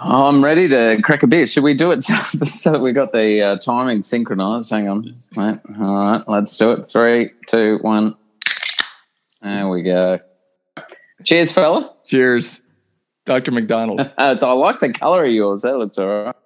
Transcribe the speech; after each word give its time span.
I'm 0.00 0.44
ready 0.44 0.68
to 0.68 1.00
crack 1.02 1.22
a 1.22 1.26
beer. 1.26 1.46
Should 1.46 1.64
we 1.64 1.74
do 1.74 1.90
it 1.92 2.02
so, 2.02 2.14
so 2.44 2.72
that 2.72 2.80
we 2.80 2.92
got 2.92 3.12
the 3.12 3.42
uh, 3.42 3.56
timing 3.56 4.02
synchronized? 4.02 4.70
Hang 4.70 4.88
on. 4.88 5.14
Right. 5.36 5.60
All 5.78 5.94
right. 5.94 6.28
Let's 6.28 6.56
do 6.56 6.72
it. 6.72 6.84
Three, 6.84 7.30
two, 7.46 7.78
one. 7.82 8.14
There 9.42 9.68
we 9.68 9.82
go. 9.82 10.18
Cheers, 11.24 11.52
fella. 11.52 11.94
Cheers, 12.06 12.60
Dr. 13.24 13.52
McDonald. 13.52 14.00
Uh, 14.18 14.36
I 14.40 14.52
like 14.52 14.78
the 14.78 14.92
color 14.92 15.24
of 15.24 15.30
yours. 15.30 15.62
That 15.62 15.76
looks 15.76 15.98
all 15.98 16.06
right. 16.06 16.36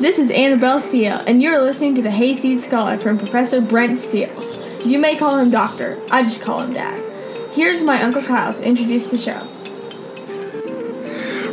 This 0.00 0.18
is 0.18 0.30
Annabelle 0.30 0.78
Steele, 0.78 1.20
and 1.26 1.42
you're 1.42 1.60
listening 1.60 1.94
to 1.96 2.02
the 2.02 2.10
Hayseed 2.10 2.60
Scholar 2.60 2.96
from 2.96 3.18
Professor 3.18 3.60
Brent 3.60 3.98
Steele. 4.00 4.30
You 4.86 4.98
may 4.98 5.16
call 5.16 5.36
him 5.38 5.50
Doctor. 5.50 6.00
I 6.10 6.22
just 6.22 6.40
call 6.40 6.60
him 6.60 6.72
Dad. 6.72 7.02
Here's 7.52 7.82
my 7.82 8.00
Uncle 8.02 8.22
Kyle 8.22 8.54
to 8.54 8.62
introduce 8.62 9.06
the 9.06 9.18
show. 9.18 9.46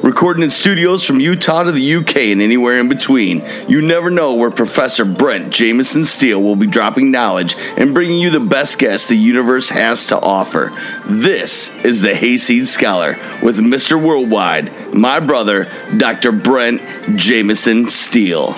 Recording 0.06 0.44
in 0.44 0.52
studios 0.52 1.04
from 1.04 1.20
Utah 1.20 1.64
to 1.64 1.72
the 1.72 1.96
UK 1.96 2.18
and 2.18 2.40
anywhere 2.40 2.80
in 2.80 2.88
between. 2.88 3.44
You 3.68 3.82
never 3.82 4.12
know 4.12 4.36
where 4.36 4.52
Professor 4.52 5.04
Brent 5.04 5.52
Jameson 5.52 6.06
Steele 6.06 6.40
will 6.40 6.56
be 6.56 6.68
dropping 6.68 7.10
knowledge 7.10 7.56
and 7.76 7.96
bringing 7.96 8.20
you 8.20 8.30
the 8.30 8.40
best 8.40 8.78
guests 8.78 9.08
the 9.08 9.18
universe 9.18 9.70
has 9.70 10.06
to 10.06 10.20
offer. 10.20 10.72
This 11.08 11.76
is 11.78 12.02
the 12.02 12.14
Hayseed 12.14 12.68
Scholar 12.68 13.18
with 13.42 13.58
Mr. 13.58 14.00
Worldwide, 14.00 14.94
my 14.94 15.20
brother, 15.20 15.68
Dr. 15.98 16.32
Brent 16.32 16.84
Jameson 17.18 17.90
Steele. 17.90 18.54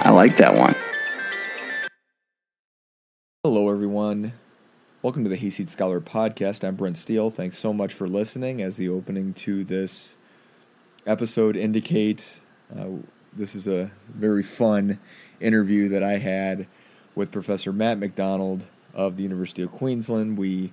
I 0.00 0.10
like 0.10 0.36
that 0.36 0.56
one. 0.56 0.76
Hello, 3.42 3.70
everyone. 3.70 4.34
Welcome 5.00 5.22
to 5.22 5.30
the 5.30 5.36
Hayseed 5.36 5.70
Scholar 5.70 6.00
podcast. 6.00 6.66
I'm 6.66 6.74
Brent 6.74 6.98
Steele. 6.98 7.30
Thanks 7.30 7.56
so 7.56 7.72
much 7.72 7.94
for 7.94 8.08
listening. 8.08 8.60
As 8.60 8.76
the 8.76 8.88
opening 8.88 9.32
to 9.34 9.62
this 9.62 10.16
episode 11.06 11.54
indicates, 11.54 12.40
uh, 12.76 12.86
this 13.32 13.54
is 13.54 13.68
a 13.68 13.92
very 14.08 14.42
fun 14.42 14.98
interview 15.38 15.88
that 15.90 16.02
I 16.02 16.18
had 16.18 16.66
with 17.14 17.30
Professor 17.30 17.72
Matt 17.72 18.00
McDonald 18.00 18.66
of 18.92 19.16
the 19.16 19.22
University 19.22 19.62
of 19.62 19.70
Queensland. 19.70 20.36
We 20.36 20.72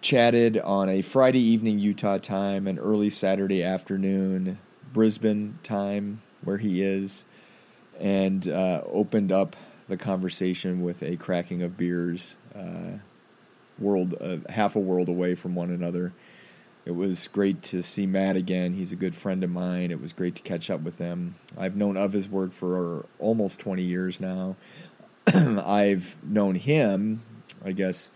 chatted 0.00 0.56
on 0.56 0.88
a 0.88 1.02
Friday 1.02 1.42
evening 1.42 1.80
Utah 1.80 2.16
time 2.16 2.66
and 2.66 2.78
early 2.78 3.10
Saturday 3.10 3.62
afternoon 3.62 4.58
Brisbane 4.90 5.58
time, 5.62 6.22
where 6.42 6.56
he 6.56 6.82
is, 6.82 7.26
and 7.98 8.48
uh, 8.48 8.80
opened 8.86 9.32
up 9.32 9.54
the 9.90 9.98
conversation 9.98 10.80
with 10.80 11.02
a 11.02 11.16
cracking 11.18 11.62
of 11.62 11.76
beers, 11.76 12.36
uh, 12.54 12.98
world 13.78 14.14
uh, 14.20 14.38
half 14.48 14.76
a 14.76 14.80
world 14.80 15.08
away 15.08 15.34
from 15.34 15.54
one 15.54 15.70
another. 15.70 16.12
It 16.84 16.92
was 16.92 17.28
great 17.28 17.62
to 17.64 17.82
see 17.82 18.06
Matt 18.06 18.36
again. 18.36 18.72
He's 18.72 18.90
a 18.90 18.96
good 18.96 19.14
friend 19.14 19.44
of 19.44 19.50
mine. 19.50 19.90
It 19.90 20.00
was 20.00 20.12
great 20.12 20.34
to 20.36 20.42
catch 20.42 20.70
up 20.70 20.80
with 20.80 20.98
him. 20.98 21.34
I've 21.56 21.76
known 21.76 21.96
of 21.96 22.12
his 22.12 22.28
work 22.28 22.52
for 22.52 23.06
almost 23.18 23.58
20 23.58 23.82
years 23.82 24.18
now. 24.18 24.56
I've 25.26 26.16
known 26.24 26.54
him, 26.54 27.22
I 27.64 27.72
guess, 27.72 28.10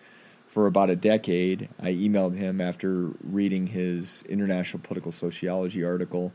for 0.48 0.66
about 0.66 0.88
a 0.88 0.96
decade. 0.96 1.68
I 1.78 1.90
emailed 1.90 2.36
him 2.36 2.60
after 2.60 3.10
reading 3.22 3.66
his 3.66 4.22
International 4.28 4.80
Political 4.82 5.12
Sociology 5.12 5.84
article 5.84 6.32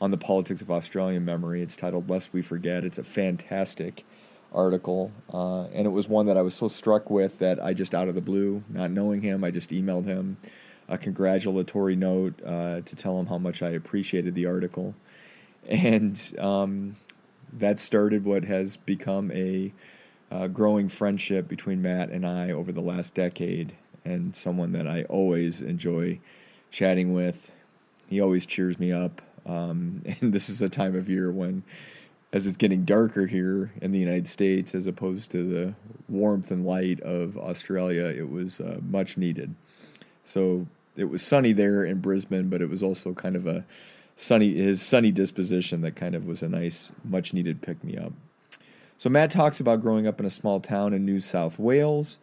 on 0.00 0.12
the 0.12 0.16
politics 0.16 0.62
of 0.62 0.70
Australian 0.70 1.24
memory. 1.24 1.62
It's 1.62 1.76
titled 1.76 2.08
Lest 2.08 2.32
We 2.32 2.42
Forget. 2.42 2.84
It's 2.84 2.98
a 2.98 3.04
fantastic 3.04 4.04
article, 4.52 5.10
uh, 5.32 5.64
and 5.72 5.86
it 5.86 5.90
was 5.90 6.08
one 6.08 6.26
that 6.26 6.36
I 6.36 6.42
was 6.42 6.54
so 6.54 6.68
struck 6.68 7.10
with 7.10 7.38
that 7.38 7.62
I 7.62 7.74
just 7.74 7.94
out 7.94 8.08
of 8.08 8.14
the 8.14 8.20
blue, 8.20 8.62
not 8.68 8.90
knowing 8.90 9.22
him, 9.22 9.44
I 9.44 9.50
just 9.50 9.70
emailed 9.70 10.06
him 10.06 10.36
a 10.88 10.98
congratulatory 10.98 11.96
note 11.96 12.34
uh, 12.44 12.80
to 12.80 12.96
tell 12.96 13.18
him 13.18 13.26
how 13.26 13.38
much 13.38 13.62
I 13.62 13.70
appreciated 13.70 14.34
the 14.34 14.46
article, 14.46 14.94
and 15.66 16.20
um, 16.38 16.96
that 17.52 17.78
started 17.78 18.24
what 18.24 18.44
has 18.44 18.76
become 18.76 19.30
a 19.32 19.72
uh, 20.30 20.46
growing 20.48 20.88
friendship 20.88 21.48
between 21.48 21.82
Matt 21.82 22.10
and 22.10 22.26
I 22.26 22.50
over 22.50 22.72
the 22.72 22.80
last 22.80 23.14
decade, 23.14 23.74
and 24.04 24.34
someone 24.34 24.72
that 24.72 24.88
I 24.88 25.04
always 25.04 25.60
enjoy 25.60 26.20
chatting 26.70 27.12
with. 27.12 27.50
He 28.08 28.20
always 28.20 28.46
cheers 28.46 28.78
me 28.78 28.92
up, 28.92 29.22
um, 29.46 30.02
and 30.20 30.32
this 30.32 30.48
is 30.48 30.62
a 30.62 30.68
time 30.68 30.96
of 30.96 31.08
year 31.08 31.30
when 31.30 31.62
as 32.32 32.46
it's 32.46 32.56
getting 32.56 32.84
darker 32.84 33.26
here 33.26 33.72
in 33.80 33.92
the 33.92 33.98
United 33.98 34.26
States 34.26 34.74
as 34.74 34.86
opposed 34.86 35.30
to 35.30 35.48
the 35.48 35.74
warmth 36.08 36.50
and 36.50 36.64
light 36.64 37.00
of 37.00 37.36
Australia, 37.36 38.06
it 38.06 38.30
was 38.30 38.60
uh, 38.60 38.78
much 38.88 39.16
needed. 39.16 39.54
So 40.24 40.66
it 40.96 41.04
was 41.04 41.22
sunny 41.22 41.52
there 41.52 41.84
in 41.84 42.00
Brisbane, 42.00 42.48
but 42.48 42.62
it 42.62 42.70
was 42.70 42.82
also 42.82 43.12
kind 43.12 43.36
of 43.36 43.46
a 43.46 43.64
sunny 44.16 44.54
his 44.54 44.80
sunny 44.80 45.10
disposition 45.10 45.80
that 45.82 45.96
kind 45.96 46.14
of 46.14 46.26
was 46.26 46.42
a 46.42 46.48
nice, 46.48 46.92
much 47.04 47.34
needed 47.34 47.60
pick 47.60 47.82
me 47.84 47.96
up. 47.96 48.12
So 48.96 49.10
Matt 49.10 49.30
talks 49.30 49.58
about 49.58 49.82
growing 49.82 50.06
up 50.06 50.20
in 50.20 50.26
a 50.26 50.30
small 50.30 50.60
town 50.60 50.94
in 50.94 51.04
New 51.04 51.20
South 51.20 51.58
Wales. 51.58 52.18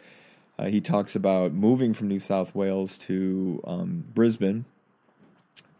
Uh, 0.58 0.66
he 0.66 0.81
talks 0.81 1.16
about 1.16 1.52
moving 1.52 1.94
from 1.94 2.08
New 2.08 2.20
South 2.20 2.56
Wales 2.56 2.97
to 3.00 3.62
um, 3.66 4.06
Brisbane 4.14 4.66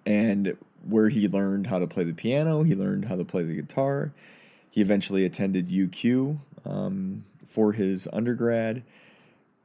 and 0.06 0.58
where 0.88 1.10
he 1.10 1.28
learned 1.28 1.68
how 1.68 1.80
to 1.80 1.88
play 1.88 2.04
the 2.04 2.14
piano, 2.14 2.64
he 2.64 2.76
learned 2.76 3.06
how 3.06 3.16
to 3.16 3.26
play 3.26 3.44
the 3.44 3.56
guitar. 3.56 4.12
He 4.70 4.82
eventually 4.82 5.26
attended 5.26 5.70
UQ 5.70 6.40
um, 6.66 7.26
for 7.48 7.74
his 7.74 8.08
undergrad, 8.14 8.84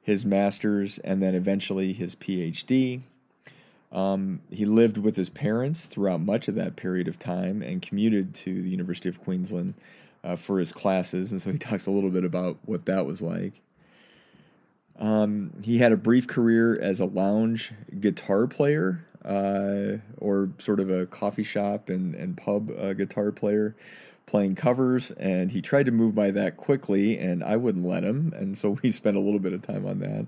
his 0.03 0.25
master's, 0.25 0.99
and 0.99 1.23
then 1.23 1.35
eventually 1.35 1.93
his 1.93 2.17
PhD. 2.17 3.03
Um, 3.93 4.41
he 4.51 4.65
lived 4.67 4.99
with 4.99 5.17
his 5.17 5.31
parents 5.31 5.87
throughout 5.87 6.21
much 6.21 6.49
of 6.49 6.57
that 6.57 6.75
period 6.75 7.07
of 7.07 7.19
time 7.19 7.63
and 7.63 7.81
commuted 7.81 8.35
to 8.35 8.61
the 8.63 8.69
University 8.69 9.09
of 9.09 9.23
Queensland 9.23 9.75
uh, 10.25 10.35
for 10.35 10.59
his 10.59 10.73
classes. 10.73 11.31
And 11.31 11.41
so 11.41 11.53
he 11.53 11.59
talks 11.59 11.87
a 11.87 11.91
little 11.91 12.11
bit 12.11 12.25
about 12.25 12.59
what 12.65 12.87
that 12.87 13.07
was 13.07 13.23
like. 13.23 13.61
Um, 14.99 15.53
he 15.63 15.79
had 15.79 15.93
a 15.93 15.97
brief 15.97 16.27
career 16.27 16.79
as 16.81 17.01
a 17.01 17.05
lounge 17.05 17.73
guitar 18.01 18.47
player 18.47 19.07
uh, 19.25 19.99
or 20.19 20.51
sort 20.59 20.81
of 20.81 20.91
a 20.91 21.07
coffee 21.07 21.43
shop 21.43 21.89
and, 21.89 22.15
and 22.15 22.37
pub 22.37 22.71
uh, 22.79 22.93
guitar 22.93 23.33
player 23.33 23.75
playing 24.27 24.55
covers. 24.55 25.11
And 25.12 25.53
he 25.53 25.62
tried 25.62 25.87
to 25.87 25.93
move 25.93 26.15
by 26.15 26.31
that 26.33 26.57
quickly, 26.57 27.19
and 27.19 27.43
I 27.43 27.57
wouldn't 27.57 27.84
let 27.84 28.05
him. 28.05 28.33
And 28.37 28.57
so 28.57 28.79
we 28.83 28.91
spent 28.91 29.17
a 29.17 29.21
little 29.21 29.41
bit 29.41 29.53
of 29.53 29.63
time 29.63 29.87
on 29.87 30.01
that. 30.01 30.27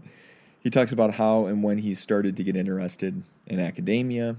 He 0.61 0.71
talks 0.71 0.93
about 0.93 1.15
how 1.15 1.47
and 1.47 1.63
when 1.63 1.79
he 1.79 1.95
started 1.95 2.37
to 2.37 2.43
get 2.43 2.57
interested 2.57 3.23
in 3.47 3.61
academia, 3.61 4.37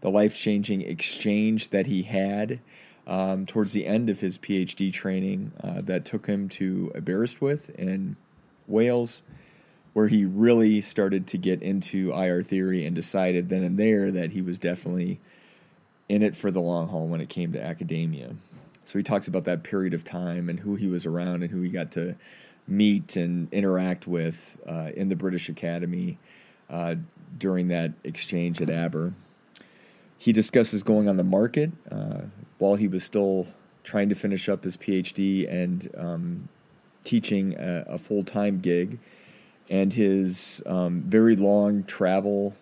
the 0.00 0.10
life 0.10 0.34
changing 0.34 0.82
exchange 0.82 1.70
that 1.70 1.86
he 1.86 2.02
had 2.04 2.60
um, 3.06 3.46
towards 3.46 3.72
the 3.72 3.86
end 3.86 4.10
of 4.10 4.20
his 4.20 4.38
PhD 4.38 4.92
training 4.92 5.52
uh, 5.62 5.80
that 5.82 6.04
took 6.04 6.26
him 6.26 6.48
to 6.50 6.92
Aberystwyth 6.94 7.70
in 7.70 8.16
Wales 8.66 9.22
where 9.96 10.08
he 10.08 10.26
really 10.26 10.82
started 10.82 11.26
to 11.26 11.38
get 11.38 11.62
into 11.62 12.12
IR 12.12 12.42
theory 12.42 12.84
and 12.84 12.94
decided 12.94 13.48
then 13.48 13.64
and 13.64 13.78
there 13.78 14.10
that 14.10 14.32
he 14.32 14.42
was 14.42 14.58
definitely 14.58 15.18
in 16.06 16.22
it 16.22 16.36
for 16.36 16.50
the 16.50 16.60
long 16.60 16.86
haul 16.88 17.06
when 17.06 17.22
it 17.22 17.30
came 17.30 17.50
to 17.50 17.58
academia. 17.58 18.34
So 18.84 18.98
he 18.98 19.02
talks 19.02 19.26
about 19.26 19.44
that 19.44 19.62
period 19.62 19.94
of 19.94 20.04
time 20.04 20.50
and 20.50 20.60
who 20.60 20.74
he 20.74 20.86
was 20.86 21.06
around 21.06 21.44
and 21.44 21.50
who 21.50 21.62
he 21.62 21.70
got 21.70 21.90
to 21.92 22.14
meet 22.68 23.16
and 23.16 23.50
interact 23.54 24.06
with 24.06 24.58
uh, 24.66 24.90
in 24.94 25.08
the 25.08 25.16
British 25.16 25.48
Academy 25.48 26.18
uh, 26.68 26.96
during 27.38 27.68
that 27.68 27.92
exchange 28.04 28.60
at 28.60 28.68
Aber. 28.68 29.14
He 30.18 30.30
discusses 30.30 30.82
going 30.82 31.08
on 31.08 31.16
the 31.16 31.24
market 31.24 31.70
uh, 31.90 32.24
while 32.58 32.74
he 32.74 32.86
was 32.86 33.02
still 33.02 33.46
trying 33.82 34.10
to 34.10 34.14
finish 34.14 34.46
up 34.46 34.64
his 34.64 34.76
PhD 34.76 35.50
and 35.50 35.90
um, 35.96 36.48
teaching 37.02 37.54
a, 37.54 37.86
a 37.88 37.96
full 37.96 38.24
time 38.24 38.60
gig 38.60 38.98
and 39.68 39.92
his 39.92 40.62
um, 40.66 41.02
very 41.02 41.36
long 41.36 41.84
travel 41.84 42.54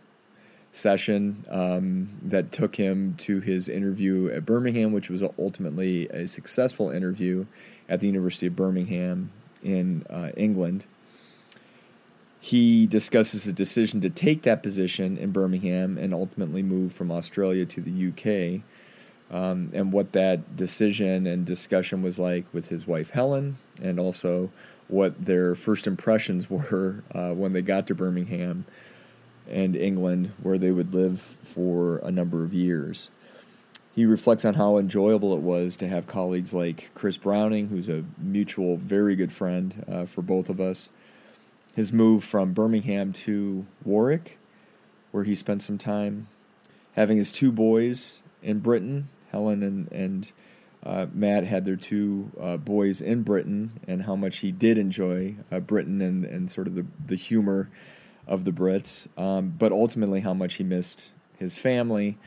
session 0.72 1.44
um, 1.50 2.08
that 2.22 2.50
took 2.50 2.76
him 2.76 3.14
to 3.16 3.40
his 3.40 3.68
interview 3.68 4.28
at 4.30 4.44
Birmingham, 4.44 4.92
which 4.92 5.08
was 5.08 5.22
ultimately 5.38 6.08
a 6.08 6.26
successful 6.26 6.90
interview 6.90 7.46
at 7.88 8.00
the 8.00 8.06
University 8.06 8.46
of 8.46 8.56
Birmingham 8.56 9.30
in 9.62 10.04
uh, 10.10 10.30
England. 10.36 10.86
He 12.40 12.86
discusses 12.86 13.44
the 13.44 13.52
decision 13.52 14.00
to 14.02 14.10
take 14.10 14.42
that 14.42 14.62
position 14.62 15.16
in 15.16 15.30
Birmingham 15.30 15.96
and 15.96 16.12
ultimately 16.12 16.62
move 16.62 16.92
from 16.92 17.10
Australia 17.10 17.64
to 17.64 17.80
the 17.80 18.08
UK, 18.08 18.60
um, 19.34 19.70
and 19.72 19.92
what 19.92 20.12
that 20.12 20.56
decision 20.56 21.26
and 21.26 21.46
discussion 21.46 22.02
was 22.02 22.18
like 22.18 22.44
with 22.52 22.68
his 22.68 22.86
wife 22.86 23.10
Helen, 23.10 23.56
and 23.80 23.98
also 23.98 24.50
what 24.88 25.24
their 25.24 25.54
first 25.54 25.86
impressions 25.86 26.48
were 26.50 27.02
uh, 27.12 27.32
when 27.32 27.52
they 27.52 27.62
got 27.62 27.86
to 27.88 27.94
Birmingham 27.94 28.64
and 29.48 29.76
England, 29.76 30.32
where 30.42 30.58
they 30.58 30.70
would 30.70 30.94
live 30.94 31.20
for 31.20 31.98
a 31.98 32.10
number 32.10 32.44
of 32.44 32.54
years. 32.54 33.10
He 33.94 34.06
reflects 34.06 34.44
on 34.44 34.54
how 34.54 34.78
enjoyable 34.78 35.34
it 35.34 35.40
was 35.40 35.76
to 35.76 35.86
have 35.86 36.06
colleagues 36.06 36.52
like 36.52 36.90
Chris 36.94 37.16
Browning, 37.16 37.68
who's 37.68 37.88
a 37.88 38.04
mutual, 38.18 38.76
very 38.76 39.14
good 39.14 39.32
friend 39.32 39.84
uh, 39.88 40.04
for 40.04 40.22
both 40.22 40.48
of 40.48 40.60
us. 40.60 40.88
His 41.76 41.92
move 41.92 42.24
from 42.24 42.52
Birmingham 42.52 43.12
to 43.12 43.66
Warwick, 43.84 44.38
where 45.12 45.24
he 45.24 45.34
spent 45.34 45.62
some 45.62 45.78
time, 45.78 46.26
having 46.94 47.18
his 47.18 47.30
two 47.30 47.52
boys 47.52 48.22
in 48.42 48.60
Britain. 48.60 49.08
Helen 49.34 49.64
and 49.64 49.90
and 49.90 50.32
uh, 50.84 51.06
Matt 51.12 51.44
had 51.44 51.64
their 51.64 51.76
two 51.76 52.30
uh, 52.40 52.56
boys 52.58 53.00
in 53.00 53.22
Britain, 53.22 53.80
and 53.88 54.02
how 54.02 54.16
much 54.16 54.38
he 54.38 54.52
did 54.52 54.78
enjoy 54.78 55.36
uh, 55.50 55.60
Britain 55.60 56.00
and 56.02 56.24
and 56.24 56.50
sort 56.50 56.66
of 56.66 56.74
the 56.74 56.86
the 57.06 57.16
humor 57.16 57.70
of 58.26 58.44
the 58.44 58.52
Brits, 58.52 59.08
um, 59.18 59.54
but 59.56 59.72
ultimately 59.72 60.20
how 60.20 60.34
much 60.34 60.54
he 60.54 60.64
missed 60.64 61.12
his 61.38 61.56
family 61.56 62.18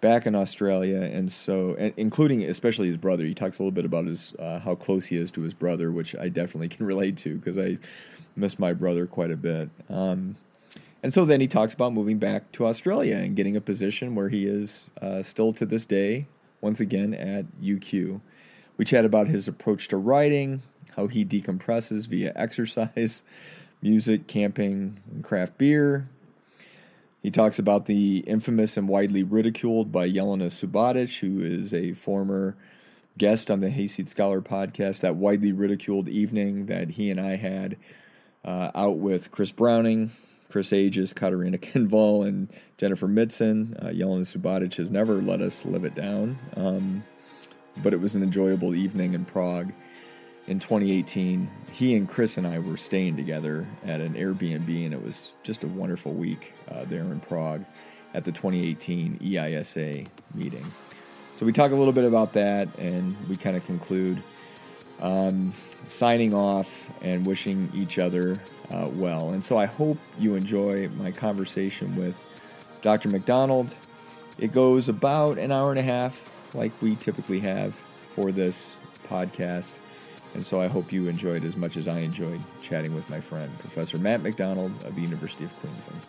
back 0.00 0.26
in 0.26 0.34
Australia, 0.34 1.02
and 1.02 1.30
so 1.30 1.74
and 1.78 1.92
including 1.96 2.42
especially 2.44 2.88
his 2.88 2.96
brother. 2.96 3.24
He 3.24 3.34
talks 3.34 3.58
a 3.58 3.62
little 3.62 3.72
bit 3.72 3.84
about 3.84 4.06
his 4.06 4.34
uh, 4.38 4.60
how 4.60 4.74
close 4.74 5.06
he 5.06 5.16
is 5.16 5.30
to 5.32 5.42
his 5.42 5.54
brother, 5.54 5.92
which 5.92 6.16
I 6.16 6.28
definitely 6.28 6.68
can 6.68 6.86
relate 6.94 7.18
to 7.18 7.36
because 7.36 7.58
I 7.58 7.78
miss 8.34 8.58
my 8.58 8.72
brother 8.72 9.06
quite 9.06 9.30
a 9.30 9.36
bit. 9.36 9.70
Um, 9.88 10.36
and 11.02 11.12
so 11.12 11.24
then 11.24 11.40
he 11.40 11.46
talks 11.46 11.74
about 11.74 11.92
moving 11.92 12.18
back 12.18 12.50
to 12.52 12.66
Australia 12.66 13.16
and 13.16 13.36
getting 13.36 13.56
a 13.56 13.60
position 13.60 14.14
where 14.14 14.28
he 14.28 14.46
is 14.46 14.90
uh, 15.00 15.22
still 15.22 15.52
to 15.52 15.66
this 15.66 15.86
day, 15.86 16.26
once 16.66 16.80
again 16.80 17.14
at 17.14 17.46
UQ. 17.62 18.20
We 18.76 18.84
chat 18.84 19.04
about 19.04 19.28
his 19.28 19.46
approach 19.46 19.86
to 19.88 19.96
writing, 19.96 20.62
how 20.96 21.06
he 21.06 21.24
decompresses 21.24 22.08
via 22.08 22.32
exercise, 22.34 23.22
music, 23.82 24.26
camping, 24.26 24.98
and 25.12 25.22
craft 25.22 25.56
beer, 25.58 26.08
he 27.26 27.30
talks 27.32 27.58
about 27.58 27.86
the 27.86 28.18
infamous 28.18 28.76
and 28.76 28.88
widely 28.88 29.24
ridiculed 29.24 29.90
by 29.90 30.08
Jelena 30.08 30.46
Subotic, 30.46 31.18
who 31.18 31.40
is 31.40 31.74
a 31.74 31.92
former 31.92 32.56
guest 33.18 33.50
on 33.50 33.58
the 33.58 33.68
Hayseed 33.68 34.08
Scholar 34.08 34.40
podcast, 34.40 35.00
that 35.00 35.16
widely 35.16 35.50
ridiculed 35.50 36.08
evening 36.08 36.66
that 36.66 36.90
he 36.90 37.10
and 37.10 37.20
I 37.20 37.34
had 37.34 37.78
uh, 38.44 38.70
out 38.76 38.98
with 38.98 39.32
Chris 39.32 39.50
Browning, 39.50 40.12
Chris 40.48 40.70
Agius, 40.70 41.14
Katarina 41.14 41.58
Kinval, 41.58 42.26
and 42.26 42.48
Jennifer 42.78 43.08
Mitzen. 43.08 43.76
Uh, 43.82 43.88
Jelena 43.88 44.22
Subotic 44.22 44.76
has 44.76 44.90
never 44.90 45.14
let 45.14 45.40
us 45.40 45.64
live 45.64 45.84
it 45.84 45.94
down, 45.94 46.38
um, 46.56 47.04
but 47.82 47.92
it 47.92 48.00
was 48.00 48.14
an 48.14 48.22
enjoyable 48.22 48.74
evening 48.74 49.14
in 49.14 49.24
Prague 49.24 49.72
in 50.46 50.60
2018, 50.60 51.50
he 51.72 51.96
and 51.96 52.08
Chris 52.08 52.36
and 52.36 52.46
I 52.46 52.58
were 52.60 52.76
staying 52.76 53.16
together 53.16 53.66
at 53.84 54.00
an 54.00 54.14
Airbnb, 54.14 54.84
and 54.84 54.94
it 54.94 55.02
was 55.02 55.34
just 55.42 55.64
a 55.64 55.66
wonderful 55.66 56.12
week 56.12 56.54
uh, 56.70 56.84
there 56.84 57.02
in 57.02 57.20
Prague 57.20 57.64
at 58.14 58.24
the 58.24 58.32
2018 58.32 59.18
EISA 59.18 60.06
meeting. 60.34 60.64
So 61.34 61.44
we 61.44 61.52
talk 61.52 61.72
a 61.72 61.74
little 61.74 61.92
bit 61.92 62.04
about 62.04 62.32
that, 62.34 62.68
and 62.78 63.16
we 63.28 63.36
kind 63.36 63.56
of 63.56 63.64
conclude 63.66 64.22
um, 65.00 65.52
signing 65.84 66.32
off 66.32 66.92
and 67.02 67.26
wishing 67.26 67.70
each 67.74 67.98
other 67.98 68.40
uh, 68.70 68.88
well. 68.92 69.30
And 69.30 69.44
so 69.44 69.58
I 69.58 69.66
hope 69.66 69.98
you 70.18 70.34
enjoy 70.34 70.88
my 70.90 71.10
conversation 71.10 71.94
with 71.96 72.22
Dr. 72.82 73.08
McDonald. 73.08 73.74
It 74.38 74.52
goes 74.52 74.88
about 74.88 75.38
an 75.38 75.52
hour 75.52 75.70
and 75.70 75.78
a 75.78 75.82
half, 75.82 76.30
like 76.54 76.72
we 76.82 76.96
typically 76.96 77.40
have 77.40 77.74
for 78.10 78.32
this 78.32 78.80
podcast. 79.08 79.74
And 80.34 80.44
so 80.44 80.60
I 80.60 80.66
hope 80.66 80.92
you 80.92 81.08
enjoyed 81.08 81.44
as 81.44 81.56
much 81.56 81.76
as 81.76 81.88
I 81.88 82.00
enjoyed 82.00 82.40
chatting 82.62 82.94
with 82.94 83.08
my 83.08 83.20
friend, 83.20 83.56
Professor 83.58 83.98
Matt 83.98 84.22
McDonald 84.22 84.72
of 84.84 84.94
the 84.94 85.00
University 85.00 85.44
of 85.44 85.60
Queensland. 85.60 86.04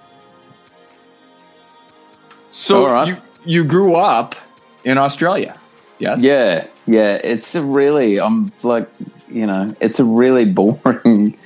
So 2.52 2.88
right. 2.88 3.08
you 3.08 3.18
you 3.46 3.64
grew 3.64 3.96
up 3.96 4.36
in 4.84 4.98
Australia, 4.98 5.58
yes? 6.00 6.20
Yeah, 6.20 6.68
yeah. 6.86 7.20
It's 7.24 7.56
a 7.56 7.62
really 7.62 8.20
I'm 8.20 8.52
like 8.64 8.90
you 9.30 9.46
know 9.46 9.76
it's 9.80 10.00
a 10.00 10.04
really 10.04 10.46
boring 10.60 11.38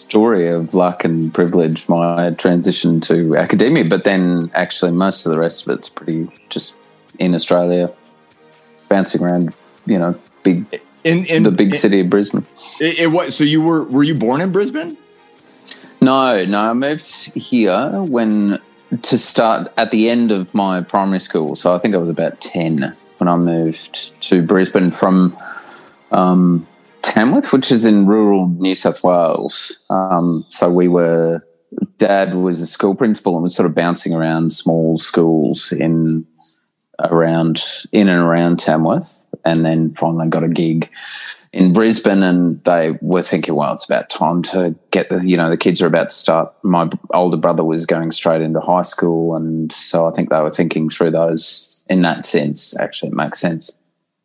story 0.00 0.48
of 0.48 0.74
luck 0.74 1.04
and 1.04 1.32
privilege. 1.32 1.88
My 1.88 2.30
transition 2.30 3.00
to 3.02 3.36
academia, 3.36 3.84
but 3.84 4.04
then 4.04 4.50
actually 4.54 4.92
most 4.92 5.26
of 5.26 5.32
the 5.32 5.38
rest 5.38 5.66
of 5.66 5.78
it's 5.78 5.88
pretty 5.88 6.28
just 6.48 6.78
in 7.18 7.34
Australia, 7.34 7.92
bouncing 8.88 9.22
around. 9.22 9.54
You 9.86 9.98
know, 9.98 10.14
big 10.42 10.80
in, 11.04 11.24
in 11.26 11.42
the 11.42 11.50
big 11.50 11.74
in, 11.74 11.78
city 11.78 12.00
of 12.00 12.10
Brisbane. 12.10 12.46
It, 12.80 12.98
it 12.98 13.06
was 13.08 13.36
so 13.36 13.44
you 13.44 13.62
were 13.62 13.84
were 13.84 14.02
you 14.02 14.14
born 14.14 14.40
in 14.40 14.52
Brisbane? 14.52 14.96
No, 16.00 16.44
no. 16.44 16.58
I 16.58 16.72
moved 16.72 17.06
here 17.34 18.02
when 18.02 18.58
to 19.02 19.18
start 19.18 19.72
at 19.76 19.90
the 19.90 20.08
end 20.08 20.30
of 20.30 20.54
my 20.54 20.80
primary 20.80 21.20
school. 21.20 21.56
So 21.56 21.74
I 21.74 21.78
think 21.78 21.94
I 21.94 21.98
was 21.98 22.08
about 22.08 22.40
ten 22.40 22.96
when 23.18 23.28
I 23.28 23.36
moved 23.36 24.20
to 24.22 24.42
Brisbane 24.42 24.90
from 24.90 25.36
um, 26.10 26.66
Tamworth, 27.02 27.52
which 27.52 27.72
is 27.72 27.84
in 27.84 28.06
rural 28.06 28.48
New 28.48 28.74
South 28.74 29.02
Wales. 29.02 29.78
Um, 29.90 30.44
so 30.50 30.70
we 30.70 30.88
were. 30.88 31.42
Dad 31.98 32.34
was 32.34 32.60
a 32.60 32.66
school 32.66 32.96
principal 32.96 33.34
and 33.34 33.44
was 33.44 33.54
sort 33.54 33.66
of 33.66 33.74
bouncing 33.74 34.12
around 34.12 34.50
small 34.50 34.98
schools 34.98 35.70
in 35.70 36.26
around 36.98 37.62
in 37.92 38.08
and 38.08 38.20
around 38.20 38.58
Tamworth 38.58 39.24
and 39.44 39.64
then 39.64 39.92
finally 39.92 40.28
got 40.28 40.42
a 40.42 40.48
gig 40.48 40.90
in 41.52 41.72
Brisbane, 41.72 42.22
and 42.22 42.62
they 42.64 42.96
were 43.00 43.22
thinking, 43.22 43.56
well, 43.56 43.72
it's 43.72 43.84
about 43.84 44.08
time 44.08 44.42
to 44.44 44.76
get 44.92 45.08
the, 45.08 45.20
you 45.20 45.36
know, 45.36 45.50
the 45.50 45.56
kids 45.56 45.82
are 45.82 45.86
about 45.86 46.10
to 46.10 46.16
start. 46.16 46.54
My 46.62 46.88
older 47.12 47.36
brother 47.36 47.64
was 47.64 47.86
going 47.86 48.12
straight 48.12 48.40
into 48.40 48.60
high 48.60 48.82
school, 48.82 49.34
and 49.34 49.72
so 49.72 50.06
I 50.06 50.12
think 50.12 50.30
they 50.30 50.40
were 50.40 50.52
thinking 50.52 50.88
through 50.88 51.10
those 51.10 51.82
in 51.88 52.02
that 52.02 52.24
sense. 52.24 52.78
Actually, 52.78 53.08
it 53.08 53.16
makes 53.16 53.40
sense 53.40 53.76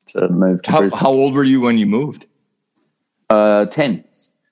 to 0.07 0.30
move 0.30 0.62
to 0.63 0.71
how, 0.71 0.89
How 0.92 1.12
old 1.12 1.33
were 1.33 1.44
you 1.44 1.62
when 1.62 1.80
you 1.80 1.88
moved? 1.88 2.28
Uh, 3.30 3.66
ten. 3.66 4.04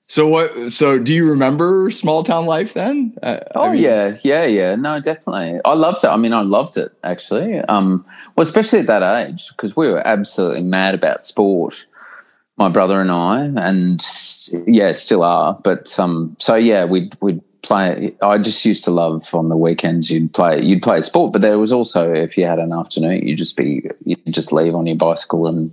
So 0.06 0.28
what? 0.28 0.70
So 0.70 0.98
do 0.98 1.14
you 1.14 1.28
remember 1.28 1.90
small 1.90 2.22
town 2.22 2.46
life 2.46 2.74
then? 2.74 3.16
Uh, 3.22 3.40
oh 3.54 3.64
I 3.64 3.72
mean, 3.72 3.82
yeah, 3.82 4.18
yeah, 4.22 4.44
yeah. 4.44 4.74
No, 4.74 5.00
definitely. 5.00 5.60
I 5.64 5.74
loved 5.74 6.04
it. 6.04 6.08
I 6.08 6.16
mean, 6.16 6.32
I 6.32 6.42
loved 6.42 6.76
it 6.76 6.92
actually. 7.02 7.58
Um, 7.60 8.04
well, 8.36 8.42
especially 8.42 8.80
at 8.80 8.86
that 8.86 9.02
age 9.02 9.48
because 9.48 9.76
we 9.76 9.88
were 9.88 10.06
absolutely 10.06 10.62
mad 10.62 10.94
about 10.94 11.24
sport. 11.24 11.86
My 12.56 12.68
brother 12.68 13.00
and 13.00 13.10
I, 13.10 13.46
and 13.56 14.00
yeah, 14.68 14.92
still 14.92 15.24
are. 15.24 15.58
But 15.64 15.98
um, 15.98 16.36
so 16.38 16.54
yeah, 16.54 16.84
we'd 16.84 17.16
we'd 17.20 17.40
play. 17.62 18.14
I 18.22 18.38
just 18.38 18.64
used 18.64 18.84
to 18.84 18.90
love 18.90 19.34
on 19.34 19.48
the 19.48 19.56
weekends. 19.56 20.10
You'd 20.10 20.32
play. 20.32 20.62
You'd 20.62 20.82
play 20.82 21.00
sport, 21.00 21.32
but 21.32 21.42
there 21.42 21.58
was 21.58 21.72
also 21.72 22.12
if 22.12 22.36
you 22.36 22.44
had 22.44 22.58
an 22.58 22.72
afternoon, 22.72 23.26
you'd 23.26 23.38
just 23.38 23.56
be 23.56 23.82
you'd 24.04 24.20
just 24.28 24.52
leave 24.52 24.74
on 24.74 24.86
your 24.86 24.96
bicycle 24.96 25.46
and 25.46 25.72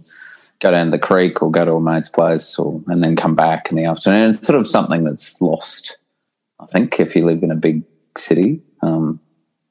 go 0.61 0.71
down 0.71 0.91
the 0.91 0.99
creek 0.99 1.41
or 1.41 1.51
go 1.51 1.65
to 1.65 1.73
a 1.73 1.81
mate's 1.81 2.09
place 2.09 2.57
or 2.57 2.81
and 2.87 3.03
then 3.03 3.15
come 3.15 3.35
back 3.35 3.69
in 3.69 3.77
the 3.77 3.85
afternoon. 3.85 4.29
It's 4.29 4.45
sort 4.45 4.59
of 4.59 4.67
something 4.67 5.03
that's 5.03 5.41
lost, 5.41 5.97
I 6.59 6.65
think, 6.67 6.99
if 6.99 7.15
you 7.15 7.25
live 7.25 7.43
in 7.43 7.51
a 7.51 7.55
big 7.55 7.83
city. 8.17 8.61
Um, 8.81 9.19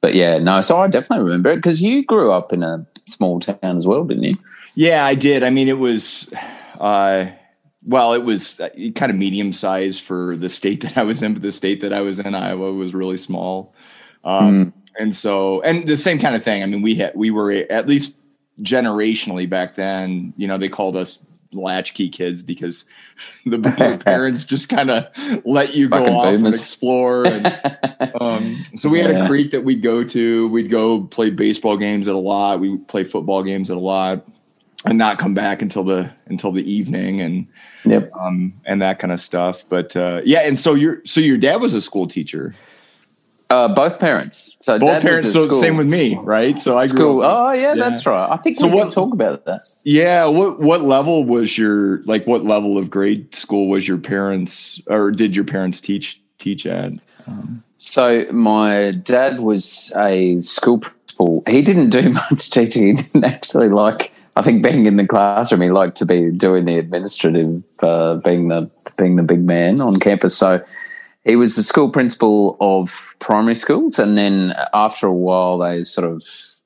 but 0.01 0.15
yeah, 0.15 0.39
no, 0.39 0.61
so 0.61 0.81
I 0.81 0.89
definitely 0.89 1.25
remember 1.25 1.51
it 1.51 1.57
because 1.57 1.81
you 1.81 2.05
grew 2.05 2.33
up 2.33 2.53
in 2.53 2.63
a 2.63 2.87
small 3.07 3.41
town 3.41 3.77
as 3.77 3.87
well, 3.87 4.05
didn't 4.05 4.25
you? 4.25 4.33
Yeah, 4.75 5.05
I 5.05 5.14
did. 5.14 5.43
I 5.43 5.50
mean, 5.50 5.69
it 5.69 5.79
was, 5.79 6.29
uh, 6.79 7.26
well, 7.85 8.12
it 8.12 8.25
was 8.25 8.61
uh, 8.61 8.69
kind 8.95 9.11
of 9.11 9.17
medium 9.17 9.53
sized 9.53 10.03
for 10.03 10.37
the 10.37 10.49
state 10.49 10.81
that 10.83 10.97
I 10.97 11.03
was 11.03 11.23
in, 11.23 11.35
but 11.35 11.43
the 11.43 11.53
state 11.53 11.81
that 11.83 11.93
I 11.93 12.00
was 12.00 12.19
in, 12.19 12.35
Iowa, 12.35 12.73
was 12.73 12.95
really 12.95 13.17
small. 13.17 13.75
Um, 14.25 14.67
mm. 14.67 14.73
And 14.99 15.14
so, 15.14 15.61
and 15.62 15.87
the 15.87 15.97
same 15.97 16.19
kind 16.19 16.35
of 16.35 16.43
thing. 16.43 16.62
I 16.62 16.67
mean, 16.67 16.83
we 16.83 16.95
had, 16.95 17.12
we 17.14 17.31
were 17.31 17.53
at 17.53 17.87
least 17.87 18.17
generationally 18.62 19.49
back 19.49 19.75
then, 19.75 20.33
you 20.37 20.47
know, 20.47 20.59
they 20.59 20.69
called 20.69 20.97
us 20.97 21.19
latchkey 21.52 22.09
kids 22.09 22.43
because 22.43 22.85
the, 23.47 23.59
the 23.59 24.00
parents 24.05 24.45
just 24.45 24.69
kind 24.69 24.90
of 24.90 25.07
let 25.45 25.75
you 25.75 25.88
go 25.88 25.99
Fucking 25.99 26.14
off 26.14 26.25
and 26.25 26.47
explore. 26.47 27.26
And, 27.26 27.47
um, 28.21 28.61
so 28.76 28.88
we 28.88 29.00
had 29.00 29.11
a 29.11 29.26
creek 29.26 29.50
that 29.52 29.62
we'd 29.62 29.83
go 29.83 30.05
to. 30.05 30.49
We'd 30.49 30.71
go 30.71 31.02
play 31.02 31.31
baseball 31.31 31.76
games 31.76 32.09
at 32.09 32.14
a 32.14 32.19
lot. 32.19 32.61
We 32.61 32.79
play 32.79 33.05
football 33.05 33.43
games 33.43 33.71
at 33.71 33.76
a 33.76 33.81
lot, 33.81 34.25
and 34.85 34.99
not 34.99 35.19
come 35.19 35.35
back 35.35 35.62
until 35.62 35.85
the 35.85 36.11
until 36.26 36.52
the 36.52 36.71
evening 36.71 37.21
and 37.21 37.47
yep. 37.85 38.11
um, 38.19 38.55
and 38.64 38.81
that 38.83 38.99
kind 38.99 39.12
of 39.12 39.21
stuff. 39.21 39.64
But 39.69 39.97
uh, 39.97 40.23
yeah, 40.25 40.40
and 40.40 40.59
so 40.59 40.75
your 40.75 41.02
so 41.05 41.21
your 41.21 41.37
dad 41.37 41.57
was 41.57 41.75
a 41.75 41.81
school 41.81 42.07
teacher. 42.07 42.55
Uh, 43.50 43.66
both 43.66 43.99
parents. 43.99 44.57
So 44.62 44.78
both 44.78 45.02
parents. 45.02 45.33
So 45.33 45.47
school. 45.47 45.61
same 45.61 45.76
with 45.76 45.88
me, 45.88 46.16
right? 46.23 46.57
So 46.57 46.78
I 46.78 46.87
grew. 46.87 47.23
Up, 47.23 47.37
oh 47.37 47.52
yeah, 47.52 47.75
yeah, 47.75 47.75
that's 47.75 48.07
right. 48.07 48.30
I 48.30 48.37
think 48.37 48.59
so 48.59 48.69
we 48.69 48.75
what, 48.75 48.92
talk 48.92 49.12
about 49.12 49.45
that. 49.47 49.62
Yeah. 49.83 50.26
What 50.26 50.61
what 50.61 50.83
level 50.83 51.25
was 51.25 51.59
your 51.59 52.02
like? 52.04 52.26
What 52.28 52.45
level 52.45 52.78
of 52.78 52.90
grade 52.90 53.35
school 53.35 53.69
was 53.69 53.88
your 53.88 53.99
parents, 53.99 54.80
or 54.87 55.11
did 55.11 55.35
your 55.35 55.45
parents 55.45 55.80
teach 55.80 56.23
teach 56.38 56.64
at? 56.64 56.92
Um, 57.26 57.64
so 57.78 58.25
my 58.30 58.92
dad 58.92 59.40
was 59.40 59.92
a 59.97 60.40
school 60.42 60.78
principal. 60.78 61.42
He 61.49 61.61
didn't 61.62 61.90
do 61.90 62.09
much 62.30 62.50
teaching. 62.50 62.87
He 62.87 62.92
didn't 62.92 63.25
actually 63.25 63.69
like. 63.69 64.12
I 64.37 64.42
think 64.42 64.62
being 64.62 64.87
in 64.87 64.97
the 64.97 65.07
classroom, 65.07 65.61
he 65.61 65.71
liked 65.71 65.97
to 65.97 66.07
be 66.07 66.30
doing 66.30 66.66
the 66.66 66.78
administrative, 66.78 67.64
uh, 67.83 68.14
being 68.14 68.47
the 68.47 68.71
being 68.97 69.16
the 69.16 69.25
big 69.25 69.42
man 69.42 69.80
on 69.80 69.99
campus. 69.99 70.37
So 70.37 70.62
he 71.25 71.37
was 71.37 71.57
the 71.57 71.62
school 71.62 71.91
principal 71.91 72.57
of 72.61 73.15
primary 73.19 73.55
schools, 73.55 73.99
and 73.99 74.17
then 74.17 74.55
after 74.73 75.07
a 75.07 75.15
while, 75.15 75.59
they 75.59 75.83
sort 75.83 76.11
of 76.11 76.23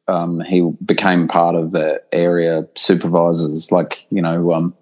um, 0.07 0.41
he 0.41 0.71
became 0.85 1.29
part 1.29 1.55
of 1.55 1.73
the 1.73 2.03
area 2.13 2.67
supervisors, 2.77 3.73
like 3.73 4.05
you 4.11 4.23
know, 4.23 4.53
um, 4.53 4.75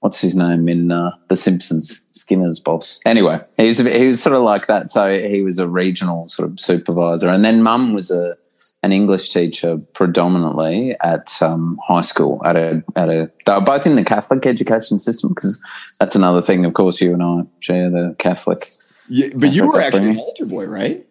what's 0.00 0.20
his 0.20 0.34
name 0.34 0.68
in 0.68 0.90
uh, 0.90 1.10
The 1.28 1.36
Simpsons, 1.36 2.04
Skinner's 2.12 2.58
boss. 2.58 3.00
Anyway, 3.04 3.40
he 3.56 3.68
was 3.68 3.78
he 3.78 4.06
was 4.06 4.22
sort 4.22 4.36
of 4.36 4.42
like 4.42 4.66
that. 4.66 4.90
So 4.90 5.18
he 5.18 5.42
was 5.42 5.58
a 5.58 5.68
regional 5.68 6.28
sort 6.28 6.50
of 6.50 6.58
supervisor, 6.58 7.28
and 7.28 7.44
then 7.44 7.62
Mum 7.62 7.92
was 7.92 8.10
a 8.10 8.36
an 8.82 8.92
English 8.92 9.30
teacher 9.30 9.76
predominantly 9.94 10.96
at 11.02 11.30
um, 11.42 11.78
high 11.86 12.00
school. 12.00 12.40
At 12.44 12.56
a 12.56 12.82
at 12.96 13.08
a 13.08 13.30
they 13.46 13.52
were 13.52 13.60
both 13.60 13.86
in 13.86 13.96
the 13.96 14.04
Catholic 14.04 14.46
education 14.46 14.98
system 14.98 15.30
because 15.30 15.62
that's 15.98 16.16
another 16.16 16.40
thing. 16.40 16.64
Of 16.64 16.74
course, 16.74 17.00
you 17.00 17.12
and 17.12 17.22
I 17.22 17.42
share 17.60 17.90
the 17.90 18.14
Catholic. 18.18 18.72
Yeah, 19.10 19.28
but 19.34 19.52
you 19.52 19.68
were 19.68 19.80
actually 19.80 20.10
an 20.10 20.18
altar 20.18 20.46
boy, 20.46 20.64
right? 20.66 21.06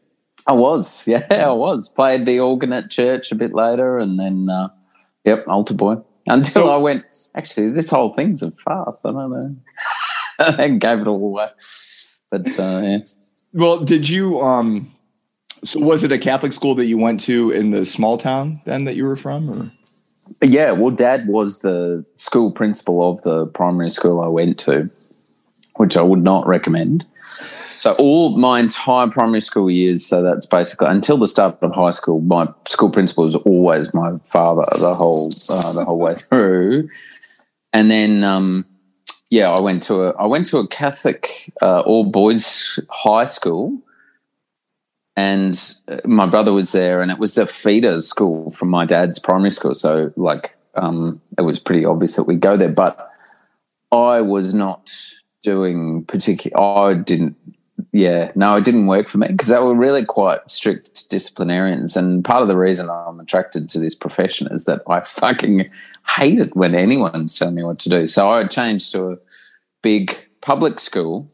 I 0.48 0.54
was, 0.54 1.06
yeah, 1.14 1.28
I 1.30 1.52
was. 1.52 1.90
Played 1.90 2.26
the 2.26 2.40
organ 2.40 2.74
at 2.74 2.90
church 2.90 3.32
a 3.32 3.36
bit 3.36 3.54
later, 3.54 4.00
and 4.00 4.20
then, 4.20 4.50
uh, 4.50 4.70
yep, 5.26 5.46
altar 5.48 5.74
boy. 5.76 5.98
Until 6.28 6.64
So- 6.64 6.70
I 6.70 6.78
went, 6.78 7.06
actually, 7.36 7.70
this 7.70 7.90
whole 7.90 8.14
thing's 8.14 8.42
a 8.42 8.52
fast. 8.52 9.06
I 9.06 9.12
don't 9.12 9.32
know. 9.32 9.56
and 10.58 10.80
gave 10.82 11.00
it 11.00 11.08
all 11.08 11.24
away. 11.24 11.50
But 12.32 12.60
uh, 12.60 12.82
yeah. 12.84 13.00
Well, 13.54 13.80
did 13.80 14.08
you? 14.08 14.40
um 14.42 14.92
So 15.64 15.80
was 15.80 16.04
it 16.04 16.12
a 16.12 16.18
Catholic 16.20 16.54
school 16.54 16.76
that 16.76 16.86
you 16.86 16.98
went 16.98 17.20
to 17.22 17.52
in 17.52 17.72
the 17.72 17.84
small 17.86 18.18
town 18.18 18.62
then 18.66 18.84
that 18.86 18.96
you 18.96 19.04
were 19.06 19.16
from? 19.16 19.50
Or? 19.50 19.72
Yeah, 20.48 20.72
well, 20.72 20.92
Dad 20.92 21.28
was 21.28 21.60
the 21.60 22.06
school 22.16 22.52
principal 22.52 23.10
of 23.10 23.22
the 23.24 23.48
primary 23.48 23.90
school 23.90 24.22
I 24.22 24.28
went 24.28 24.60
to, 24.60 24.90
which 25.78 25.98
I 25.98 26.04
would 26.04 26.22
not 26.24 26.46
recommend. 26.48 27.04
So 27.80 27.94
all 27.94 28.38
my 28.38 28.60
entire 28.60 29.08
primary 29.08 29.40
school 29.40 29.72
years, 29.72 30.06
so 30.06 30.22
that's 30.22 30.46
basically 30.46 30.88
until 30.90 31.18
the 31.18 31.30
start 31.30 31.58
of 31.62 31.74
high 31.74 31.92
school, 31.92 32.20
my 32.20 32.50
school 32.68 32.90
principal 32.90 33.24
was 33.24 33.38
always 33.38 33.94
my 33.94 34.18
father 34.26 34.66
the 34.78 34.94
whole 34.94 35.30
uh, 35.50 35.74
the 35.74 35.86
whole 35.86 35.98
way 35.98 36.16
through. 36.16 36.90
And 37.72 37.90
then, 37.90 38.26
um, 38.26 38.66
yeah, 39.30 39.52
I 39.52 39.62
went 39.62 39.82
to 39.84 40.04
a 40.04 40.10
I 40.18 40.26
went 40.26 40.46
to 40.48 40.58
a 40.58 40.68
Catholic 40.68 41.54
uh, 41.62 41.80
all 41.82 42.04
boys 42.04 42.82
high 42.90 43.24
school, 43.24 43.82
and 45.16 45.56
uh, 45.88 46.00
my 46.04 46.28
brother 46.28 46.52
was 46.52 46.74
there, 46.74 47.02
and 47.02 47.12
it 47.12 47.18
was 47.18 47.38
a 47.38 47.48
feeder 47.48 48.02
school 48.02 48.52
from 48.52 48.70
my 48.70 48.86
dad's 48.86 49.20
primary 49.20 49.52
school. 49.52 49.74
So, 49.74 50.12
like, 50.18 50.58
um, 50.76 51.22
it 51.38 51.44
was 51.44 51.60
pretty 51.60 51.86
obvious 51.86 52.18
that 52.18 52.24
we'd 52.24 52.42
go 52.42 52.58
there. 52.58 52.68
But 52.68 53.10
I 53.94 54.20
was 54.20 54.54
not 54.54 54.92
doing 55.44 56.04
particular. 56.04 56.60
I 56.60 56.96
didn't. 56.96 57.38
Yeah, 57.92 58.32
no, 58.36 58.56
it 58.56 58.66
didn't 58.66 58.86
work 58.86 59.08
for 59.08 59.18
me 59.18 59.28
because 59.28 59.48
they 59.48 59.58
were 59.58 59.74
really 59.74 60.06
quite 60.06 60.50
strict 60.50 61.10
disciplinarians. 61.10 61.98
And 61.98 62.24
part 62.24 62.44
of 62.44 62.48
the 62.48 62.58
reason 62.58 62.88
I'm 62.90 63.20
attracted 63.20 63.68
to 63.70 63.80
this 63.80 63.96
profession 63.96 64.48
is 64.52 64.66
that 64.66 64.82
I 64.88 65.00
fucking 65.06 65.70
hate 66.08 66.40
it 66.40 66.56
when 66.56 66.76
anyone's 66.76 67.38
telling 67.38 67.56
me 67.56 67.64
what 67.64 67.80
to 67.80 67.90
do. 67.90 68.06
So 68.06 68.30
I 68.30 68.46
changed 68.46 68.92
to 68.92 69.14
a 69.14 69.18
big 69.82 70.28
public 70.42 70.80
school 70.80 71.28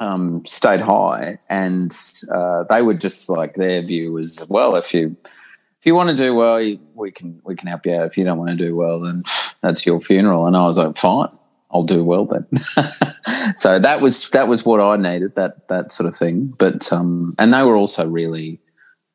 um, 0.00 0.44
stayed 0.44 0.80
high, 0.80 1.38
and 1.48 1.94
uh, 2.34 2.64
they 2.64 2.82
were 2.82 2.94
just 2.94 3.28
like 3.30 3.54
their 3.54 3.82
view 3.82 4.12
was 4.12 4.46
well, 4.48 4.76
if 4.76 4.92
you 4.92 5.16
if 5.24 5.86
you 5.86 5.94
want 5.94 6.10
to 6.10 6.16
do 6.16 6.34
well, 6.34 6.56
we 6.94 7.10
can 7.10 7.40
we 7.44 7.56
can 7.56 7.68
help 7.68 7.86
you 7.86 7.94
out. 7.94 8.06
If 8.06 8.18
you 8.18 8.24
don't 8.24 8.38
want 8.38 8.50
to 8.50 8.56
do 8.56 8.76
well, 8.76 9.00
then 9.00 9.24
that's 9.62 9.86
your 9.86 10.00
funeral. 10.00 10.46
And 10.46 10.56
I 10.56 10.62
was 10.62 10.78
like, 10.78 10.96
fine, 10.96 11.28
I'll 11.70 11.82
do 11.82 12.04
well 12.04 12.26
then. 12.26 12.46
so 13.56 13.78
that 13.78 14.00
was 14.00 14.30
that 14.30 14.48
was 14.48 14.64
what 14.64 14.80
I 14.80 14.96
needed 14.96 15.34
that 15.34 15.68
that 15.68 15.92
sort 15.92 16.08
of 16.08 16.16
thing. 16.16 16.54
But 16.58 16.92
um, 16.92 17.34
and 17.38 17.52
they 17.52 17.62
were 17.62 17.76
also 17.76 18.06
really 18.06 18.60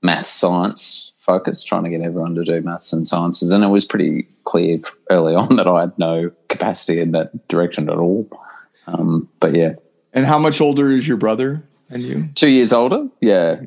math 0.03 0.27
science 0.27 1.13
focused, 1.19 1.67
trying 1.67 1.83
to 1.85 1.89
get 1.89 2.01
everyone 2.01 2.35
to 2.35 2.43
do 2.43 2.61
maths 2.61 2.91
and 2.91 3.07
sciences, 3.07 3.51
and 3.51 3.63
it 3.63 3.67
was 3.67 3.85
pretty 3.85 4.27
clear 4.43 4.79
early 5.09 5.35
on 5.35 5.55
that 5.55 5.67
I 5.67 5.81
had 5.81 5.97
no 5.97 6.31
capacity 6.49 6.99
in 6.99 7.11
that 7.11 7.47
direction 7.47 7.89
at 7.89 7.97
all. 7.97 8.27
Um, 8.87 9.29
but 9.39 9.53
yeah, 9.55 9.73
And 10.13 10.25
how 10.25 10.39
much 10.39 10.59
older 10.59 10.91
is 10.91 11.07
your 11.07 11.17
brother 11.17 11.63
and 11.89 12.03
you? 12.03 12.29
two 12.35 12.49
years 12.49 12.73
older. 12.73 13.07
Yeah. 13.21 13.61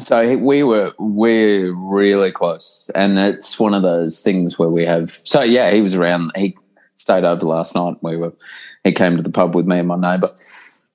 So 0.00 0.38
we 0.38 0.62
were 0.62 0.92
we're 0.98 1.70
really 1.74 2.32
close, 2.32 2.90
and 2.94 3.18
it's 3.18 3.60
one 3.60 3.74
of 3.74 3.82
those 3.82 4.20
things 4.22 4.58
where 4.58 4.70
we 4.70 4.86
have. 4.86 5.20
So 5.24 5.42
yeah, 5.42 5.70
he 5.70 5.82
was 5.82 5.94
around. 5.94 6.32
He 6.34 6.56
stayed 7.02 7.24
over 7.24 7.44
last 7.44 7.74
night. 7.74 7.96
We 8.00 8.16
were. 8.16 8.32
He 8.84 8.92
came 8.92 9.16
to 9.16 9.22
the 9.22 9.30
pub 9.30 9.54
with 9.54 9.66
me 9.66 9.78
and 9.78 9.88
my 9.88 9.96
neighbour, 9.96 10.30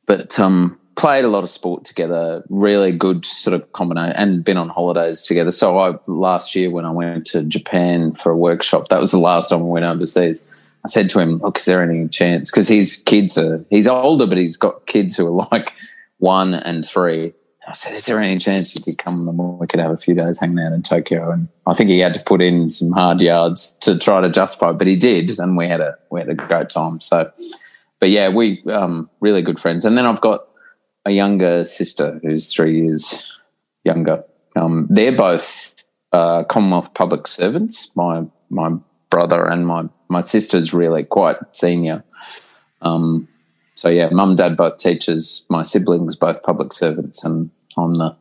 but 0.05 0.37
um, 0.39 0.77
played 0.95 1.23
a 1.23 1.29
lot 1.29 1.43
of 1.43 1.49
sport 1.49 1.85
together. 1.85 2.43
Really 2.49 2.91
good 2.91 3.25
sort 3.25 3.53
of 3.53 3.71
combination, 3.73 4.15
and 4.17 4.43
been 4.43 4.57
on 4.57 4.69
holidays 4.69 5.23
together. 5.23 5.51
So 5.51 5.77
I 5.77 5.97
last 6.07 6.55
year 6.55 6.71
when 6.71 6.85
I 6.85 6.91
went 6.91 7.27
to 7.27 7.43
Japan 7.43 8.13
for 8.13 8.31
a 8.31 8.37
workshop, 8.37 8.89
that 8.89 8.99
was 8.99 9.11
the 9.11 9.19
last 9.19 9.49
time 9.49 9.61
I 9.61 9.65
went 9.65 9.85
overseas. 9.85 10.45
I 10.85 10.89
said 10.89 11.09
to 11.11 11.19
him, 11.19 11.39
"Look, 11.39 11.59
is 11.59 11.65
there 11.65 11.83
any 11.83 12.07
chance?" 12.07 12.51
Because 12.51 12.67
his 12.67 13.03
kids 13.05 13.37
are 13.37 13.63
he's 13.69 13.87
older, 13.87 14.25
but 14.25 14.37
he's 14.37 14.57
got 14.57 14.87
kids 14.87 15.15
who 15.15 15.27
are 15.27 15.47
like 15.51 15.71
one 16.19 16.53
and 16.53 16.85
three. 16.85 17.33
I 17.67 17.73
said, 17.73 17.95
"Is 17.95 18.05
there 18.05 18.19
any 18.19 18.39
chance 18.39 18.73
you 18.75 18.81
could 18.81 18.97
come 18.97 19.27
and 19.27 19.59
we 19.59 19.67
could 19.67 19.81
have 19.81 19.91
a 19.91 19.97
few 19.97 20.15
days 20.15 20.39
hanging 20.39 20.59
out 20.59 20.71
in 20.71 20.81
Tokyo?" 20.81 21.31
And 21.31 21.49
I 21.65 21.73
think 21.73 21.89
he 21.89 21.99
had 21.99 22.13
to 22.13 22.19
put 22.21 22.41
in 22.41 22.69
some 22.69 22.91
hard 22.91 23.19
yards 23.19 23.77
to 23.79 23.97
try 23.97 24.21
to 24.21 24.29
justify, 24.29 24.69
it, 24.69 24.77
but 24.77 24.87
he 24.87 24.95
did, 24.95 25.37
and 25.37 25.57
we 25.57 25.67
had 25.67 25.81
a 25.81 25.97
we 26.09 26.21
had 26.21 26.29
a 26.29 26.33
great 26.33 26.69
time. 26.69 27.01
So, 27.01 27.29
but 27.99 28.09
yeah, 28.09 28.29
we 28.29 28.63
um, 28.65 29.09
really 29.19 29.41
good 29.41 29.59
friends. 29.59 29.83
And 29.83 29.97
then 29.97 30.05
I've 30.05 30.21
got 30.21 30.47
a 31.05 31.11
younger 31.11 31.65
sister 31.65 32.19
who's 32.23 32.53
three 32.53 32.81
years 32.81 33.31
younger. 33.83 34.23
Um, 34.55 34.87
they're 34.89 35.15
both 35.15 35.73
uh, 36.13 36.43
Commonwealth 36.45 36.93
public 36.93 37.27
servants. 37.27 37.95
My 37.95 38.25
my 38.49 38.71
brother 39.09 39.45
and 39.45 39.67
my 39.67 39.89
my 40.09 40.21
sister's 40.21 40.73
really 40.73 41.03
quite 41.03 41.37
senior. 41.51 42.03
Um, 42.81 43.27
so 43.75 43.89
yeah, 43.89 44.09
mum, 44.09 44.35
dad 44.35 44.57
both 44.57 44.77
teachers. 44.77 45.45
My 45.49 45.63
siblings 45.63 46.15
both 46.15 46.41
public 46.43 46.73
servants, 46.73 47.23
and 47.23 47.51
I'm 47.77 47.97
the 47.97 48.15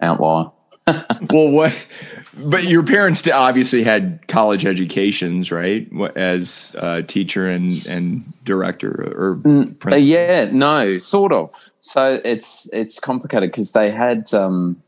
outlier. 0.00 0.50
well, 1.30 1.50
what? 1.50 1.86
But 2.34 2.64
your 2.64 2.82
parents 2.82 3.26
obviously 3.28 3.82
had 3.82 4.26
college 4.28 4.64
educations, 4.64 5.50
right? 5.50 5.86
As 6.16 6.74
a 6.78 7.02
teacher 7.02 7.48
and 7.48 7.84
and 7.86 8.24
director 8.44 8.90
or 9.16 9.32
Uh, 9.40 9.66
principal. 9.78 9.98
yeah, 9.98 10.48
no, 10.52 10.98
sort 10.98 11.32
of. 11.32 11.50
So 11.80 12.20
it's 12.24 12.68
it's 12.72 13.00
complicated 13.00 13.50
because 13.50 13.72
they 13.72 13.90
had 13.90 14.32
um, 14.32 14.80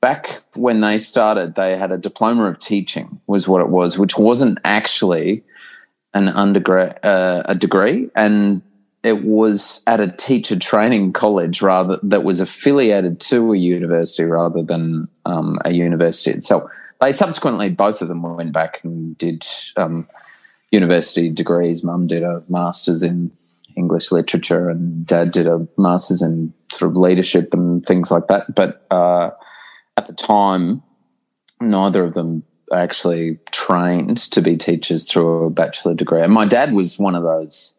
back 0.00 0.42
when 0.54 0.80
they 0.80 0.98
started, 0.98 1.54
they 1.54 1.76
had 1.76 1.92
a 1.92 1.98
diploma 1.98 2.44
of 2.46 2.58
teaching, 2.58 3.20
was 3.26 3.48
what 3.48 3.60
it 3.62 3.68
was, 3.68 3.98
which 3.98 4.18
wasn't 4.18 4.58
actually 4.64 5.42
an 6.14 6.28
undergrad 6.28 6.98
uh, 7.04 7.42
a 7.46 7.54
degree, 7.54 8.10
and 8.16 8.60
it 9.02 9.24
was 9.24 9.82
at 9.86 10.00
a 10.00 10.10
teacher 10.10 10.58
training 10.58 11.12
college 11.12 11.62
rather 11.62 11.98
that 12.02 12.24
was 12.24 12.40
affiliated 12.40 13.20
to 13.20 13.52
a 13.52 13.56
university 13.56 14.24
rather 14.24 14.62
than 14.62 15.08
um, 15.24 15.58
a 15.64 15.72
university 15.72 16.30
itself. 16.30 16.70
They 17.00 17.12
subsequently 17.12 17.70
both 17.70 18.02
of 18.02 18.08
them 18.08 18.22
went 18.22 18.52
back 18.52 18.80
and 18.82 19.16
did 19.16 19.46
um, 19.76 20.08
university 20.72 21.30
degrees. 21.30 21.84
Mum 21.84 22.08
did 22.08 22.24
a 22.24 22.42
master's 22.48 23.02
in 23.02 23.30
English 23.76 24.10
literature, 24.10 24.68
and 24.68 25.06
Dad 25.06 25.30
did 25.30 25.46
a 25.46 25.66
master's 25.76 26.20
in 26.20 26.52
sort 26.72 26.90
of 26.90 26.96
leadership 26.96 27.54
and 27.54 27.86
things 27.86 28.10
like 28.10 28.26
that. 28.26 28.52
But 28.52 28.84
uh, 28.90 29.30
at 29.96 30.08
the 30.08 30.12
time, 30.12 30.82
neither 31.60 32.02
of 32.02 32.14
them 32.14 32.42
actually 32.72 33.38
trained 33.52 34.18
to 34.18 34.42
be 34.42 34.56
teachers 34.56 35.08
through 35.08 35.44
a 35.44 35.50
bachelor 35.50 35.94
degree. 35.94 36.20
And 36.20 36.32
my 36.32 36.46
dad 36.46 36.72
was 36.72 36.98
one 36.98 37.14
of 37.14 37.22
those 37.22 37.74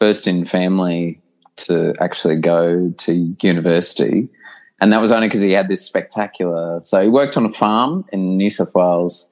first 0.00 0.26
in 0.26 0.44
family 0.44 1.20
to 1.56 1.94
actually 2.00 2.36
go 2.36 2.92
to 2.96 3.36
university. 3.42 4.28
And 4.80 4.92
that 4.92 5.00
was 5.00 5.12
only 5.12 5.28
because 5.28 5.42
he 5.42 5.52
had 5.52 5.68
this 5.68 5.84
spectacular. 5.84 6.80
So 6.82 7.02
he 7.02 7.08
worked 7.08 7.36
on 7.36 7.44
a 7.44 7.52
farm 7.52 8.06
in 8.12 8.38
New 8.38 8.50
South 8.50 8.74
Wales. 8.74 9.28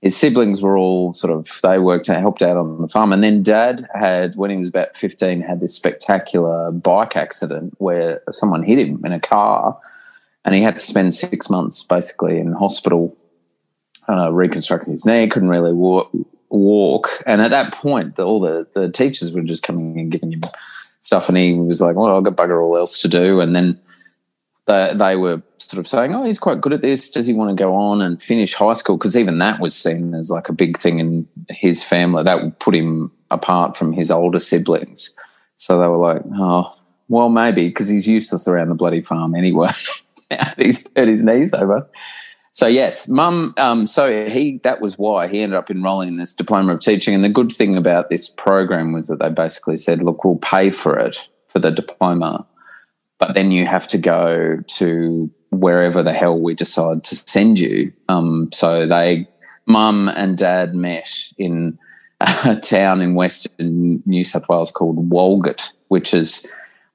His 0.00 0.16
siblings 0.16 0.62
were 0.62 0.76
all 0.76 1.12
sort 1.12 1.32
of, 1.32 1.60
they 1.62 1.78
worked, 1.78 2.06
helped 2.06 2.42
out 2.42 2.56
on 2.56 2.80
the 2.80 2.88
farm. 2.88 3.12
And 3.12 3.22
then 3.22 3.42
dad 3.42 3.88
had, 3.94 4.36
when 4.36 4.50
he 4.50 4.56
was 4.56 4.68
about 4.68 4.96
15, 4.96 5.40
had 5.40 5.60
this 5.60 5.74
spectacular 5.74 6.70
bike 6.70 7.16
accident 7.16 7.74
where 7.78 8.22
someone 8.30 8.62
hit 8.62 8.78
him 8.78 9.00
in 9.04 9.12
a 9.12 9.20
car. 9.20 9.78
And 10.44 10.54
he 10.54 10.62
had 10.62 10.74
to 10.74 10.80
spend 10.80 11.14
six 11.14 11.50
months 11.50 11.82
basically 11.84 12.38
in 12.38 12.52
hospital 12.52 13.16
uh, 14.08 14.32
reconstructing 14.32 14.92
his 14.92 15.06
knee, 15.06 15.28
couldn't 15.28 15.50
really 15.50 15.72
walk, 15.72 16.10
walk. 16.58 17.22
And 17.26 17.40
at 17.40 17.50
that 17.50 17.72
point, 17.72 18.16
the, 18.16 18.24
all 18.24 18.40
the, 18.40 18.66
the 18.74 18.90
teachers 18.90 19.32
were 19.32 19.42
just 19.42 19.62
coming 19.62 19.98
and 19.98 20.12
giving 20.12 20.32
him 20.32 20.42
stuff. 21.00 21.28
And 21.28 21.36
he 21.36 21.54
was 21.54 21.80
like, 21.80 21.96
well, 21.96 22.16
I've 22.16 22.24
got 22.24 22.36
bugger 22.36 22.62
all 22.62 22.76
else 22.76 23.00
to 23.02 23.08
do. 23.08 23.40
And 23.40 23.54
then 23.56 23.80
they, 24.66 24.92
they 24.94 25.16
were 25.16 25.42
sort 25.58 25.80
of 25.80 25.88
saying, 25.88 26.14
oh, 26.14 26.24
he's 26.24 26.38
quite 26.38 26.60
good 26.60 26.72
at 26.72 26.82
this. 26.82 27.10
Does 27.10 27.26
he 27.26 27.32
want 27.32 27.56
to 27.56 27.62
go 27.62 27.74
on 27.74 28.00
and 28.00 28.22
finish 28.22 28.54
high 28.54 28.74
school? 28.74 28.96
Because 28.96 29.16
even 29.16 29.38
that 29.38 29.60
was 29.60 29.74
seen 29.74 30.14
as 30.14 30.30
like 30.30 30.48
a 30.48 30.52
big 30.52 30.78
thing 30.78 30.98
in 30.98 31.26
his 31.48 31.82
family. 31.82 32.22
That 32.22 32.42
would 32.42 32.58
put 32.58 32.74
him 32.74 33.10
apart 33.30 33.76
from 33.76 33.92
his 33.92 34.10
older 34.10 34.40
siblings. 34.40 35.14
So 35.56 35.78
they 35.78 35.86
were 35.86 35.96
like, 35.96 36.22
oh, 36.34 36.74
well, 37.08 37.28
maybe 37.28 37.68
because 37.68 37.88
he's 37.88 38.06
useless 38.06 38.46
around 38.46 38.68
the 38.68 38.74
bloody 38.74 39.00
farm 39.00 39.34
anyway. 39.34 39.72
he's 40.56 40.86
hurt 40.96 41.08
his 41.08 41.24
knees 41.24 41.52
over. 41.54 41.86
So 42.52 42.66
yes, 42.66 43.08
mum. 43.08 43.54
Um, 43.56 43.86
so 43.86 44.28
he 44.28 44.60
that 44.62 44.80
was 44.80 44.98
why 44.98 45.26
he 45.26 45.40
ended 45.40 45.58
up 45.58 45.70
enrolling 45.70 46.08
in 46.08 46.16
this 46.18 46.34
diploma 46.34 46.74
of 46.74 46.80
teaching. 46.80 47.14
And 47.14 47.24
the 47.24 47.30
good 47.30 47.50
thing 47.50 47.76
about 47.76 48.10
this 48.10 48.28
program 48.28 48.92
was 48.92 49.08
that 49.08 49.18
they 49.20 49.30
basically 49.30 49.78
said, 49.78 50.02
"Look, 50.02 50.24
we'll 50.24 50.36
pay 50.36 50.70
for 50.70 50.98
it 50.98 51.16
for 51.48 51.58
the 51.58 51.70
diploma, 51.70 52.46
but 53.18 53.34
then 53.34 53.52
you 53.52 53.66
have 53.66 53.88
to 53.88 53.98
go 53.98 54.58
to 54.66 55.30
wherever 55.52 56.02
the 56.02 56.12
hell 56.12 56.38
we 56.38 56.54
decide 56.54 57.04
to 57.04 57.14
send 57.14 57.58
you. 57.58 57.92
Um, 58.08 58.48
so 58.52 58.86
they, 58.86 59.28
mum 59.66 60.08
and 60.08 60.36
dad 60.36 60.74
met 60.74 61.08
in 61.36 61.78
a 62.20 62.56
town 62.56 63.00
in 63.00 63.14
western 63.14 64.02
New 64.06 64.24
South 64.24 64.48
Wales 64.48 64.70
called 64.70 65.10
Walgett, 65.10 65.72
which 65.88 66.14
is 66.14 66.46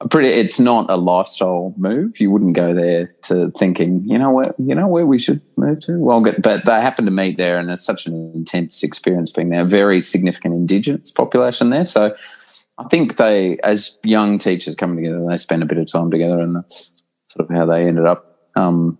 pretty. 0.09 0.29
It's 0.29 0.59
not 0.59 0.89
a 0.89 0.97
lifestyle 0.97 1.73
move. 1.77 2.19
You 2.19 2.31
wouldn't 2.31 2.55
go 2.55 2.73
there 2.73 3.07
to 3.23 3.51
thinking, 3.51 4.03
you 4.05 4.17
know 4.17 4.31
where, 4.31 4.53
you 4.57 4.75
know 4.75 4.87
where 4.87 5.05
we 5.05 5.17
should 5.17 5.41
move 5.55 5.79
to 5.81 5.93
Walgett. 5.93 6.41
But 6.41 6.65
they 6.65 6.81
happened 6.81 7.07
to 7.07 7.11
meet 7.11 7.37
there, 7.37 7.57
and 7.57 7.69
it's 7.69 7.85
such 7.85 8.05
an 8.05 8.31
intense 8.33 8.83
experience 8.83 9.31
being 9.31 9.49
there. 9.49 9.65
Very 9.65 10.01
significant 10.01 10.53
Indigenous 10.53 11.11
population 11.11 11.69
there, 11.69 11.85
so. 11.85 12.15
I 12.79 12.83
think 12.89 13.15
they, 13.15 13.57
as 13.63 13.97
young 14.03 14.37
teachers 14.37 14.75
coming 14.75 14.97
together, 14.97 15.25
they 15.27 15.37
spend 15.37 15.63
a 15.63 15.65
bit 15.65 15.79
of 15.79 15.91
time 15.91 16.11
together, 16.11 16.39
and 16.39 16.55
that's 16.55 17.01
sort 17.25 17.49
of 17.49 17.55
how 17.55 17.65
they 17.65 17.87
ended 17.87 18.05
up 18.05 18.37
um, 18.55 18.99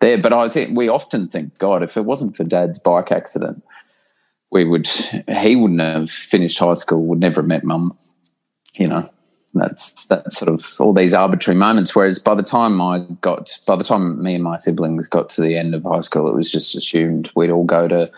there. 0.00 0.16
But 0.16 0.32
I 0.32 0.48
think 0.48 0.76
we 0.76 0.88
often 0.88 1.28
think, 1.28 1.58
God, 1.58 1.82
if 1.82 1.96
it 1.98 2.04
wasn't 2.04 2.36
for 2.36 2.44
Dad's 2.44 2.78
bike 2.78 3.12
accident, 3.12 3.62
we 4.50 4.64
would 4.64 4.86
he 4.86 5.56
wouldn't 5.56 5.80
have 5.80 6.10
finished 6.10 6.58
high 6.58 6.74
school, 6.74 7.04
would 7.04 7.20
never 7.20 7.42
have 7.42 7.48
met 7.48 7.64
Mum. 7.64 7.98
You 8.76 8.88
know, 8.88 9.10
that's 9.54 10.04
that 10.06 10.32
sort 10.32 10.48
of 10.48 10.74
all 10.78 10.92
these 10.92 11.14
arbitrary 11.14 11.58
moments. 11.58 11.94
Whereas 11.94 12.18
by 12.18 12.34
the 12.34 12.42
time 12.42 12.80
I 12.80 13.00
got, 13.20 13.58
by 13.66 13.76
the 13.76 13.84
time 13.84 14.22
me 14.22 14.34
and 14.34 14.44
my 14.44 14.56
siblings 14.58 15.08
got 15.08 15.28
to 15.30 15.40
the 15.40 15.56
end 15.56 15.74
of 15.74 15.84
high 15.84 16.00
school, 16.00 16.28
it 16.28 16.34
was 16.34 16.52
just 16.52 16.76
assumed 16.76 17.30
we'd 17.34 17.50
all 17.50 17.64
go 17.64 17.88
to 17.88 18.10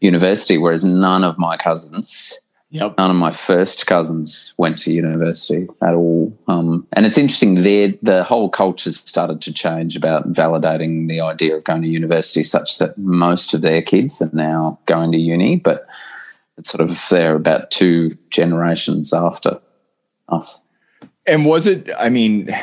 university. 0.00 0.58
Whereas 0.58 0.84
none 0.84 1.24
of 1.24 1.38
my 1.38 1.56
cousins 1.56 2.40
Yep. 2.72 2.98
None 2.98 3.10
of 3.10 3.16
my 3.16 3.32
first 3.32 3.88
cousins 3.88 4.54
went 4.56 4.78
to 4.78 4.92
university 4.92 5.66
at 5.82 5.94
all. 5.94 6.36
Um, 6.46 6.86
and 6.92 7.04
it's 7.04 7.18
interesting 7.18 7.62
there, 7.62 7.94
the 8.00 8.22
whole 8.22 8.48
culture 8.48 8.92
started 8.92 9.40
to 9.42 9.52
change 9.52 9.96
about 9.96 10.32
validating 10.32 11.08
the 11.08 11.20
idea 11.20 11.56
of 11.56 11.64
going 11.64 11.82
to 11.82 11.88
university, 11.88 12.44
such 12.44 12.78
that 12.78 12.96
most 12.96 13.54
of 13.54 13.62
their 13.62 13.82
kids 13.82 14.22
are 14.22 14.30
now 14.32 14.78
going 14.86 15.10
to 15.10 15.18
uni, 15.18 15.56
but 15.56 15.88
it's 16.58 16.70
sort 16.70 16.88
of 16.88 17.04
they're 17.10 17.34
about 17.34 17.72
two 17.72 18.16
generations 18.30 19.12
after 19.12 19.60
us. 20.30 20.64
And 21.26 21.44
was 21.44 21.66
it, 21.66 21.90
I 21.98 22.08
mean, 22.08 22.54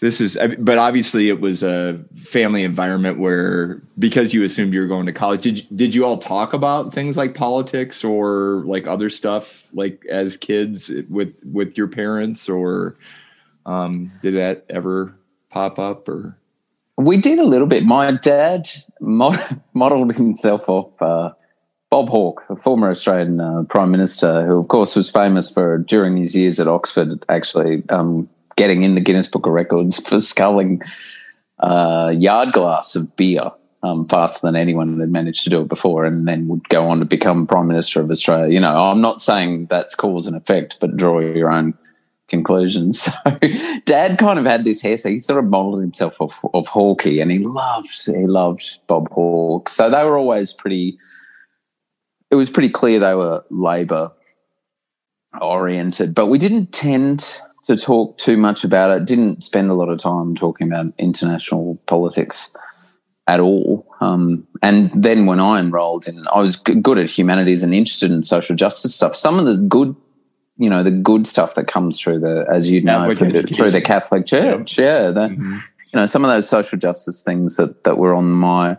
this 0.00 0.20
is, 0.20 0.36
but 0.60 0.78
obviously 0.78 1.28
it 1.28 1.40
was 1.40 1.62
a 1.62 2.00
family 2.16 2.62
environment 2.62 3.18
where, 3.18 3.82
because 3.98 4.34
you 4.34 4.42
assumed 4.44 4.74
you 4.74 4.80
were 4.80 4.86
going 4.86 5.06
to 5.06 5.12
college, 5.12 5.42
did, 5.42 5.66
did 5.74 5.94
you 5.94 6.04
all 6.04 6.18
talk 6.18 6.52
about 6.52 6.92
things 6.92 7.16
like 7.16 7.34
politics 7.34 8.04
or 8.04 8.62
like 8.66 8.86
other 8.86 9.08
stuff, 9.08 9.64
like 9.72 10.04
as 10.10 10.36
kids 10.36 10.90
with, 11.08 11.34
with 11.44 11.76
your 11.76 11.88
parents 11.88 12.48
or 12.48 12.96
um, 13.66 14.10
did 14.22 14.34
that 14.34 14.64
ever 14.68 15.14
pop 15.50 15.78
up 15.78 16.08
or? 16.08 16.36
We 16.96 17.16
did 17.16 17.38
a 17.38 17.44
little 17.44 17.66
bit. 17.66 17.84
My 17.84 18.12
dad 18.12 18.68
mod- 19.00 19.60
modeled 19.74 20.14
himself 20.14 20.68
off 20.68 21.00
uh, 21.00 21.30
Bob 21.92 22.08
Hawke, 22.08 22.42
a 22.48 22.56
former 22.56 22.88
Australian 22.88 23.38
uh, 23.38 23.64
Prime 23.64 23.90
Minister, 23.90 24.46
who, 24.46 24.58
of 24.58 24.68
course, 24.68 24.96
was 24.96 25.10
famous 25.10 25.52
for 25.52 25.76
during 25.76 26.16
his 26.16 26.34
years 26.34 26.58
at 26.58 26.66
Oxford 26.66 27.22
actually 27.28 27.82
um, 27.90 28.30
getting 28.56 28.82
in 28.82 28.94
the 28.94 29.00
Guinness 29.02 29.28
Book 29.28 29.44
of 29.44 29.52
Records 29.52 29.98
for 30.08 30.18
sculling 30.22 30.80
uh, 31.58 32.10
yard 32.16 32.52
glass 32.52 32.96
of 32.96 33.14
beer 33.14 33.50
um, 33.82 34.08
faster 34.08 34.46
than 34.46 34.56
anyone 34.56 34.98
had 34.98 35.10
managed 35.10 35.44
to 35.44 35.50
do 35.50 35.60
it 35.60 35.68
before, 35.68 36.06
and 36.06 36.26
then 36.26 36.48
would 36.48 36.66
go 36.70 36.88
on 36.88 37.00
to 37.00 37.04
become 37.04 37.46
Prime 37.46 37.66
Minister 37.66 38.00
of 38.00 38.10
Australia. 38.10 38.50
You 38.50 38.60
know, 38.60 38.74
I'm 38.74 39.02
not 39.02 39.20
saying 39.20 39.66
that's 39.66 39.94
cause 39.94 40.26
and 40.26 40.34
effect, 40.34 40.78
but 40.80 40.96
draw 40.96 41.20
your 41.20 41.50
own 41.50 41.74
conclusions. 42.28 43.06
So, 43.22 43.38
Dad 43.84 44.16
kind 44.16 44.38
of 44.38 44.46
had 44.46 44.64
this 44.64 44.80
hair, 44.80 44.96
so 44.96 45.10
he 45.10 45.20
sort 45.20 45.44
of 45.44 45.50
modelled 45.50 45.82
himself 45.82 46.18
off 46.22 46.42
of 46.54 46.68
Hawkey, 46.68 47.20
and 47.20 47.30
he 47.30 47.40
loved 47.40 48.06
he 48.06 48.26
loved 48.26 48.78
Bob 48.86 49.10
Hawke. 49.10 49.68
So 49.68 49.90
they 49.90 50.02
were 50.04 50.16
always 50.16 50.54
pretty. 50.54 50.96
It 52.32 52.34
was 52.34 52.50
pretty 52.50 52.70
clear 52.70 52.98
they 52.98 53.14
were 53.14 53.44
Labor 53.50 54.10
oriented, 55.40 56.14
but 56.14 56.26
we 56.26 56.38
didn't 56.38 56.72
tend 56.72 57.38
to 57.64 57.76
talk 57.76 58.18
too 58.18 58.36
much 58.36 58.64
about 58.64 58.90
it. 58.90 59.04
Didn't 59.04 59.44
spend 59.44 59.70
a 59.70 59.74
lot 59.74 59.88
of 59.88 59.98
time 59.98 60.34
talking 60.34 60.66
about 60.66 60.92
international 60.98 61.76
politics 61.86 62.52
at 63.26 63.38
all. 63.38 63.86
Um, 64.00 64.46
and 64.62 64.90
then 64.94 65.26
when 65.26 65.40
I 65.40 65.60
enrolled 65.60 66.08
in, 66.08 66.26
I 66.32 66.40
was 66.40 66.56
good 66.56 66.98
at 66.98 67.10
humanities 67.10 67.62
and 67.62 67.74
interested 67.74 68.10
in 68.10 68.22
social 68.22 68.56
justice 68.56 68.94
stuff. 68.94 69.14
Some 69.14 69.38
of 69.38 69.46
the 69.46 69.56
good, 69.56 69.94
you 70.56 70.68
know, 70.68 70.82
the 70.82 70.90
good 70.90 71.26
stuff 71.26 71.54
that 71.54 71.68
comes 71.68 72.00
through 72.00 72.20
the, 72.20 72.46
as 72.50 72.70
you 72.70 72.82
know, 72.82 73.14
through 73.14 73.32
the, 73.32 73.42
through 73.44 73.70
the 73.70 73.80
Catholic 73.80 74.26
Church. 74.26 74.78
Yeah, 74.78 75.10
the, 75.10 75.28
you 75.30 76.00
know, 76.00 76.06
some 76.06 76.24
of 76.24 76.30
those 76.30 76.48
social 76.48 76.78
justice 76.78 77.22
things 77.22 77.56
that 77.56 77.84
that 77.84 77.98
were 77.98 78.14
on 78.14 78.32
my 78.32 78.76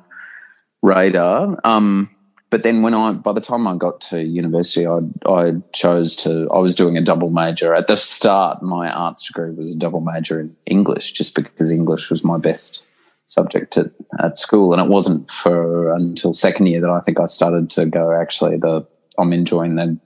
radar. 0.81 1.57
Um, 1.63 2.09
but 2.53 2.61
then 2.61 2.83
when 2.83 2.93
I, 2.93 3.13
by 3.13 3.33
the 3.33 3.41
time 3.41 3.67
I 3.67 3.75
got 3.75 3.99
to 4.11 4.21
university, 4.21 4.85
I 4.85 4.99
I 5.25 5.53
chose 5.73 6.15
to. 6.17 6.47
I 6.51 6.59
was 6.59 6.75
doing 6.75 6.95
a 6.95 7.01
double 7.01 7.31
major 7.31 7.73
at 7.73 7.87
the 7.87 7.97
start. 7.97 8.61
My 8.61 8.93
arts 8.93 9.25
degree 9.25 9.49
was 9.49 9.71
a 9.71 9.75
double 9.75 10.01
major 10.01 10.39
in 10.39 10.55
English, 10.67 11.13
just 11.13 11.33
because 11.33 11.71
English 11.71 12.11
was 12.11 12.23
my 12.23 12.37
best 12.37 12.85
subject 13.25 13.75
at, 13.75 13.89
at 14.19 14.37
school, 14.37 14.71
and 14.71 14.79
it 14.79 14.87
wasn't 14.87 15.31
for 15.31 15.91
until 15.95 16.31
second 16.35 16.67
year 16.67 16.79
that 16.79 16.91
I 16.91 16.99
think 16.99 17.19
I 17.19 17.25
started 17.25 17.71
to 17.71 17.87
go. 17.87 18.11
Actually, 18.11 18.57
the 18.57 18.85
I'm 19.17 19.33
enjoying 19.33 19.73
the 19.73 19.97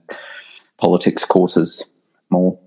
politics 0.78 1.26
courses 1.26 1.84
more. 2.30 2.58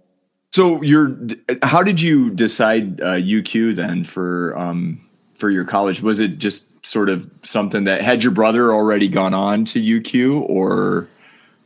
So 0.51 0.79
you're, 0.83 1.17
how 1.63 1.81
did 1.81 1.99
you 1.99 2.29
decide 2.29 3.01
uh, 3.01 3.15
UQ 3.15 3.75
then 3.75 4.03
for, 4.03 4.55
um, 4.55 5.01
for 5.33 5.49
your 5.49 5.65
college? 5.65 6.03
Was 6.03 6.19
it 6.19 6.37
just 6.37 6.65
sort 6.83 7.09
of 7.09 7.29
something 7.43 7.83
that 7.85 8.01
had 8.01 8.23
your 8.23 8.31
brother 8.31 8.73
already 8.73 9.07
gone 9.07 9.33
on 9.33 9.65
to 9.65 9.79
UQ 9.79 10.49
or? 10.49 11.07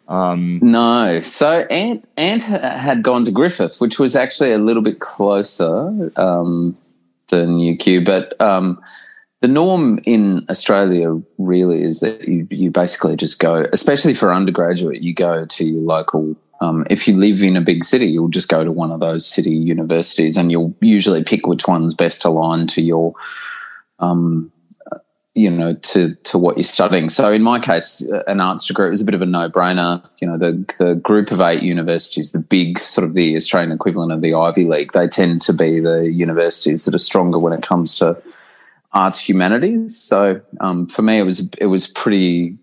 Um, 0.07 0.59
No. 0.61 1.21
So 1.23 1.61
Ant 1.71 2.07
Ant 2.17 2.43
had 2.43 3.01
gone 3.01 3.25
to 3.25 3.31
Griffith, 3.31 3.81
which 3.81 3.97
was 3.99 4.15
actually 4.15 4.51
a 4.51 4.59
little 4.59 4.83
bit 4.83 4.99
closer 4.99 6.11
um, 6.15 6.77
than 7.29 7.57
UQ, 7.57 8.05
but 8.05 8.39
um, 8.39 8.79
the 9.41 9.47
norm 9.47 9.99
in 10.05 10.45
Australia 10.49 11.21
really 11.37 11.83
is 11.83 11.99
that 11.99 12.27
you, 12.27 12.47
you 12.49 12.71
basically 12.71 13.15
just 13.15 13.39
go, 13.39 13.65
especially 13.73 14.13
for 14.13 14.33
undergraduate, 14.33 15.01
you 15.01 15.13
go 15.13 15.45
to 15.45 15.65
your 15.65 15.81
local. 15.81 16.35
Um, 16.61 16.85
if 16.89 17.07
you 17.07 17.15
live 17.15 17.43
in 17.43 17.55
a 17.55 17.61
big 17.61 17.83
city, 17.83 18.07
you'll 18.07 18.29
just 18.29 18.49
go 18.49 18.63
to 18.63 18.71
one 18.71 18.91
of 18.91 19.01
those 19.01 19.25
city 19.25 19.51
universities, 19.51 20.37
and 20.37 20.51
you'll 20.51 20.73
usually 20.81 21.23
pick 21.23 21.45
which 21.45 21.67
one's 21.67 21.93
best 21.93 22.25
aligned 22.25 22.69
to 22.69 22.81
your 22.81 23.13
um, 23.99 24.51
you 25.35 25.51
know 25.51 25.75
to 25.75 26.15
to 26.15 26.37
what 26.37 26.57
you're 26.57 26.63
studying. 26.63 27.09
So 27.09 27.31
in 27.31 27.43
my 27.43 27.59
case 27.59 28.01
uh, 28.09 28.23
an 28.25 28.39
arts 28.39 28.65
degree 28.65 28.89
was 28.89 29.01
a 29.01 29.05
bit 29.05 29.13
of 29.13 29.21
a 29.21 29.25
no-brainer. 29.25 30.03
You 30.21 30.29
know 30.29 30.37
the 30.37 30.65
the 30.79 30.95
group 30.95 31.29
of 31.31 31.41
eight 31.41 31.61
universities 31.61 32.31
the 32.31 32.39
big 32.39 32.79
sort 32.79 33.05
of 33.05 33.13
the 33.13 33.35
australian 33.35 33.73
equivalent 33.73 34.13
of 34.13 34.21
the 34.21 34.33
ivy 34.33 34.63
league 34.63 34.93
they 34.93 35.07
tend 35.07 35.41
to 35.43 35.53
be 35.53 35.79
the 35.81 36.09
universities 36.09 36.85
that 36.85 36.95
are 36.95 36.99
stronger 36.99 37.37
when 37.37 37.53
it 37.53 37.61
comes 37.61 37.95
to 37.95 38.21
arts 38.93 39.19
humanities. 39.19 39.99
So 39.99 40.41
um, 40.61 40.87
for 40.87 41.01
me 41.01 41.19
it 41.19 41.23
was 41.23 41.49
it 41.59 41.67
was 41.67 41.85
pretty 41.85 42.57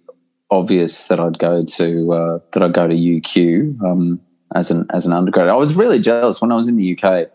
obvious 0.50 1.08
that 1.08 1.20
I'd 1.20 1.38
go 1.38 1.64
to 1.64 2.12
uh, 2.12 2.38
that 2.52 2.62
I'd 2.62 2.72
go 2.72 2.88
to 2.88 2.94
UQ 2.94 3.82
um, 3.82 4.20
as 4.54 4.70
an 4.70 4.86
as 4.90 5.04
an 5.04 5.12
undergrad. 5.12 5.48
I 5.48 5.56
was 5.56 5.76
really 5.76 6.00
jealous 6.00 6.40
when 6.40 6.50
I 6.50 6.56
was 6.56 6.68
in 6.68 6.76
the 6.76 6.98
UK 6.98 7.28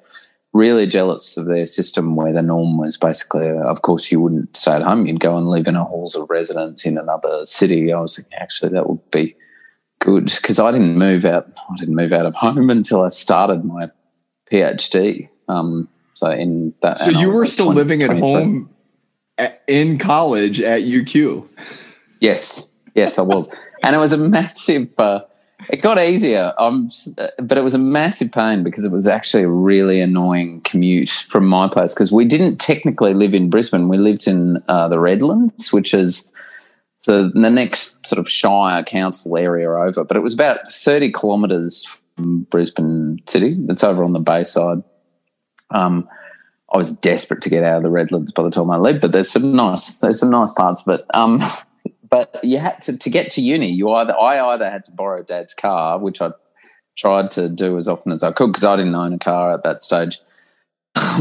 really 0.54 0.88
jealous 0.88 1.38
of 1.38 1.46
their 1.46 1.66
system 1.66 2.16
where 2.16 2.34
the 2.34 2.42
norm 2.42 2.78
was 2.78 2.98
basically, 2.98 3.50
of 3.50 3.82
course, 3.82 4.12
you 4.12 4.20
wouldn't 4.20 4.56
stay 4.58 4.74
at 4.74 4.82
home. 4.82 5.06
You'd 5.06 5.20
go 5.20 5.38
and 5.38 5.50
live 5.50 5.68
in 5.68 5.76
a 5.76 5.84
halls 5.84 6.16
of 6.16 6.30
residence 6.30 6.86
in 6.86 6.98
another 6.98 7.46
city. 7.46 7.94
I 7.94 8.00
was 8.00 8.16
thinking, 8.16 8.38
actually, 8.38 8.72
that 8.72 8.90
would 8.90 9.12
be 9.12 9.36
good 10.00 10.26
because 10.26 10.60
I 10.60 10.72
didn't 10.72 10.98
move 10.98 11.26
out. 11.26 11.48
I 11.70 11.76
didn't 11.78 11.96
move 11.96 12.14
out 12.14 12.26
of 12.26 12.36
home 12.36 12.70
until 12.70 13.02
I 13.02 13.10
started 13.10 13.64
my 13.66 13.90
PhD. 14.52 15.30
Um, 15.48 15.90
so 16.14 16.32
in 16.32 16.74
that, 16.82 17.00
so 17.00 17.10
you 17.10 17.30
were 17.30 17.42
like 17.42 17.52
still 17.52 17.68
20 17.68 17.78
living 17.78 18.04
at 18.04 18.18
23. 18.18 18.28
home 18.28 18.70
at, 19.38 19.62
in 19.68 19.98
college 20.00 20.60
at 20.62 20.82
UQ. 20.82 21.48
Yes, 22.20 22.70
yes, 22.96 23.20
I 23.20 23.22
was, 23.22 23.54
and 23.84 23.96
it 23.96 24.00
was 24.00 24.14
a 24.14 24.18
massive. 24.18 24.90
Uh, 24.98 25.20
it 25.70 25.82
got 25.82 25.98
easier, 25.98 26.54
um, 26.60 26.90
but 27.40 27.58
it 27.58 27.64
was 27.64 27.74
a 27.74 27.80
massive 27.80 28.32
pain 28.32 28.64
because 28.64 28.84
it 28.84 28.92
was 28.92 29.08
actually 29.08 29.44
a 29.44 29.50
really 29.50 30.00
annoying 30.00 30.62
commute 30.62 31.10
from 31.10 31.48
my 31.48 31.68
place 31.68 31.94
because 31.94 32.12
we 32.12 32.26
didn't 32.26 32.58
technically 32.58 33.14
live 33.14 33.34
in 33.34 33.50
Brisbane. 33.50 33.90
We 33.90 33.98
lived 33.98 34.28
in 34.28 34.64
uh, 34.68 34.88
the 34.88 35.00
Redlands, 35.00 35.74
which 35.74 35.94
is 35.94 36.32
the, 37.06 37.32
the 37.34 37.50
next 37.50 38.06
sort 38.06 38.20
of 38.20 38.30
Shire 38.30 38.84
council 38.84 39.36
area 39.38 39.72
over, 39.72 40.04
but 40.04 40.16
it 40.16 40.22
was 40.22 40.34
about 40.34 40.72
30 40.72 41.12
kilometres 41.12 41.86
from 42.16 42.42
Brisbane 42.44 43.20
City. 43.28 43.58
It's 43.70 43.84
over 43.84 44.04
on 44.04 44.14
the 44.14 44.20
Bayside. 44.20 44.84
Um, 45.72 46.08
I 46.72 46.78
was 46.78 46.94
desperate 46.94 47.42
to 47.44 47.50
get 47.50 47.64
out 47.64 47.78
of 47.78 47.84
the 47.84 47.90
Redlands 47.90 48.32
by 48.32 48.44
the 48.44 48.52
time 48.52 48.70
I 48.70 48.78
left, 48.78 49.02
but 49.02 49.12
there's 49.12 49.32
some 49.32 49.56
nice 49.56 50.00
there's 50.00 50.20
some 50.20 50.30
nice 50.30 50.52
parts. 50.52 50.84
But 50.84 51.04
um, 51.14 51.40
but 52.10 52.40
you 52.44 52.58
had 52.60 52.82
to 52.84 52.98
to 52.98 53.10
get 53.10 53.32
to 53.32 53.42
uni. 53.42 53.72
You 53.72 53.92
either 53.92 54.18
I 54.18 54.54
either 54.54 54.70
had 54.70 54.86
to 54.86 54.92
borrow 54.92 55.24
Dad's 55.24 55.54
car, 55.54 56.00
which 56.00 56.22
I 56.22 56.32
tried 56.98 57.32
to 57.32 57.50
do 57.50 57.78
as 57.78 57.88
often 57.88 58.12
as 58.12 58.24
I 58.24 58.32
could 58.32 58.48
because 58.48 58.64
I 58.64 58.76
didn't 58.76 58.96
own 58.96 59.14
a 59.14 59.20
car 59.20 59.54
at 59.54 59.64
that 59.64 59.84
stage, 59.84 60.20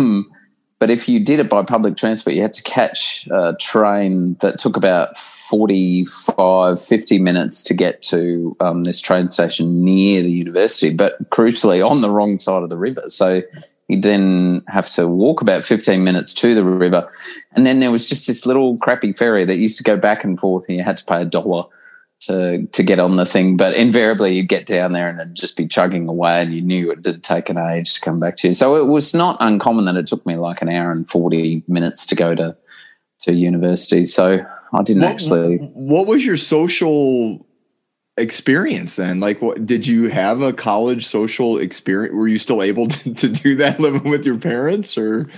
but 0.79 0.91
if 0.91 1.09
you 1.09 1.21
did 1.21 1.41
it 1.41 1.51
by 1.51 1.63
public 1.63 1.97
transport, 1.97 2.35
you 2.35 2.43
had 2.43 2.55
to 2.55 2.63
catch 2.63 3.27
a 3.31 3.55
train 3.61 4.37
that 4.41 4.59
took 4.59 4.77
about 4.77 5.17
45, 5.17 6.83
50 6.83 7.19
minutes 7.19 7.63
to 7.65 7.75
get 7.75 8.03
to 8.03 8.57
um, 8.61 8.85
this 8.85 9.01
train 9.01 9.29
station 9.29 9.85
near 9.85 10.23
the 10.23 10.33
university, 10.33 10.95
but 10.95 11.31
crucially 11.31 11.87
on 11.87 12.01
the 12.01 12.11
wrong 12.11 12.39
side 12.39 12.63
of 12.63 12.71
the 12.71 12.77
river. 12.77 13.05
So 13.09 13.43
you 13.89 14.01
then 14.01 14.63
have 14.69 14.89
to 14.91 15.07
walk 15.07 15.41
about 15.41 15.65
15 15.65 16.03
minutes 16.03 16.35
to 16.35 16.55
the 16.55 16.65
river. 16.65 17.11
And 17.53 17.67
then 17.67 17.81
there 17.81 17.91
was 17.91 18.09
just 18.09 18.27
this 18.27 18.47
little 18.47 18.77
crappy 18.79 19.13
ferry 19.13 19.45
that 19.45 19.57
used 19.57 19.79
to 19.79 19.85
go 19.85 19.97
back 19.97 20.25
and 20.25 20.39
forth, 20.39 20.69
and 20.69 20.77
you 20.77 20.85
had 20.85 20.97
to 20.97 21.05
pay 21.05 21.23
a 21.23 21.25
dollar 21.25 21.65
to 22.19 22.67
to 22.67 22.83
get 22.83 22.99
on 22.99 23.17
the 23.17 23.27
thing. 23.27 23.57
But 23.57 23.77
invariably, 23.77 24.35
you'd 24.35 24.49
get 24.49 24.67
down 24.67 24.93
there 24.93 25.09
and 25.09 25.21
it'd 25.21 25.35
just 25.35 25.57
be 25.57 25.69
chugging 25.69 26.09
away, 26.09 26.43
and 26.43 26.53
you 26.53 26.63
knew 26.63 26.91
it 26.91 27.03
did 27.03 27.23
take 27.23 27.49
an 27.49 27.59
age 27.59 27.95
to 27.95 28.01
come 28.01 28.19
back 28.19 28.37
to 28.39 28.49
you. 28.49 28.55
So 28.55 28.77
it 28.77 28.87
was 28.87 29.15
not 29.15 29.37
uncommon 29.41 29.85
that 29.85 29.97
it 29.97 30.07
took 30.07 30.27
me 30.27 30.37
like 30.37 30.63
an 30.63 30.69
hour 30.69 30.91
and 30.91 31.09
40 31.09 31.65
minutes 31.69 32.07
to 32.07 32.15
go 32.15 32.35
to 32.35 32.57
to 33.21 33.33
university. 33.33 34.05
So 34.05 34.45
I 34.73 34.83
didn't 34.83 35.03
what, 35.03 35.13
actually. 35.13 35.59
What 35.59 36.07
was 36.07 36.25
your 36.25 36.37
social 36.37 37.47
experience 38.17 38.97
then? 38.97 39.21
Like, 39.21 39.43
what 39.43 39.67
did 39.67 39.87
you 39.87 40.09
have 40.09 40.43
a 40.43 40.53
college 40.53 41.07
social 41.07 41.59
experience? 41.59 42.15
Were 42.15 42.29
you 42.29 42.39
still 42.39 42.63
able 42.63 42.89
to, 42.89 43.15
to 43.15 43.29
do 43.29 43.57
that 43.57 43.81
living 43.81 44.09
with 44.11 44.25
your 44.25 44.39
parents, 44.39 44.97
or? 44.97 45.29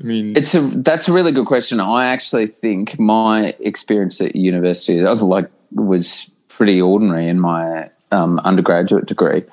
I 0.00 0.04
mean, 0.04 0.34
it's 0.36 0.54
a 0.54 0.60
that's 0.60 1.08
a 1.08 1.12
really 1.12 1.32
good 1.32 1.46
question. 1.46 1.78
I 1.78 2.06
actually 2.06 2.46
think 2.46 2.98
my 2.98 3.54
experience 3.60 4.20
at 4.20 4.34
university, 4.34 5.04
I 5.04 5.10
was 5.10 5.22
like 5.22 5.50
was 5.72 6.30
pretty 6.48 6.80
ordinary 6.80 7.28
in 7.28 7.38
my 7.38 7.90
um, 8.10 8.38
undergraduate 8.40 9.06
degree. 9.06 9.44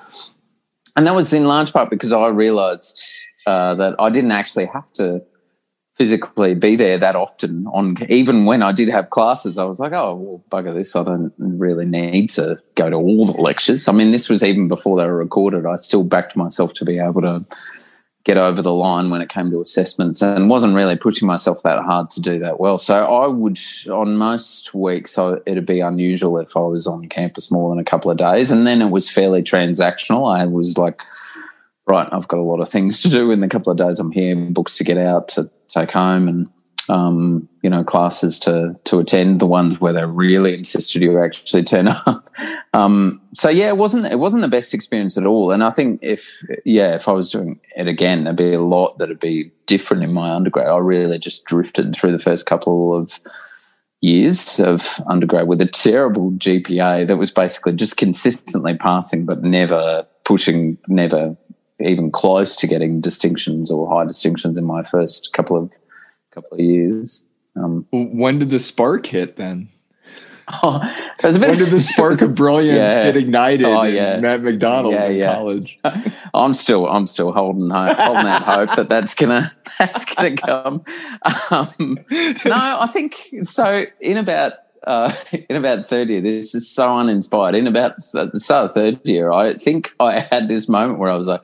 And 0.96 1.06
that 1.06 1.14
was 1.14 1.32
in 1.32 1.44
large 1.44 1.72
part 1.72 1.90
because 1.90 2.12
I 2.12 2.26
realized 2.28 3.00
uh, 3.46 3.74
that 3.76 3.94
I 3.98 4.10
didn't 4.10 4.32
actually 4.32 4.66
have 4.66 4.90
to 4.92 5.22
physically 5.98 6.54
be 6.54 6.76
there 6.76 6.96
that 6.96 7.16
often 7.16 7.66
on 7.66 7.96
even 8.08 8.46
when 8.46 8.62
I 8.62 8.70
did 8.70 8.88
have 8.88 9.10
classes 9.10 9.58
I 9.58 9.64
was 9.64 9.80
like 9.80 9.92
oh 9.92 10.14
well 10.14 10.44
bugger 10.50 10.72
this 10.72 10.94
I 10.94 11.02
don't 11.02 11.32
really 11.36 11.84
need 11.84 12.30
to 12.30 12.58
go 12.76 12.88
to 12.88 12.96
all 12.96 13.26
the 13.26 13.42
lectures 13.42 13.88
I 13.88 13.92
mean 13.92 14.12
this 14.12 14.28
was 14.28 14.44
even 14.44 14.68
before 14.68 14.96
they 14.96 15.06
were 15.06 15.16
recorded 15.16 15.66
I 15.66 15.74
still 15.76 16.04
backed 16.04 16.36
myself 16.36 16.72
to 16.74 16.84
be 16.84 16.98
able 16.98 17.22
to 17.22 17.44
get 18.28 18.36
over 18.36 18.60
the 18.60 18.74
line 18.74 19.08
when 19.08 19.22
it 19.22 19.30
came 19.30 19.50
to 19.50 19.62
assessments 19.62 20.20
and 20.20 20.50
wasn't 20.50 20.74
really 20.74 20.96
pushing 20.96 21.26
myself 21.26 21.62
that 21.62 21.82
hard 21.82 22.10
to 22.10 22.20
do 22.20 22.38
that 22.38 22.60
well. 22.60 22.76
So 22.76 23.06
I 23.06 23.26
would, 23.26 23.58
on 23.90 24.16
most 24.18 24.74
weeks, 24.74 25.18
it'd 25.46 25.64
be 25.64 25.80
unusual 25.80 26.38
if 26.38 26.54
I 26.54 26.60
was 26.60 26.86
on 26.86 27.08
campus 27.08 27.50
more 27.50 27.70
than 27.70 27.78
a 27.78 27.84
couple 27.84 28.10
of 28.10 28.18
days. 28.18 28.50
And 28.50 28.66
then 28.66 28.82
it 28.82 28.90
was 28.90 29.10
fairly 29.10 29.42
transactional. 29.42 30.30
I 30.30 30.44
was 30.44 30.76
like, 30.76 31.00
right, 31.86 32.06
I've 32.12 32.28
got 32.28 32.38
a 32.38 32.42
lot 32.42 32.60
of 32.60 32.68
things 32.68 33.00
to 33.00 33.08
do 33.08 33.30
in 33.30 33.40
the 33.40 33.48
couple 33.48 33.72
of 33.72 33.78
days 33.78 33.98
I'm 33.98 34.12
here, 34.12 34.36
books 34.36 34.76
to 34.76 34.84
get 34.84 34.98
out, 34.98 35.28
to 35.28 35.48
take 35.68 35.90
home, 35.90 36.28
and 36.28 36.48
um, 36.88 37.48
you 37.62 37.68
know, 37.68 37.84
classes 37.84 38.38
to 38.40 38.78
to 38.84 38.98
attend, 38.98 39.40
the 39.40 39.46
ones 39.46 39.80
where 39.80 39.92
they 39.92 40.04
really 40.04 40.54
insisted 40.54 41.02
you 41.02 41.22
actually 41.22 41.62
turn 41.62 41.88
up. 42.06 42.28
um, 42.72 43.20
so 43.34 43.48
yeah, 43.48 43.68
it 43.68 43.76
wasn't 43.76 44.06
it 44.06 44.18
wasn't 44.18 44.42
the 44.42 44.48
best 44.48 44.74
experience 44.74 45.16
at 45.16 45.26
all. 45.26 45.50
And 45.50 45.62
I 45.62 45.70
think 45.70 46.00
if 46.02 46.42
yeah, 46.64 46.94
if 46.94 47.08
I 47.08 47.12
was 47.12 47.30
doing 47.30 47.60
it 47.76 47.86
again, 47.86 48.24
there'd 48.24 48.36
be 48.36 48.52
a 48.52 48.60
lot 48.60 48.98
that'd 48.98 49.20
be 49.20 49.50
different 49.66 50.02
in 50.02 50.14
my 50.14 50.30
undergrad. 50.30 50.68
I 50.68 50.78
really 50.78 51.18
just 51.18 51.44
drifted 51.44 51.94
through 51.94 52.12
the 52.12 52.18
first 52.18 52.46
couple 52.46 52.96
of 52.96 53.20
years 54.00 54.60
of 54.60 55.00
undergrad 55.08 55.48
with 55.48 55.60
a 55.60 55.66
terrible 55.66 56.30
GPA 56.32 57.06
that 57.08 57.16
was 57.16 57.30
basically 57.30 57.72
just 57.72 57.96
consistently 57.96 58.76
passing, 58.76 59.26
but 59.26 59.42
never 59.42 60.06
pushing, 60.24 60.78
never 60.86 61.36
even 61.80 62.10
close 62.10 62.56
to 62.56 62.66
getting 62.66 63.00
distinctions 63.00 63.70
or 63.70 63.88
high 63.88 64.06
distinctions 64.06 64.58
in 64.58 64.64
my 64.64 64.82
first 64.82 65.32
couple 65.32 65.56
of 65.56 65.72
couple 66.30 66.54
of 66.54 66.60
years. 66.60 67.24
Um, 67.56 67.86
when 67.90 68.38
did 68.38 68.48
the 68.48 68.60
spark 68.60 69.06
hit 69.06 69.36
then? 69.36 69.68
Oh, 70.62 70.80
was 71.22 71.36
a 71.36 71.38
bit 71.40 71.50
when 71.50 71.58
did 71.58 71.70
the 71.70 71.80
spark 71.82 72.22
of 72.22 72.34
brilliance 72.34 72.78
yeah. 72.78 73.02
get 73.02 73.18
ignited 73.18 73.66
oh, 73.66 73.82
yeah. 73.82 74.18
at 74.22 74.42
McDonald 74.42 74.94
yeah, 74.94 75.08
in 75.08 75.16
yeah. 75.18 75.34
college? 75.34 75.78
I'm 76.34 76.54
still 76.54 76.86
I'm 76.86 77.06
still 77.06 77.32
holding 77.32 77.68
hope, 77.68 77.98
holding 77.98 78.26
out 78.26 78.44
hope 78.44 78.76
that 78.76 78.88
that's 78.88 79.14
gonna 79.14 79.52
that's 79.78 80.06
gonna 80.06 80.36
come. 80.36 80.84
Um, 81.50 81.98
no, 82.46 82.78
I 82.80 82.88
think 82.90 83.34
so. 83.42 83.84
In 84.00 84.16
about 84.16 84.54
uh, 84.84 85.12
in 85.50 85.56
about 85.56 85.86
third 85.86 86.08
year, 86.08 86.22
this 86.22 86.54
is 86.54 86.66
so 86.66 86.96
uninspired. 86.96 87.54
In 87.54 87.66
about 87.66 87.96
the 87.96 88.40
start 88.40 88.66
of 88.66 88.72
third 88.72 89.00
year, 89.04 89.30
I 89.30 89.54
think 89.54 89.92
I 90.00 90.20
had 90.20 90.48
this 90.48 90.66
moment 90.66 90.98
where 90.98 91.10
I 91.10 91.16
was 91.16 91.26
like, 91.26 91.42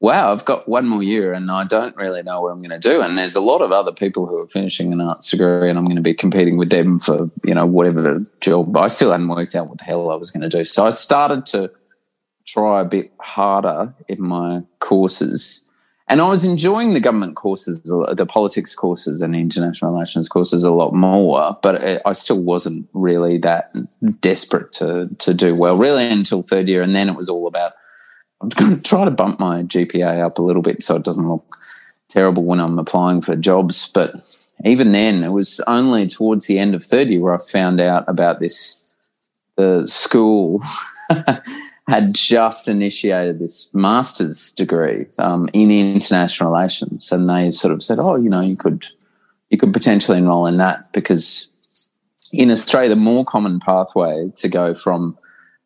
wow, 0.00 0.30
I've 0.30 0.44
got 0.44 0.68
one 0.68 0.86
more 0.86 1.02
year 1.02 1.32
and 1.32 1.50
I 1.50 1.64
don't 1.64 1.96
really 1.96 2.22
know 2.22 2.42
what 2.42 2.52
I'm 2.52 2.60
going 2.60 2.78
to 2.78 2.88
do. 2.88 3.00
And 3.00 3.16
there's 3.16 3.34
a 3.34 3.40
lot 3.40 3.62
of 3.62 3.72
other 3.72 3.92
people 3.92 4.26
who 4.26 4.38
are 4.38 4.48
finishing 4.48 4.92
an 4.92 5.00
arts 5.00 5.30
degree 5.30 5.70
and 5.70 5.78
I'm 5.78 5.86
going 5.86 5.96
to 5.96 6.02
be 6.02 6.14
competing 6.14 6.58
with 6.58 6.70
them 6.70 6.98
for, 6.98 7.30
you 7.44 7.54
know, 7.54 7.66
whatever 7.66 8.24
job. 8.40 8.76
I 8.76 8.88
still 8.88 9.10
hadn't 9.10 9.28
worked 9.28 9.54
out 9.54 9.68
what 9.68 9.78
the 9.78 9.84
hell 9.84 10.10
I 10.10 10.16
was 10.16 10.30
going 10.30 10.48
to 10.48 10.54
do. 10.54 10.64
So 10.64 10.84
I 10.86 10.90
started 10.90 11.46
to 11.46 11.70
try 12.46 12.82
a 12.82 12.84
bit 12.84 13.10
harder 13.20 13.94
in 14.06 14.22
my 14.22 14.62
courses. 14.80 15.68
And 16.08 16.20
I 16.20 16.28
was 16.28 16.44
enjoying 16.44 16.92
the 16.92 17.00
government 17.00 17.34
courses, 17.34 17.82
the 17.82 18.26
politics 18.26 18.74
courses 18.76 19.22
and 19.22 19.34
international 19.34 19.92
relations 19.92 20.28
courses 20.28 20.62
a 20.62 20.70
lot 20.70 20.92
more, 20.92 21.58
but 21.62 22.06
I 22.06 22.12
still 22.12 22.40
wasn't 22.40 22.86
really 22.92 23.38
that 23.38 23.74
desperate 24.20 24.72
to, 24.74 25.08
to 25.18 25.34
do 25.34 25.54
well, 25.56 25.76
really, 25.76 26.06
until 26.06 26.42
third 26.42 26.68
year. 26.68 26.82
And 26.82 26.94
then 26.94 27.08
it 27.08 27.16
was 27.16 27.30
all 27.30 27.46
about– 27.46 27.72
I'm 28.40 28.48
going 28.50 28.76
to 28.76 28.82
try 28.82 29.04
to 29.04 29.10
bump 29.10 29.40
my 29.40 29.62
GPA 29.62 30.24
up 30.24 30.38
a 30.38 30.42
little 30.42 30.62
bit 30.62 30.82
so 30.82 30.96
it 30.96 31.02
doesn't 31.02 31.28
look 31.28 31.56
terrible 32.08 32.44
when 32.44 32.60
I'm 32.60 32.78
applying 32.78 33.22
for 33.22 33.36
jobs. 33.36 33.90
But 33.92 34.14
even 34.64 34.92
then, 34.92 35.22
it 35.22 35.30
was 35.30 35.60
only 35.66 36.06
towards 36.06 36.46
the 36.46 36.58
end 36.58 36.74
of 36.74 36.84
third 36.84 37.08
year 37.08 37.20
where 37.20 37.34
I 37.34 37.38
found 37.38 37.80
out 37.80 38.04
about 38.08 38.40
this. 38.40 38.82
The 39.56 39.88
school 39.88 40.62
had 41.88 42.14
just 42.14 42.68
initiated 42.68 43.38
this 43.38 43.72
master's 43.72 44.52
degree 44.52 45.06
um, 45.18 45.48
in 45.54 45.70
international 45.70 46.52
relations, 46.52 47.10
and 47.10 47.28
they 47.28 47.52
sort 47.52 47.72
of 47.72 47.82
said, 47.82 47.98
"Oh, 47.98 48.16
you 48.16 48.28
know, 48.28 48.42
you 48.42 48.56
could 48.56 48.86
you 49.48 49.56
could 49.56 49.72
potentially 49.72 50.18
enroll 50.18 50.46
in 50.46 50.58
that 50.58 50.92
because 50.92 51.48
in 52.32 52.50
Australia, 52.50 52.90
the 52.90 52.96
more 52.96 53.24
common 53.24 53.60
pathway 53.60 54.30
to 54.36 54.48
go 54.48 54.74
from 54.74 55.16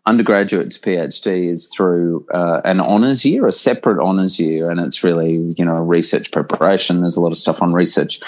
undergraduate 0.07 0.71
to 0.73 0.81
PhD 0.81 1.49
is 1.49 1.69
through 1.69 2.27
uh, 2.33 2.61
an 2.65 2.81
honours 2.81 3.25
year, 3.25 3.47
a 3.47 3.53
separate 3.53 4.03
honours 4.03 4.39
year, 4.39 4.71
and 4.71 4.81
it's 4.81 5.05
really 5.05 5.53
you 5.57 5.65
know 5.65 5.77
research 5.77 6.33
preparation. 6.33 7.01
There's 7.01 7.17
a 7.17 7.21
lot 7.21 7.33
of 7.33 7.39
stuff 7.39 7.63
on 7.63 7.73
research 7.73 8.21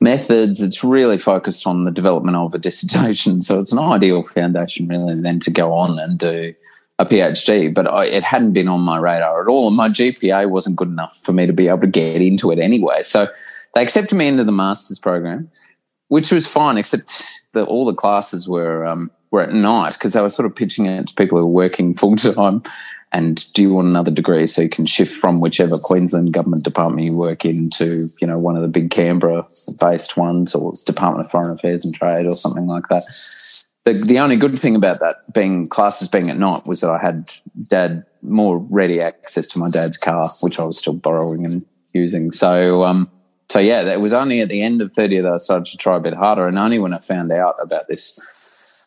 methods. 0.00 0.62
It's 0.62 0.84
really 0.84 1.18
focused 1.18 1.66
on 1.66 1.84
the 1.84 1.90
development 1.90 2.36
of 2.36 2.54
a 2.54 2.58
dissertation, 2.58 3.42
so 3.42 3.60
it's 3.60 3.72
an 3.72 3.78
ideal 3.78 4.22
foundation 4.22 4.88
really 4.88 5.20
then 5.20 5.40
to 5.40 5.50
go 5.50 5.72
on 5.72 5.98
and 5.98 6.18
do 6.18 6.54
a 6.98 7.04
PhD. 7.04 7.72
But 7.72 7.86
I, 7.86 8.06
it 8.06 8.24
hadn't 8.24 8.52
been 8.52 8.68
on 8.68 8.80
my 8.80 8.98
radar 8.98 9.42
at 9.42 9.48
all, 9.48 9.68
and 9.68 9.76
my 9.76 9.88
GPA 9.88 10.50
wasn't 10.50 10.76
good 10.76 10.88
enough 10.88 11.16
for 11.22 11.32
me 11.32 11.46
to 11.46 11.52
be 11.52 11.68
able 11.68 11.80
to 11.80 11.86
get 11.86 12.20
into 12.20 12.50
it 12.50 12.58
anyway. 12.58 13.02
So 13.02 13.28
they 13.74 13.82
accepted 13.82 14.16
me 14.16 14.28
into 14.28 14.44
the 14.44 14.52
master's 14.52 14.98
program, 14.98 15.50
which 16.08 16.30
was 16.30 16.46
fine, 16.46 16.76
except 16.76 17.24
that 17.52 17.64
all 17.64 17.86
the 17.86 17.94
classes 17.94 18.48
were 18.48 18.86
um, 18.86 19.10
were 19.30 19.42
at 19.42 19.52
night 19.52 19.94
because 19.94 20.12
they 20.12 20.20
were 20.20 20.30
sort 20.30 20.46
of 20.46 20.54
pitching 20.54 20.86
it 20.86 21.08
to 21.08 21.14
people 21.14 21.38
who 21.38 21.46
were 21.46 21.52
working 21.52 21.94
full 22.02 22.16
time. 22.16 22.62
And 23.12 23.50
do 23.54 23.62
you 23.62 23.72
want 23.72 23.86
another 23.88 24.10
degree 24.10 24.46
so 24.46 24.62
you 24.62 24.68
can 24.68 24.84
shift 24.84 25.16
from 25.16 25.40
whichever 25.40 25.78
Queensland 25.78 26.32
government 26.32 26.64
department 26.64 27.06
you 27.06 27.16
work 27.16 27.44
in 27.44 27.70
to, 27.70 28.10
you 28.20 28.26
know, 28.26 28.38
one 28.38 28.56
of 28.56 28.62
the 28.62 28.68
big 28.68 28.90
Canberra 28.90 29.46
based 29.80 30.16
ones 30.16 30.54
or 30.54 30.74
Department 30.84 31.24
of 31.24 31.30
Foreign 31.30 31.52
Affairs 31.52 31.84
and 31.84 31.94
Trade 31.94 32.26
or 32.26 32.34
something 32.34 32.66
like 32.66 32.88
that. 32.90 33.04
The, 33.84 33.92
the 33.92 34.18
only 34.18 34.36
good 34.36 34.58
thing 34.58 34.74
about 34.74 34.98
that 35.00 35.32
being 35.32 35.68
classes 35.68 36.08
being 36.08 36.28
at 36.28 36.36
night 36.36 36.66
was 36.66 36.80
that 36.80 36.90
I 36.90 36.98
had 36.98 37.30
dad 37.68 38.04
more 38.22 38.58
ready 38.58 39.00
access 39.00 39.46
to 39.48 39.60
my 39.60 39.70
dad's 39.70 39.96
car, 39.96 40.28
which 40.42 40.58
I 40.58 40.64
was 40.64 40.76
still 40.76 40.94
borrowing 40.94 41.44
and 41.44 41.64
using. 41.94 42.32
So, 42.32 42.82
um, 42.82 43.08
so 43.48 43.60
yeah, 43.60 43.82
it 43.82 44.00
was 44.00 44.12
only 44.12 44.40
at 44.40 44.48
the 44.48 44.62
end 44.62 44.82
of 44.82 44.92
30 44.92 45.20
that 45.20 45.32
I 45.32 45.36
started 45.36 45.66
to 45.66 45.76
try 45.76 45.96
a 45.96 46.00
bit 46.00 46.14
harder. 46.14 46.48
And 46.48 46.58
only 46.58 46.80
when 46.80 46.92
I 46.92 46.98
found 46.98 47.30
out 47.30 47.54
about 47.62 47.86
this 47.88 48.20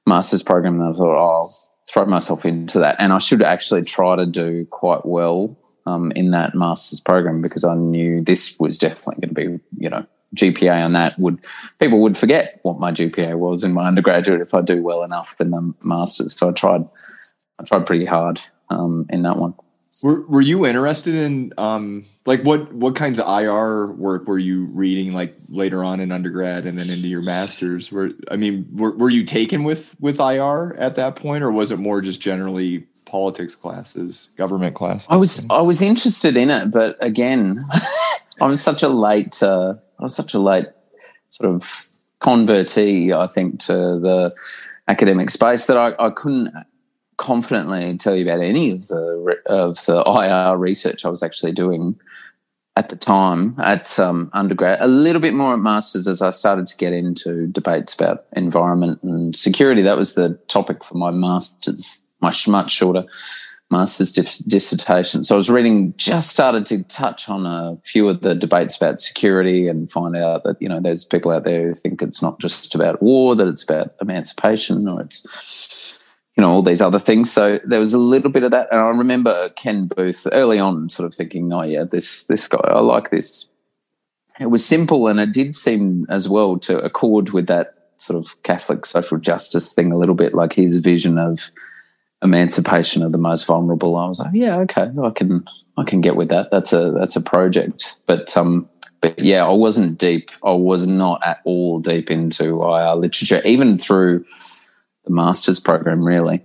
master's 0.10 0.44
program 0.44 0.82
and 0.82 0.90
I 0.90 0.94
thought, 0.94 1.18
oh, 1.18 1.40
I'll 1.40 1.56
throw 1.88 2.06
myself 2.06 2.46
into 2.46 2.80
that. 2.80 2.98
And 3.00 3.14
I 3.14 3.18
should 3.18 3.42
actually 3.42 3.84
try 3.84 4.16
to 4.16 4.26
do 4.26 4.66
quite 4.66 5.06
well 5.06 5.58
um, 5.86 6.12
in 6.12 6.32
that 6.32 6.54
master's 6.54 7.02
program 7.02 7.42
because 7.42 7.64
I 7.64 7.76
knew 7.76 8.22
this 8.22 8.58
was 8.60 8.78
definitely 8.78 9.28
going 9.28 9.36
to 9.36 9.58
be, 9.58 9.64
you 9.78 9.90
know, 9.90 10.06
GPA 10.36 10.86
on 10.86 10.94
that 10.94 11.18
would 11.18 11.40
people 11.80 12.02
would 12.02 12.16
forget 12.16 12.60
what 12.62 12.80
my 12.80 12.92
GPA 12.92 13.38
was 13.40 13.64
in 13.64 13.74
my 13.74 13.88
undergraduate 13.88 14.42
if 14.42 14.54
I 14.54 14.62
do 14.62 14.84
well 14.84 15.04
enough 15.04 15.36
in 15.40 15.50
the 15.50 15.74
masters. 15.82 16.38
So 16.38 16.50
I 16.50 16.52
tried, 16.52 16.88
I 17.58 17.64
tried 17.64 17.88
pretty 17.88 18.06
hard 18.06 18.40
um, 18.70 19.08
in 19.10 19.24
that 19.24 19.38
one. 19.38 19.56
Were 20.02 20.22
Were 20.28 20.42
you 20.42 20.66
interested 20.66 21.16
in 21.16 21.54
um, 21.58 22.06
like 22.26 22.42
what 22.44 22.74
what 22.74 22.96
kinds 22.96 23.20
of 23.20 23.28
IR 23.28 23.92
work 23.94 24.28
were 24.28 24.40
you 24.40 24.66
reading 24.66 25.14
like 25.14 25.36
later 25.50 25.84
on 25.84 26.00
in 26.00 26.12
undergrad 26.12 26.66
and 26.66 26.78
then 26.78 26.90
into 26.90 27.08
your 27.08 27.22
masters? 27.22 27.92
Were 27.92 28.12
I 28.32 28.36
mean, 28.36 28.68
were 28.72 28.92
were 28.92 29.10
you 29.10 29.26
taken 29.26 29.64
with 29.64 29.96
with 30.00 30.20
IR 30.20 30.76
at 30.78 30.96
that 30.96 31.16
point, 31.16 31.44
or 31.44 31.52
was 31.52 31.72
it 31.72 31.80
more 31.80 32.02
just 32.02 32.22
generally 32.22 32.88
politics 33.06 33.56
classes, 33.56 34.30
government 34.38 34.76
classes? 34.76 35.08
I 35.10 35.18
was 35.18 35.50
I 35.50 35.62
was 35.62 35.82
interested 35.82 36.38
in 36.38 36.50
it, 36.50 36.72
but 36.72 36.98
again, 37.04 37.66
I'm 38.42 38.58
such 38.58 38.84
a 38.84 38.90
late. 38.90 39.42
Uh, 39.44 39.76
I 40.00 40.04
was 40.04 40.16
such 40.16 40.34
a 40.34 40.40
late 40.40 40.68
sort 41.28 41.54
of 41.54 41.90
convertee, 42.22 43.14
I 43.14 43.28
think, 43.28 43.60
to 43.62 43.74
the 43.74 44.34
academic 44.88 45.30
space 45.30 45.68
that 45.68 45.78
I, 45.78 45.94
I 46.00 46.10
couldn't 46.10 46.54
confidently 47.20 47.98
tell 47.98 48.16
you 48.16 48.24
about 48.24 48.42
any 48.42 48.72
of 48.72 48.88
the 48.88 49.38
of 49.46 49.86
the 49.86 50.02
IR 50.08 50.58
research 50.58 51.06
I 51.06 51.10
was 51.10 51.22
actually 51.22 51.52
doing 51.52 52.00
at 52.76 52.88
the 52.88 52.96
time 52.96 53.56
at 53.60 54.00
um, 54.00 54.30
undergrad, 54.32 54.80
a 54.80 54.88
little 54.88 55.22
bit 55.22 55.34
more 55.34 55.54
at 55.54 55.60
masters 55.60 56.08
as 56.08 56.22
I 56.22 56.30
started 56.30 56.66
to 56.68 56.78
get 56.78 56.94
into 56.94 57.48
debates 57.48 57.94
about 57.94 58.26
environment 58.34 59.04
and 59.04 59.36
security. 59.36 59.82
That 59.82 59.98
was 59.98 60.16
the 60.16 60.36
topic 60.48 60.84
for 60.84 60.96
my 60.96 61.12
masters, 61.12 62.06
much 62.22 62.48
much 62.48 62.72
shorter 62.72 63.06
master's 63.72 64.14
dissertation. 64.14 65.24
So 65.24 65.36
I 65.36 65.38
was 65.38 65.50
reading, 65.50 65.94
just 65.98 66.32
started 66.32 66.66
to 66.68 66.84
touch 66.86 67.30
on 67.30 67.46
a 67.46 67.78
few 67.84 68.10
of 68.10 68.22
the 68.22 68.34
debates 68.34 68.76
about 68.76 69.00
security 69.00 69.68
and 69.68 69.92
find 69.92 70.16
out 70.16 70.44
that 70.44 70.60
you 70.60 70.68
know 70.68 70.80
there's 70.80 71.06
people 71.06 71.32
out 71.32 71.44
there 71.44 71.68
who 71.68 71.76
think 71.76 72.02
it's 72.02 72.22
not 72.22 72.40
just 72.40 72.74
about 72.74 73.02
war, 73.02 73.36
that 73.36 73.48
it's 73.48 73.64
about 73.64 73.94
emancipation, 74.02 74.88
or 74.88 75.02
it's 75.02 75.26
you 76.40 76.46
know 76.46 76.52
all 76.52 76.64
these 76.64 76.82
other 76.82 77.00
things. 77.00 77.30
So 77.30 77.60
there 77.66 77.82
was 77.82 77.94
a 77.94 77.98
little 77.98 78.32
bit 78.32 78.44
of 78.44 78.52
that, 78.52 78.70
and 78.72 78.80
I 78.80 78.88
remember 78.88 79.50
Ken 79.58 79.88
Booth 79.88 80.26
early 80.32 80.58
on, 80.58 80.88
sort 80.88 81.06
of 81.06 81.14
thinking, 81.14 81.52
"Oh 81.52 81.64
yeah, 81.64 81.84
this 81.84 82.24
this 82.24 82.48
guy, 82.48 82.62
I 82.64 82.80
like 82.80 83.10
this." 83.10 83.50
It 84.40 84.46
was 84.46 84.66
simple, 84.66 85.10
and 85.10 85.20
it 85.20 85.34
did 85.34 85.54
seem 85.54 86.06
as 86.08 86.30
well 86.30 86.58
to 86.60 86.80
accord 86.80 87.32
with 87.32 87.48
that 87.48 87.74
sort 87.98 88.18
of 88.18 88.42
Catholic 88.44 88.86
social 88.86 89.18
justice 89.18 89.74
thing 89.74 89.92
a 89.92 89.98
little 89.98 90.16
bit, 90.16 90.34
like 90.34 90.54
his 90.54 90.78
vision 90.78 91.18
of 91.18 91.52
emancipation 92.24 93.04
of 93.04 93.12
the 93.12 93.18
most 93.18 93.46
vulnerable. 93.46 93.98
I 93.98 94.08
was 94.08 94.20
like, 94.20 94.32
"Yeah, 94.34 94.60
okay, 94.60 94.90
I 95.04 95.10
can 95.10 95.44
I 95.76 95.84
can 95.84 96.00
get 96.00 96.16
with 96.16 96.30
that. 96.30 96.52
That's 96.52 96.72
a 96.72 96.92
that's 96.92 97.18
a 97.18 97.22
project." 97.22 97.98
But 98.06 98.38
um, 98.38 98.70
but 99.02 99.20
yeah, 99.20 99.46
I 99.46 99.52
wasn't 99.52 100.00
deep. 100.00 100.32
I 100.46 100.54
was 100.54 100.88
not 100.88 101.22
at 101.26 101.42
all 101.44 101.82
deep 101.82 102.10
into 102.10 102.64
IR 102.64 102.96
literature, 102.96 103.42
even 103.44 103.78
through 103.78 104.24
the 105.10 105.16
master's 105.16 105.60
program, 105.60 106.06
really. 106.06 106.42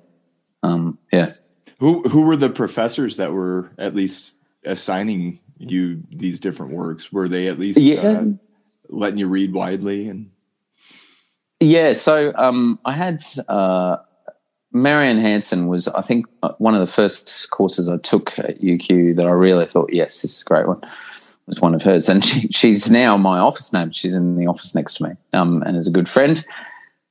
Um, 0.62 0.98
yeah. 1.12 1.32
Who 1.78 2.02
who 2.08 2.22
were 2.22 2.36
the 2.36 2.50
professors 2.50 3.16
that 3.18 3.32
were 3.32 3.70
at 3.78 3.94
least 3.94 4.32
assigning 4.64 5.38
you 5.58 6.02
these 6.10 6.40
different 6.40 6.72
works? 6.72 7.12
Were 7.12 7.28
they 7.28 7.48
at 7.48 7.58
least 7.58 7.78
yeah. 7.78 8.00
uh, 8.00 8.24
letting 8.88 9.18
you 9.18 9.28
read 9.28 9.52
widely 9.52 10.08
and? 10.08 10.30
Yeah, 11.60 11.92
so 11.92 12.32
um, 12.34 12.78
I 12.84 12.92
had 12.92 13.22
uh, 13.48 13.96
Marianne 14.72 15.20
Hanson 15.20 15.68
was, 15.68 15.88
I 15.88 16.02
think, 16.02 16.26
uh, 16.42 16.52
one 16.58 16.74
of 16.74 16.80
the 16.80 16.86
first 16.86 17.48
courses 17.50 17.88
I 17.88 17.96
took 17.98 18.38
at 18.38 18.60
UQ 18.60 19.16
that 19.16 19.26
I 19.26 19.30
really 19.30 19.66
thought, 19.66 19.92
yes, 19.92 20.20
this 20.20 20.36
is 20.36 20.42
a 20.42 20.44
great 20.44 20.66
one. 20.66 20.80
Was 21.46 21.60
one 21.60 21.74
of 21.74 21.82
hers, 21.82 22.08
and 22.08 22.24
she, 22.24 22.48
she's 22.48 22.90
now 22.90 23.16
my 23.16 23.38
office 23.38 23.72
name. 23.72 23.92
She's 23.92 24.14
in 24.14 24.36
the 24.36 24.46
office 24.46 24.74
next 24.74 24.94
to 24.94 25.04
me, 25.04 25.10
um, 25.34 25.62
and 25.62 25.76
is 25.76 25.86
a 25.86 25.92
good 25.92 26.08
friend. 26.08 26.44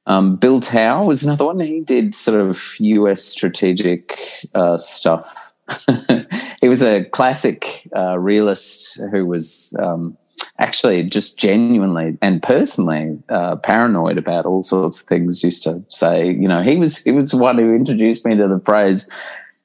Um, 0.06 0.36
Bill 0.36 0.60
Tow 0.60 1.04
was 1.04 1.24
another 1.24 1.46
one. 1.46 1.60
He 1.60 1.80
did 1.80 2.14
sort 2.14 2.40
of 2.40 2.76
US 2.80 3.24
strategic 3.24 4.20
uh, 4.54 4.78
stuff. 4.78 5.54
he 6.62 6.68
was 6.68 6.82
a 6.82 7.06
classic 7.06 7.88
uh, 7.96 8.20
realist 8.20 9.00
who 9.12 9.26
was 9.26 9.76
um, 9.82 10.18
actually 10.60 11.04
just 11.04 11.40
genuinely 11.40 12.18
and 12.22 12.44
personally 12.44 13.18
uh, 13.30 13.56
paranoid 13.58 14.18
about 14.18 14.46
all 14.46 14.62
sorts 14.62 15.02
of 15.02 15.08
things. 15.08 15.44
Used 15.44 15.64
to 15.64 15.84
say, 15.90 16.28
you 16.28 16.48
know, 16.48 16.62
he 16.62 16.78
was 16.78 16.98
he 17.04 17.12
was 17.12 17.32
the 17.32 17.38
one 17.38 17.58
who 17.58 17.76
introduced 17.76 18.26
me 18.26 18.36
to 18.36 18.48
the 18.48 18.60
phrase. 18.60 19.10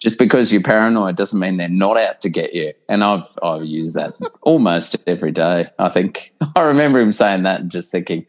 Just 0.01 0.21
because 0.21 0.53
you're 0.53 0.63
paranoid 0.63 1.17
doesn't 1.17 1.41
mean 1.41 1.57
they're 1.57 1.69
not 1.69 1.97
out 1.97 2.21
to 2.21 2.29
get 2.29 2.55
you. 2.55 2.73
And 2.89 3.03
I've 3.03 3.25
I've 3.43 3.65
used 3.65 3.95
that 3.95 4.15
almost 4.43 4.97
every 5.09 5.33
day. 5.33 5.69
I 5.81 5.89
think 5.89 6.33
I 6.57 6.61
remember 6.61 7.01
him 7.01 7.13
saying 7.13 7.43
that 7.43 7.61
and 7.61 7.71
just 7.71 7.91
thinking, 7.91 8.25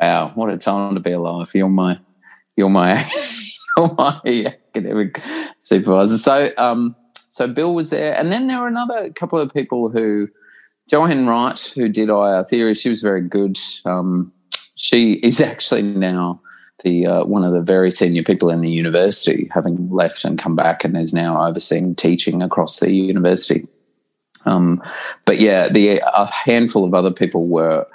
wow, 0.00 0.32
what 0.34 0.50
a 0.50 0.58
time 0.58 0.94
to 0.94 1.00
be 1.00 1.12
alive. 1.12 1.50
You're 1.54 1.68
my, 1.68 1.98
you're 2.56 2.68
my, 2.68 3.10
you're 3.76 3.94
my 3.94 4.20
academic 4.24 5.20
supervisor. 5.56 6.18
So, 6.18 6.50
um, 6.58 6.96
so 7.14 7.48
Bill 7.48 7.74
was 7.74 7.90
there, 7.90 8.18
and 8.18 8.32
then 8.32 8.46
there 8.46 8.60
were 8.60 8.68
another 8.68 9.10
couple 9.10 9.38
of 9.38 9.52
people 9.52 9.90
who, 9.90 10.28
Joanne 10.88 11.26
Wright, 11.26 11.58
who 11.74 11.88
did 11.88 12.08
IR 12.08 12.44
theory, 12.44 12.74
she 12.74 12.88
was 12.88 13.02
very 13.02 13.22
good. 13.22 13.58
Um, 13.84 14.32
she 14.74 15.14
is 15.14 15.40
actually 15.40 15.82
now 15.82 16.40
the 16.82 17.06
uh, 17.06 17.24
one 17.24 17.44
of 17.44 17.52
the 17.52 17.62
very 17.62 17.90
senior 17.90 18.22
people 18.22 18.50
in 18.50 18.60
the 18.60 18.70
university, 18.70 19.48
having 19.52 19.90
left 19.90 20.24
and 20.24 20.38
come 20.38 20.56
back, 20.56 20.84
and 20.84 20.96
is 20.96 21.14
now 21.14 21.46
overseeing 21.46 21.94
teaching 21.94 22.42
across 22.42 22.80
the 22.80 22.92
university. 22.92 23.64
Um, 24.46 24.82
but 25.24 25.40
yeah, 25.40 25.68
the 25.68 26.00
a 26.04 26.30
handful 26.32 26.84
of 26.84 26.94
other 26.94 27.12
people 27.12 27.48
were 27.48 27.86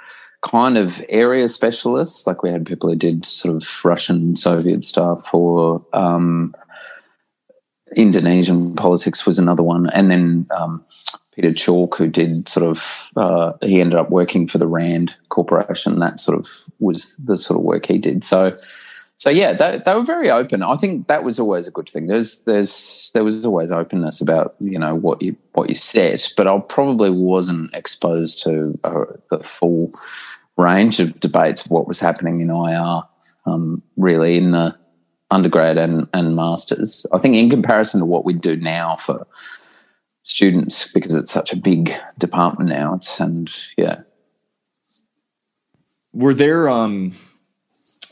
kind 0.42 0.78
of 0.78 1.02
area 1.08 1.48
specialists. 1.48 2.26
Like 2.26 2.42
we 2.42 2.50
had 2.50 2.66
people 2.66 2.88
who 2.88 2.96
did 2.96 3.24
sort 3.24 3.54
of 3.54 3.84
Russian 3.84 4.36
Soviet 4.36 4.84
stuff 4.84 5.32
or 5.34 5.84
um, 5.92 6.54
Indonesian 7.96 8.74
politics 8.74 9.26
was 9.26 9.38
another 9.38 9.62
one. 9.62 9.88
And 9.90 10.10
then 10.10 10.46
um, 10.56 10.84
Peter 11.32 11.52
Chalk, 11.52 11.96
who 11.96 12.06
did 12.08 12.48
sort 12.48 12.66
of, 12.66 13.10
uh, 13.16 13.52
he 13.62 13.80
ended 13.80 13.98
up 13.98 14.10
working 14.10 14.46
for 14.46 14.58
the 14.58 14.66
RAND 14.66 15.14
Corporation. 15.28 15.98
That 15.98 16.20
sort 16.20 16.38
of 16.38 16.48
was 16.78 17.16
the 17.16 17.36
sort 17.36 17.58
of 17.58 17.64
work 17.64 17.86
he 17.86 17.98
did. 17.98 18.24
So, 18.24 18.56
so 19.20 19.28
yeah, 19.28 19.52
they, 19.52 19.82
they 19.84 19.94
were 19.94 20.02
very 20.02 20.30
open. 20.30 20.62
I 20.62 20.76
think 20.76 21.08
that 21.08 21.24
was 21.24 21.38
always 21.38 21.68
a 21.68 21.70
good 21.70 21.90
thing. 21.90 22.06
There's 22.06 22.42
there's 22.44 23.10
there 23.12 23.22
was 23.22 23.44
always 23.44 23.70
openness 23.70 24.22
about 24.22 24.56
you 24.60 24.78
know 24.78 24.94
what 24.94 25.20
you 25.20 25.36
what 25.52 25.68
you 25.68 25.74
set, 25.74 26.32
but 26.38 26.46
I 26.46 26.58
probably 26.58 27.10
wasn't 27.10 27.74
exposed 27.74 28.42
to 28.44 28.78
uh, 28.82 29.04
the 29.28 29.40
full 29.40 29.90
range 30.56 31.00
of 31.00 31.20
debates 31.20 31.66
of 31.66 31.70
what 31.70 31.86
was 31.86 32.00
happening 32.00 32.40
in 32.40 32.48
IR. 32.48 33.02
Um, 33.44 33.82
really, 33.98 34.38
in 34.38 34.52
the 34.52 34.74
undergrad 35.30 35.76
and 35.76 36.08
and 36.14 36.34
masters, 36.34 37.04
I 37.12 37.18
think 37.18 37.34
in 37.36 37.50
comparison 37.50 38.00
to 38.00 38.06
what 38.06 38.24
we 38.24 38.32
do 38.32 38.56
now 38.56 38.96
for 38.96 39.26
students, 40.22 40.90
because 40.94 41.14
it's 41.14 41.30
such 41.30 41.52
a 41.52 41.56
big 41.56 41.92
department 42.16 42.70
now. 42.70 42.94
It's 42.94 43.20
and 43.20 43.54
yeah. 43.76 44.00
Were 46.14 46.32
there 46.32 46.70
um 46.70 47.14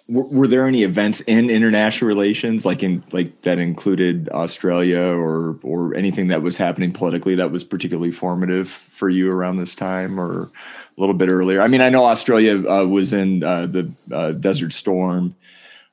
were, 0.09 0.27
were, 0.29 0.47
there 0.47 0.67
any 0.67 0.83
events 0.83 1.21
in 1.23 1.51
international 1.51 2.09
relations 2.09 2.65
like 2.65 2.83
in 2.83 3.05
like 3.13 3.43
that 3.43 3.59
included 3.59 4.29
australia 4.31 5.01
or 5.01 5.59
or 5.63 5.95
anything 5.95 6.29
that 6.29 6.43
was 6.43 6.57
happening 6.57 6.93
politically 6.93 7.35
that 7.35 7.51
was 7.51 7.65
particularly 7.65 8.11
formative 8.11 8.69
for 8.71 9.09
you 9.09 9.31
around 9.31 9.59
this 9.59 9.75
time 9.75 10.19
or 10.19 10.43
a 10.45 11.01
little 11.01 11.15
bit 11.15 11.29
earlier 11.29 11.61
i 11.61 11.69
mean 11.69 11.81
i 11.81 11.91
know 11.91 12.05
australia 12.05 12.67
uh, 12.69 12.85
was 12.85 13.13
in 13.13 13.45
uh, 13.45 13.67
the 13.67 13.91
uh, 14.13 14.33
desert 14.33 14.73
storm 14.73 15.35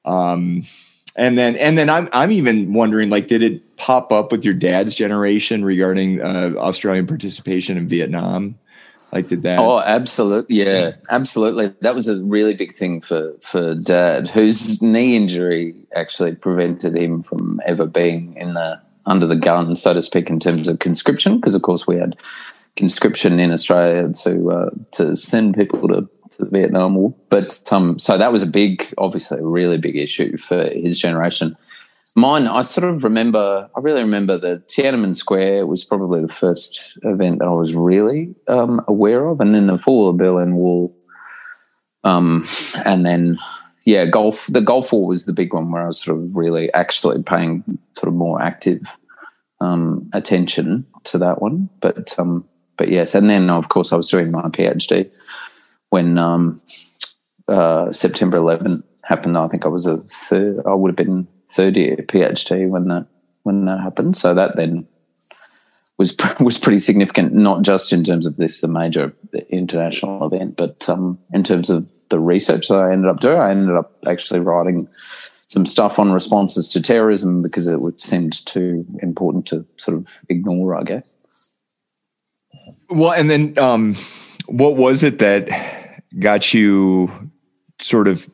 um, 0.05 0.63
and 1.15 1.37
then 1.37 1.55
and 1.57 1.77
then 1.77 1.89
I'm 1.89 2.09
I'm 2.11 2.31
even 2.31 2.73
wondering 2.73 3.09
like 3.09 3.27
did 3.27 3.41
it 3.41 3.77
pop 3.77 4.11
up 4.11 4.31
with 4.31 4.43
your 4.43 4.53
dad's 4.53 4.95
generation 4.95 5.63
regarding 5.63 6.21
uh, 6.21 6.53
Australian 6.57 7.07
participation 7.07 7.77
in 7.77 7.87
Vietnam? 7.87 8.57
Like 9.15 9.29
did 9.29 9.43
that? 9.43 9.59
Oh, 9.59 9.79
absolutely. 9.79 10.57
Yeah, 10.57 10.95
absolutely. 11.09 11.73
That 11.79 11.95
was 11.95 12.09
a 12.09 12.21
really 12.21 12.53
big 12.53 12.75
thing 12.75 12.99
for 12.99 13.33
for 13.41 13.73
Dad, 13.73 14.29
whose 14.29 14.81
knee 14.81 15.15
injury 15.15 15.73
actually 15.95 16.35
prevented 16.35 16.97
him 16.97 17.21
from 17.21 17.61
ever 17.65 17.87
being 17.87 18.35
in 18.35 18.55
the 18.55 18.81
under 19.05 19.25
the 19.25 19.37
gun, 19.37 19.77
so 19.77 19.93
to 19.93 20.01
speak, 20.01 20.29
in 20.29 20.37
terms 20.37 20.67
of 20.67 20.79
conscription. 20.79 21.37
Because 21.37 21.55
of 21.55 21.61
course 21.61 21.87
we 21.87 21.95
had 21.95 22.17
conscription 22.75 23.39
in 23.39 23.51
Australia 23.51 24.11
to 24.23 24.51
uh, 24.51 24.69
to 24.91 25.15
send 25.15 25.55
people 25.55 25.87
to, 25.87 26.09
to 26.31 26.37
the 26.43 26.49
Vietnam 26.49 26.95
War. 26.95 27.13
But 27.29 27.63
um, 27.71 27.97
so 27.97 28.17
that 28.17 28.33
was 28.33 28.43
a 28.43 28.47
big, 28.47 28.93
obviously, 28.97 29.39
a 29.39 29.45
really 29.45 29.77
big 29.77 29.95
issue 29.95 30.35
for 30.35 30.65
his 30.65 30.99
generation. 30.99 31.55
Mine, 32.17 32.47
I 32.47 32.61
sort 32.61 32.89
of 32.89 33.03
remember, 33.03 33.69
I 33.75 33.79
really 33.81 34.01
remember 34.01 34.37
the 34.37 34.63
Tiananmen 34.67 35.17
Square 35.17 35.67
was 35.67 35.83
probably 35.83 36.21
the 36.21 36.29
first 36.29 36.97
event 37.03 37.39
that 37.39 37.45
I 37.45 37.51
was 37.51 37.75
really 37.75 38.33
um, 38.47 38.79
aware 38.87 39.27
of. 39.27 39.41
And 39.41 39.53
then 39.53 39.67
the 39.67 39.77
fall 39.77 40.07
of 40.07 40.17
Berlin 40.17 40.55
Wall. 40.55 40.95
Um, 42.05 42.47
and 42.85 43.05
then, 43.05 43.37
yeah, 43.85 44.05
golf, 44.05 44.47
the 44.47 44.61
Gulf 44.61 44.93
War 44.93 45.07
was 45.07 45.25
the 45.25 45.33
big 45.33 45.53
one 45.53 45.71
where 45.71 45.83
I 45.83 45.87
was 45.87 46.01
sort 46.01 46.17
of 46.17 46.37
really 46.37 46.71
actually 46.71 47.21
paying 47.21 47.63
sort 47.97 48.07
of 48.07 48.13
more 48.13 48.41
active 48.41 48.97
um, 49.59 50.09
attention 50.13 50.85
to 51.03 51.17
that 51.17 51.41
one. 51.41 51.69
But, 51.81 52.17
um, 52.17 52.45
but 52.77 52.87
yes, 52.87 53.13
and 53.13 53.29
then 53.29 53.49
of 53.49 53.67
course 53.67 53.91
I 53.91 53.97
was 53.97 54.07
doing 54.07 54.31
my 54.31 54.43
PhD 54.43 55.13
when 55.89 56.17
um, 56.17 56.61
uh, 57.49 57.91
September 57.91 58.37
11th 58.37 58.83
happened. 59.03 59.37
I 59.37 59.49
think 59.49 59.65
I 59.65 59.69
was 59.69 59.85
a 59.85 59.97
third, 59.97 60.61
I 60.65 60.73
would 60.73 60.91
have 60.97 61.05
been 61.05 61.27
third 61.49 61.75
year 61.75 61.97
PhD 61.97 62.67
when 62.67 62.87
that 62.87 63.07
when 63.43 63.65
that 63.65 63.79
happened. 63.79 64.17
So 64.17 64.33
that 64.33 64.55
then 64.55 64.87
was 65.97 66.15
was 66.39 66.57
pretty 66.57 66.79
significant, 66.79 67.33
not 67.33 67.61
just 67.61 67.93
in 67.93 68.03
terms 68.03 68.25
of 68.25 68.37
this 68.37 68.63
a 68.63 68.67
major 68.67 69.13
international 69.49 70.25
event, 70.27 70.57
but 70.57 70.87
um, 70.89 71.19
in 71.33 71.43
terms 71.43 71.69
of 71.69 71.87
the 72.09 72.19
research 72.19 72.67
that 72.67 72.79
I 72.79 72.91
ended 72.91 73.09
up 73.09 73.19
doing. 73.19 73.37
I 73.37 73.51
ended 73.51 73.75
up 73.75 73.93
actually 74.05 74.39
writing 74.39 74.87
some 75.47 75.65
stuff 75.65 75.99
on 75.99 76.11
responses 76.11 76.69
to 76.69 76.81
terrorism 76.81 77.41
because 77.41 77.67
it 77.67 77.79
would 77.79 77.99
seemed 77.99 78.45
too 78.45 78.85
important 79.01 79.45
to 79.47 79.65
sort 79.77 79.97
of 79.97 80.07
ignore, 80.29 80.75
I 80.75 80.83
guess. 80.83 81.15
Well, 82.89 83.11
and 83.11 83.29
then 83.29 83.57
um, 83.57 83.95
what 84.47 84.75
was 84.75 85.03
it 85.03 85.19
that 85.19 86.01
got 86.19 86.53
you 86.53 87.31
sort 87.79 88.07
of? 88.07 88.29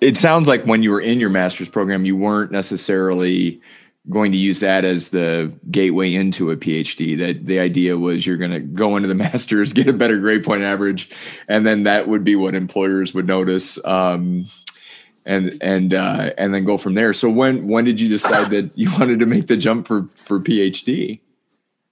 It 0.00 0.16
sounds 0.16 0.48
like 0.48 0.64
when 0.64 0.82
you 0.82 0.90
were 0.90 1.00
in 1.00 1.20
your 1.20 1.30
master's 1.30 1.68
program, 1.68 2.04
you 2.04 2.16
weren't 2.16 2.52
necessarily 2.52 3.60
going 4.10 4.32
to 4.32 4.38
use 4.38 4.60
that 4.60 4.84
as 4.84 5.10
the 5.10 5.52
gateway 5.70 6.14
into 6.14 6.50
a 6.50 6.56
PhD. 6.56 7.18
That 7.18 7.46
the 7.46 7.58
idea 7.58 7.98
was 7.98 8.26
you're 8.26 8.36
going 8.36 8.52
to 8.52 8.60
go 8.60 8.96
into 8.96 9.08
the 9.08 9.14
master's, 9.26 9.72
get 9.72 9.88
a 9.88 9.92
better 9.92 10.18
grade 10.18 10.44
point 10.44 10.62
average, 10.62 11.10
and 11.48 11.66
then 11.66 11.84
that 11.84 12.08
would 12.08 12.24
be 12.24 12.36
what 12.36 12.54
employers 12.54 13.14
would 13.14 13.26
notice. 13.26 13.82
Um, 13.84 14.46
and 15.26 15.58
and 15.60 15.92
uh, 15.92 16.30
and 16.38 16.54
then 16.54 16.64
go 16.64 16.78
from 16.78 16.94
there. 16.94 17.12
So 17.12 17.28
when 17.28 17.68
when 17.68 17.84
did 17.84 18.00
you 18.00 18.08
decide 18.08 18.50
that 18.50 18.70
you 18.76 18.90
wanted 18.98 19.18
to 19.20 19.26
make 19.26 19.46
the 19.46 19.56
jump 19.56 19.86
for 19.86 20.06
for 20.14 20.40
PhD? 20.40 21.20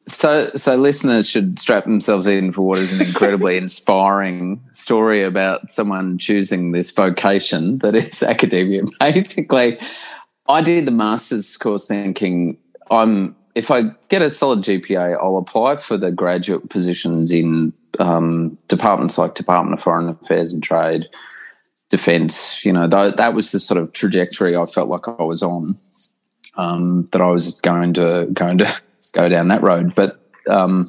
So, 0.09 0.51
so 0.55 0.77
listeners 0.77 1.29
should 1.29 1.59
strap 1.59 1.85
themselves 1.85 2.29
in 2.29 2.53
for 2.53 2.63
what 2.63 2.79
is 2.79 2.93
an 2.93 3.03
incredibly 3.03 3.57
inspiring 3.65 4.63
story 4.71 5.25
about 5.25 5.71
someone 5.71 6.19
choosing 6.19 6.71
this 6.71 6.93
vocation 6.93 7.79
that 7.79 7.97
is 7.97 8.23
academia. 8.23 8.83
Basically, 9.01 9.79
I 10.49 10.63
did 10.63 10.87
the 10.87 10.93
master's 10.93 11.57
course 11.57 11.89
thinking 11.89 12.57
I'm 12.91 13.35
if 13.57 13.71
I 13.71 13.85
get 14.11 14.21
a 14.21 14.29
solid 14.29 14.61
GPA, 14.61 15.17
I'll 15.19 15.39
apply 15.39 15.77
for 15.77 15.97
the 15.97 16.13
graduate 16.13 16.69
positions 16.69 17.33
in 17.33 17.73
um, 17.99 18.59
departments 18.69 19.17
like 19.17 19.35
Department 19.35 19.79
of 19.79 19.83
Foreign 19.83 20.11
Affairs 20.11 20.53
and 20.53 20.63
Trade, 20.63 21.07
Defence. 21.89 22.65
You 22.67 22.75
know, 22.75 22.87
th- 22.87 23.15
that 23.17 23.33
was 23.33 23.53
the 23.53 23.59
sort 23.59 23.81
of 23.81 23.95
trajectory 23.95 24.57
I 24.57 24.67
felt 24.67 24.91
like 24.91 25.09
I 25.09 25.23
was 25.23 25.43
on. 25.43 25.79
Um, 26.59 27.09
that 27.13 27.21
I 27.21 27.27
was 27.27 27.61
going 27.61 27.95
to 27.95 28.29
going 28.33 28.59
to 28.59 28.81
go 29.13 29.29
down 29.29 29.49
that 29.49 29.63
road. 29.63 29.95
But 29.95 30.21
um, 30.49 30.89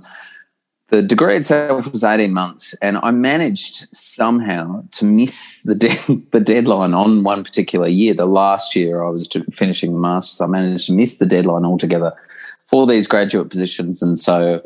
the 0.89 1.01
degree 1.01 1.35
itself 1.35 1.91
was 1.91 2.03
18 2.03 2.31
months, 2.33 2.73
and 2.81 2.97
I 3.03 3.11
managed 3.11 3.95
somehow 3.95 4.83
to 4.91 5.05
miss 5.05 5.61
the, 5.63 5.75
de- 5.75 6.21
the 6.31 6.39
deadline 6.39 6.93
on 6.93 7.23
one 7.23 7.43
particular 7.43 7.87
year. 7.87 8.13
The 8.13 8.25
last 8.25 8.75
year 8.75 9.03
I 9.03 9.09
was 9.09 9.27
finishing 9.51 9.93
the 9.93 9.99
master's, 9.99 10.41
I 10.41 10.47
managed 10.47 10.87
to 10.87 10.93
miss 10.93 11.17
the 11.17 11.25
deadline 11.25 11.65
altogether 11.65 12.13
for 12.67 12.87
these 12.87 13.07
graduate 13.07 13.49
positions. 13.49 14.01
And 14.01 14.17
so 14.19 14.61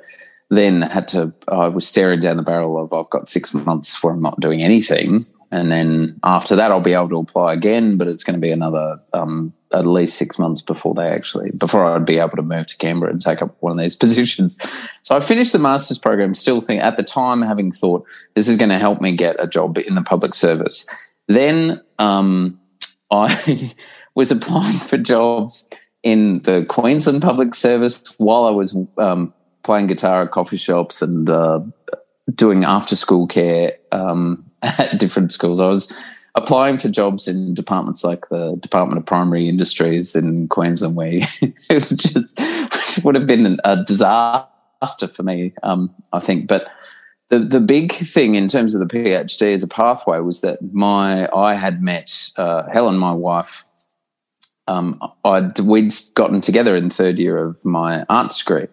then 0.50 0.82
had 0.82 1.08
to, 1.10 1.34
I 1.48 1.68
was 1.70 1.88
staring 1.88 2.20
down 2.20 2.38
the 2.38 2.44
barrel 2.44 2.78
of, 2.78 2.94
I've 2.94 3.10
got 3.10 3.30
six 3.30 3.54
months 3.54 4.04
where 4.04 4.14
I'm 4.14 4.22
not 4.22 4.40
doing 4.40 4.62
anything. 4.62 5.26
And 5.52 5.70
then 5.70 6.20
after 6.24 6.56
that, 6.56 6.72
I'll 6.72 6.80
be 6.80 6.94
able 6.94 7.10
to 7.10 7.18
apply 7.18 7.54
again, 7.54 7.98
but 7.98 8.08
it's 8.08 8.24
going 8.24 8.36
to 8.36 8.42
be 8.42 8.52
another 8.52 9.00
um, 9.14 9.54
at 9.74 9.86
least 9.86 10.18
six 10.18 10.40
months 10.40 10.62
before 10.62 10.94
they 10.94 11.08
actually 11.08 11.52
before 11.52 11.86
I'd 11.86 12.06
be 12.06 12.20
able 12.20 12.38
to 12.38 12.42
move 12.42 12.68
to 12.68 12.78
Canberra 12.78 13.12
and 13.12 13.22
take 13.22 13.42
up 13.42 13.56
one 13.60 13.74
of 13.74 13.78
these 13.78 13.96
positions. 13.98 14.58
So 15.04 15.16
I 15.16 15.20
finished 15.20 15.52
the 15.52 15.60
master's 15.60 16.00
program, 16.00 16.36
still 16.36 16.62
think 16.62 16.82
at 16.82 16.96
the 16.96 17.04
time 17.04 17.42
having 17.42 17.72
thought 17.72 18.06
this 18.36 18.48
is 18.48 18.58
going 18.58 18.70
to 18.70 18.80
help 18.80 19.02
me 19.02 19.16
get 19.16 19.36
a 19.44 19.48
job 19.48 19.78
in 19.78 19.96
the 19.96 20.02
public 20.02 20.36
service. 20.36 20.86
Then 21.28 21.82
um, 22.00 22.60
I 23.12 23.74
was 24.16 24.32
applying 24.32 24.80
for 24.80 24.98
jobs 24.98 25.70
in 26.02 26.42
the 26.44 26.66
Queensland 26.68 27.22
public 27.22 27.56
service 27.56 28.02
while 28.18 28.46
I 28.46 28.52
was 28.52 28.76
um, 28.98 29.34
playing 29.64 29.88
guitar 29.88 30.24
at 30.24 30.32
coffee 30.32 30.58
shops 30.58 31.02
and 31.02 31.30
uh, 31.30 31.60
doing 32.34 32.64
after 32.64 32.96
school 32.96 33.28
care 33.28 33.74
um, 33.92 34.51
at 34.62 35.00
different 35.00 35.32
schools. 35.32 35.60
I 35.60 35.67
was 35.67 35.95
applying 36.36 36.78
for 36.78 36.89
jobs 36.89 37.28
in 37.28 37.54
departments 37.54 38.04
like 38.04 38.30
the 38.30 38.56
Department 38.58 39.00
of 39.00 39.06
Primary 39.06 39.50
Industries 39.50 40.15
in 40.15 40.47
Queensland, 40.47 40.95
where 40.95 41.12
it 41.41 41.54
was 41.69 41.89
just 41.89 42.38
which 42.39 43.04
would 43.04 43.15
have 43.15 43.28
been 43.28 43.60
a 43.63 43.84
disaster 43.84 45.08
for 45.13 45.24
me, 45.24 45.54
um, 45.63 45.93
I 46.13 46.19
think. 46.19 46.47
But 46.47 46.67
the 47.30 47.39
the 47.39 47.60
big 47.60 47.93
thing 47.93 48.36
in 48.36 48.47
terms 48.47 48.74
of 48.74 48.80
the 48.80 48.93
PhD 48.93 49.54
as 49.54 49.63
a 49.63 49.67
pathway 49.67 50.19
was 50.19 50.41
that 50.41 50.60
my 50.74 51.28
I 51.34 51.56
had 51.56 51.82
met 51.82 52.32
uh, 52.38 52.63
Helen, 52.71 52.97
my 52.97 53.13
wife. 53.13 53.63
Um, 54.67 55.02
I'd 55.26 55.60
we'd 55.60 55.93
gotten 56.13 56.39
together 56.39 56.76
in 56.76 56.89
third 56.89 57.17
year 57.17 57.38
of 57.38 57.63
my 57.65 58.04
arts 58.10 58.38
degree 58.38 58.67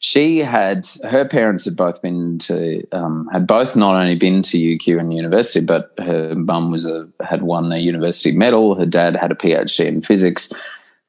she 0.00 0.38
had 0.38 0.86
her 1.08 1.24
parents 1.24 1.64
had 1.64 1.76
both 1.76 2.00
been 2.02 2.38
to 2.38 2.86
um, 2.92 3.28
had 3.32 3.46
both 3.46 3.74
not 3.74 3.96
only 3.96 4.14
been 4.14 4.42
to 4.42 4.56
UQ 4.56 5.00
and 5.00 5.12
university, 5.14 5.64
but 5.64 5.92
her 5.98 6.34
mum 6.36 6.70
was 6.70 6.86
a 6.86 7.08
had 7.20 7.42
won 7.42 7.68
the 7.68 7.80
university 7.80 8.30
medal. 8.30 8.76
Her 8.76 8.86
dad 8.86 9.16
had 9.16 9.32
a 9.32 9.34
PhD 9.34 9.86
in 9.86 10.02
physics. 10.02 10.52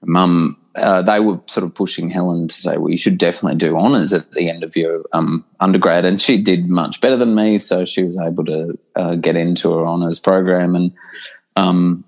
Mum, 0.02 0.58
uh, 0.76 1.02
they 1.02 1.20
were 1.20 1.40
sort 1.46 1.66
of 1.66 1.76
pushing 1.76 2.10
Helen 2.10 2.48
to 2.48 2.56
say, 2.56 2.78
"Well, 2.78 2.90
you 2.90 2.98
should 2.98 3.20
definitely 3.20 3.58
do 3.58 3.78
honors 3.78 4.12
at 4.12 4.32
the 4.32 4.50
end 4.50 4.64
of 4.64 4.76
your 4.76 5.04
um, 5.14 5.46
undergrad," 5.60 6.04
and 6.04 6.20
she 6.20 6.42
did 6.42 6.68
much 6.68 7.00
better 7.00 7.18
than 7.18 7.36
me, 7.36 7.60
so 7.60 7.86
she 7.86 8.02
was 8.02 8.20
able 8.20 8.46
to 8.46 8.80
uh, 8.96 9.16
get 9.16 9.36
into 9.36 9.72
her 9.72 9.86
honors 9.86 10.18
program. 10.18 10.76
And 10.76 10.92
um, 11.56 12.04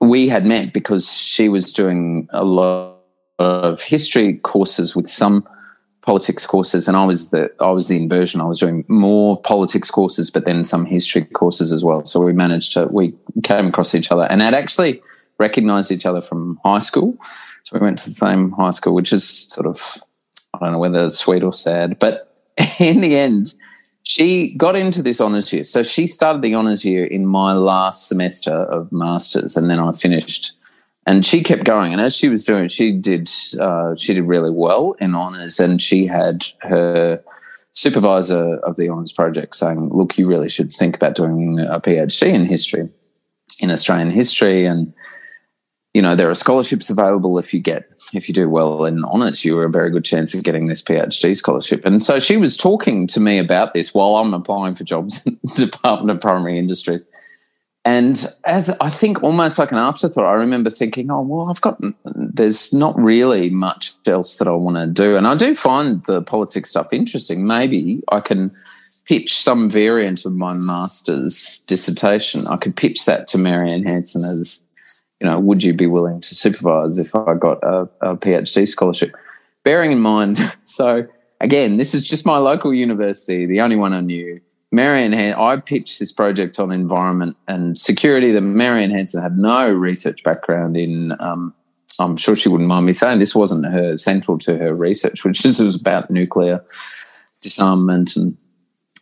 we 0.00 0.28
had 0.28 0.46
met 0.46 0.72
because 0.72 1.10
she 1.10 1.48
was 1.48 1.72
doing 1.72 2.28
a 2.30 2.44
lot 2.44 2.96
of 3.40 3.82
history 3.82 4.34
courses 4.34 4.94
with 4.94 5.08
some 5.08 5.46
politics 6.06 6.46
courses, 6.46 6.86
and 6.86 6.96
I 6.96 7.04
was 7.04 7.30
the 7.30 7.50
I 7.60 7.70
was 7.70 7.88
the 7.88 7.96
inversion. 7.96 8.40
I 8.40 8.44
was 8.44 8.60
doing 8.60 8.84
more 8.88 9.40
politics 9.42 9.90
courses, 9.90 10.30
but 10.30 10.44
then 10.44 10.64
some 10.64 10.86
history 10.86 11.24
courses 11.24 11.72
as 11.72 11.84
well. 11.84 12.04
So 12.04 12.20
we 12.20 12.32
managed 12.32 12.72
to 12.72 12.86
we 12.86 13.12
came 13.42 13.66
across 13.66 13.94
each 13.94 14.10
other, 14.10 14.22
and 14.30 14.40
had 14.40 14.54
actually 14.54 15.02
recognised 15.38 15.92
each 15.92 16.06
other 16.06 16.22
from 16.22 16.58
high 16.64 16.78
school. 16.78 17.18
So 17.64 17.78
we 17.78 17.84
went 17.84 17.98
to 17.98 18.04
the 18.06 18.14
same 18.14 18.52
high 18.52 18.70
school, 18.70 18.94
which 18.94 19.12
is 19.12 19.28
sort 19.28 19.66
of 19.66 19.98
I 20.54 20.58
don't 20.60 20.72
know 20.72 20.78
whether 20.78 21.04
it's 21.04 21.18
sweet 21.18 21.42
or 21.42 21.52
sad, 21.52 21.98
but 21.98 22.32
in 22.78 23.00
the 23.00 23.16
end, 23.16 23.54
she 24.04 24.54
got 24.54 24.76
into 24.76 25.02
this 25.02 25.20
honours 25.20 25.52
year. 25.52 25.64
So 25.64 25.82
she 25.82 26.06
started 26.06 26.40
the 26.40 26.54
honours 26.54 26.84
year 26.84 27.04
in 27.04 27.26
my 27.26 27.52
last 27.52 28.08
semester 28.08 28.52
of 28.52 28.90
masters, 28.92 29.56
and 29.56 29.68
then 29.68 29.80
I 29.80 29.92
finished 29.92 30.55
and 31.06 31.24
she 31.24 31.42
kept 31.42 31.64
going. 31.64 31.92
And 31.92 32.00
as 32.00 32.14
she 32.14 32.28
was 32.28 32.44
doing, 32.44 32.68
she 32.68 32.92
did 32.92 33.30
uh, 33.58 33.94
she 33.94 34.12
did 34.12 34.22
really 34.22 34.50
well 34.50 34.96
in 35.00 35.14
honors, 35.14 35.60
and 35.60 35.80
she 35.80 36.06
had 36.06 36.46
her 36.62 37.22
supervisor 37.72 38.56
of 38.58 38.76
the 38.76 38.88
honors 38.88 39.12
project 39.12 39.56
saying, 39.56 39.90
"Look, 39.92 40.18
you 40.18 40.26
really 40.26 40.48
should 40.48 40.72
think 40.72 40.96
about 40.96 41.14
doing 41.14 41.60
a 41.60 41.80
PhD 41.80 42.26
in 42.32 42.46
history, 42.46 42.88
in 43.60 43.70
Australian 43.70 44.10
history, 44.10 44.66
and 44.66 44.92
you 45.94 46.02
know 46.02 46.16
there 46.16 46.28
are 46.28 46.34
scholarships 46.34 46.90
available 46.90 47.38
if 47.38 47.54
you 47.54 47.60
get." 47.60 47.88
If 48.12 48.28
you 48.28 48.34
do 48.34 48.48
well 48.48 48.84
in 48.84 49.04
honors, 49.04 49.44
you 49.44 49.58
are 49.58 49.64
a 49.64 49.70
very 49.70 49.90
good 49.90 50.04
chance 50.04 50.32
of 50.32 50.44
getting 50.44 50.68
this 50.68 50.80
PhD 50.80 51.36
scholarship. 51.36 51.84
And 51.84 52.00
so 52.00 52.20
she 52.20 52.36
was 52.36 52.56
talking 52.56 53.08
to 53.08 53.18
me 53.18 53.36
about 53.36 53.74
this 53.74 53.92
while 53.92 54.14
I'm 54.14 54.32
applying 54.32 54.76
for 54.76 54.84
jobs 54.84 55.26
in 55.26 55.36
the 55.42 55.66
Department 55.66 56.16
of 56.16 56.20
Primary 56.20 56.56
Industries 56.56 57.10
and 57.86 58.26
as 58.42 58.76
I 58.80 58.90
think 58.90 59.22
almost 59.22 59.60
like 59.60 59.70
an 59.70 59.78
afterthought, 59.78 60.24
I 60.24 60.32
remember 60.32 60.70
thinking, 60.70 61.08
oh, 61.08 61.20
well, 61.20 61.48
I've 61.48 61.60
got, 61.60 61.80
there's 62.04 62.72
not 62.74 62.98
really 62.98 63.48
much 63.48 63.92
else 64.06 64.38
that 64.38 64.48
I 64.48 64.50
want 64.50 64.76
to 64.76 64.88
do. 64.88 65.16
And 65.16 65.24
I 65.24 65.36
do 65.36 65.54
find 65.54 66.04
the 66.06 66.20
politics 66.20 66.70
stuff 66.70 66.92
interesting. 66.92 67.46
Maybe 67.46 68.02
I 68.10 68.18
can 68.18 68.50
pitch 69.04 69.38
some 69.38 69.70
variant 69.70 70.26
of 70.26 70.32
my 70.32 70.52
master's 70.52 71.60
dissertation. 71.68 72.48
I 72.48 72.56
could 72.56 72.74
pitch 72.74 73.04
that 73.04 73.28
to 73.28 73.38
Marianne 73.38 73.84
Hanson 73.84 74.24
as, 74.24 74.64
you 75.20 75.28
know, 75.28 75.38
would 75.38 75.62
you 75.62 75.72
be 75.72 75.86
willing 75.86 76.20
to 76.22 76.34
supervise 76.34 76.98
if 76.98 77.14
I 77.14 77.34
got 77.34 77.62
a, 77.62 77.88
a 78.00 78.16
PhD 78.16 78.66
scholarship? 78.66 79.14
Bearing 79.62 79.92
in 79.92 80.00
mind, 80.00 80.40
so 80.64 81.06
again, 81.40 81.76
this 81.76 81.94
is 81.94 82.08
just 82.08 82.26
my 82.26 82.38
local 82.38 82.74
university, 82.74 83.46
the 83.46 83.60
only 83.60 83.76
one 83.76 83.92
I 83.92 84.00
knew 84.00 84.40
Marianne, 84.76 85.14
I 85.14 85.56
pitched 85.56 85.98
this 85.98 86.12
project 86.12 86.60
on 86.60 86.70
environment 86.70 87.34
and 87.48 87.78
security 87.78 88.30
that 88.32 88.42
Marianne 88.42 88.90
Hanson 88.90 89.22
had 89.22 89.38
no 89.38 89.72
research 89.72 90.22
background 90.22 90.76
in. 90.76 91.16
Um, 91.18 91.54
I'm 91.98 92.18
sure 92.18 92.36
she 92.36 92.50
wouldn't 92.50 92.68
mind 92.68 92.84
me 92.84 92.92
saying 92.92 93.18
this 93.18 93.34
wasn't 93.34 93.64
her 93.64 93.96
central 93.96 94.38
to 94.40 94.58
her 94.58 94.74
research, 94.74 95.24
which 95.24 95.46
is 95.46 95.60
was 95.60 95.76
about 95.76 96.10
nuclear 96.10 96.62
disarmament 97.40 98.16
and 98.16 98.36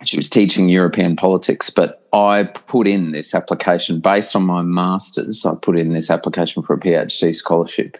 she 0.04 0.16
was 0.16 0.30
teaching 0.30 0.68
European 0.68 1.16
politics. 1.16 1.70
But 1.70 2.06
I 2.12 2.44
put 2.44 2.86
in 2.86 3.10
this 3.10 3.34
application 3.34 3.98
based 3.98 4.36
on 4.36 4.44
my 4.44 4.62
master's. 4.62 5.44
I 5.44 5.56
put 5.56 5.76
in 5.76 5.92
this 5.92 6.08
application 6.08 6.62
for 6.62 6.74
a 6.74 6.78
PhD 6.78 7.34
scholarship 7.34 7.96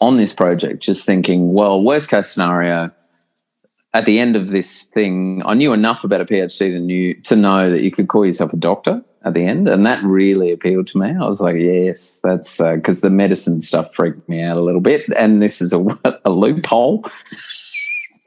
on 0.00 0.18
this 0.18 0.32
project, 0.32 0.84
just 0.84 1.04
thinking, 1.04 1.52
well, 1.52 1.82
worst 1.82 2.10
case 2.10 2.28
scenario, 2.28 2.92
at 3.94 4.06
the 4.06 4.18
end 4.18 4.36
of 4.36 4.50
this 4.50 4.84
thing, 4.84 5.42
I 5.44 5.54
knew 5.54 5.72
enough 5.72 6.04
about 6.04 6.20
a 6.20 6.24
PhD 6.24 6.70
to 6.70 6.78
knew 6.78 7.14
to 7.14 7.36
know 7.36 7.70
that 7.70 7.82
you 7.82 7.90
could 7.90 8.08
call 8.08 8.24
yourself 8.24 8.52
a 8.52 8.56
doctor 8.56 9.02
at 9.24 9.34
the 9.34 9.44
end, 9.44 9.68
and 9.68 9.86
that 9.86 10.02
really 10.02 10.50
appealed 10.50 10.86
to 10.88 10.98
me. 10.98 11.10
I 11.10 11.26
was 11.26 11.40
like, 11.40 11.56
yes, 11.56 12.20
that's 12.24 12.58
because 12.58 13.04
uh, 13.04 13.08
the 13.08 13.14
medicine 13.14 13.60
stuff 13.60 13.94
freaked 13.94 14.28
me 14.28 14.42
out 14.42 14.56
a 14.56 14.62
little 14.62 14.80
bit, 14.80 15.04
and 15.16 15.42
this 15.42 15.60
is 15.60 15.72
a, 15.72 15.84
a 16.24 16.30
loophole. 16.30 17.04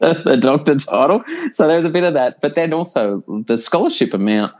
a 0.02 0.36
doctor 0.36 0.76
title. 0.76 1.24
So 1.52 1.68
there 1.68 1.78
was 1.78 1.86
a 1.86 1.90
bit 1.90 2.04
of 2.04 2.14
that. 2.16 2.42
But 2.42 2.56
then 2.56 2.74
also 2.74 3.24
the 3.48 3.58
scholarship 3.58 4.14
amount 4.14 4.54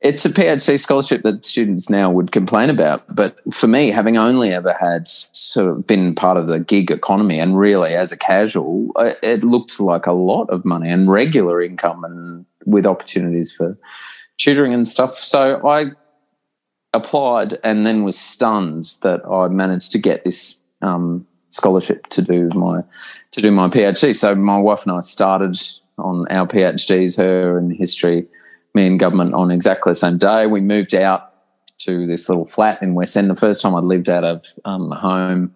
it's 0.00 0.24
a 0.24 0.30
PhD 0.30 0.80
scholarship 0.80 1.22
that 1.22 1.44
students 1.44 1.90
now 1.90 2.10
would 2.10 2.32
complain 2.32 2.70
about. 2.70 3.02
But 3.14 3.38
for 3.52 3.66
me, 3.66 3.90
having 3.90 4.16
only 4.16 4.50
ever 4.50 4.72
had 4.72 5.06
sort 5.06 5.68
of 5.68 5.86
been 5.86 6.14
part 6.14 6.36
of 6.36 6.46
the 6.46 6.60
gig 6.60 6.90
economy 6.90 7.38
and 7.38 7.58
really 7.58 7.94
as 7.94 8.10
a 8.10 8.16
casual, 8.16 8.92
it 9.22 9.44
looks 9.44 9.78
like 9.78 10.06
a 10.06 10.12
lot 10.12 10.48
of 10.50 10.64
money 10.64 10.90
and 10.90 11.10
regular 11.10 11.60
income. 11.60 12.04
And 12.04 12.46
with 12.64 12.86
opportunities 12.86 13.52
for 13.52 13.76
tutoring 14.38 14.74
and 14.74 14.86
stuff. 14.86 15.16
So 15.18 15.66
I 15.66 15.86
applied 16.92 17.58
and 17.62 17.86
then 17.86 18.04
was 18.04 18.18
stunned 18.18 18.84
that 19.02 19.24
I 19.26 19.48
managed 19.48 19.92
to 19.92 19.98
get 19.98 20.24
this 20.24 20.60
um, 20.82 21.26
scholarship 21.50 22.06
to 22.08 22.22
do 22.22 22.48
my 22.54 22.82
to 23.32 23.40
do 23.40 23.50
my 23.50 23.68
PhD. 23.68 24.16
So 24.16 24.34
my 24.34 24.58
wife 24.58 24.84
and 24.84 24.92
I 24.92 25.00
started 25.00 25.60
on 25.98 26.26
our 26.30 26.46
PhDs, 26.46 27.18
her 27.18 27.58
in 27.58 27.70
history, 27.70 28.26
me 28.74 28.86
and 28.86 29.00
government 29.00 29.34
on 29.34 29.50
exactly 29.50 29.90
the 29.90 29.96
same 29.96 30.16
day. 30.16 30.46
We 30.46 30.60
moved 30.60 30.94
out 30.94 31.32
to 31.78 32.06
this 32.06 32.28
little 32.28 32.46
flat 32.46 32.82
in 32.82 32.94
West 32.94 33.16
End. 33.16 33.30
The 33.30 33.36
first 33.36 33.62
time 33.62 33.74
I 33.74 33.80
lived 33.80 34.08
out 34.08 34.24
of 34.24 34.44
um, 34.64 34.90
home, 34.90 35.54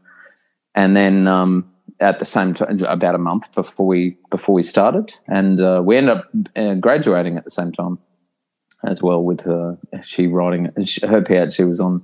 and 0.74 0.96
then 0.96 1.28
um, 1.28 1.70
at 2.00 2.18
the 2.18 2.24
same 2.24 2.54
time, 2.54 2.82
about 2.84 3.14
a 3.14 3.18
month 3.18 3.52
before 3.54 3.86
we 3.86 4.16
before 4.30 4.54
we 4.54 4.62
started, 4.62 5.12
and 5.28 5.60
uh, 5.60 5.82
we 5.84 5.96
ended 5.96 6.16
up 6.16 6.30
uh, 6.56 6.74
graduating 6.74 7.36
at 7.36 7.44
the 7.44 7.50
same 7.50 7.72
time 7.72 7.98
as 8.84 9.02
well. 9.02 9.22
With 9.22 9.42
her, 9.42 9.78
she 10.02 10.26
writing 10.26 10.66
her 10.66 11.20
PhD 11.20 11.68
was 11.68 11.80
on 11.80 12.02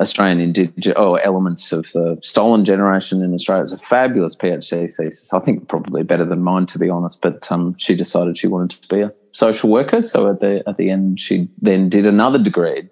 Australian 0.00 0.40
indigenous 0.40 0.94
oh 0.96 1.14
elements 1.14 1.72
of 1.72 1.90
the 1.92 2.18
stolen 2.22 2.64
generation 2.64 3.22
in 3.22 3.34
Australia. 3.34 3.62
It's 3.62 3.72
a 3.72 3.78
fabulous 3.78 4.34
PhD 4.34 4.92
thesis. 4.92 5.32
I 5.32 5.40
think 5.40 5.68
probably 5.68 6.02
better 6.02 6.24
than 6.24 6.42
mine, 6.42 6.66
to 6.66 6.78
be 6.78 6.90
honest. 6.90 7.20
But 7.22 7.50
um, 7.52 7.76
she 7.78 7.94
decided 7.94 8.36
she 8.36 8.48
wanted 8.48 8.82
to 8.82 8.88
be 8.88 9.00
a 9.02 9.12
social 9.32 9.70
worker. 9.70 10.02
So 10.02 10.30
at 10.30 10.40
the 10.40 10.62
at 10.68 10.76
the 10.76 10.90
end, 10.90 11.20
she 11.20 11.48
then 11.60 11.88
did 11.88 12.06
another 12.06 12.38
degree. 12.38 12.88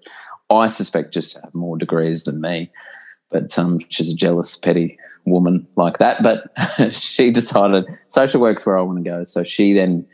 I 0.51 0.67
suspect 0.67 1.15
just 1.15 1.37
to 1.37 1.43
have 1.43 1.55
more 1.55 1.79
degrees 1.79 2.25
than 2.25 2.41
me, 2.41 2.71
but 3.31 3.57
um, 3.59 3.79
she's 3.89 4.13
a 4.13 4.17
jealous, 4.17 4.57
petty 4.57 4.99
woman 5.25 5.67
like 5.77 5.99
that. 5.99 6.23
But 6.23 6.95
she 6.95 7.31
decided 7.31 7.85
social 8.09 8.41
work's 8.41 8.67
where 8.67 8.77
I 8.77 8.83
want 8.83 8.99
to 8.99 9.09
go. 9.09 9.23
So 9.25 9.45
she 9.45 9.73
then 9.73 10.07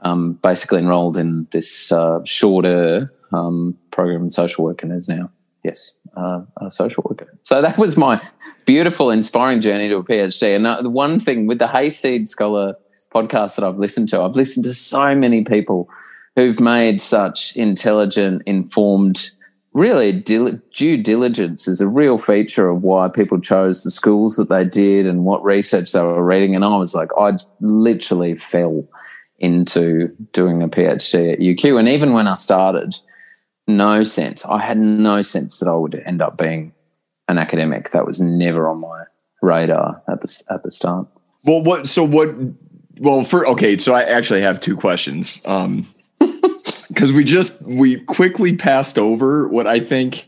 um, 0.00 0.34
basically 0.34 0.78
enrolled 0.78 1.18
in 1.18 1.48
this 1.50 1.90
uh, 1.90 2.20
shorter 2.24 3.12
um, 3.32 3.76
program 3.90 4.22
in 4.22 4.30
social 4.30 4.64
work 4.64 4.82
and 4.82 4.92
is 4.92 5.08
now 5.08 5.30
yes, 5.64 5.94
uh, 6.16 6.42
a 6.60 6.70
social 6.70 7.04
worker. 7.08 7.36
So 7.44 7.60
that 7.60 7.78
was 7.78 7.96
my 7.96 8.20
beautiful, 8.64 9.10
inspiring 9.10 9.60
journey 9.60 9.88
to 9.88 9.96
a 9.96 10.04
PhD. 10.04 10.54
And 10.56 10.66
uh, 10.66 10.82
the 10.82 10.90
one 10.90 11.20
thing 11.20 11.46
with 11.46 11.58
the 11.58 11.68
Hayseed 11.68 12.28
Scholar 12.28 12.74
podcast 13.22 13.56
that 13.56 13.64
I've 13.64 13.78
listened 13.78 14.08
to, 14.10 14.20
I've 14.20 14.36
listened 14.36 14.64
to 14.64 14.74
so 14.74 15.14
many 15.14 15.44
people 15.44 15.88
who've 16.36 16.60
made 16.60 17.00
such 17.00 17.56
intelligent, 17.56 18.42
informed, 18.46 19.30
really 19.72 20.12
due 20.12 20.96
diligence 20.96 21.68
is 21.68 21.80
a 21.80 21.88
real 21.88 22.18
feature 22.18 22.68
of 22.68 22.82
why 22.82 23.08
people 23.08 23.40
chose 23.40 23.82
the 23.82 23.90
schools 23.90 24.36
that 24.36 24.48
they 24.48 24.64
did 24.64 25.06
and 25.06 25.24
what 25.24 25.42
research 25.44 25.92
they 25.92 26.00
were 26.00 26.24
reading. 26.24 26.54
And 26.54 26.64
I 26.64 26.76
was 26.76 26.94
like, 26.94 27.10
I 27.18 27.38
literally 27.60 28.34
fell 28.34 28.88
into 29.38 30.08
doing 30.32 30.62
a 30.62 30.68
PhD 30.68 31.32
at 31.32 31.38
UQ. 31.40 31.78
And 31.78 31.88
even 31.88 32.12
when 32.12 32.26
I 32.26 32.34
started, 32.34 32.96
no 33.66 34.02
sense. 34.02 34.44
I 34.44 34.60
had 34.60 34.78
no 34.78 35.22
sense 35.22 35.58
that 35.58 35.68
I 35.68 35.74
would 35.74 36.02
end 36.06 36.22
up 36.22 36.38
being 36.38 36.72
an 37.28 37.38
academic. 37.38 37.90
That 37.90 38.06
was 38.06 38.20
never 38.20 38.68
on 38.68 38.80
my 38.80 39.04
radar 39.42 40.02
at 40.08 40.20
the 40.22 40.42
at 40.50 40.62
the 40.62 40.70
start. 40.70 41.06
Well, 41.46 41.62
what? 41.62 41.88
So 41.88 42.02
what? 42.02 42.34
Well, 43.00 43.24
for 43.24 43.46
okay, 43.48 43.78
so 43.78 43.94
I 43.94 44.02
actually 44.02 44.40
have 44.42 44.60
two 44.60 44.76
questions. 44.76 45.40
Um, 45.44 45.86
because 46.88 47.12
we 47.12 47.24
just 47.24 47.60
we 47.62 48.00
quickly 48.04 48.56
passed 48.56 48.98
over 48.98 49.48
what 49.48 49.66
I 49.66 49.80
think 49.80 50.26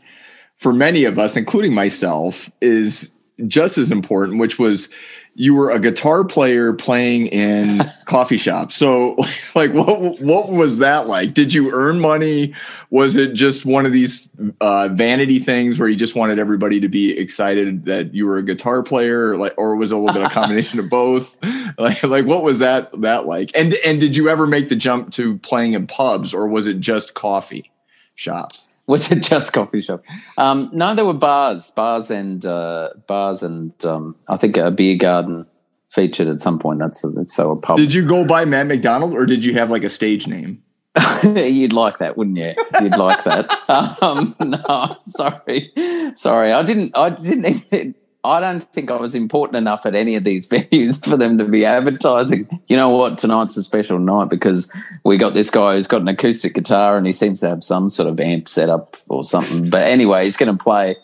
for 0.57 0.71
many 0.71 1.03
of 1.05 1.19
us, 1.19 1.35
including 1.35 1.73
myself, 1.73 2.49
is 2.61 3.11
just 3.47 3.77
as 3.77 3.91
important, 3.91 4.39
which 4.39 4.59
was 4.59 4.89
you 5.33 5.55
were 5.55 5.71
a 5.71 5.79
guitar 5.79 6.25
player 6.25 6.73
playing 6.73 7.27
in 7.27 7.81
coffee 8.05 8.37
shops. 8.37 8.75
So 8.75 9.15
like 9.55 9.73
what 9.73 10.19
what 10.19 10.49
was 10.49 10.79
that 10.79 11.07
like? 11.07 11.33
Did 11.33 11.53
you 11.53 11.71
earn 11.73 11.99
money? 11.99 12.53
Was 12.89 13.15
it 13.15 13.33
just 13.33 13.65
one 13.65 13.85
of 13.85 13.93
these 13.93 14.31
uh, 14.59 14.89
vanity 14.89 15.39
things 15.39 15.79
where 15.79 15.87
you 15.87 15.95
just 15.95 16.15
wanted 16.15 16.37
everybody 16.37 16.79
to 16.81 16.89
be 16.89 17.17
excited 17.17 17.85
that 17.85 18.13
you 18.13 18.25
were 18.25 18.37
a 18.37 18.43
guitar 18.43 18.83
player 18.83 19.37
like 19.37 19.53
or 19.57 19.75
was 19.75 19.91
it 19.91 19.95
a 19.95 19.97
little 19.97 20.13
bit 20.13 20.23
of 20.23 20.31
a 20.31 20.33
combination 20.33 20.79
of 20.79 20.89
both? 20.89 21.37
Like 21.77 22.03
like 22.03 22.25
what 22.25 22.43
was 22.43 22.59
that 22.59 22.89
that 23.01 23.27
like? 23.27 23.49
And 23.55 23.73
and 23.85 23.99
did 24.01 24.17
you 24.17 24.27
ever 24.29 24.45
make 24.45 24.67
the 24.67 24.75
jump 24.75 25.11
to 25.13 25.37
playing 25.37 25.73
in 25.73 25.87
pubs 25.87 26.33
or 26.33 26.45
was 26.45 26.67
it 26.67 26.81
just 26.81 27.13
coffee 27.13 27.71
shops? 28.15 28.67
Was 28.87 29.11
it 29.11 29.23
just 29.23 29.53
coffee 29.53 29.81
shop? 29.81 30.01
Um, 30.37 30.69
no, 30.73 30.95
there 30.95 31.05
were 31.05 31.13
bars, 31.13 31.71
bars 31.71 32.11
and 32.11 32.45
uh, 32.45 32.89
bars 33.07 33.43
and 33.43 33.73
um, 33.85 34.15
I 34.27 34.37
think 34.37 34.57
a 34.57 34.71
beer 34.71 34.97
garden 34.97 35.45
featured 35.89 36.27
at 36.27 36.39
some 36.39 36.59
point. 36.59 36.79
That's, 36.79 37.03
a, 37.03 37.27
so 37.27 37.51
a 37.51 37.55
pub. 37.55 37.77
Did 37.77 37.93
you 37.93 38.05
go 38.05 38.25
by 38.25 38.45
Matt 38.45 38.67
McDonald 38.67 39.13
or 39.13 39.25
did 39.25 39.45
you 39.45 39.53
have 39.53 39.69
like 39.69 39.83
a 39.83 39.89
stage 39.89 40.27
name? 40.27 40.61
You'd 41.23 41.73
like 41.73 41.99
that, 41.99 42.17
wouldn't 42.17 42.37
you? 42.37 42.53
You'd 42.81 42.97
like 42.97 43.23
that. 43.23 43.49
Um, 44.01 44.35
no, 44.41 44.97
sorry, 45.03 45.71
sorry. 46.13 46.51
I 46.51 46.61
didn't. 46.63 46.91
I 46.95 47.11
didn't. 47.11 47.95
I 48.23 48.39
don't 48.39 48.61
think 48.73 48.91
I 48.91 48.97
was 48.97 49.15
important 49.15 49.57
enough 49.57 49.85
at 49.85 49.95
any 49.95 50.15
of 50.15 50.23
these 50.23 50.47
venues 50.49 51.03
for 51.03 51.17
them 51.17 51.37
to 51.37 51.45
be 51.45 51.65
advertising. 51.65 52.47
You 52.67 52.77
know 52.77 52.89
what? 52.89 53.17
Tonight's 53.17 53.57
a 53.57 53.63
special 53.63 53.99
night 53.99 54.29
because 54.29 54.71
we 55.03 55.17
got 55.17 55.33
this 55.33 55.49
guy 55.49 55.75
who's 55.75 55.87
got 55.87 56.01
an 56.01 56.07
acoustic 56.07 56.53
guitar 56.53 56.97
and 56.97 57.05
he 57.05 57.13
seems 57.13 57.39
to 57.39 57.49
have 57.49 57.63
some 57.63 57.89
sort 57.89 58.09
of 58.09 58.19
amp 58.19 58.47
setup 58.47 58.97
or 59.07 59.23
something. 59.23 59.69
But 59.69 59.87
anyway, 59.87 60.25
he's 60.25 60.37
going 60.37 60.55
to 60.55 60.63
play. 60.63 60.95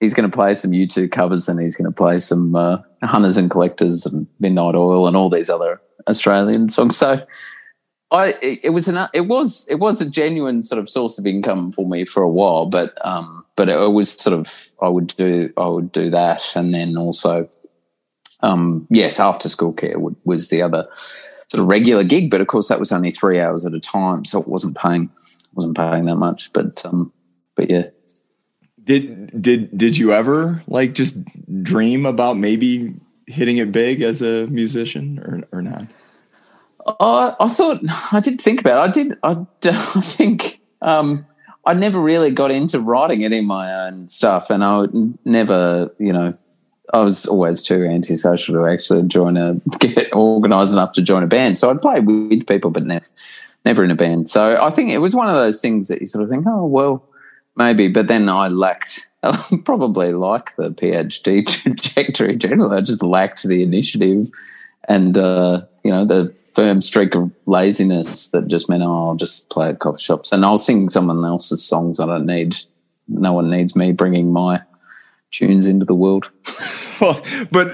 He's 0.00 0.14
going 0.14 0.30
to 0.30 0.34
play 0.34 0.54
some 0.54 0.70
U2 0.70 1.10
covers 1.10 1.48
and 1.48 1.60
he's 1.60 1.74
going 1.74 1.90
to 1.90 1.96
play 1.96 2.20
some 2.20 2.54
uh, 2.54 2.78
Hunters 3.02 3.36
and 3.36 3.50
Collectors 3.50 4.06
and 4.06 4.28
Midnight 4.38 4.76
Oil 4.76 5.08
and 5.08 5.16
all 5.16 5.28
these 5.28 5.50
other 5.50 5.80
Australian 6.08 6.68
songs. 6.68 6.96
So 6.96 7.26
I 8.10 8.28
it, 8.40 8.60
it 8.64 8.70
was 8.70 8.88
an 8.88 9.08
it 9.12 9.22
was 9.22 9.66
it 9.68 9.76
was 9.76 10.00
a 10.00 10.08
genuine 10.08 10.62
sort 10.62 10.78
of 10.78 10.88
source 10.88 11.18
of 11.18 11.26
income 11.26 11.72
for 11.72 11.86
me 11.86 12.04
for 12.04 12.22
a 12.22 12.28
while, 12.28 12.66
but 12.66 12.94
um, 13.04 13.37
but 13.58 13.68
it 13.68 13.90
was 13.90 14.12
sort 14.12 14.38
of 14.38 14.72
I 14.80 14.88
would 14.88 15.08
do 15.16 15.52
I 15.56 15.66
would 15.66 15.90
do 15.90 16.08
that, 16.10 16.52
and 16.54 16.72
then 16.72 16.96
also, 16.96 17.48
um, 18.40 18.86
yes, 18.88 19.18
after 19.18 19.48
school 19.48 19.72
care 19.72 19.98
would, 19.98 20.14
was 20.24 20.48
the 20.48 20.62
other 20.62 20.88
sort 21.48 21.60
of 21.60 21.66
regular 21.66 22.04
gig. 22.04 22.30
But 22.30 22.40
of 22.40 22.46
course, 22.46 22.68
that 22.68 22.78
was 22.78 22.92
only 22.92 23.10
three 23.10 23.40
hours 23.40 23.66
at 23.66 23.74
a 23.74 23.80
time, 23.80 24.24
so 24.24 24.40
it 24.40 24.46
wasn't 24.46 24.78
paying 24.78 25.10
wasn't 25.54 25.76
paying 25.76 26.04
that 26.04 26.16
much. 26.16 26.52
But 26.52 26.86
um, 26.86 27.12
but 27.56 27.68
yeah. 27.68 27.88
Did 28.84 29.42
did 29.42 29.76
did 29.76 29.98
you 29.98 30.12
ever 30.12 30.62
like 30.68 30.94
just 30.94 31.18
dream 31.62 32.06
about 32.06 32.38
maybe 32.38 32.94
hitting 33.26 33.58
it 33.58 33.72
big 33.72 34.02
as 34.02 34.22
a 34.22 34.46
musician 34.46 35.18
or 35.18 35.58
or 35.58 35.62
not? 35.62 35.82
I, 37.00 37.34
I 37.40 37.48
thought 37.48 37.80
I 38.12 38.20
did 38.20 38.40
think 38.40 38.60
about. 38.60 38.96
It. 38.96 39.18
I 39.22 39.34
did. 39.34 39.48
I, 39.66 39.68
I 39.98 40.00
think 40.00 40.60
um, 40.80 41.26
I 41.68 41.74
never 41.74 42.00
really 42.00 42.30
got 42.30 42.50
into 42.50 42.80
writing 42.80 43.24
any 43.24 43.40
of 43.40 43.44
my 43.44 43.86
own 43.86 44.08
stuff, 44.08 44.48
and 44.48 44.64
I 44.64 44.78
would 44.78 45.18
never, 45.26 45.94
you 45.98 46.14
know, 46.14 46.32
I 46.94 47.02
was 47.02 47.26
always 47.26 47.62
too 47.62 47.84
antisocial 47.84 48.54
to 48.54 48.66
actually 48.66 49.02
join 49.02 49.36
a 49.36 49.54
get 49.78 50.10
organised 50.14 50.72
enough 50.72 50.92
to 50.92 51.02
join 51.02 51.22
a 51.22 51.26
band. 51.26 51.58
So 51.58 51.68
I'd 51.68 51.82
play 51.82 52.00
with 52.00 52.46
people, 52.46 52.70
but 52.70 52.86
never, 52.86 53.04
never 53.66 53.84
in 53.84 53.90
a 53.90 53.94
band. 53.94 54.30
So 54.30 54.58
I 54.62 54.70
think 54.70 54.92
it 54.92 54.98
was 54.98 55.14
one 55.14 55.28
of 55.28 55.34
those 55.34 55.60
things 55.60 55.88
that 55.88 56.00
you 56.00 56.06
sort 56.06 56.24
of 56.24 56.30
think, 56.30 56.46
oh 56.48 56.64
well, 56.64 57.04
maybe. 57.54 57.88
But 57.88 58.08
then 58.08 58.30
I 58.30 58.48
lacked, 58.48 59.10
probably 59.64 60.12
like 60.12 60.56
the 60.56 60.70
PhD 60.70 61.46
trajectory 61.62 62.36
generally. 62.36 62.78
I 62.78 62.80
just 62.80 63.02
lacked 63.02 63.42
the 63.42 63.62
initiative 63.62 64.30
and 64.88 65.16
uh, 65.16 65.62
you 65.84 65.92
know 65.92 66.04
the 66.04 66.30
firm 66.54 66.80
streak 66.82 67.14
of 67.14 67.30
laziness 67.46 68.28
that 68.28 68.48
just 68.48 68.68
meant 68.68 68.82
oh, 68.82 69.08
I'll 69.08 69.14
just 69.14 69.50
play 69.50 69.68
at 69.68 69.78
coffee 69.78 70.02
shops 70.02 70.32
and 70.32 70.44
I'll 70.44 70.58
sing 70.58 70.88
someone 70.88 71.24
else's 71.24 71.64
songs. 71.64 72.00
I 72.00 72.06
don't 72.06 72.26
need 72.26 72.56
no 73.06 73.32
one 73.32 73.50
needs 73.50 73.76
me 73.76 73.92
bringing 73.92 74.32
my 74.32 74.60
tunes 75.30 75.66
into 75.66 75.84
the 75.84 75.94
world. 75.94 76.30
well, 77.00 77.22
but 77.52 77.68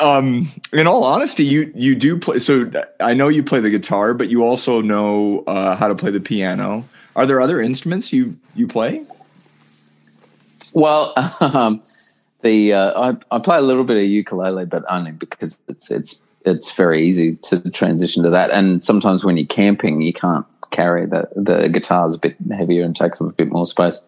um, 0.00 0.48
in 0.72 0.86
all 0.86 1.04
honesty, 1.04 1.44
you 1.44 1.72
you 1.74 1.94
do 1.94 2.18
play. 2.18 2.38
So 2.38 2.70
I 3.00 3.14
know 3.14 3.28
you 3.28 3.42
play 3.42 3.60
the 3.60 3.70
guitar, 3.70 4.14
but 4.14 4.30
you 4.30 4.42
also 4.44 4.80
know 4.80 5.44
uh, 5.46 5.76
how 5.76 5.88
to 5.88 5.94
play 5.94 6.10
the 6.10 6.20
piano. 6.20 6.88
Are 7.16 7.26
there 7.26 7.40
other 7.40 7.60
instruments 7.60 8.12
you 8.12 8.38
you 8.54 8.66
play? 8.66 9.04
Well, 10.74 11.12
um, 11.40 11.82
the 12.42 12.72
uh, 12.72 13.12
I, 13.12 13.36
I 13.36 13.38
play 13.40 13.58
a 13.58 13.62
little 13.62 13.84
bit 13.84 13.96
of 13.96 14.04
ukulele, 14.04 14.66
but 14.66 14.84
only 14.88 15.12
because 15.12 15.58
it's 15.68 15.90
it's 15.90 16.22
it's 16.44 16.72
very 16.72 17.02
easy 17.02 17.36
to 17.36 17.70
transition 17.70 18.22
to 18.22 18.30
that. 18.30 18.50
And 18.50 18.82
sometimes 18.82 19.24
when 19.24 19.36
you're 19.36 19.46
camping, 19.46 20.00
you 20.02 20.12
can't 20.12 20.46
carry 20.70 21.06
the 21.06 21.28
the 21.34 21.68
guitar's 21.68 22.14
a 22.14 22.18
bit 22.18 22.36
heavier 22.50 22.84
and 22.84 22.94
takes 22.94 23.20
up 23.20 23.28
a 23.28 23.32
bit 23.32 23.50
more 23.50 23.66
space. 23.66 24.04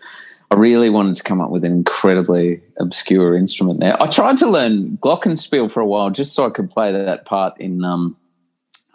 I 0.50 0.54
really 0.54 0.90
wanted 0.90 1.16
to 1.16 1.22
come 1.22 1.40
up 1.40 1.50
with 1.50 1.64
an 1.64 1.72
incredibly 1.72 2.60
obscure 2.78 3.34
instrument 3.34 3.80
there. 3.80 4.00
I 4.02 4.06
tried 4.06 4.36
to 4.38 4.46
learn 4.46 4.98
glockenspiel 4.98 5.70
for 5.70 5.80
a 5.80 5.86
while 5.86 6.10
just 6.10 6.34
so 6.34 6.46
I 6.46 6.50
could 6.50 6.70
play 6.70 6.92
that 6.92 7.24
part 7.24 7.58
in 7.58 7.82
um, 7.84 8.18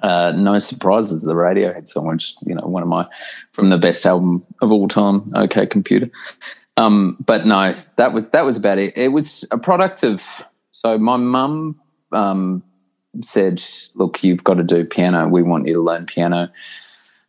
uh, 0.04 0.34
No 0.36 0.60
Surprises, 0.60 1.24
the 1.24 1.34
Radiohead 1.34 1.88
song, 1.88 2.08
which 2.08 2.36
you 2.42 2.54
know 2.54 2.66
one 2.68 2.84
of 2.84 2.90
my 2.90 3.08
from 3.54 3.70
the 3.70 3.78
best 3.78 4.06
album 4.06 4.46
of 4.62 4.72
all 4.72 4.88
time, 4.88 5.26
OK 5.36 5.66
Computer. 5.66 6.10
Um, 6.78 7.18
but 7.26 7.46
no, 7.46 7.74
that 7.96 8.14
was 8.14 8.30
that 8.30 8.46
was 8.46 8.58
about 8.58 8.78
it. 8.78 8.96
It 8.96 9.10
was 9.10 9.44
a 9.52 9.58
product 9.58 10.04
of 10.04 10.48
so 10.72 10.98
my 11.00 11.18
mum 11.18 11.80
um, 12.12 12.64
said, 13.24 13.62
"Look, 13.96 14.24
you've 14.24 14.44
got 14.44 14.56
to 14.56 14.64
do 14.64 14.86
piano. 14.86 15.28
We 15.28 15.44
want 15.44 15.68
you 15.68 15.74
to 15.76 15.82
learn 15.82 16.06
piano." 16.06 16.50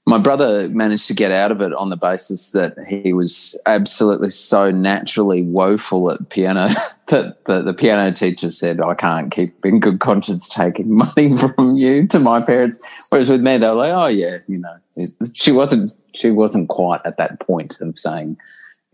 my 0.08 0.16
brother 0.16 0.70
managed 0.70 1.06
to 1.06 1.12
get 1.12 1.30
out 1.30 1.52
of 1.52 1.60
it 1.60 1.74
on 1.74 1.90
the 1.90 1.96
basis 1.96 2.52
that 2.52 2.74
he 2.88 3.12
was 3.12 3.60
absolutely 3.66 4.30
so 4.30 4.70
naturally 4.70 5.42
woeful 5.42 6.10
at 6.10 6.30
piano 6.30 6.68
that 7.08 7.44
the, 7.44 7.60
the, 7.60 7.74
piano 7.74 8.10
teacher 8.10 8.50
said, 8.50 8.80
I 8.80 8.94
can't 8.94 9.30
keep 9.30 9.66
in 9.66 9.80
good 9.80 10.00
conscience 10.00 10.48
taking 10.48 10.96
money 10.96 11.36
from 11.36 11.76
you 11.76 12.06
to 12.06 12.18
my 12.18 12.40
parents. 12.40 12.82
Whereas 13.10 13.28
with 13.28 13.42
me, 13.42 13.58
they 13.58 13.68
were 13.68 13.74
like, 13.74 13.92
oh, 13.92 14.06
yeah, 14.06 14.38
you 14.48 14.56
know, 14.56 14.78
she 15.34 15.52
wasn't, 15.52 15.92
she 16.14 16.30
wasn't 16.30 16.70
quite 16.70 17.02
at 17.04 17.18
that 17.18 17.38
point 17.40 17.78
of 17.82 17.98
saying, 17.98 18.38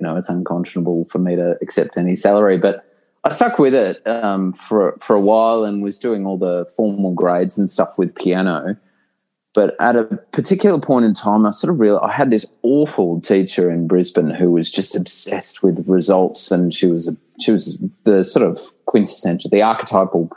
you 0.01 0.07
know, 0.09 0.17
it's 0.17 0.29
unconscionable 0.29 1.05
for 1.05 1.21
me 1.21 1.37
to 1.37 1.57
accept 1.63 1.97
any 1.97 2.17
salary. 2.17 2.59
But 2.59 2.85
I 3.25 3.31
stuck 3.31 3.59
with 3.59 3.75
it 3.75 4.07
um, 4.07 4.53
for, 4.53 4.97
for 5.01 5.17
a 5.17 5.21
while 5.21 5.65
and 5.65 5.83
was 5.83 5.99
doing 5.99 6.27
all 6.27 6.37
the 6.37 6.71
formal 6.77 7.15
grades 7.15 7.59
and 7.59 7.69
stuff 7.71 7.99
with 7.99 8.15
piano. 8.15 8.77
But 9.55 9.77
at 9.81 9.97
a 9.97 10.05
particular 10.33 10.79
point 10.81 11.05
in 11.05 11.15
time, 11.15 11.47
I 11.47 11.51
sort 11.51 11.73
of 11.73 11.81
realized 11.81 12.05
I 12.05 12.13
had 12.13 12.31
this 12.31 12.53
awful 12.63 13.21
teacher 13.21 13.71
in 13.71 13.87
Brisbane 13.87 14.31
who 14.31 14.51
was 14.51 14.71
just 14.71 14.97
obsessed 14.97 15.63
with 15.63 15.89
results, 15.89 16.51
and 16.51 16.75
she 16.75 16.87
was 16.87 17.09
a, 17.09 17.17
she 17.41 17.53
was 17.53 17.79
the 18.05 18.25
sort 18.25 18.47
of 18.47 18.59
quintessential, 18.87 19.51
the 19.51 19.63
archetypal 19.63 20.31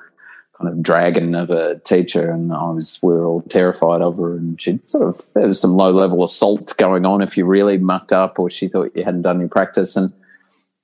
kind 0.58 0.72
of 0.72 0.84
dragon 0.84 1.34
of 1.34 1.50
a 1.50 1.80
teacher, 1.80 2.30
and 2.30 2.54
I 2.54 2.70
was 2.70 3.00
we 3.02 3.12
were 3.12 3.26
all 3.26 3.42
terrified 3.42 4.02
of 4.02 4.18
her, 4.20 4.38
and 4.38 4.62
she 4.62 4.80
sort 4.86 5.08
of 5.08 5.34
there 5.34 5.48
was 5.48 5.60
some 5.60 5.74
low 5.74 5.90
level 5.90 6.24
assault 6.24 6.78
going 6.78 7.04
on 7.04 7.24
if 7.24 7.38
you 7.38 7.46
really 7.46 7.80
mucked 7.80 8.14
up 8.14 8.38
or 8.38 8.52
she 8.52 8.68
thought 8.68 8.96
you 8.96 9.04
hadn't 9.04 9.24
done 9.24 9.40
your 9.40 9.50
practice, 9.50 9.96
and 9.96 10.14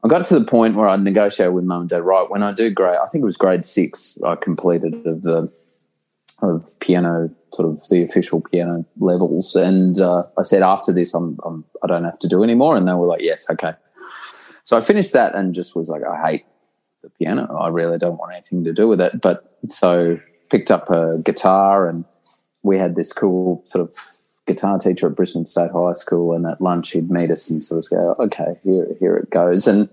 I 0.03 0.09
got 0.09 0.25
to 0.25 0.39
the 0.39 0.45
point 0.45 0.75
where 0.75 0.87
I'd 0.87 1.01
negotiate 1.01 1.53
with 1.53 1.63
mum 1.63 1.81
and 1.81 1.89
dad. 1.89 2.03
Right 2.03 2.29
when 2.29 2.43
I 2.43 2.51
do 2.51 2.69
grade, 2.69 2.97
I 3.01 3.07
think 3.07 3.21
it 3.21 3.25
was 3.25 3.37
grade 3.37 3.63
six, 3.63 4.17
I 4.25 4.35
completed 4.35 4.93
of 5.05 5.21
the 5.21 5.51
of 6.41 6.77
piano, 6.81 7.29
sort 7.53 7.69
of 7.69 7.79
the 7.89 8.03
official 8.03 8.41
piano 8.41 8.85
levels. 8.97 9.55
And 9.55 9.99
uh, 10.01 10.23
I 10.37 10.41
said, 10.41 10.61
after 10.61 10.91
this, 10.91 11.13
I'm, 11.13 11.39
I'm, 11.45 11.63
I 11.81 11.87
don't 11.87 12.03
have 12.03 12.19
to 12.19 12.27
do 12.27 12.43
anymore. 12.43 12.75
And 12.75 12.85
they 12.85 12.93
were 12.93 13.05
like, 13.05 13.21
yes, 13.21 13.49
okay. 13.49 13.73
So 14.63 14.77
I 14.77 14.81
finished 14.81 15.13
that 15.13 15.35
and 15.35 15.53
just 15.53 15.75
was 15.75 15.89
like, 15.89 16.01
I 16.03 16.21
hate 16.29 16.45
the 17.01 17.09
piano. 17.09 17.57
I 17.57 17.69
really 17.69 17.97
don't 17.97 18.17
want 18.17 18.33
anything 18.33 18.65
to 18.65 18.73
do 18.73 18.89
with 18.89 18.99
it. 18.99 19.21
But 19.21 19.57
so 19.69 20.19
picked 20.49 20.69
up 20.69 20.89
a 20.89 21.19
guitar 21.19 21.87
and 21.87 22.03
we 22.61 22.77
had 22.77 22.95
this 22.95 23.13
cool 23.13 23.61
sort 23.65 23.87
of 23.87 23.95
guitar 24.45 24.77
teacher 24.77 25.07
at 25.07 25.15
Brisbane 25.15 25.45
State 25.45 25.71
High 25.71 25.93
School. 25.93 26.33
And 26.33 26.45
at 26.45 26.61
lunch, 26.61 26.91
he'd 26.91 27.09
meet 27.09 27.31
us 27.31 27.49
and 27.49 27.63
sort 27.63 27.85
of 27.85 27.89
go, 27.89 28.15
okay, 28.25 28.59
here, 28.63 28.87
here 28.99 29.15
it 29.17 29.29
goes. 29.29 29.67
And 29.67 29.89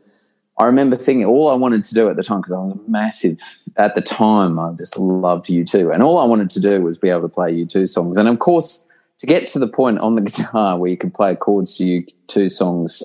I 0.60 0.66
remember 0.66 0.94
thinking 0.94 1.24
all 1.24 1.48
I 1.48 1.54
wanted 1.54 1.84
to 1.84 1.94
do 1.94 2.10
at 2.10 2.16
the 2.16 2.22
time 2.22 2.40
because 2.40 2.52
I 2.52 2.58
was 2.58 2.78
massive 2.86 3.40
at 3.76 3.94
the 3.94 4.02
time. 4.02 4.58
I 4.58 4.72
just 4.72 4.98
loved 4.98 5.46
U2, 5.46 5.92
and 5.92 6.02
all 6.02 6.18
I 6.18 6.26
wanted 6.26 6.50
to 6.50 6.60
do 6.60 6.82
was 6.82 6.98
be 6.98 7.08
able 7.08 7.22
to 7.22 7.28
play 7.28 7.50
U2 7.50 7.88
songs. 7.88 8.18
And 8.18 8.28
of 8.28 8.38
course, 8.40 8.86
to 9.20 9.26
get 9.26 9.46
to 9.48 9.58
the 9.58 9.66
point 9.66 10.00
on 10.00 10.16
the 10.16 10.22
guitar 10.30 10.76
where 10.76 10.90
you 10.90 10.98
can 10.98 11.10
play 11.10 11.34
chords 11.34 11.78
to 11.78 12.04
U2 12.28 12.50
songs, 12.50 13.02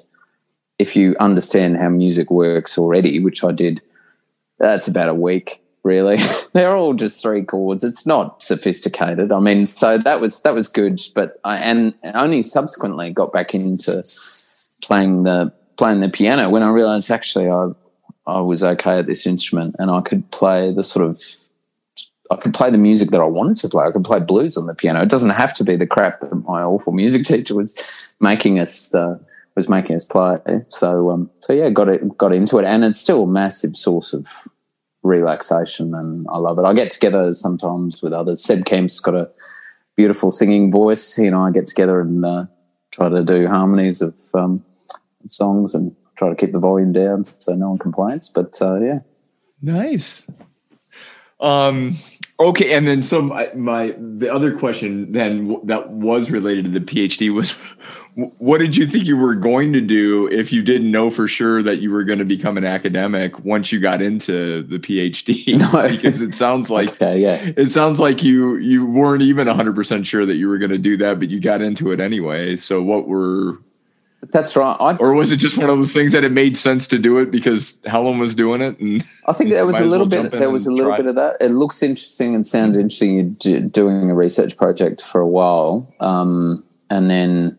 if 0.79 0.97
you 0.97 1.15
understand 1.21 1.77
how 1.77 1.87
music 1.87 2.29
works 2.29 2.77
already, 2.77 3.21
which 3.21 3.41
I 3.41 3.53
did, 3.53 3.81
that's 4.59 4.89
about 4.89 5.07
a 5.07 5.13
week. 5.13 5.61
Really, 5.85 6.17
they're 6.53 6.75
all 6.75 6.95
just 6.95 7.21
three 7.21 7.43
chords. 7.43 7.83
It's 7.83 8.07
not 8.07 8.41
sophisticated. 8.41 9.31
I 9.31 9.39
mean, 9.39 9.67
so 9.67 9.99
that 9.99 10.19
was 10.19 10.41
that 10.41 10.55
was 10.55 10.67
good, 10.67 10.99
but 11.13 11.39
I 11.43 11.57
and 11.57 11.93
only 12.15 12.41
subsequently 12.41 13.11
got 13.11 13.31
back 13.31 13.53
into 13.53 14.03
playing 14.81 15.23
the 15.23 15.53
playing 15.77 16.01
the 16.01 16.09
piano 16.09 16.49
when 16.49 16.63
I 16.63 16.71
realized 16.71 17.11
actually 17.11 17.49
I 17.49 17.67
I 18.25 18.41
was 18.41 18.63
okay 18.63 18.97
at 18.97 19.05
this 19.05 19.27
instrument 19.27 19.75
and 19.77 19.91
I 19.91 20.01
could 20.01 20.29
play 20.31 20.73
the 20.73 20.81
sort 20.81 21.05
of 21.05 21.21
I 22.31 22.37
could 22.37 22.55
play 22.55 22.71
the 22.71 22.79
music 22.79 23.11
that 23.11 23.21
I 23.21 23.25
wanted 23.25 23.57
to 23.57 23.69
play. 23.69 23.85
I 23.85 23.91
could 23.91 24.03
play 24.03 24.19
blues 24.19 24.57
on 24.57 24.65
the 24.65 24.73
piano. 24.73 25.03
It 25.03 25.09
doesn't 25.09 25.29
have 25.29 25.53
to 25.55 25.63
be 25.63 25.75
the 25.75 25.85
crap 25.85 26.19
that 26.21 26.33
my 26.33 26.63
awful 26.63 26.93
music 26.93 27.23
teacher 27.27 27.53
was 27.53 28.15
making 28.19 28.57
us 28.57 28.93
uh, 28.95 29.19
was 29.55 29.69
making 29.69 29.95
us 29.95 30.05
play. 30.05 30.39
So 30.69 31.11
um, 31.11 31.29
so 31.41 31.53
yeah, 31.53 31.69
got 31.69 31.89
it 31.89 32.17
got 32.17 32.33
into 32.33 32.57
it, 32.57 32.65
and 32.65 32.83
it's 32.83 32.99
still 32.99 33.23
a 33.23 33.27
massive 33.27 33.77
source 33.77 34.13
of 34.13 34.27
relaxation, 35.05 35.93
and 35.93 36.27
I 36.29 36.37
love 36.37 36.57
it. 36.59 36.65
I 36.65 36.73
get 36.73 36.91
together 36.91 37.33
sometimes 37.33 38.01
with 38.01 38.13
others. 38.13 38.43
Seb 38.43 38.65
Kaempf's 38.65 38.99
got 38.99 39.15
a 39.15 39.29
beautiful 39.95 40.31
singing 40.31 40.71
voice. 40.71 41.15
He 41.15 41.27
and 41.27 41.35
I 41.35 41.51
get 41.51 41.67
together 41.67 42.01
and 42.01 42.25
uh, 42.25 42.45
try 42.91 43.09
to 43.09 43.23
do 43.23 43.47
harmonies 43.47 44.01
of 44.01 44.19
um, 44.33 44.63
songs 45.29 45.75
and 45.75 45.95
try 46.15 46.29
to 46.29 46.35
keep 46.35 46.51
the 46.51 46.59
volume 46.59 46.93
down 46.93 47.23
so 47.23 47.53
no 47.53 47.69
one 47.69 47.77
complains. 47.77 48.29
But 48.29 48.59
uh, 48.61 48.79
yeah, 48.79 48.99
nice. 49.61 50.25
Um, 51.39 51.97
okay, 52.39 52.73
and 52.73 52.87
then 52.87 53.03
so 53.03 53.21
my, 53.21 53.51
my 53.53 53.93
the 53.97 54.33
other 54.33 54.57
question 54.57 55.11
then 55.11 55.57
that 55.65 55.89
was 55.89 56.31
related 56.31 56.65
to 56.65 56.71
the 56.71 56.79
PhD 56.79 57.33
was, 57.33 57.53
what 58.15 58.59
did 58.59 58.77
you 58.77 58.87
think 58.87 59.05
you 59.05 59.17
were 59.17 59.35
going 59.35 59.73
to 59.73 59.81
do 59.81 60.27
if 60.27 60.53
you 60.53 60.61
didn't 60.61 60.89
know 60.89 61.09
for 61.09 61.27
sure 61.27 61.61
that 61.61 61.79
you 61.79 61.91
were 61.91 62.05
going 62.05 62.19
to 62.19 62.25
become 62.25 62.57
an 62.57 62.63
academic 62.63 63.43
once 63.43 63.73
you 63.73 63.79
got 63.81 64.01
into 64.01 64.63
the 64.63 64.79
PhD? 64.79 65.57
No. 65.59 65.89
because 65.89 66.21
it 66.21 66.33
sounds 66.33 66.69
like 66.69 66.89
okay, 66.93 67.19
yeah. 67.19 67.51
it 67.57 67.69
sounds 67.69 67.99
like 67.99 68.23
you 68.23 68.55
you 68.57 68.85
weren't 68.85 69.21
even 69.21 69.47
hundred 69.47 69.75
percent 69.75 70.07
sure 70.07 70.25
that 70.25 70.35
you 70.35 70.47
were 70.47 70.57
going 70.57 70.71
to 70.71 70.77
do 70.77 70.95
that, 70.97 71.19
but 71.19 71.29
you 71.29 71.39
got 71.41 71.61
into 71.61 71.91
it 71.91 71.99
anyway. 71.99 72.55
So 72.55 72.81
what 72.81 73.07
were 73.07 73.59
that's 74.31 74.55
right. 74.55 74.75
I, 74.79 74.95
or 74.95 75.13
was 75.13 75.31
it 75.31 75.37
just 75.37 75.57
one 75.57 75.69
of 75.69 75.77
those 75.77 75.93
things 75.93 76.11
that 76.13 76.23
it 76.23 76.31
made 76.31 76.57
sense 76.57 76.87
to 76.87 76.97
do 76.97 77.17
it 77.17 77.31
because 77.31 77.79
Helen 77.85 78.17
was 78.17 78.33
doing 78.33 78.61
it? 78.61 78.79
And 78.79 79.05
I 79.27 79.33
think 79.33 79.51
there 79.51 79.65
was 79.65 79.77
a 79.77 79.85
little 79.85 80.07
well 80.07 80.23
bit. 80.23 80.39
There 80.39 80.49
was 80.49 80.65
a 80.65 80.71
little 80.71 80.91
try. 80.91 80.97
bit 80.97 81.05
of 81.07 81.15
that. 81.15 81.37
It 81.41 81.51
looks 81.51 81.83
interesting 81.83 82.33
and 82.33 82.45
sounds 82.45 82.77
interesting. 82.77 83.37
You're 83.43 83.61
doing 83.61 84.09
a 84.09 84.15
research 84.15 84.57
project 84.57 85.01
for 85.01 85.21
a 85.21 85.27
while, 85.27 85.93
um, 85.99 86.63
and 86.89 87.09
then 87.09 87.57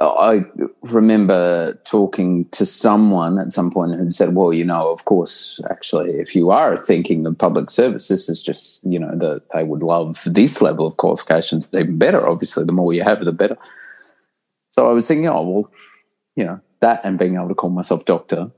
I 0.00 0.44
remember 0.84 1.74
talking 1.84 2.48
to 2.50 2.64
someone 2.64 3.38
at 3.38 3.52
some 3.52 3.70
point 3.70 3.96
who 3.96 4.10
said, 4.10 4.34
"Well, 4.34 4.52
you 4.52 4.64
know, 4.64 4.90
of 4.90 5.04
course, 5.04 5.60
actually, 5.70 6.10
if 6.12 6.34
you 6.34 6.50
are 6.50 6.76
thinking 6.76 7.26
of 7.26 7.36
public 7.36 7.70
service, 7.70 8.08
this 8.08 8.28
is 8.28 8.42
just 8.42 8.82
you 8.84 8.98
know 8.98 9.14
that 9.18 9.42
they 9.52 9.64
would 9.64 9.82
love 9.82 10.22
this 10.24 10.62
level 10.62 10.86
of 10.86 10.96
qualifications 10.96 11.68
even 11.74 11.98
better. 11.98 12.26
Obviously, 12.26 12.64
the 12.64 12.72
more 12.72 12.92
you 12.92 13.02
have, 13.02 13.24
the 13.24 13.32
better." 13.32 13.58
So 14.70 14.88
I 14.88 14.92
was 14.92 15.06
thinking, 15.06 15.28
oh, 15.28 15.42
well, 15.42 15.70
you 16.36 16.44
know, 16.44 16.60
that 16.80 17.00
and 17.04 17.18
being 17.18 17.34
able 17.34 17.48
to 17.48 17.54
call 17.54 17.70
myself 17.70 18.04
doctor 18.04 18.50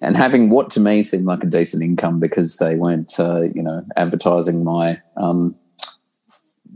and 0.00 0.16
having 0.16 0.50
what 0.50 0.70
to 0.70 0.80
me 0.80 1.02
seemed 1.02 1.26
like 1.26 1.42
a 1.42 1.48
decent 1.48 1.82
income 1.82 2.20
because 2.20 2.56
they 2.56 2.76
weren't, 2.76 3.18
uh, 3.18 3.42
you 3.54 3.62
know, 3.62 3.84
advertising 3.96 4.64
my 4.64 5.00
um, 5.16 5.56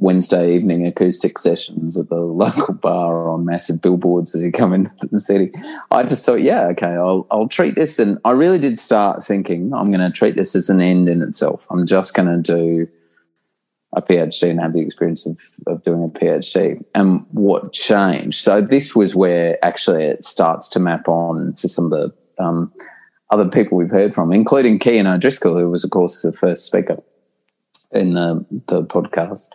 Wednesday 0.01 0.55
evening 0.55 0.87
acoustic 0.87 1.39
sessions 1.39 1.99
at 1.99 2.09
the 2.09 2.17
local 2.21 2.75
bar 2.75 3.29
on 3.29 3.45
massive 3.45 3.83
billboards 3.83 4.35
as 4.35 4.43
you 4.43 4.53
come 4.53 4.73
into 4.73 4.91
the 5.11 5.21
city. 5.21 5.53
I 5.91 6.05
just 6.05 6.25
thought, 6.25 6.43
yeah, 6.43 6.67
okay, 6.69 6.87
I'll, 6.87 7.27
I'll 7.31 7.49
treat 7.49 7.75
this. 7.75 7.99
And 7.99 8.19
I 8.25 8.31
really 8.31 8.59
did 8.59 8.79
start 8.79 9.23
thinking, 9.23 9.73
I'm 9.75 9.91
going 9.91 10.01
to 10.01 10.17
treat 10.17 10.37
this 10.37 10.55
as 10.55 10.69
an 10.69 10.81
end 10.81 11.09
in 11.09 11.23
itself. 11.23 11.67
I'm 11.71 11.87
just 11.87 12.15
going 12.15 12.43
to 12.43 12.43
do 12.43 12.89
a 13.95 14.03
PhD 14.03 14.51
and 14.51 14.61
have 14.61 14.75
the 14.75 14.83
experience 14.83 15.27
of, 15.27 15.41
of 15.67 15.83
doing 15.83 16.05
a 16.05 16.09
PhD. 16.09 16.85
And 16.95 17.25
what 17.33 17.73
changed? 17.73 18.39
So 18.39 18.61
this 18.61 18.95
was 18.95 19.17
where 19.17 19.63
actually 19.65 20.05
it 20.05 20.25
starts 20.25 20.69
to 20.71 20.81
map 20.81 21.09
on 21.09 21.55
to 21.55 21.69
some 21.69 21.87
of 21.87 21.91
the 21.91 22.43
um, 22.43 22.73
other 23.31 23.49
people 23.49 23.79
we've 23.79 23.91
heard 23.91 24.15
from, 24.15 24.33
including 24.33 24.79
Cian 24.79 25.07
O'Driscoll, 25.07 25.59
who 25.59 25.71
was, 25.71 25.85
of 25.85 25.91
course, 25.91 26.23
the 26.23 26.33
first 26.33 26.67
speaker 26.67 27.03
in 27.93 28.13
the, 28.13 28.45
the 28.69 28.85
podcast. 28.85 29.49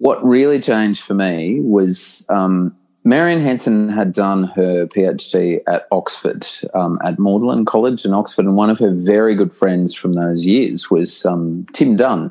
What 0.00 0.24
really 0.24 0.60
changed 0.60 1.02
for 1.02 1.12
me 1.12 1.60
was 1.60 2.26
um, 2.30 2.74
Marianne 3.04 3.42
Hanson 3.42 3.90
had 3.90 4.12
done 4.12 4.44
her 4.54 4.86
PhD 4.86 5.60
at 5.66 5.86
Oxford, 5.92 6.46
um, 6.72 6.98
at 7.04 7.18
Magdalen 7.18 7.66
College 7.66 8.06
in 8.06 8.14
Oxford, 8.14 8.46
and 8.46 8.56
one 8.56 8.70
of 8.70 8.78
her 8.78 8.94
very 8.94 9.34
good 9.34 9.52
friends 9.52 9.94
from 9.94 10.14
those 10.14 10.46
years 10.46 10.90
was 10.90 11.26
um, 11.26 11.66
Tim 11.74 11.96
Dunne, 11.96 12.30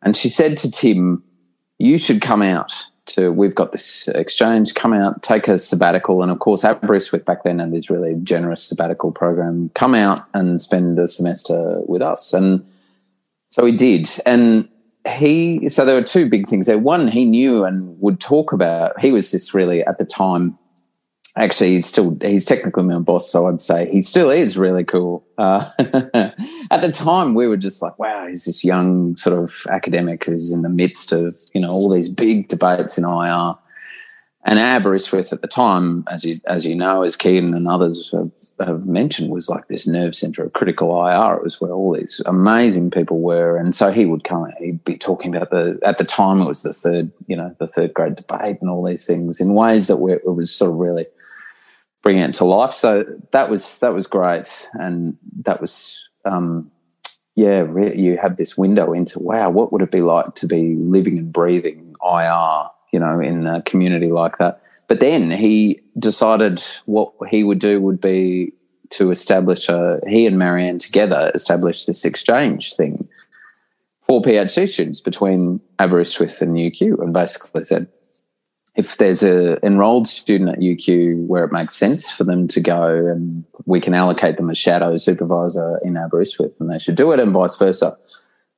and 0.00 0.16
she 0.16 0.30
said 0.30 0.56
to 0.56 0.70
Tim, 0.70 1.22
You 1.78 1.98
should 1.98 2.22
come 2.22 2.40
out 2.40 2.72
to, 3.08 3.32
we've 3.32 3.54
got 3.54 3.72
this 3.72 4.08
exchange, 4.08 4.74
come 4.74 4.94
out, 4.94 5.22
take 5.22 5.46
a 5.46 5.58
sabbatical. 5.58 6.22
And 6.22 6.32
of 6.32 6.38
course, 6.38 6.64
at 6.64 6.82
Aberystwyth 6.82 7.26
back 7.26 7.44
then 7.44 7.58
had 7.58 7.70
this 7.70 7.90
really 7.90 8.14
generous 8.22 8.62
sabbatical 8.62 9.12
program. 9.12 9.70
Come 9.74 9.94
out 9.94 10.26
and 10.32 10.58
spend 10.58 10.98
a 10.98 11.06
semester 11.06 11.82
with 11.86 12.00
us. 12.00 12.32
And 12.32 12.64
so 13.48 13.66
he 13.66 13.72
did. 13.72 14.08
And 14.24 14.70
he, 15.06 15.68
so 15.68 15.84
there 15.84 15.94
were 15.94 16.02
two 16.02 16.28
big 16.28 16.48
things 16.48 16.66
there. 16.66 16.78
One, 16.78 17.08
he 17.08 17.24
knew 17.24 17.64
and 17.64 17.98
would 18.00 18.20
talk 18.20 18.52
about, 18.52 18.98
he 19.00 19.12
was 19.12 19.30
this 19.30 19.54
really, 19.54 19.84
at 19.84 19.98
the 19.98 20.04
time, 20.04 20.58
actually 21.38 21.70
he's 21.70 21.86
still 21.86 22.16
he's 22.22 22.44
technically 22.44 22.82
my 22.82 22.98
boss 22.98 23.30
so 23.30 23.46
i'd 23.48 23.60
say 23.60 23.88
he 23.90 24.00
still 24.00 24.30
is 24.30 24.58
really 24.58 24.84
cool 24.84 25.24
uh, 25.38 25.64
at 25.78 26.80
the 26.80 26.90
time 26.92 27.34
we 27.34 27.46
were 27.46 27.56
just 27.56 27.80
like 27.80 27.98
wow 27.98 28.26
he's 28.26 28.44
this 28.44 28.64
young 28.64 29.16
sort 29.16 29.38
of 29.38 29.54
academic 29.70 30.24
who's 30.24 30.52
in 30.52 30.62
the 30.62 30.68
midst 30.68 31.12
of 31.12 31.38
you 31.54 31.60
know 31.60 31.68
all 31.68 31.88
these 31.88 32.08
big 32.08 32.48
debates 32.48 32.98
in 32.98 33.04
ir 33.04 33.54
and 34.44 34.58
Aberystwyth 34.58 35.32
at 35.32 35.42
the 35.42 35.48
time, 35.48 36.04
as 36.08 36.24
you 36.24 36.40
as 36.46 36.64
you 36.64 36.74
know, 36.74 37.02
as 37.02 37.16
Keaton 37.16 37.54
and 37.54 37.66
others 37.66 38.10
have, 38.12 38.30
have, 38.64 38.86
mentioned, 38.86 39.30
was 39.30 39.48
like 39.48 39.66
this 39.66 39.86
nerve 39.86 40.14
center 40.14 40.44
of 40.44 40.52
critical 40.52 40.90
IR. 41.04 41.34
It 41.34 41.42
was 41.42 41.60
where 41.60 41.72
all 41.72 41.94
these 41.94 42.22
amazing 42.24 42.92
people 42.92 43.20
were, 43.20 43.56
and 43.56 43.74
so 43.74 43.90
he 43.90 44.06
would 44.06 44.22
come. 44.22 44.48
He'd 44.58 44.84
be 44.84 44.96
talking 44.96 45.34
about 45.34 45.50
the 45.50 45.80
at 45.84 45.98
the 45.98 46.04
time 46.04 46.40
it 46.40 46.46
was 46.46 46.62
the 46.62 46.72
third, 46.72 47.10
you 47.26 47.36
know, 47.36 47.54
the 47.58 47.66
third 47.66 47.92
grade 47.92 48.14
debate 48.14 48.58
and 48.60 48.70
all 48.70 48.84
these 48.84 49.04
things 49.04 49.40
in 49.40 49.54
ways 49.54 49.88
that 49.88 49.96
were, 49.96 50.14
it 50.14 50.34
was 50.34 50.54
sort 50.54 50.70
of 50.70 50.78
really 50.78 51.06
bringing 52.02 52.22
it 52.22 52.34
to 52.34 52.44
life. 52.44 52.72
So 52.72 53.04
that 53.32 53.50
was 53.50 53.80
that 53.80 53.92
was 53.92 54.06
great, 54.06 54.68
and 54.74 55.16
that 55.42 55.60
was. 55.60 56.10
Um, 56.24 56.70
yeah, 57.34 57.64
you 57.94 58.16
have 58.16 58.36
this 58.36 58.58
window 58.58 58.92
into 58.92 59.20
wow, 59.20 59.48
what 59.50 59.72
would 59.72 59.82
it 59.82 59.92
be 59.92 60.00
like 60.00 60.34
to 60.34 60.48
be 60.48 60.74
living 60.74 61.18
and 61.18 61.32
breathing 61.32 61.94
IR 62.04 62.68
you 62.98 63.04
know, 63.04 63.20
in 63.20 63.46
a 63.46 63.62
community 63.62 64.10
like 64.10 64.38
that. 64.38 64.60
But 64.88 64.98
then 65.00 65.30
he 65.30 65.80
decided 65.98 66.62
what 66.86 67.12
he 67.30 67.44
would 67.44 67.60
do 67.60 67.80
would 67.80 68.00
be 68.00 68.52
to 68.90 69.12
establish 69.12 69.68
a, 69.68 70.00
he 70.08 70.26
and 70.26 70.38
Marianne 70.38 70.78
together 70.78 71.30
established 71.34 71.86
this 71.86 72.04
exchange 72.04 72.74
thing 72.74 73.08
for 74.02 74.20
PhD 74.20 74.68
students 74.68 75.00
between 75.00 75.60
Aberystwyth 75.78 76.42
and 76.42 76.56
UQ 76.56 77.00
and 77.00 77.12
basically 77.12 77.62
said, 77.64 77.86
if 78.74 78.96
there's 78.96 79.22
a 79.22 79.64
enrolled 79.64 80.08
student 80.08 80.50
at 80.50 80.58
UQ 80.58 81.26
where 81.26 81.44
it 81.44 81.52
makes 81.52 81.76
sense 81.76 82.10
for 82.10 82.24
them 82.24 82.48
to 82.48 82.60
go 82.60 82.86
and 82.86 83.44
we 83.66 83.80
can 83.80 83.94
allocate 83.94 84.38
them 84.38 84.50
a 84.50 84.54
shadow 84.54 84.96
supervisor 84.96 85.78
in 85.84 85.96
Aberystwyth 85.96 86.60
and 86.60 86.70
they 86.70 86.78
should 86.78 86.94
do 86.94 87.12
it 87.12 87.20
and 87.20 87.32
vice 87.32 87.56
versa. 87.56 87.96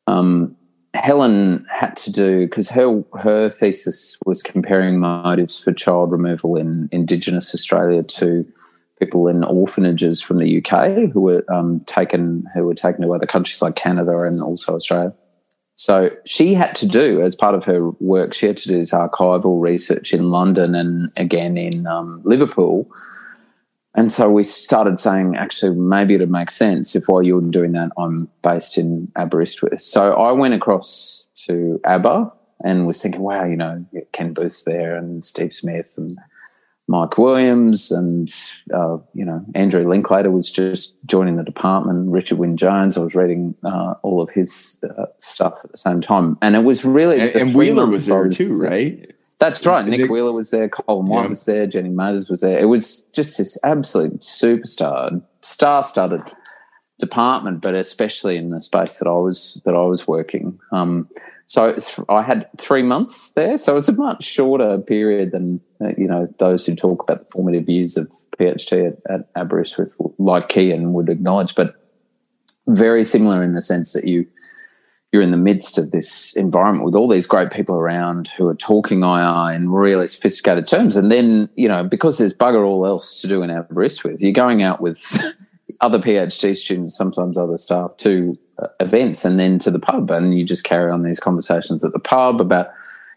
Um, 0.07 0.57
Helen 0.95 1.65
had 1.71 1.97
to 1.97 2.11
do 2.11 2.47
because 2.47 2.69
her 2.71 3.03
her 3.19 3.49
thesis 3.49 4.19
was 4.27 4.43
comparing 4.43 4.99
motives 4.99 5.59
for 5.61 5.73
child 5.73 6.11
removal 6.11 6.57
in 6.57 6.89
Indigenous 6.91 7.55
Australia 7.55 8.03
to 8.03 8.45
people 8.99 9.29
in 9.29 9.45
orphanages 9.45 10.21
from 10.21 10.39
the 10.39 10.59
UK 10.59 11.11
who 11.13 11.21
were 11.21 11.45
um, 11.49 11.81
taken 11.87 12.45
who 12.55 12.65
were 12.65 12.75
taken 12.75 13.03
to 13.03 13.15
other 13.15 13.27
countries 13.27 13.63
like 13.63 13.77
Canada 13.77 14.23
and 14.23 14.43
also 14.43 14.75
Australia. 14.75 15.15
So 15.77 16.11
she 16.27 16.55
had 16.55 16.75
to 16.77 16.89
do 16.89 17.23
as 17.23 17.35
part 17.35 17.55
of 17.55 17.65
her 17.65 17.91
work, 18.01 18.35
she 18.35 18.47
had 18.47 18.59
to 18.59 18.69
do 18.69 18.79
this 18.79 18.93
archival 18.93 19.61
research 19.61 20.13
in 20.13 20.31
London 20.31 20.75
and 20.75 21.11
again 21.17 21.57
in 21.57 21.87
um, 21.87 22.21
Liverpool 22.25 22.91
and 23.95 24.13
so 24.13 24.31
we 24.31 24.45
started 24.45 24.99
saying, 24.99 25.37
actually, 25.37 25.77
maybe 25.77 26.15
it'd 26.15 26.31
make 26.31 26.51
sense 26.51 26.95
if 26.95 27.09
while 27.09 27.23
you're 27.23 27.41
doing 27.41 27.73
that, 27.73 27.91
I'm 27.99 28.29
based 28.43 28.79
in 28.79 29.11
Aberystwyth. 29.17 29.81
So 29.81 30.15
I 30.15 30.33
went 30.33 30.55
across 30.55 31.29
to 31.47 31.81
Aber 31.85 32.33
and 32.63 32.87
was 32.87 33.03
thinking, 33.03 33.21
wow, 33.21 33.45
you 33.45 33.57
know, 33.57 33.85
Ken 34.13 34.33
Booth 34.33 34.65
there 34.65 34.97
and 34.97 35.25
Steve 35.25 35.53
Smith 35.53 35.95
and 35.97 36.11
Mike 36.87 37.19
Williams 37.19 37.91
and, 37.91 38.29
uh, 38.73 38.99
you 39.13 39.25
know, 39.25 39.45
Andrew 39.55 39.89
Linklater 39.89 40.31
was 40.31 40.51
just 40.51 40.97
joining 41.07 41.37
the 41.37 41.45
department. 41.45 42.11
Richard 42.11 42.39
Wyn 42.39 42.57
Jones, 42.57 42.97
I 42.97 43.01
was 43.01 43.15
reading 43.15 43.57
uh, 43.65 43.95
all 44.03 44.21
of 44.21 44.31
his 44.31 44.83
uh, 44.85 45.07
stuff 45.19 45.61
at 45.65 45.73
the 45.73 45.79
same 45.79 46.01
time. 46.01 46.37
And 46.43 46.55
it 46.55 46.65
was 46.65 46.85
really. 46.85 47.21
And, 47.21 47.31
and 47.31 47.55
Wheeler 47.55 47.87
was 47.87 48.07
there 48.07 48.29
too, 48.29 48.61
right? 48.61 49.09
That's 49.41 49.65
right. 49.65 49.87
Nick 49.87 50.01
Nick, 50.01 50.11
Wheeler 50.11 50.33
was 50.33 50.51
there. 50.51 50.69
Colin 50.69 51.07
Wight 51.07 51.23
yeah. 51.23 51.29
was 51.29 51.45
there. 51.47 51.67
Jenny 51.67 51.89
Mathers 51.89 52.29
was 52.29 52.43
there. 52.43 52.59
It 52.59 52.67
was 52.67 53.07
just 53.07 53.39
this 53.39 53.59
absolute 53.65 54.21
superstar, 54.21 55.23
star-studded 55.41 56.21
department, 56.99 57.63
but 57.63 57.75
especially 57.75 58.37
in 58.37 58.51
the 58.51 58.61
space 58.61 58.99
that 58.99 59.09
I 59.09 59.13
was 59.13 59.61
that 59.65 59.75
I 59.75 59.83
was 59.83 60.07
working. 60.07 60.61
Um, 60.73 61.09
so 61.47 61.77
I 62.11 62.23
had 62.23 62.49
three 62.59 62.83
months 62.83 63.33
there. 63.33 63.57
So 63.57 63.77
it's 63.79 63.89
a 63.89 63.95
much 63.95 64.25
shorter 64.25 64.79
period 64.79 65.33
than 65.33 65.61
uh, 65.81 65.89
you 65.97 66.07
know 66.07 66.33
those 66.39 66.67
who 66.67 66.75
talk 66.75 67.03
about 67.03 67.25
the 67.25 67.31
formative 67.33 67.69
years 67.69 67.97
of 67.97 68.13
PhD 68.39 68.93
at, 68.93 69.13
at 69.13 69.35
Aberystwyth, 69.35 69.95
like 70.19 70.53
Cian 70.53 70.93
would 70.93 71.09
acknowledge, 71.09 71.55
but 71.55 71.77
very 72.67 73.05
similar 73.05 73.43
in 73.43 73.53
the 73.53 73.63
sense 73.63 73.95
that 73.95 74.07
you 74.07 74.27
you're 75.13 75.23
in 75.23 75.33
the 75.33 75.37
midst 75.37 75.77
of 75.77 75.91
this 75.91 76.37
environment 76.37 76.85
with 76.85 76.95
all 76.95 77.09
these 77.09 77.27
great 77.27 77.51
people 77.51 77.75
around 77.75 78.29
who 78.37 78.47
are 78.47 78.55
talking 78.55 79.03
IR 79.03 79.53
in 79.53 79.71
really 79.71 80.07
sophisticated 80.07 80.69
terms. 80.69 80.95
And 80.95 81.11
then, 81.11 81.49
you 81.57 81.69
know, 81.69 81.83
because 81.83 82.19
there's 82.19 82.35
bugger 82.35 82.65
all 82.65 82.87
else 82.87 83.21
to 83.21 83.27
do 83.27 83.43
in 83.43 83.51
Aberystwyth, 83.51 84.23
you're 84.23 84.33
going 84.33 84.63
out 84.63 84.81
with 84.81 85.21
other 85.81 85.99
PhD 85.99 86.57
students, 86.57 86.97
sometimes 86.97 87.37
other 87.37 87.57
staff, 87.57 87.97
to 87.99 88.35
uh, 88.61 88.69
events 88.79 89.25
and 89.25 89.41
then 89.41 89.59
to 89.59 89.71
the 89.71 89.81
pub. 89.81 90.13
And 90.13 90.39
you 90.39 90.45
just 90.45 90.65
carry 90.65 90.93
on 90.93 91.03
these 91.03 91.19
conversations 91.19 91.85
at 91.85 91.93
the 91.93 91.99
pub 91.99 92.41
about, 92.41 92.69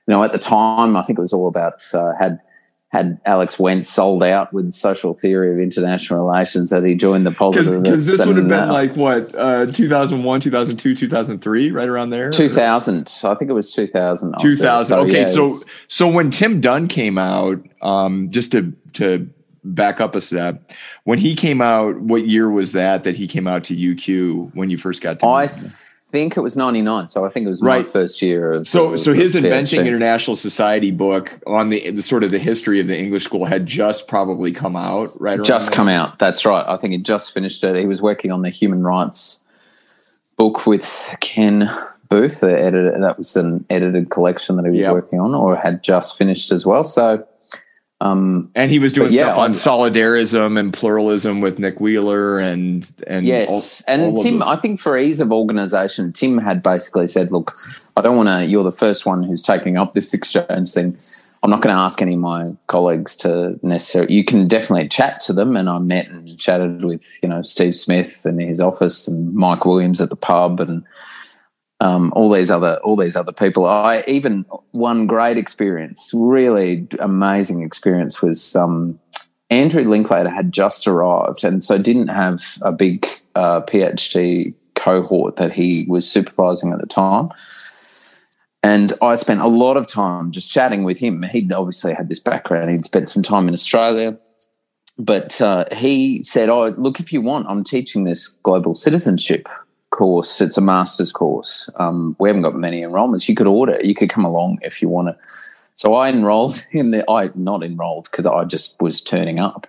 you 0.07 0.13
know, 0.13 0.23
at 0.23 0.31
the 0.31 0.39
time, 0.39 0.97
I 0.97 1.03
think 1.03 1.19
it 1.19 1.21
was 1.21 1.33
all 1.33 1.47
about, 1.47 1.83
uh, 1.93 2.13
had– 2.17 2.39
had 2.93 3.19
Alex 3.25 3.57
Wendt 3.57 3.87
sold 3.87 4.21
out 4.21 4.53
with 4.53 4.71
social 4.71 5.15
theory 5.15 5.51
of 5.51 5.59
international 5.59 6.23
relations 6.23 6.69
that 6.69 6.85
he 6.85 6.93
joined 6.93 7.25
the 7.25 7.31
positivists. 7.31 7.81
Because 7.81 8.05
this 8.05 8.23
would 8.23 8.37
have 8.37 8.47
been 8.47 8.53
uh, 8.53 8.71
like 8.71 8.95
what, 8.95 9.33
uh, 9.33 9.65
2001, 9.65 10.41
2002, 10.41 10.95
2003, 10.95 11.71
right 11.71 11.89
around 11.89 12.11
there? 12.11 12.29
2000. 12.29 13.11
I 13.23 13.33
think 13.33 13.49
it 13.49 13.55
was 13.55 13.73
2000. 13.73 14.35
2000. 14.39 14.87
So, 14.87 15.01
okay. 15.01 15.21
Yeah, 15.21 15.27
so, 15.27 15.41
was, 15.41 15.67
so 15.87 16.07
when 16.07 16.29
Tim 16.29 16.61
Dunne 16.61 16.87
came 16.87 17.17
out, 17.17 17.59
um, 17.81 18.29
just 18.29 18.51
to, 18.51 18.71
to 18.93 19.27
back 19.63 19.99
up 19.99 20.13
a 20.13 20.21
step, 20.21 20.71
when 21.03 21.17
he 21.17 21.33
came 21.33 21.61
out, 21.61 21.99
what 21.99 22.27
year 22.27 22.51
was 22.51 22.73
that, 22.73 23.05
that 23.05 23.15
he 23.15 23.25
came 23.25 23.47
out 23.47 23.63
to 23.63 23.75
UQ 23.75 24.53
when 24.53 24.69
you 24.69 24.77
first 24.77 25.01
got 25.01 25.19
to 25.21 25.25
I, 25.25 25.49
think 26.13 26.37
it 26.37 26.41
was 26.41 26.55
99 26.55 27.07
so 27.07 27.25
i 27.25 27.29
think 27.29 27.47
it 27.47 27.49
was 27.49 27.59
right. 27.59 27.83
my 27.83 27.91
first 27.91 28.21
year 28.21 28.51
of 28.51 28.67
so 28.67 28.95
so 28.95 29.13
his 29.13 29.35
inventing 29.35 29.81
international 29.87 30.35
society 30.35 30.91
book 30.91 31.39
on 31.47 31.69
the, 31.69 31.89
the 31.89 32.03
sort 32.03 32.23
of 32.23 32.29
the 32.29 32.37
history 32.37 32.79
of 32.79 32.85
the 32.85 32.95
english 32.97 33.23
school 33.23 33.45
had 33.45 33.65
just 33.65 34.07
probably 34.07 34.51
come 34.51 34.75
out 34.75 35.09
right 35.19 35.43
just 35.43 35.73
come 35.73 35.89
out. 35.89 36.19
That's 36.19 36.45
right. 36.45 36.65
I 36.67 36.77
think 36.77 36.93
he 36.93 36.99
just 36.99 37.33
finished 37.33 37.63
it. 37.63 37.75
He 37.75 37.87
was 37.87 38.01
working 38.01 38.31
on 38.31 38.43
the 38.43 38.51
human 38.51 38.83
rights 38.83 39.43
book 40.37 40.67
with 40.67 41.15
ken 41.19 41.69
booth 42.09 42.41
the 42.41 42.59
editor 42.59 42.95
that 42.99 43.17
was 43.17 43.35
an 43.35 43.65
edited 43.71 44.11
collection 44.11 44.55
that 44.57 44.65
he 44.65 44.71
was 44.71 44.81
yep. 44.81 44.93
working 44.93 45.19
on 45.19 45.33
or 45.33 45.55
had 45.55 45.83
just 45.83 46.15
finished 46.15 46.51
as 46.51 46.63
well. 46.65 46.83
So 46.83 47.27
um, 48.03 48.51
and 48.53 48.69
he 48.69 48.79
was 48.79 48.91
doing 48.91 49.13
stuff 49.13 49.37
on 49.37 49.51
solidarism 49.53 50.59
and 50.59 50.73
pluralism 50.73 51.39
with 51.39 51.57
Nick 51.57 51.79
Wheeler 51.79 52.37
and 52.37 52.91
and 53.07 53.25
yes, 53.25 53.49
all, 53.87 53.93
and 53.93 54.17
all 54.17 54.23
Tim. 54.23 54.43
I 54.43 54.57
think 54.57 54.81
for 54.81 54.97
ease 54.97 55.21
of 55.21 55.31
organisation, 55.31 56.11
Tim 56.11 56.37
had 56.37 56.61
basically 56.61 57.07
said, 57.07 57.31
"Look, 57.31 57.55
I 57.95 58.01
don't 58.01 58.17
want 58.17 58.27
to. 58.27 58.45
You're 58.45 58.65
the 58.65 58.73
first 58.73 59.05
one 59.05 59.23
who's 59.23 59.41
taking 59.41 59.77
up 59.77 59.93
this 59.93 60.13
exchange 60.13 60.73
thing. 60.73 60.97
I'm 61.43 61.49
not 61.49 61.61
going 61.61 61.73
to 61.73 61.81
ask 61.81 62.01
any 62.01 62.15
of 62.15 62.19
my 62.19 62.51
colleagues 62.67 63.15
to 63.17 63.57
necessarily. 63.63 64.13
You 64.13 64.25
can 64.25 64.49
definitely 64.49 64.89
chat 64.89 65.21
to 65.21 65.33
them." 65.33 65.55
And 65.55 65.69
I 65.69 65.77
met 65.79 66.09
and 66.09 66.37
chatted 66.37 66.83
with 66.83 67.07
you 67.23 67.29
know 67.29 67.41
Steve 67.41 67.73
Smith 67.73 68.25
in 68.25 68.37
his 68.37 68.59
office 68.59 69.07
and 69.07 69.33
Mike 69.33 69.63
Williams 69.63 70.01
at 70.01 70.09
the 70.09 70.17
pub 70.17 70.59
and 70.59 70.83
um, 71.83 72.13
all 72.15 72.29
these 72.29 72.49
other 72.49 72.79
all 72.83 72.95
these 72.95 73.17
other 73.17 73.33
people. 73.33 73.65
I 73.65 74.05
even 74.07 74.45
one 74.71 75.05
great 75.05 75.37
experience, 75.37 76.11
really 76.13 76.87
amazing 76.99 77.61
experience, 77.61 78.21
was 78.21 78.55
um, 78.55 78.97
Andrew 79.49 79.83
Linklater 79.83 80.29
had 80.29 80.53
just 80.53 80.87
arrived, 80.87 81.43
and 81.43 81.61
so 81.61 81.77
didn't 81.77 82.07
have 82.07 82.41
a 82.61 82.71
big 82.71 83.05
uh, 83.35 83.61
PhD 83.61 84.53
cohort 84.75 85.35
that 85.35 85.51
he 85.51 85.85
was 85.89 86.09
supervising 86.09 86.71
at 86.71 86.79
the 86.79 86.87
time. 86.87 87.29
And 88.65 88.93
I 89.01 89.15
spent 89.15 89.41
a 89.41 89.47
lot 89.47 89.75
of 89.75 89.87
time 89.87 90.31
just 90.31 90.49
chatting 90.49 90.85
with 90.85 90.97
him. 90.97 91.21
He'd 91.23 91.51
obviously 91.51 91.93
had 91.93 92.07
this 92.07 92.19
background. 92.19 92.71
He'd 92.71 92.85
spent 92.85 93.09
some 93.09 93.21
time 93.21 93.49
in 93.49 93.53
Australia 93.53 94.17
but 94.97 95.41
uh, 95.41 95.65
he 95.73 96.21
said, 96.21 96.49
"Oh, 96.49 96.67
look, 96.77 96.99
if 96.99 97.11
you 97.11 97.21
want, 97.21 97.47
I'm 97.49 97.63
teaching 97.63 98.03
this 98.03 98.27
global 98.27 98.75
citizenship 98.75 99.47
course. 99.93 100.41
It's 100.41 100.57
a 100.57 100.61
master's 100.61 101.11
course. 101.11 101.69
Um, 101.77 102.15
we 102.19 102.27
haven't 102.27 102.41
got 102.41 102.55
many 102.55 102.81
enrollments. 102.81 103.29
You 103.29 103.35
could 103.35 103.47
order. 103.47 103.79
You 103.81 103.95
could 103.95 104.09
come 104.09 104.25
along 104.25 104.59
if 104.61 104.81
you 104.81 104.89
want 104.89 105.07
to. 105.07 105.17
So 105.75 105.93
I 105.95 106.09
enrolled 106.09 106.65
in 106.71 106.91
the. 106.91 107.09
I 107.09 107.29
not 107.35 107.63
enrolled 107.63 108.09
because 108.11 108.25
I 108.25 108.43
just 108.43 108.81
was 108.81 109.01
turning 109.01 109.39
up. 109.39 109.67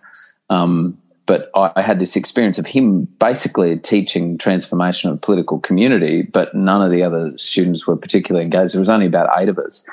Um, 0.50 0.98
but 1.26 1.50
I 1.54 1.80
had 1.80 2.00
this 2.00 2.16
experience 2.16 2.58
of 2.58 2.66
him 2.66 3.04
basically 3.18 3.78
teaching 3.78 4.36
transformation 4.36 5.10
of 5.10 5.22
political 5.22 5.58
community, 5.58 6.20
but 6.20 6.54
none 6.54 6.82
of 6.82 6.90
the 6.90 7.02
other 7.02 7.32
students 7.38 7.86
were 7.86 7.96
particularly 7.96 8.44
engaged. 8.44 8.74
There 8.74 8.80
was 8.80 8.90
only 8.90 9.06
about 9.06 9.30
eight 9.38 9.48
of 9.48 9.58
us. 9.58 9.86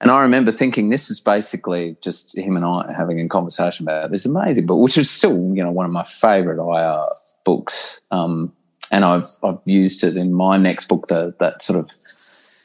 And 0.00 0.10
I 0.10 0.20
remember 0.20 0.50
thinking, 0.50 0.90
this 0.90 1.10
is 1.10 1.20
basically 1.20 1.96
just 2.02 2.36
him 2.36 2.56
and 2.56 2.64
I 2.64 2.92
having 2.92 3.20
a 3.20 3.28
conversation 3.28 3.86
about 3.86 4.10
this 4.10 4.26
amazing 4.26 4.66
book, 4.66 4.80
which 4.80 4.98
is 4.98 5.08
still, 5.08 5.54
you 5.54 5.62
know, 5.62 5.70
one 5.70 5.86
of 5.86 5.92
my 5.92 6.04
favorite 6.04 6.58
IR 6.58 7.06
books. 7.44 8.00
Um, 8.10 8.52
and 8.90 9.04
I've 9.04 9.28
I've 9.42 9.58
used 9.64 10.04
it 10.04 10.16
in 10.16 10.32
my 10.32 10.56
next 10.56 10.88
book. 10.88 11.08
The 11.08 11.34
that 11.40 11.62
sort 11.62 11.78
of 11.78 11.90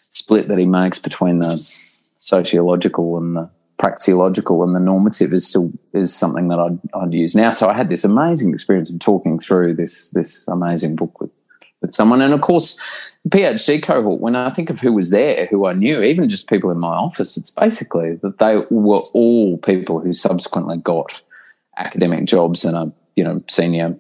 split 0.10 0.48
that 0.48 0.58
he 0.58 0.66
makes 0.66 1.00
between 1.00 1.40
the 1.40 1.58
sociological 2.18 3.18
and 3.18 3.36
the 3.36 3.50
praxeological 3.80 4.62
and 4.64 4.76
the 4.76 4.80
normative 4.80 5.32
is 5.32 5.48
still 5.48 5.72
is 5.94 6.14
something 6.14 6.50
that 6.50 6.60
I'd, 6.60 6.80
I'd 6.94 7.14
use 7.14 7.34
now. 7.34 7.52
So 7.52 7.70
I 7.70 7.74
had 7.74 7.90
this 7.90 8.04
amazing 8.04 8.54
experience 8.54 8.92
of 8.92 9.00
talking 9.00 9.40
through 9.40 9.76
this 9.76 10.10
this 10.12 10.48
amazing 10.48 10.96
book 10.96 11.20
with 11.22 11.32
with 11.82 11.96
someone. 11.96 12.22
And 12.22 12.34
of 12.34 12.42
course, 12.42 12.80
PhD 13.30 13.82
cohort, 13.82 14.20
when 14.20 14.36
I 14.36 14.50
think 14.50 14.70
of 14.70 14.80
who 14.80 14.94
was 14.94 15.10
there, 15.10 15.46
who 15.48 15.66
I 15.66 15.74
knew, 15.74 16.02
even 16.02 16.30
just 16.30 16.50
people 16.50 16.72
in 16.72 16.80
my 16.80 16.94
office, 16.94 17.38
it's 17.38 17.52
basically 17.52 18.16
that 18.16 18.40
they 18.40 18.58
were 18.70 19.02
all 19.14 19.58
people 19.58 20.00
who 20.00 20.14
subsequently 20.14 20.78
got 20.78 21.22
academic 21.78 22.26
jobs 22.26 22.66
and 22.66 22.76
are, 22.76 22.92
you 23.16 23.24
know, 23.24 23.42
senior 23.50 23.96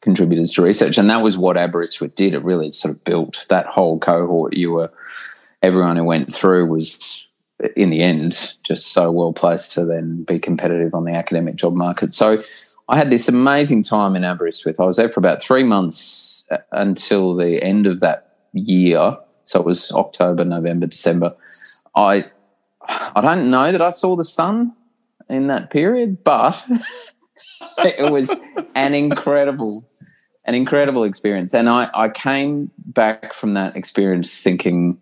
contributors 0.00 0.52
to 0.54 0.62
research. 0.62 0.98
And 0.98 1.10
that 1.10 1.22
was 1.22 1.36
what 1.36 1.56
Aberystwyth 1.56 2.14
did. 2.14 2.34
It 2.34 2.44
really 2.44 2.72
sort 2.72 2.94
of 2.94 3.04
built 3.04 3.46
that 3.48 3.66
whole 3.66 3.98
cohort. 3.98 4.56
You 4.56 4.72
were, 4.72 4.92
everyone 5.62 5.96
who 5.96 6.04
went 6.04 6.32
through 6.32 6.66
was, 6.66 7.28
in 7.76 7.90
the 7.90 8.02
end, 8.02 8.54
just 8.62 8.92
so 8.92 9.10
well 9.10 9.32
placed 9.32 9.72
to 9.72 9.84
then 9.84 10.24
be 10.24 10.38
competitive 10.38 10.94
on 10.94 11.04
the 11.04 11.12
academic 11.12 11.56
job 11.56 11.74
market. 11.74 12.14
So 12.14 12.38
I 12.88 12.96
had 12.96 13.10
this 13.10 13.28
amazing 13.28 13.82
time 13.82 14.16
in 14.16 14.24
Aberystwyth. 14.24 14.80
I 14.80 14.84
was 14.84 14.96
there 14.96 15.10
for 15.10 15.20
about 15.20 15.42
three 15.42 15.62
months 15.62 16.46
uh, 16.50 16.58
until 16.72 17.36
the 17.36 17.62
end 17.62 17.86
of 17.86 18.00
that 18.00 18.36
year. 18.52 19.16
So 19.44 19.60
it 19.60 19.66
was 19.66 19.92
October, 19.92 20.44
November, 20.44 20.86
December. 20.86 21.34
I 21.94 22.26
I 22.90 23.20
don't 23.20 23.50
know 23.50 23.70
that 23.70 23.82
I 23.82 23.90
saw 23.90 24.16
the 24.16 24.24
sun 24.24 24.74
in 25.28 25.46
that 25.46 25.70
period, 25.70 26.24
but 26.24 26.64
it 27.78 28.10
was 28.10 28.34
an 28.74 28.94
incredible, 28.94 29.88
an 30.50 30.56
incredible 30.56 31.04
experience. 31.04 31.54
And 31.54 31.68
I, 31.68 31.88
I 31.94 32.08
came 32.08 32.72
back 32.78 33.34
from 33.34 33.54
that 33.54 33.76
experience 33.76 34.42
thinking 34.42 35.00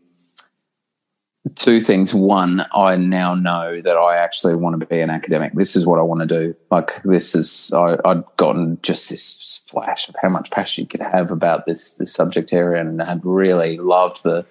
two 1.55 1.81
things. 1.81 2.13
One, 2.13 2.67
I 2.75 2.97
now 2.97 3.35
know 3.35 3.81
that 3.81 3.97
I 3.97 4.19
actually 4.19 4.57
want 4.57 4.79
to 4.79 4.87
be 4.87 5.01
an 5.01 5.09
academic. 5.09 5.55
This 5.55 5.75
is 5.75 5.87
what 5.87 5.99
I 5.99 6.03
want 6.03 6.21
to 6.21 6.27
do. 6.27 6.55
Like 6.71 7.03
this 7.03 7.35
is, 7.35 7.73
I, 7.75 7.97
I'd 8.05 8.25
gotten 8.37 8.79
just 8.83 9.09
this 9.09 9.63
flash 9.67 10.11
of 10.11 10.17
how 10.21 10.29
much 10.29 10.51
passion 10.51 10.83
you 10.83 10.87
could 10.87 11.01
have 11.01 11.31
about 11.31 11.65
this 11.65 11.95
this 11.95 12.13
subject 12.13 12.53
area, 12.53 12.83
and 12.83 13.01
had 13.01 13.23
really 13.25 13.79
loved 13.79 14.25
the 14.25 14.45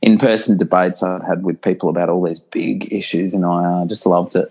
in-person 0.00 0.56
debates 0.56 1.02
I'd 1.02 1.22
had 1.22 1.44
with 1.44 1.60
people 1.60 1.90
about 1.90 2.08
all 2.08 2.24
these 2.24 2.40
big 2.40 2.90
issues, 2.90 3.34
and 3.34 3.44
I 3.44 3.84
just 3.84 4.06
loved 4.06 4.34
it. 4.36 4.50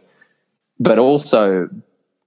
But 0.80 1.00
also 1.00 1.68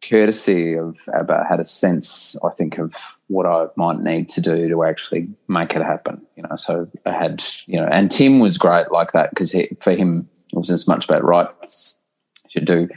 courtesy 0.02 0.74
of 0.74 0.98
about 1.14 1.46
had 1.46 1.60
a 1.60 1.64
sense, 1.64 2.36
I 2.44 2.50
think, 2.50 2.78
of 2.78 2.94
what 3.28 3.46
I 3.46 3.66
might 3.76 4.00
need 4.00 4.28
to 4.30 4.40
do 4.40 4.68
to 4.68 4.84
actually 4.84 5.28
make 5.48 5.74
it 5.74 5.82
happen. 5.82 6.20
You 6.36 6.42
know, 6.42 6.56
so 6.56 6.88
I 7.06 7.12
had, 7.12 7.42
you 7.66 7.76
know, 7.76 7.86
and 7.86 8.10
Tim 8.10 8.40
was 8.40 8.58
great 8.58 8.90
like 8.90 9.12
that 9.12 9.30
because 9.30 9.52
for 9.80 9.92
him 9.92 10.28
it 10.52 10.56
wasn't 10.56 10.74
as 10.74 10.88
much 10.88 11.04
about 11.04 11.24
right. 11.24 11.48
You 11.62 12.48
should 12.48 12.64
do 12.66 12.88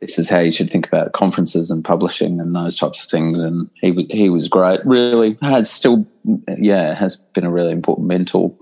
this 0.00 0.18
is 0.18 0.30
how 0.30 0.40
you 0.40 0.50
should 0.50 0.70
think 0.70 0.86
about 0.86 1.12
conferences 1.12 1.70
and 1.70 1.84
publishing 1.84 2.40
and 2.40 2.56
those 2.56 2.76
types 2.76 3.04
of 3.04 3.10
things. 3.10 3.44
And 3.44 3.70
he 3.74 3.92
was 3.92 4.06
he 4.10 4.30
was 4.30 4.48
great. 4.48 4.80
Really 4.84 5.38
has 5.42 5.70
still, 5.70 6.06
yeah, 6.58 6.94
has 6.94 7.16
been 7.34 7.44
a 7.44 7.50
really 7.50 7.72
important 7.72 8.08
mentor 8.08 8.54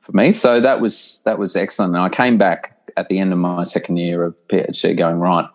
for 0.00 0.12
me. 0.12 0.32
So 0.32 0.60
that 0.60 0.80
was 0.80 1.22
that 1.24 1.38
was 1.38 1.56
excellent. 1.56 1.94
And 1.94 2.02
I 2.02 2.08
came 2.08 2.38
back 2.38 2.90
at 2.96 3.08
the 3.08 3.18
end 3.18 3.32
of 3.32 3.38
my 3.38 3.62
second 3.64 3.96
year 3.96 4.24
of 4.24 4.36
PhD, 4.48 4.96
going 4.96 5.18
right 5.18 5.46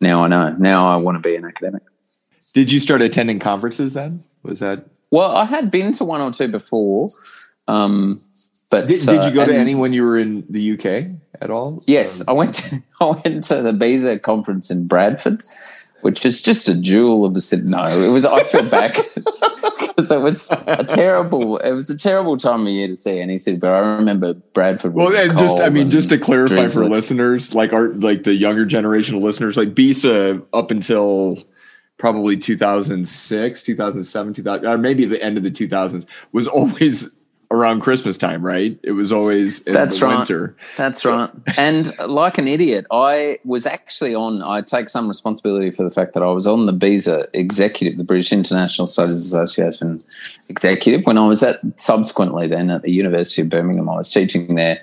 now 0.00 0.24
I 0.24 0.28
know. 0.28 0.54
Now 0.58 0.88
I 0.88 0.96
want 0.96 1.16
to 1.16 1.26
be 1.26 1.36
an 1.36 1.44
academic. 1.44 1.82
Did 2.54 2.72
you 2.72 2.80
start 2.80 3.02
attending 3.02 3.38
conferences 3.38 3.94
then? 3.94 4.24
Was 4.42 4.60
that? 4.60 4.86
Well, 5.10 5.36
I 5.36 5.44
had 5.44 5.70
been 5.70 5.92
to 5.94 6.04
one 6.04 6.20
or 6.20 6.32
two 6.32 6.48
before, 6.48 7.08
um, 7.66 8.20
but 8.70 8.86
did, 8.86 9.04
did 9.04 9.24
you 9.24 9.30
go 9.30 9.42
uh, 9.42 9.46
to 9.46 9.54
any 9.54 9.74
when 9.74 9.92
you 9.92 10.04
were 10.04 10.18
in 10.18 10.44
the 10.50 10.72
UK 10.72 11.10
at 11.40 11.50
all? 11.50 11.82
Yes, 11.86 12.20
um, 12.20 12.26
I 12.28 12.32
went. 12.32 12.54
To, 12.56 12.82
I 13.00 13.04
went 13.06 13.44
to 13.44 13.62
the 13.62 13.72
BISA 13.72 14.22
conference 14.22 14.70
in 14.70 14.86
Bradford, 14.86 15.42
which 16.02 16.24
is 16.24 16.42
just 16.42 16.68
a 16.68 16.74
jewel 16.74 17.24
of 17.24 17.34
a 17.36 17.40
city. 17.40 17.64
No, 17.64 17.84
it 17.86 18.08
was. 18.08 18.24
I 18.24 18.42
feel 18.44 18.68
back 18.68 18.96
because 19.14 20.10
it 20.10 20.20
was 20.20 20.52
a 20.66 20.84
terrible. 20.84 21.58
It 21.58 21.72
was 21.72 21.90
a 21.90 21.98
terrible 21.98 22.36
time 22.36 22.62
of 22.66 22.72
year 22.72 22.88
to 22.88 22.96
see 22.96 23.20
any 23.20 23.38
city. 23.38 23.56
But 23.56 23.74
I 23.74 23.78
remember 23.78 24.34
Bradford. 24.34 24.94
Well, 24.94 25.14
and 25.14 25.36
just 25.38 25.60
I 25.60 25.68
mean, 25.68 25.90
just 25.90 26.08
to 26.10 26.18
clarify 26.18 26.66
for 26.66 26.84
listeners, 26.84 27.54
like 27.54 27.72
our 27.72 27.88
like 27.88 28.24
the 28.24 28.34
younger 28.34 28.64
generation 28.64 29.16
of 29.16 29.22
listeners, 29.22 29.56
like 29.56 29.74
BISA 29.74 30.42
up 30.52 30.70
until 30.70 31.44
probably 31.98 32.36
2006, 32.36 33.62
2007, 33.64 34.34
2000, 34.34 34.66
or 34.66 34.78
maybe 34.78 35.04
the 35.04 35.20
end 35.22 35.36
of 35.36 35.42
the 35.42 35.50
2000s 35.50 36.06
was 36.32 36.46
always 36.46 37.12
around 37.50 37.80
Christmas 37.80 38.16
time, 38.16 38.44
right? 38.44 38.78
It 38.82 38.92
was 38.92 39.12
always 39.12 39.60
in 39.60 39.72
That's 39.72 40.02
right. 40.02 40.18
winter. 40.18 40.56
That's 40.76 41.02
so. 41.02 41.16
right. 41.16 41.30
And 41.56 41.96
like 42.06 42.38
an 42.38 42.46
idiot, 42.46 42.86
I 42.90 43.38
was 43.44 43.66
actually 43.66 44.14
on. 44.14 44.42
I 44.42 44.60
take 44.60 44.88
some 44.88 45.08
responsibility 45.08 45.70
for 45.70 45.82
the 45.82 45.90
fact 45.90 46.14
that 46.14 46.22
I 46.22 46.26
was 46.26 46.46
on 46.46 46.66
the 46.66 46.72
BISA 46.72 47.28
executive, 47.32 47.96
the 47.96 48.04
British 48.04 48.32
International 48.32 48.86
Studies 48.86 49.20
Association 49.20 50.00
executive, 50.48 51.06
when 51.06 51.16
I 51.16 51.26
was 51.26 51.42
at 51.42 51.60
subsequently 51.76 52.46
then 52.48 52.70
at 52.70 52.82
the 52.82 52.92
University 52.92 53.42
of 53.42 53.48
Birmingham. 53.48 53.88
I 53.88 53.96
was 53.96 54.10
teaching 54.10 54.54
there. 54.54 54.80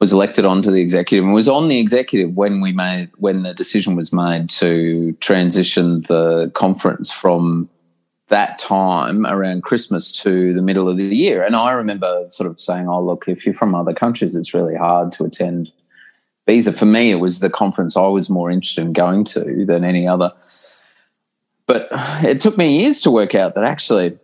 Was 0.00 0.12
elected 0.12 0.44
onto 0.44 0.70
the 0.70 0.80
executive 0.80 1.24
and 1.24 1.34
was 1.34 1.48
on 1.48 1.66
the 1.66 1.80
executive 1.80 2.36
when 2.36 2.60
we 2.60 2.70
made 2.70 3.10
when 3.16 3.42
the 3.42 3.52
decision 3.52 3.96
was 3.96 4.12
made 4.12 4.48
to 4.50 5.10
transition 5.14 6.02
the 6.02 6.52
conference 6.54 7.10
from 7.10 7.68
that 8.28 8.58
time 8.58 9.26
around 9.26 9.62
Christmas 9.62 10.12
to 10.22 10.52
the 10.52 10.62
middle 10.62 10.88
of 10.88 10.96
the 10.96 11.16
year. 11.16 11.42
And 11.42 11.56
I 11.56 11.72
remember 11.72 12.26
sort 12.28 12.50
of 12.50 12.60
saying, 12.60 12.88
oh, 12.88 13.02
look, 13.02 13.26
if 13.26 13.44
you're 13.44 13.54
from 13.54 13.74
other 13.74 13.94
countries, 13.94 14.36
it's 14.36 14.54
really 14.54 14.76
hard 14.76 15.12
to 15.12 15.24
attend 15.24 15.72
BISA. 16.46 16.74
For 16.74 16.86
me, 16.86 17.10
it 17.10 17.16
was 17.16 17.40
the 17.40 17.50
conference 17.50 17.96
I 17.96 18.06
was 18.06 18.30
more 18.30 18.50
interested 18.50 18.82
in 18.82 18.92
going 18.92 19.24
to 19.24 19.64
than 19.66 19.84
any 19.84 20.06
other. 20.06 20.32
But 21.66 21.88
it 22.22 22.40
took 22.40 22.56
me 22.56 22.80
years 22.80 23.00
to 23.02 23.10
work 23.10 23.34
out 23.34 23.54
that 23.54 23.64
actually, 23.64 24.18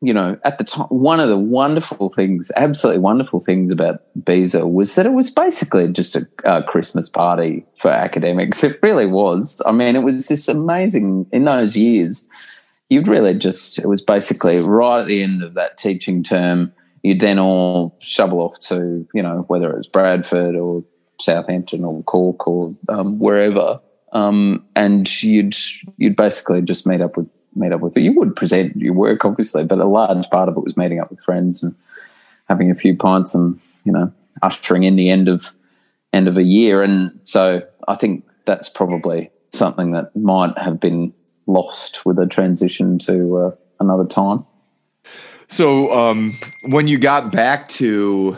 you 0.00 0.12
know, 0.12 0.38
at 0.44 0.58
the 0.58 0.64
time, 0.64 0.88
one 0.88 1.20
of 1.20 1.28
the 1.28 1.38
wonderful 1.38 2.10
things, 2.10 2.50
absolutely 2.56 3.00
wonderful 3.00 3.40
things 3.40 3.70
about 3.70 4.02
BISA 4.20 4.68
was 4.68 4.94
that 4.96 5.06
it 5.06 5.12
was 5.12 5.30
basically 5.30 5.88
just 5.88 6.16
a, 6.16 6.28
a 6.44 6.62
Christmas 6.62 7.08
party 7.08 7.64
for 7.78 7.90
academics. 7.90 8.62
It 8.62 8.78
really 8.82 9.06
was. 9.06 9.62
I 9.64 9.72
mean, 9.72 9.96
it 9.96 10.02
was 10.02 10.28
this 10.28 10.48
amazing, 10.48 11.26
in 11.32 11.44
those 11.44 11.76
years, 11.76 12.28
you'd 12.94 13.08
really 13.08 13.34
just 13.34 13.78
it 13.78 13.86
was 13.86 14.02
basically 14.02 14.58
right 14.58 15.00
at 15.00 15.06
the 15.06 15.22
end 15.22 15.42
of 15.42 15.54
that 15.54 15.76
teaching 15.76 16.22
term 16.22 16.72
you'd 17.02 17.20
then 17.20 17.38
all 17.38 17.96
shovel 18.00 18.40
off 18.40 18.58
to 18.58 19.06
you 19.12 19.22
know 19.22 19.44
whether 19.48 19.76
it's 19.76 19.86
bradford 19.86 20.54
or 20.54 20.84
southampton 21.20 21.84
or 21.84 22.02
cork 22.04 22.46
or 22.46 22.74
um, 22.88 23.18
wherever 23.18 23.80
um, 24.12 24.64
and 24.76 25.22
you'd 25.22 25.54
you'd 25.96 26.16
basically 26.16 26.62
just 26.62 26.86
meet 26.86 27.00
up 27.00 27.16
with 27.16 27.28
meet 27.56 27.72
up 27.72 27.80
with 27.80 27.96
you 27.96 28.12
would 28.12 28.34
present 28.34 28.74
your 28.76 28.94
work 28.94 29.24
obviously 29.24 29.64
but 29.64 29.78
a 29.78 29.84
large 29.84 30.28
part 30.30 30.48
of 30.48 30.56
it 30.56 30.64
was 30.64 30.76
meeting 30.76 31.00
up 31.00 31.10
with 31.10 31.20
friends 31.20 31.62
and 31.62 31.74
having 32.48 32.70
a 32.70 32.74
few 32.74 32.96
pints 32.96 33.34
and 33.34 33.58
you 33.84 33.92
know 33.92 34.12
ushering 34.42 34.82
in 34.84 34.96
the 34.96 35.10
end 35.10 35.28
of 35.28 35.54
end 36.12 36.28
of 36.28 36.36
a 36.36 36.42
year. 36.42 36.82
And 36.82 37.18
so 37.22 37.62
i 37.88 37.96
think 37.96 38.24
that's 38.46 38.68
probably 38.68 39.30
something 39.52 39.92
that 39.92 40.14
might 40.16 40.56
have 40.58 40.80
been 40.80 41.12
lost 41.46 42.04
with 42.06 42.18
a 42.18 42.26
transition 42.26 42.98
to 43.00 43.36
uh, 43.36 43.50
another 43.80 44.06
time. 44.06 44.44
So 45.48 45.92
um, 45.92 46.38
when 46.62 46.88
you 46.88 46.98
got 46.98 47.30
back 47.30 47.68
to, 47.70 48.36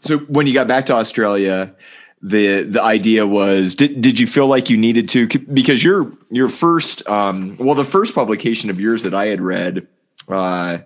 so 0.00 0.18
when 0.18 0.46
you 0.46 0.54
got 0.54 0.68
back 0.68 0.86
to 0.86 0.94
Australia, 0.94 1.74
the 2.22 2.62
the 2.62 2.80
idea 2.80 3.26
was 3.26 3.74
did, 3.74 4.00
did 4.00 4.18
you 4.18 4.28
feel 4.28 4.46
like 4.46 4.70
you 4.70 4.76
needed 4.76 5.08
to 5.08 5.26
because 5.52 5.82
your 5.82 6.12
your 6.30 6.48
first 6.48 7.06
um, 7.08 7.56
well 7.58 7.74
the 7.74 7.84
first 7.84 8.14
publication 8.14 8.70
of 8.70 8.80
yours 8.80 9.02
that 9.02 9.12
I 9.12 9.26
had 9.26 9.40
read 9.40 9.88
uh, 10.28 10.78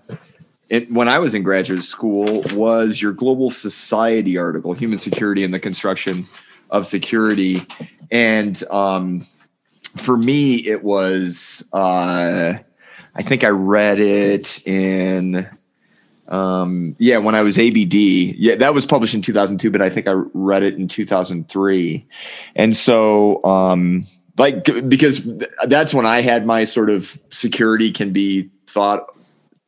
it, 0.70 0.90
when 0.90 1.08
I 1.08 1.18
was 1.18 1.34
in 1.34 1.42
graduate 1.42 1.84
school 1.84 2.42
was 2.54 3.02
your 3.02 3.12
global 3.12 3.50
society 3.50 4.38
article 4.38 4.72
human 4.72 4.98
security 4.98 5.44
and 5.44 5.52
the 5.52 5.60
construction 5.60 6.26
of 6.70 6.86
security 6.86 7.66
and 8.10 8.62
um, 8.70 9.26
for 9.96 10.16
me, 10.16 10.56
it 10.56 10.82
was, 10.82 11.66
uh, 11.72 12.54
I 13.14 13.22
think 13.22 13.44
I 13.44 13.48
read 13.48 14.00
it 14.00 14.66
in, 14.66 15.48
um, 16.28 16.96
yeah, 16.98 17.18
when 17.18 17.34
I 17.34 17.42
was 17.42 17.58
ABD. 17.58 17.94
Yeah, 17.94 18.56
that 18.56 18.74
was 18.74 18.86
published 18.86 19.14
in 19.14 19.22
2002, 19.22 19.70
but 19.70 19.82
I 19.82 19.90
think 19.90 20.08
I 20.08 20.12
read 20.34 20.62
it 20.62 20.74
in 20.74 20.88
2003. 20.88 22.06
And 22.54 22.76
so, 22.76 23.42
um, 23.44 24.06
like, 24.38 24.64
because 24.88 25.22
that's 25.66 25.94
when 25.94 26.04
I 26.04 26.20
had 26.20 26.44
my 26.44 26.64
sort 26.64 26.90
of 26.90 27.18
security 27.30 27.90
can 27.90 28.12
be 28.12 28.50
thought 28.66 29.15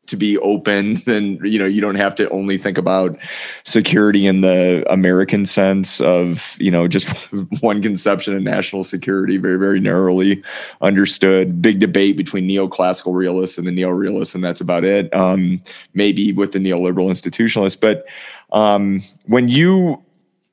to 0.09 0.17
be 0.17 0.37
open 0.39 0.95
then 1.07 1.39
you 1.43 1.59
know 1.59 1.67
you 1.67 1.81
don't 1.81 1.95
have 1.95 2.15
to 2.15 2.29
only 2.31 2.59
think 2.59 2.79
about 2.79 3.17
security 3.65 4.27
in 4.27 4.41
the 4.41 4.85
american 4.91 5.47
sense 5.47 6.01
of 6.01 6.57
you 6.59 6.71
know 6.71 6.89
just 6.89 7.09
one 7.61 7.81
conception 7.81 8.35
of 8.35 8.43
national 8.43 8.85
security 8.85 9.37
very 9.37 9.59
very 9.59 9.81
narrowly 9.81 10.43
understood. 10.81 11.61
Big 11.61 11.81
debate 11.81 12.17
between 12.17 12.49
neoclassical 12.49 13.15
realists 13.15 13.59
and 13.59 13.67
the 13.67 13.73
neo-realists 13.73 14.35
and 14.35 14.45
that's 14.45 14.61
about 14.61 14.85
it 14.85 15.15
um, 15.15 15.63
maybe 15.95 16.33
with 16.33 16.53
the 16.53 16.59
neoliberal 16.59 17.09
institutionalists. 17.11 17.79
But 17.79 18.07
um, 18.53 19.03
when 19.27 19.49
you 19.49 20.03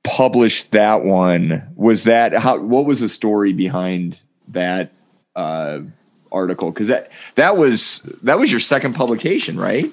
published 0.03 0.71
that 0.71 1.03
one 1.03 1.67
was 1.75 2.03
that 2.03 2.33
how 2.33 2.59
what 2.59 2.85
was 2.85 2.99
the 2.99 3.09
story 3.09 3.53
behind 3.53 4.19
that 4.49 4.91
uh, 5.35 5.79
article 6.35 6.71
because 6.71 6.89
that 6.89 7.11
that 7.35 7.57
was 7.57 8.01
that 8.21 8.37
was 8.37 8.51
your 8.51 8.59
second 8.59 8.93
publication, 8.93 9.57
right? 9.57 9.91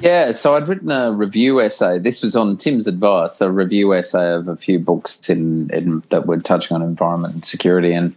Yeah, 0.00 0.30
so 0.32 0.54
I'd 0.54 0.68
written 0.68 0.90
a 0.90 1.12
review 1.12 1.60
essay. 1.60 1.98
This 1.98 2.22
was 2.22 2.36
on 2.36 2.56
Tim's 2.56 2.86
advice, 2.86 3.40
a 3.40 3.50
review 3.50 3.94
essay 3.94 4.32
of 4.32 4.46
a 4.46 4.56
few 4.56 4.78
books 4.78 5.28
in, 5.28 5.70
in 5.70 6.02
that 6.10 6.26
were 6.26 6.38
touching 6.38 6.76
on 6.76 6.82
environment 6.82 7.34
and 7.34 7.44
security, 7.44 7.92
and 7.92 8.14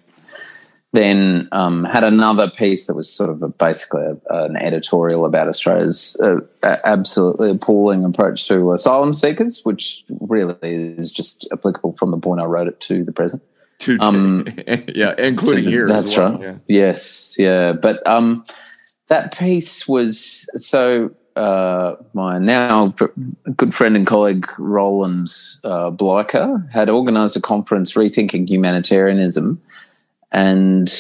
then 0.93 1.47
um, 1.51 1.86
had 1.86 2.03
another 2.03 2.49
piece 2.49 2.86
that 2.86 2.95
was 2.95 3.12
sort 3.12 3.30
of 3.30 3.41
a, 3.41 3.47
basically 3.47 4.03
a, 4.03 4.43
an 4.43 4.57
editorial 4.57 5.26
about 5.26 5.47
Australia's 5.47 6.18
uh, 6.22 6.41
absolutely 6.62 7.49
appalling 7.49 8.03
approach 8.03 8.47
to 8.47 8.74
asylum 8.74 9.14
seekers, 9.14 9.62
which 9.64 10.03
really 10.20 10.55
is 10.62 11.12
just 11.12 11.47
applicable 11.51 11.93
from 11.93 12.12
the 12.12 12.20
point 12.20 12.41
I 12.41 12.45
wrote 12.45 12.68
it 12.68 12.80
to 12.82 13.03
the 13.03 13.12
present. 13.12 13.41
Um, 14.00 14.48
yeah, 14.88 15.14
including 15.18 15.66
here. 15.66 15.88
That's 15.88 16.16
well. 16.18 16.34
right. 16.34 16.42
Yeah. 16.42 16.56
Yes, 16.68 17.36
yeah, 17.38 17.74
but 17.74 18.06
um, 18.08 18.46
that 19.08 19.38
piece 19.38 19.88
was 19.88 20.50
so. 20.58 21.12
Uh, 21.34 21.96
my 22.14 22.38
now 22.38 22.94
good 23.56 23.74
friend 23.74 23.96
and 23.96 24.06
colleague 24.06 24.46
Roland 24.58 25.30
uh, 25.64 25.90
Bleiker 25.90 26.70
had 26.70 26.90
organised 26.90 27.38
a 27.38 27.42
conference 27.42 27.94
rethinking 27.94 28.50
humanitarianism 28.50 29.62
and 30.32 30.94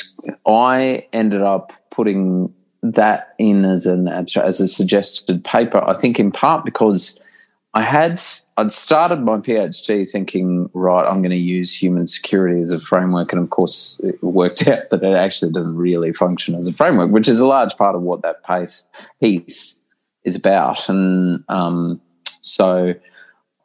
I 0.45 1.07
ended 1.13 1.41
up 1.41 1.71
putting 1.89 2.53
that 2.81 3.33
in 3.37 3.63
as 3.63 3.85
an 3.85 4.07
abstract, 4.07 4.47
as 4.47 4.59
a 4.59 4.67
suggested 4.67 5.43
paper. 5.43 5.83
I 5.87 5.93
think 5.93 6.19
in 6.19 6.31
part 6.31 6.65
because 6.65 7.21
I 7.73 7.83
had 7.83 8.21
I'd 8.57 8.73
started 8.73 9.21
my 9.21 9.37
PhD 9.37 10.09
thinking, 10.09 10.69
right, 10.73 11.07
I'm 11.07 11.21
going 11.21 11.31
to 11.31 11.37
use 11.37 11.81
human 11.81 12.05
security 12.05 12.59
as 12.61 12.71
a 12.71 12.79
framework, 12.79 13.31
and 13.31 13.41
of 13.41 13.49
course, 13.49 13.99
it 14.03 14.21
worked 14.21 14.67
out 14.67 14.89
that 14.89 15.03
it 15.03 15.15
actually 15.15 15.51
doesn't 15.51 15.77
really 15.77 16.11
function 16.11 16.55
as 16.55 16.67
a 16.67 16.73
framework, 16.73 17.11
which 17.11 17.29
is 17.29 17.39
a 17.39 17.45
large 17.45 17.75
part 17.77 17.95
of 17.95 18.01
what 18.01 18.21
that 18.23 18.45
piece 18.45 18.87
piece 19.21 19.81
is 20.25 20.35
about. 20.35 20.89
And 20.89 21.43
um, 21.47 22.01
so, 22.41 22.93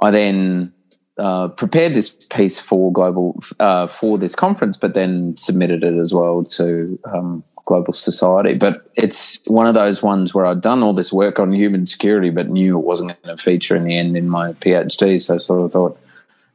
I 0.00 0.10
then 0.12 0.72
uh, 1.18 1.48
prepared 1.48 1.94
this 1.94 2.10
piece 2.10 2.60
for 2.60 2.92
global 2.92 3.42
uh, 3.58 3.88
for 3.88 4.18
this 4.18 4.36
conference, 4.36 4.76
but 4.76 4.94
then 4.94 5.36
submitted 5.36 5.82
it 5.82 5.98
as 5.98 6.14
well 6.14 6.44
to 6.44 6.98
um, 7.12 7.42
Global 7.66 7.92
Society. 7.92 8.54
But 8.54 8.76
it's 8.94 9.40
one 9.46 9.66
of 9.66 9.74
those 9.74 10.02
ones 10.02 10.32
where 10.32 10.46
I'd 10.46 10.62
done 10.62 10.82
all 10.82 10.94
this 10.94 11.12
work 11.12 11.38
on 11.38 11.52
human 11.52 11.84
security, 11.84 12.30
but 12.30 12.48
knew 12.48 12.78
it 12.78 12.84
wasn't 12.84 13.22
going 13.22 13.36
to 13.36 13.42
feature 13.42 13.76
in 13.76 13.84
the 13.84 13.96
end 13.96 14.16
in 14.16 14.28
my 14.28 14.52
PhD. 14.54 15.20
So 15.20 15.34
I 15.34 15.38
sort 15.38 15.64
of 15.64 15.72
thought, 15.72 16.00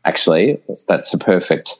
actually, 0.05 0.59
that's 0.87 1.13
a 1.13 1.17
perfect 1.17 1.75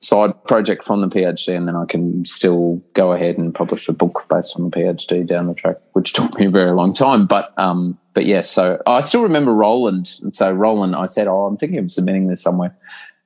side 0.00 0.42
project 0.44 0.82
from 0.82 1.02
the 1.02 1.08
PhD, 1.08 1.54
and 1.54 1.68
then 1.68 1.76
I 1.76 1.84
can 1.84 2.24
still 2.24 2.82
go 2.94 3.12
ahead 3.12 3.36
and 3.36 3.54
publish 3.54 3.86
a 3.88 3.92
book 3.92 4.24
based 4.30 4.56
on 4.56 4.64
the 4.64 4.70
PhD 4.70 5.26
down 5.26 5.46
the 5.46 5.54
track, 5.54 5.76
which 5.92 6.12
took 6.14 6.38
me 6.38 6.46
a 6.46 6.50
very 6.50 6.72
long 6.72 6.92
time. 6.92 7.26
But 7.26 7.52
um, 7.58 7.98
but 8.14 8.24
yes, 8.24 8.46
yeah, 8.56 8.76
so 8.76 8.82
I 8.86 9.00
still 9.00 9.22
remember 9.22 9.54
Roland. 9.54 10.18
And 10.22 10.34
so 10.34 10.50
Roland, 10.50 10.96
I 10.96 11.06
said, 11.06 11.28
"Oh, 11.28 11.46
I'm 11.46 11.56
thinking 11.56 11.78
of 11.78 11.92
submitting 11.92 12.28
this 12.28 12.42
somewhere," 12.42 12.74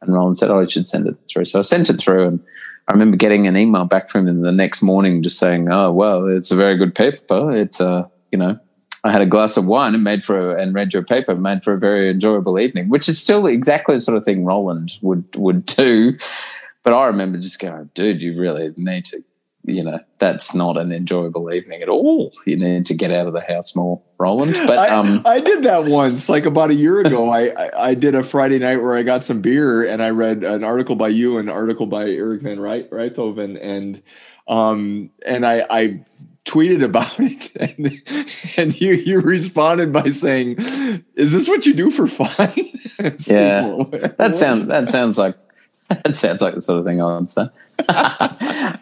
and 0.03 0.13
Roland 0.13 0.37
said, 0.37 0.51
"Oh, 0.51 0.61
you 0.61 0.69
should 0.69 0.89
send 0.89 1.07
it 1.07 1.17
through." 1.29 1.45
So 1.45 1.61
I 1.61 1.63
sent 1.63 1.91
it 1.91 2.01
through, 2.01 2.27
and 2.27 2.41
I 2.89 2.93
remember 2.93 3.17
getting 3.17 3.47
an 3.47 3.57
email 3.57 3.87
back 3.87 4.11
from 4.11 4.27
him 4.27 4.43
the 4.43 4.53
next 4.53 4.83
morning, 4.83 5.23
just 5.23 5.39
saying, 5.39 5.69
"Oh, 5.71 5.93
well, 5.93 6.27
it's 6.27 6.51
a 6.51 6.57
very 6.57 6.77
good 6.77 6.95
paper. 6.95 7.51
It's 7.51 7.81
uh, 7.81 8.07
you 8.33 8.39
know." 8.39 8.59
I 9.07 9.13
had 9.13 9.21
a 9.21 9.27
glass 9.27 9.59
of 9.59 9.67
wine 9.67 9.95
and 9.95 10.03
made 10.03 10.25
for 10.25 10.39
a, 10.39 10.63
and 10.63 10.75
read 10.75 10.95
your 10.95 11.03
paper, 11.03 11.35
made 11.35 11.63
for 11.63 11.75
a 11.75 11.79
very 11.79 12.09
enjoyable 12.09 12.59
evening, 12.59 12.89
which 12.89 13.07
is 13.07 13.21
still 13.21 13.47
exactly 13.47 13.97
the 13.97 14.01
sort 14.01 14.17
of 14.17 14.25
thing 14.25 14.47
Roland 14.47 14.97
would 15.03 15.25
would 15.37 15.67
do. 15.67 16.17
But 16.83 16.95
I 16.95 17.07
remember 17.07 17.39
just 17.39 17.59
going, 17.59 17.91
dude, 17.95 18.23
you 18.23 18.39
really 18.39 18.73
need 18.77 19.05
to, 19.07 19.23
you 19.65 19.83
know, 19.83 19.99
that's 20.19 20.55
not 20.55 20.77
an 20.77 20.93
enjoyable 20.93 21.53
evening 21.53 21.83
at 21.83 21.89
all. 21.89 22.33
You 22.47 22.57
need 22.57 22.87
to 22.87 22.95
get 22.95 23.11
out 23.11 23.27
of 23.27 23.33
the 23.33 23.41
house 23.41 23.75
more, 23.75 24.01
Roland. 24.19 24.55
But 24.67 24.79
I, 24.79 24.89
um, 24.89 25.23
I 25.25 25.41
did 25.41 25.63
that 25.63 25.85
once, 25.85 26.29
like 26.29 26.47
about 26.47 26.71
a 26.71 26.75
year 26.75 27.01
ago. 27.01 27.31
I, 27.31 27.49
I, 27.49 27.89
I 27.89 27.95
did 27.95 28.15
a 28.15 28.23
Friday 28.23 28.59
night 28.59 28.77
where 28.77 28.95
I 28.95 29.03
got 29.03 29.25
some 29.25 29.41
beer 29.41 29.87
and 29.87 30.03
I 30.03 30.11
read 30.11 30.45
an 30.45 30.65
article 30.65 30.97
by 30.97 31.09
you, 31.09 31.39
and 31.39 31.49
an 31.49 31.55
article 31.55 31.87
by 31.87 32.09
Eric 32.09 32.43
Van 32.43 32.59
Rythoven, 32.59 33.59
and 33.63 34.03
um 34.47 35.11
and 35.25 35.47
I 35.47 35.65
I 35.71 36.05
tweeted 36.45 36.85
about 36.85 37.15
it 37.19 37.51
and, 37.57 38.03
and 38.59 38.79
you 38.79 38.93
you 38.93 39.21
responded 39.21 39.91
by 39.91 40.11
saying 40.11 40.57
is 41.15 41.33
this 41.33 41.49
what 41.49 41.65
you 41.65 41.73
do 41.73 41.91
for 41.91 42.07
fun 42.07 42.53
yeah 43.27 43.75
that 44.19 44.37
sounds 44.37 44.69
that 44.69 44.87
sounds 44.91 45.17
like 45.17 45.39
that 46.05 46.17
sounds 46.17 46.41
like 46.41 46.55
the 46.55 46.61
sort 46.61 46.79
of 46.79 46.85
thing 46.85 47.03
I 47.03 47.19
would 47.19 47.31
say. 47.31 47.49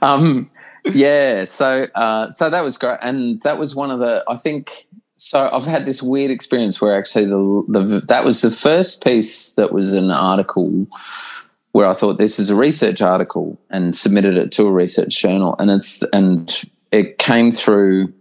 um, 0.03 0.51
yeah, 0.85 1.45
so 1.45 1.87
uh, 1.95 2.31
so 2.31 2.51
that 2.51 2.63
was 2.63 2.77
great, 2.77 2.99
and 3.03 3.41
that 3.43 3.59
was 3.59 3.75
one 3.75 3.91
of 3.91 4.01
the. 4.01 4.25
I 4.29 4.37
think 4.37 4.87
so. 5.17 5.49
I've 5.53 5.67
had 5.67 5.87
this 5.87 6.03
weird 6.03 6.31
experience 6.31 6.81
where 6.81 6.97
actually 6.97 7.27
the, 7.27 7.65
the 7.69 8.01
that 8.09 8.25
was 8.25 8.41
the 8.41 8.51
first 8.51 9.05
piece 9.05 9.55
that 9.55 9.73
was 9.73 9.93
an 9.93 10.11
article 10.11 10.87
where 11.73 11.87
I 11.87 11.93
thought 11.95 12.19
this 12.19 12.39
is 12.39 12.51
a 12.51 12.57
research 12.57 13.01
article 13.01 13.59
and 13.71 13.95
submitted 13.95 14.37
it 14.37 14.53
to 14.53 14.67
a 14.67 14.73
research 14.73 15.21
journal, 15.21 15.55
and 15.59 15.71
it's 15.71 16.03
and 16.13 16.53
it 16.91 17.19
came 17.19 17.53
through 17.53 18.13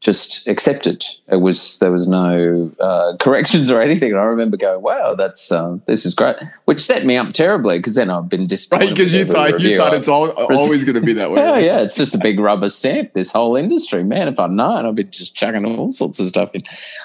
just 0.00 0.46
accepted. 0.46 1.04
It 1.28 1.36
was 1.36 1.78
there 1.78 1.90
was 1.90 2.06
no 2.06 2.70
uh, 2.80 3.16
corrections 3.20 3.70
or 3.70 3.80
anything. 3.80 4.10
And 4.10 4.20
I 4.20 4.24
remember 4.24 4.56
going, 4.56 4.82
"Wow, 4.82 5.14
that's 5.14 5.50
um, 5.50 5.82
this 5.86 6.06
is 6.06 6.14
great," 6.14 6.36
which 6.66 6.80
set 6.80 7.04
me 7.04 7.16
up 7.16 7.32
terribly 7.32 7.78
because 7.78 7.94
then 7.94 8.10
I've 8.10 8.28
been 8.28 8.46
disappointed. 8.46 8.86
Right, 8.86 8.94
because 8.94 9.14
you 9.14 9.26
thought 9.26 9.60
you 9.60 9.76
thought 9.76 9.94
it's 9.94 10.08
all, 10.08 10.30
always 10.30 10.84
going 10.84 10.94
to 10.94 11.00
be 11.00 11.12
that 11.14 11.30
way. 11.30 11.40
yeah, 11.42 11.58
yeah, 11.58 11.80
it's 11.80 11.96
just 11.96 12.14
a 12.14 12.18
big 12.18 12.38
rubber 12.38 12.68
stamp. 12.68 13.12
This 13.12 13.32
whole 13.32 13.56
industry, 13.56 14.04
man. 14.04 14.28
If 14.28 14.38
I'd 14.38 14.50
known, 14.50 14.86
I'd 14.86 14.94
be 14.94 15.04
just 15.04 15.34
chucking 15.34 15.64
all 15.64 15.90
sorts 15.90 16.20
of 16.20 16.26
stuff 16.26 16.54
in. 16.54 16.60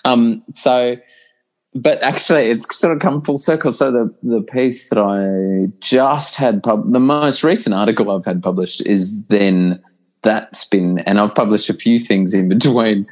Um, 0.05 0.41
so. 0.53 0.97
But 1.75 2.03
actually, 2.03 2.51
it's 2.51 2.77
sort 2.77 2.95
of 2.95 3.01
come 3.01 3.19
full 3.19 3.39
circle. 3.39 3.71
So 3.71 3.89
the 3.89 4.13
the 4.21 4.41
piece 4.41 4.89
that 4.89 4.99
I 4.99 5.73
just 5.79 6.35
had 6.35 6.61
pub- 6.61 6.93
the 6.93 6.99
most 6.99 7.43
recent 7.43 7.73
article 7.73 8.11
I've 8.11 8.25
had 8.25 8.43
published 8.43 8.85
is 8.85 9.19
then 9.23 9.81
that's 10.23 10.65
been, 10.65 10.99
and 10.99 11.19
I've 11.19 11.35
published 11.35 11.69
a 11.69 11.73
few 11.73 11.99
things 11.99 12.33
in 12.33 12.49
between. 12.49 13.05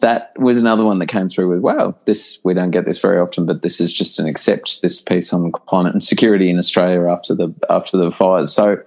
That 0.00 0.32
was 0.38 0.58
another 0.58 0.84
one 0.84 0.98
that 0.98 1.06
came 1.06 1.28
through 1.28 1.48
with, 1.48 1.60
wow, 1.60 1.96
this, 2.04 2.38
we 2.44 2.52
don't 2.52 2.70
get 2.70 2.84
this 2.84 2.98
very 2.98 3.18
often, 3.18 3.46
but 3.46 3.62
this 3.62 3.80
is 3.80 3.94
just 3.94 4.18
an 4.18 4.26
accept 4.26 4.82
this 4.82 5.00
piece 5.00 5.32
on 5.32 5.50
climate 5.52 5.94
and 5.94 6.02
security 6.02 6.50
in 6.50 6.58
Australia 6.58 7.08
after 7.08 7.34
the, 7.34 7.54
after 7.70 7.96
the 7.96 8.10
fires. 8.10 8.52
So 8.52 8.78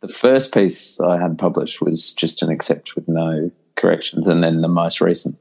the 0.00 0.08
first 0.08 0.52
piece 0.52 1.00
I 1.00 1.18
had 1.18 1.38
published 1.38 1.80
was 1.80 2.12
just 2.12 2.42
an 2.42 2.50
accept 2.50 2.94
with 2.96 3.08
no 3.08 3.50
corrections. 3.76 4.26
And 4.26 4.44
then 4.44 4.60
the 4.60 4.68
most 4.68 5.00
recent 5.00 5.38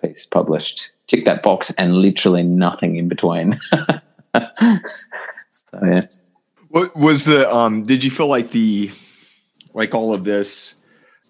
piece 0.00 0.24
published, 0.24 0.90
tick 1.06 1.26
that 1.26 1.42
box 1.42 1.70
and 1.76 1.94
literally 1.94 2.42
nothing 2.42 2.96
in 2.96 3.08
between. 3.08 3.56
so, 3.72 4.78
yeah. 5.82 6.06
What 6.68 6.96
was 6.96 7.26
the, 7.26 7.52
um, 7.54 7.82
did 7.84 8.02
you 8.02 8.10
feel 8.10 8.28
like 8.28 8.52
the, 8.52 8.90
like 9.74 9.94
all 9.94 10.14
of 10.14 10.24
this, 10.24 10.74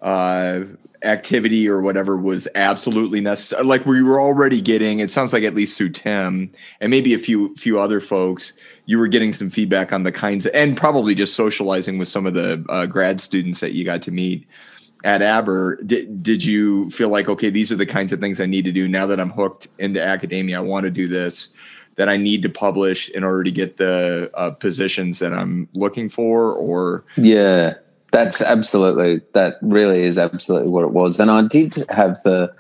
uh, 0.03 0.61
activity 1.03 1.69
or 1.69 1.81
whatever 1.81 2.17
was 2.17 2.49
absolutely 2.55 3.21
necessary. 3.21 3.65
Like 3.65 3.87
we 3.87 4.03
were 4.03 4.21
already 4.21 4.61
getting, 4.61 5.01
it 5.01 5.11
sounds 5.11 5.33
like 5.33 5.45
at 5.45 5.55
least 5.55 5.77
through 5.79 5.91
Tim 5.91 6.51
and 6.81 6.91
maybe 6.91 7.15
a 7.15 7.19
few 7.19 7.55
few 7.57 7.79
other 7.81 8.01
folks, 8.01 8.53
you 8.87 8.99
were 8.99 9.09
getting 9.09 9.33
some 9.33 9.51
feedback 9.51 9.93
on 9.93 10.03
the 10.03 10.13
kinds 10.13 10.47
of, 10.47 10.55
and 10.55 10.77
probably 10.77 11.15
just 11.15 11.35
socializing 11.35 11.99
with 11.99 12.09
some 12.09 12.27
of 12.27 12.35
the 12.35 12.65
uh, 12.69 12.87
grad 12.87 13.21
students 13.21 13.61
that 13.61 13.73
you 13.73 13.85
got 13.85 14.03
to 14.03 14.11
meet 14.11 14.47
at 15.05 15.23
Aber. 15.23 15.79
Did 15.85 16.23
did 16.23 16.45
you 16.45 16.91
feel 16.91 17.09
like 17.09 17.29
okay, 17.29 17.51
these 17.51 17.71
are 17.73 17.77
the 17.77 17.87
kinds 17.87 18.13
of 18.13 18.21
things 18.21 18.41
I 18.41 18.47
need 18.47 18.65
to 18.65 18.73
do 18.73 18.89
now 18.89 19.07
that 19.07 19.21
I'm 19.21 19.31
hooked 19.31 19.69
into 19.79 20.03
academia? 20.03 20.59
I 20.59 20.61
want 20.61 20.85
to 20.85 20.91
do 20.91 21.09
this. 21.09 21.49
That 21.97 22.11
I 22.11 22.19
need 22.19 22.43
to 22.43 22.51
publish 22.51 23.09
in 23.09 23.25
order 23.25 23.43
to 23.43 23.51
get 23.51 23.79
the 23.79 24.31
uh, 24.35 24.51
positions 24.51 25.19
that 25.21 25.33
I'm 25.33 25.67
looking 25.73 26.11
for, 26.11 26.53
or 26.53 27.07
yeah, 27.17 27.77
that's 28.13 28.41
absolutely 28.41 29.21
that 29.35 29.57
really 29.63 30.03
is 30.03 30.19
absolutely 30.19 30.71
what 30.71 30.85
it 30.85 30.93
was. 30.93 31.19
And 31.21 31.31
i 31.31 31.43
did 31.43 31.75
have 31.91 32.15
the 32.23 32.55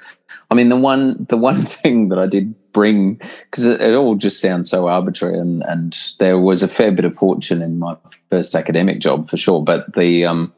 i 0.51 0.55
mean 0.55 0.69
the 0.69 0.77
one 0.77 1.27
the 1.29 1.37
one 1.37 1.63
thing 1.63 2.09
that 2.09 2.19
i 2.19 2.27
did 2.27 2.55
bring 2.73 3.15
because 3.51 3.65
it, 3.65 3.81
it, 3.81 3.95
all 3.95 4.17
just 4.17 4.41
sounds 4.41 4.71
so 4.71 4.87
arbitrary 4.87 5.39
and 5.39 5.63
and 5.63 5.97
there 6.19 6.39
was 6.39 6.63
a 6.63 6.69
fair 6.69 6.93
bit 6.93 7.05
of 7.05 7.17
fortune 7.17 7.63
in 7.63 7.79
my 7.79 7.97
first 8.29 8.55
academic 8.55 9.01
job 9.01 9.29
for 9.29 9.37
sure. 9.37 9.63
But 9.63 9.95
the 9.95 10.27
um 10.27 10.53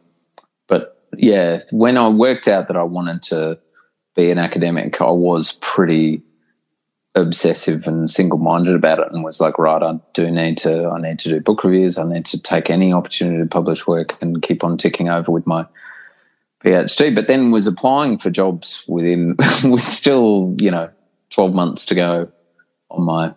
but 0.66 1.00
yeah 1.16 1.60
when 1.70 1.96
i 1.96 2.08
worked 2.08 2.48
out 2.48 2.68
that 2.68 2.76
i 2.76 2.82
wanted 2.82 3.22
to 3.22 3.58
be 4.16 4.30
an 4.30 4.38
academic 4.38 5.00
i 5.00 5.10
was 5.10 5.52
pretty 5.60 6.22
obsessive 7.18 7.86
and 7.86 8.10
single-minded 8.10 8.74
about 8.74 8.98
it 8.98 9.12
and 9.12 9.22
was 9.22 9.40
like 9.40 9.58
right 9.58 9.82
i 9.82 9.98
do 10.14 10.30
need 10.30 10.56
to 10.56 10.88
i 10.88 11.00
need 11.00 11.18
to 11.18 11.28
do 11.28 11.40
book 11.40 11.64
reviews. 11.64 11.98
I 11.98 12.04
need 12.04 12.24
to 12.26 12.40
take 12.40 12.70
any 12.70 12.92
opportunity 12.92 13.38
to 13.42 13.48
publish 13.48 13.86
work 13.86 14.16
and 14.22 14.40
keep 14.40 14.64
on 14.64 14.78
ticking 14.78 15.08
over 15.08 15.30
with 15.30 15.46
my 15.46 15.66
phd 16.64 17.14
but 17.14 17.28
then 17.28 17.50
was 17.50 17.66
applying 17.66 18.18
for 18.18 18.30
jobs 18.30 18.84
within 18.88 19.36
with 19.64 19.82
still 19.82 20.54
you 20.58 20.70
know 20.70 20.88
12 21.30 21.54
months 21.54 21.84
to 21.86 21.94
go 21.94 22.32
on 22.90 23.04
my 23.04 23.34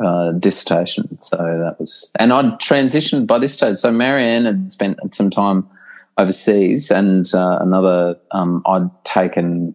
uh, 0.00 0.32
dissertation. 0.32 1.20
So 1.20 1.36
that 1.36 1.76
was 1.78 2.10
and 2.18 2.32
i'd 2.32 2.60
transitioned 2.60 3.26
by 3.26 3.38
this 3.38 3.54
stage. 3.54 3.78
So 3.78 3.90
marianne 3.90 4.44
had 4.44 4.72
spent 4.72 5.14
some 5.14 5.28
time 5.28 5.68
overseas, 6.18 6.90
and 6.90 7.32
uh, 7.34 7.58
another 7.60 8.16
um, 8.32 8.62
I'd 8.66 8.90
taken 9.04 9.74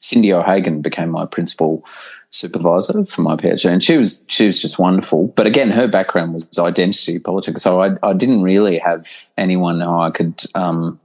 Cindy 0.00 0.32
O'Hagan 0.32 0.82
became 0.82 1.10
my 1.10 1.26
principal 1.26 1.84
supervisor 2.32 3.04
for 3.04 3.22
my 3.22 3.36
PhD, 3.36 3.70
and 3.70 3.82
she 3.82 3.96
was 3.96 4.24
she 4.28 4.46
was 4.46 4.60
just 4.60 4.78
wonderful. 4.78 5.28
But 5.28 5.46
again, 5.46 5.70
her 5.70 5.86
background 5.86 6.34
was 6.34 6.58
identity 6.58 7.18
politics, 7.18 7.62
so 7.62 7.80
I, 7.82 7.96
I 8.02 8.12
didn't 8.12 8.42
really 8.42 8.78
have 8.78 9.06
anyone 9.38 9.80
who 9.80 9.90
I 9.90 10.10
could. 10.10 10.42
Um, 10.54 10.98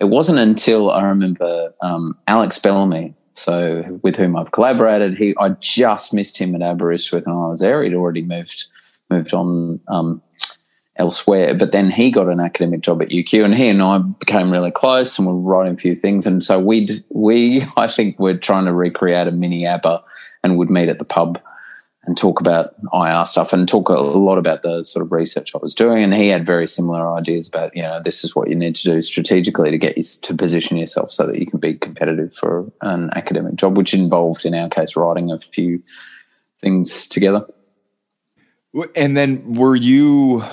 it 0.00 0.06
wasn't 0.06 0.38
until 0.38 0.90
I 0.90 1.04
remember 1.04 1.74
um, 1.82 2.16
Alex 2.26 2.58
Bellamy, 2.58 3.14
so 3.34 3.98
with 4.02 4.16
whom 4.16 4.36
I've 4.36 4.52
collaborated. 4.52 5.16
He 5.16 5.34
I 5.38 5.50
just 5.60 6.14
missed 6.14 6.38
him 6.38 6.54
at 6.54 6.62
Aberystwyth 6.62 7.26
when 7.26 7.36
I 7.36 7.48
was 7.48 7.60
there. 7.60 7.82
He'd 7.82 7.94
already 7.94 8.22
moved 8.22 8.66
moved 9.10 9.34
on 9.34 9.80
um, 9.88 10.22
elsewhere. 11.00 11.54
But 11.56 11.72
then 11.72 11.90
he 11.90 12.10
got 12.10 12.28
an 12.28 12.40
academic 12.40 12.82
job 12.82 13.02
at 13.02 13.08
UQ, 13.08 13.44
and 13.44 13.54
he 13.54 13.68
and 13.68 13.82
I 13.82 13.98
became 13.98 14.52
really 14.52 14.70
close, 14.70 15.18
and 15.18 15.26
we 15.26 15.34
were 15.34 15.40
writing 15.40 15.74
a 15.74 15.78
few 15.78 15.96
things. 15.96 16.26
And 16.26 16.42
so 16.42 16.60
we 16.60 17.04
we 17.08 17.64
I 17.76 17.88
think 17.88 18.18
we're 18.18 18.38
trying 18.38 18.66
to 18.66 18.72
recreate 18.72 19.26
a 19.26 19.32
mini 19.32 19.66
Aber, 19.66 20.02
and 20.42 20.58
would 20.58 20.70
meet 20.70 20.88
at 20.88 20.98
the 20.98 21.04
pub 21.04 21.40
and 22.04 22.16
talk 22.16 22.40
about 22.40 22.74
IR 22.94 23.26
stuff 23.26 23.52
and 23.52 23.68
talk 23.68 23.90
a 23.90 23.92
lot 23.92 24.38
about 24.38 24.62
the 24.62 24.84
sort 24.84 25.04
of 25.04 25.12
research 25.12 25.54
I 25.54 25.58
was 25.58 25.74
doing. 25.74 26.02
And 26.02 26.14
he 26.14 26.28
had 26.28 26.46
very 26.46 26.66
similar 26.66 27.14
ideas 27.14 27.46
about, 27.46 27.76
you 27.76 27.82
know, 27.82 28.00
this 28.02 28.24
is 28.24 28.34
what 28.34 28.48
you 28.48 28.54
need 28.54 28.74
to 28.76 28.82
do 28.82 29.02
strategically 29.02 29.70
to 29.70 29.76
get 29.76 29.98
you 29.98 30.02
to 30.02 30.34
position 30.34 30.78
yourself 30.78 31.12
so 31.12 31.26
that 31.26 31.38
you 31.38 31.46
can 31.46 31.60
be 31.60 31.74
competitive 31.74 32.32
for 32.34 32.72
an 32.80 33.10
academic 33.14 33.56
job, 33.56 33.76
which 33.76 33.92
involved, 33.92 34.46
in 34.46 34.54
our 34.54 34.70
case, 34.70 34.96
writing 34.96 35.30
a 35.30 35.38
few 35.38 35.82
things 36.60 37.06
together. 37.06 37.46
And 38.96 39.16
then 39.16 39.54
were 39.54 39.76
you 39.76 40.44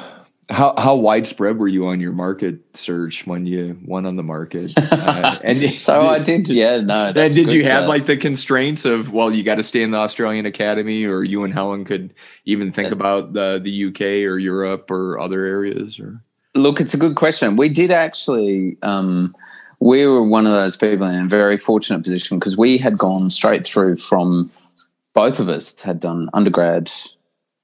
how 0.49 0.73
how 0.77 0.95
widespread 0.95 1.57
were 1.57 1.67
you 1.67 1.87
on 1.87 1.99
your 1.99 2.13
market 2.13 2.59
search 2.73 3.27
when 3.27 3.45
you 3.45 3.77
went 3.85 4.07
on 4.07 4.15
the 4.15 4.23
market? 4.23 4.73
Uh, 4.97 5.39
and 5.43 5.59
so 5.79 6.01
did, 6.01 6.09
I 6.09 6.19
did, 6.19 6.47
yeah, 6.49 6.77
no. 6.81 7.13
And 7.15 7.33
did 7.33 7.51
you 7.51 7.63
have 7.65 7.83
uh, 7.83 7.87
like 7.87 8.05
the 8.05 8.17
constraints 8.17 8.85
of 8.85 9.11
well, 9.11 9.33
you 9.33 9.43
got 9.43 9.55
to 9.55 9.63
stay 9.63 9.81
in 9.81 9.91
the 9.91 9.97
Australian 9.97 10.45
Academy, 10.45 11.05
or 11.05 11.23
you 11.23 11.43
and 11.43 11.53
Helen 11.53 11.85
could 11.85 12.13
even 12.45 12.71
think 12.71 12.91
about 12.91 13.33
the 13.33 13.59
the 13.61 13.85
UK 13.87 14.29
or 14.29 14.37
Europe 14.37 14.89
or 14.89 15.19
other 15.19 15.45
areas? 15.45 15.99
Or 15.99 16.21
look, 16.55 16.81
it's 16.81 16.93
a 16.93 16.97
good 16.97 17.15
question. 17.15 17.57
We 17.57 17.69
did 17.69 17.91
actually. 17.91 18.77
Um, 18.81 19.35
we 19.79 20.05
were 20.07 20.23
one 20.23 20.45
of 20.45 20.53
those 20.53 20.75
people 20.75 21.05
in 21.05 21.25
a 21.25 21.29
very 21.29 21.57
fortunate 21.57 22.01
position 22.03 22.39
because 22.39 22.57
we 22.57 22.77
had 22.77 22.97
gone 22.97 23.29
straight 23.29 23.65
through 23.65 23.97
from 23.97 24.51
both 25.13 25.39
of 25.39 25.49
us 25.49 25.79
had 25.81 25.99
done 25.99 26.29
undergrad 26.33 26.91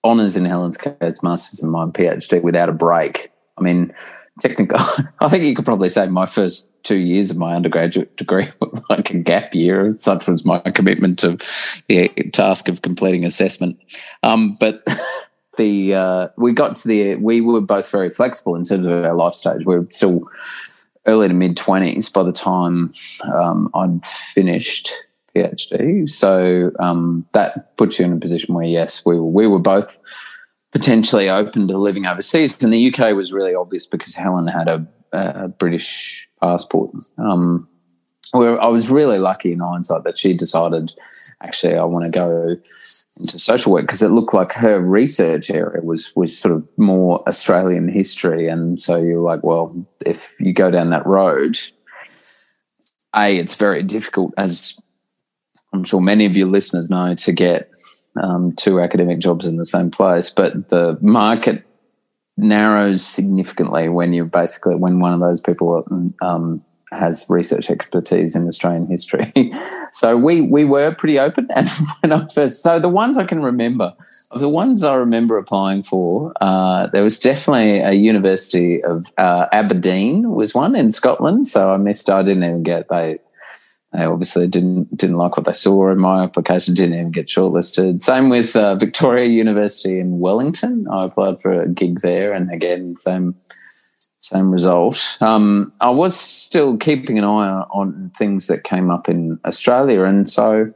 honours 0.04 0.36
in 0.36 0.46
Helen's 0.46 0.78
case, 0.78 1.24
masters 1.24 1.62
and 1.62 1.72
my 1.72 1.86
PhD 1.86 2.42
without 2.42 2.70
a 2.70 2.74
break. 2.74 3.32
I 3.58 3.62
mean, 3.62 3.94
technically, 4.40 4.80
I 5.20 5.30
think 5.30 5.44
you 5.44 5.56
could 5.56 5.66
probably 5.66 5.90
say 5.90 6.08
my 6.08 6.26
first 6.26 6.70
two 6.84 6.98
years 6.98 7.32
of 7.32 7.38
my 7.38 7.56
undergraduate 7.56 8.16
degree 8.18 8.50
were 8.60 8.70
like 8.90 9.10
a 9.12 9.18
gap 9.18 9.54
year. 9.54 9.96
Such 9.98 10.28
was 10.28 10.46
my 10.46 10.60
commitment 10.60 11.20
to 11.20 11.38
the 11.88 12.10
task 12.32 12.70
of 12.70 12.82
completing 12.82 13.26
assessment. 13.26 13.80
Um, 14.22 14.58
but 14.60 14.82
the 15.58 15.94
uh, 15.94 16.28
we 16.38 16.54
got 16.54 16.76
to 16.78 16.88
the 16.88 17.16
we 17.16 17.42
were 17.42 17.62
both 17.62 17.90
very 17.90 18.10
flexible 18.10 18.56
in 18.56 18.64
terms 18.64 18.86
of 18.86 18.92
our 18.92 19.16
life 19.16 19.34
stage. 19.34 19.66
We 19.66 19.78
were 19.78 19.88
still 19.90 20.30
early 21.06 21.28
to 21.28 21.34
mid 21.34 21.58
twenties 21.58 22.10
by 22.10 22.24
the 22.24 22.32
time 22.32 22.94
um, 23.24 23.70
I'd 23.74 24.06
finished 24.06 24.92
PhD. 25.36 26.10
So 26.10 26.72
um, 26.80 27.26
that 27.34 27.76
puts 27.78 28.00
you 28.00 28.06
in 28.06 28.14
a 28.14 28.20
position 28.20 28.54
where, 28.54 28.66
yes, 28.66 29.06
we 29.06 29.20
were, 29.20 29.26
we 29.26 29.48
were 29.48 29.60
both 29.60 30.00
potentially 30.72 31.30
open 31.30 31.68
to 31.68 31.78
living 31.78 32.06
overseas. 32.06 32.62
And 32.64 32.74
the 32.74 32.94
UK 32.94 33.16
was 33.16 33.32
really 33.32 33.56
obvious 33.56 33.86
because 33.86 34.16
Helen 34.16 34.48
had 34.48 34.68
a, 34.68 34.86
a 35.12 35.48
British 35.48 36.28
passport. 36.42 36.92
Um, 37.18 37.68
where 38.32 38.60
I 38.60 38.68
was 38.68 38.90
really 38.90 39.20
lucky 39.20 39.52
in 39.52 39.60
hindsight 39.60 40.04
that 40.06 40.18
she 40.18 40.34
decided, 40.34 40.92
actually, 41.42 41.78
I 41.78 41.84
want 41.84 42.06
to 42.06 42.12
go 42.12 42.58
into 43.18 43.38
social 43.38 43.72
work 43.72 43.84
because 43.84 44.02
it 44.02 44.10
looked 44.10 44.34
like 44.34 44.54
her 44.54 44.80
research 44.80 45.52
area 45.52 45.84
was 45.84 46.12
was 46.16 46.36
sort 46.36 46.56
of 46.56 46.68
more 46.78 47.24
Australian 47.28 47.88
history, 47.88 48.48
and 48.48 48.80
so 48.80 49.00
you're 49.00 49.22
like, 49.22 49.44
well, 49.44 49.86
if 50.04 50.36
you 50.40 50.52
go 50.52 50.72
down 50.72 50.90
that 50.90 51.06
road, 51.06 51.60
a 53.16 53.38
it's 53.38 53.54
very 53.54 53.84
difficult 53.84 54.34
as 54.38 54.80
I'm 55.74 55.84
sure 55.84 56.02
many 56.02 56.26
of 56.26 56.38
your 56.38 56.48
listeners 56.48 56.90
know 56.90 57.16
to 57.16 57.32
get 57.32 57.70
um, 58.22 58.54
two 58.54 58.80
academic 58.80 59.20
jobs 59.20 59.46
in 59.46 59.58
the 59.58 59.66
same 59.66 59.90
place, 59.90 60.30
but 60.30 60.70
the 60.70 60.98
market 61.02 61.66
narrows 62.38 63.06
significantly 63.06 63.90
when 63.90 64.14
you 64.14 64.26
basically 64.26 64.76
when 64.76 65.00
one 65.00 65.14
of 65.14 65.20
those 65.20 65.40
people 65.40 65.86
um, 66.22 66.64
has 66.92 67.26
research 67.30 67.70
expertise 67.70 68.36
in 68.36 68.48
Australian 68.48 68.88
history. 68.88 69.32
so 69.92 70.16
we 70.16 70.42
we 70.42 70.64
were 70.64 70.94
pretty 70.94 71.20
open, 71.20 71.48
and 71.56 71.68
when 72.02 72.12
I 72.12 72.26
first 72.28 72.64
so 72.64 72.80
the 72.80 72.90
ones 72.90 73.18
I 73.18 73.26
can 73.26 73.42
remember 73.42 73.94
of 74.32 74.40
the 74.40 74.50
ones 74.50 74.84
I 74.84 74.96
remember 74.96 75.38
applying 75.38 75.84
for, 75.84 76.34
uh, 76.42 76.88
there 76.88 77.04
was 77.04 77.20
definitely 77.20 77.80
a 77.80 77.94
University 77.94 78.84
of 78.84 79.06
uh, 79.18 79.48
Aberdeen 79.52 80.32
was 80.32 80.56
one 80.56 80.76
in 80.76 80.92
Scotland. 80.92 81.46
So 81.48 81.74
I 81.74 81.78
missed. 81.78 82.10
I 82.10 82.24
didn't 82.24 82.44
even 82.44 82.64
get 82.64 82.90
they 82.90 83.20
they 83.94 84.06
obviously 84.06 84.48
didn't 84.48 84.96
didn't 84.98 85.18
like 85.18 85.38
what 85.38 85.46
they 85.46 85.54
saw 85.54 85.92
in 85.92 86.00
my 86.00 86.24
application, 86.24 86.74
didn't 86.74 86.96
even 86.96 87.12
get 87.12 87.28
shortlisted. 87.28 88.02
Same 88.02 88.30
with 88.30 88.56
uh, 88.56 88.76
Victoria 88.76 89.28
University 89.28 90.00
in 90.00 90.20
Wellington. 90.20 90.88
I 90.92 91.06
applied 91.06 91.42
for 91.42 91.62
a 91.62 91.70
gig 91.70 92.00
there, 92.02 92.34
and 92.34 92.52
again, 92.52 92.96
same 92.96 93.36
same 94.20 94.52
result. 94.52 95.18
Um, 95.22 95.72
I 95.80 95.92
was 95.92 96.20
still 96.20 96.78
keeping 96.78 97.20
an 97.20 97.26
eye 97.26 97.64
on, 97.72 98.12
things 98.16 98.48
that 98.48 98.64
came 98.64 98.90
up 98.90 99.10
in 99.10 99.40
Australia, 99.46 100.04
and 100.04 100.28
so 100.28 100.74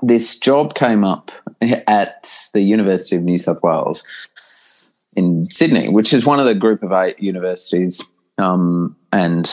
this 0.00 0.38
job 0.38 0.74
came 0.74 1.04
up 1.04 1.30
at 1.60 2.32
the 2.54 2.62
University 2.62 3.16
of 3.16 3.22
New 3.22 3.38
South 3.38 3.62
Wales 3.62 4.04
in 5.14 5.42
Sydney, 5.44 5.88
which 5.88 6.12
is 6.14 6.24
one 6.24 6.40
of 6.40 6.46
the 6.46 6.54
group 6.54 6.82
of 6.82 6.92
eight 6.92 7.18
universities. 7.20 8.02
Um, 8.38 8.94
and 9.12 9.50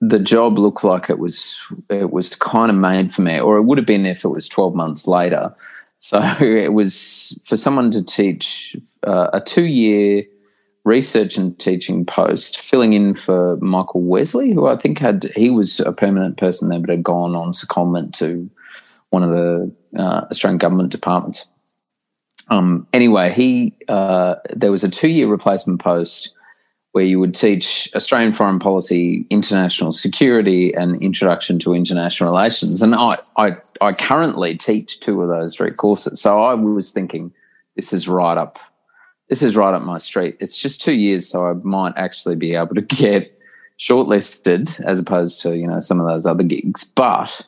the 0.00 0.18
job 0.18 0.58
looked 0.58 0.84
like 0.84 1.08
it 1.08 1.18
was 1.18 1.60
it 1.88 2.10
was 2.10 2.34
kind 2.34 2.70
of 2.70 2.76
made 2.76 3.14
for 3.14 3.22
me, 3.22 3.40
or 3.40 3.56
it 3.56 3.62
would 3.62 3.78
have 3.78 3.86
been 3.86 4.06
if 4.06 4.24
it 4.24 4.28
was 4.28 4.48
twelve 4.48 4.74
months 4.74 5.06
later. 5.06 5.54
So 5.98 6.20
it 6.40 6.72
was 6.72 7.40
for 7.46 7.56
someone 7.56 7.90
to 7.92 8.04
teach 8.04 8.76
uh, 9.06 9.30
a 9.32 9.40
two 9.40 9.64
year 9.64 10.24
research 10.84 11.38
and 11.38 11.58
teaching 11.58 12.04
post, 12.04 12.60
filling 12.60 12.92
in 12.92 13.14
for 13.14 13.56
Michael 13.56 14.02
Wesley, 14.02 14.52
who 14.52 14.66
I 14.66 14.76
think 14.76 14.98
had 14.98 15.32
he 15.34 15.50
was 15.50 15.80
a 15.80 15.92
permanent 15.92 16.36
person 16.36 16.68
there, 16.68 16.78
but 16.78 16.90
had 16.90 17.02
gone 17.02 17.34
on 17.34 17.52
secondment 17.52 18.12
to 18.18 18.50
one 19.10 19.22
of 19.22 19.30
the 19.30 19.72
uh, 19.98 20.26
Australian 20.30 20.58
government 20.58 20.90
departments. 20.90 21.48
Um, 22.48 22.86
anyway, 22.92 23.32
he 23.32 23.74
uh, 23.88 24.36
there 24.54 24.70
was 24.70 24.84
a 24.84 24.90
two 24.90 25.08
year 25.08 25.28
replacement 25.28 25.80
post 25.80 26.34
where 26.94 27.04
you 27.04 27.18
would 27.18 27.34
teach 27.34 27.90
Australian 27.96 28.32
foreign 28.32 28.60
policy, 28.60 29.26
international 29.28 29.92
security, 29.92 30.72
and 30.74 31.02
introduction 31.02 31.58
to 31.58 31.74
international 31.74 32.30
relations. 32.30 32.82
And 32.82 32.94
I, 32.94 33.16
I, 33.36 33.56
I 33.80 33.92
currently 33.92 34.56
teach 34.56 35.00
two 35.00 35.20
of 35.20 35.28
those 35.28 35.56
three 35.56 35.72
courses. 35.72 36.20
So 36.20 36.40
I 36.40 36.54
was 36.54 36.92
thinking, 36.92 37.32
this 37.74 37.92
is 37.92 38.06
right 38.06 38.38
up, 38.38 38.60
this 39.28 39.42
is 39.42 39.56
right 39.56 39.74
up 39.74 39.82
my 39.82 39.98
street. 39.98 40.36
It's 40.38 40.56
just 40.56 40.82
two 40.82 40.94
years, 40.94 41.28
so 41.28 41.48
I 41.48 41.54
might 41.64 41.94
actually 41.96 42.36
be 42.36 42.54
able 42.54 42.76
to 42.76 42.82
get 42.96 43.36
shortlisted 43.76 44.80
as 44.84 45.00
opposed 45.00 45.40
to 45.40 45.56
you 45.56 45.66
know 45.66 45.80
some 45.80 45.98
of 45.98 46.06
those 46.06 46.26
other 46.26 46.44
gigs. 46.44 46.84
But 46.84 47.44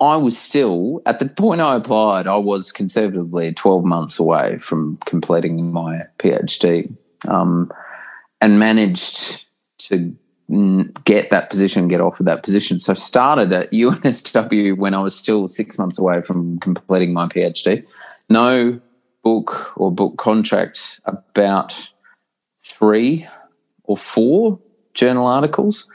I 0.00 0.16
was 0.16 0.36
still 0.36 1.00
at 1.06 1.20
the 1.20 1.28
point 1.28 1.60
I 1.60 1.76
applied. 1.76 2.26
I 2.26 2.38
was 2.38 2.72
conservatively 2.72 3.54
twelve 3.54 3.84
months 3.84 4.18
away 4.18 4.58
from 4.58 4.98
completing 5.06 5.72
my 5.72 6.06
PhD. 6.18 6.92
Um, 7.28 7.70
and 8.40 8.58
managed 8.58 9.50
to 9.78 10.16
get 11.04 11.30
that 11.30 11.48
position, 11.48 11.88
get 11.88 12.00
offered 12.00 12.26
that 12.26 12.42
position. 12.42 12.78
So 12.78 12.92
I 12.92 12.96
started 12.96 13.52
at 13.52 13.70
UNSW 13.70 14.76
when 14.76 14.94
I 14.94 15.00
was 15.00 15.14
still 15.14 15.46
six 15.46 15.78
months 15.78 15.98
away 15.98 16.22
from 16.22 16.58
completing 16.58 17.12
my 17.12 17.26
PhD. 17.26 17.86
No 18.28 18.80
book 19.22 19.72
or 19.76 19.92
book 19.92 20.16
contract, 20.16 21.00
about 21.04 21.90
three 22.62 23.28
or 23.84 23.96
four 23.96 24.58
journal 24.94 25.26
articles. 25.26 25.88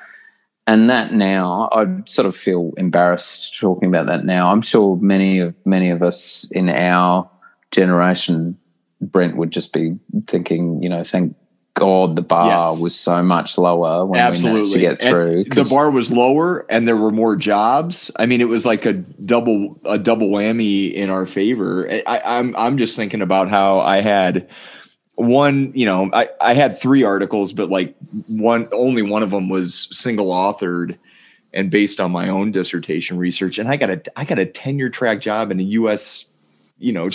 And 0.67 0.89
that 0.89 1.13
now, 1.13 1.69
I 1.71 1.85
sort 2.05 2.25
of 2.25 2.35
feel 2.35 2.73
embarrassed 2.77 3.59
talking 3.59 3.87
about 3.87 4.07
that 4.07 4.25
now. 4.25 4.51
I'm 4.51 4.61
sure 4.61 4.97
many 4.97 5.39
of 5.39 5.53
many 5.65 5.91
of 5.91 6.01
us 6.01 6.49
in 6.51 6.69
our 6.69 7.29
generation, 7.71 8.57
Brent 8.99 9.37
would 9.37 9.51
just 9.51 9.73
be 9.73 9.99
thinking, 10.25 10.81
you 10.81 10.89
know, 10.89 11.03
thank 11.03 11.35
God 11.75 12.15
the 12.15 12.21
bar 12.21 12.71
yes. 12.71 12.79
was 12.79 12.97
so 12.97 13.21
much 13.21 13.57
lower 13.57 14.05
when 14.05 14.19
Absolutely. 14.19 14.49
we 14.49 14.57
managed 14.57 14.73
to 14.73 14.79
get 14.79 15.01
through. 15.01 15.43
The 15.43 15.69
bar 15.69 15.91
was 15.91 16.09
lower 16.11 16.65
and 16.69 16.87
there 16.87 16.95
were 16.95 17.11
more 17.11 17.35
jobs. 17.35 18.09
I 18.15 18.25
mean, 18.25 18.41
it 18.41 18.45
was 18.45 18.65
like 18.65 18.85
a 18.85 18.93
double 18.93 19.77
a 19.83 19.99
double 19.99 20.29
whammy 20.29 20.93
in 20.93 21.09
our 21.09 21.25
favor. 21.25 21.89
I, 22.07 22.21
I'm 22.25 22.55
I'm 22.55 22.77
just 22.77 22.95
thinking 22.95 23.21
about 23.21 23.49
how 23.49 23.81
I 23.81 23.99
had 23.99 24.49
one, 25.15 25.71
you 25.73 25.85
know, 25.85 26.09
I, 26.13 26.29
I 26.41 26.53
had 26.53 26.79
three 26.79 27.03
articles, 27.03 27.53
but 27.53 27.69
like 27.69 27.95
one, 28.27 28.67
only 28.71 29.01
one 29.01 29.23
of 29.23 29.31
them 29.31 29.49
was 29.49 29.87
single 29.91 30.27
authored 30.27 30.97
and 31.53 31.71
based 31.71 32.01
on 32.01 32.11
my 32.11 32.29
own 32.29 32.51
dissertation 32.51 33.17
research. 33.17 33.57
And 33.57 33.69
I 33.69 33.77
got 33.77 33.89
a, 33.89 34.01
I 34.15 34.25
got 34.25 34.39
a 34.39 34.45
tenure 34.45 34.89
track 34.89 35.21
job 35.21 35.51
in 35.51 35.59
a 35.59 35.63
U.S. 35.63 36.25
You 36.77 36.93
know, 36.93 37.09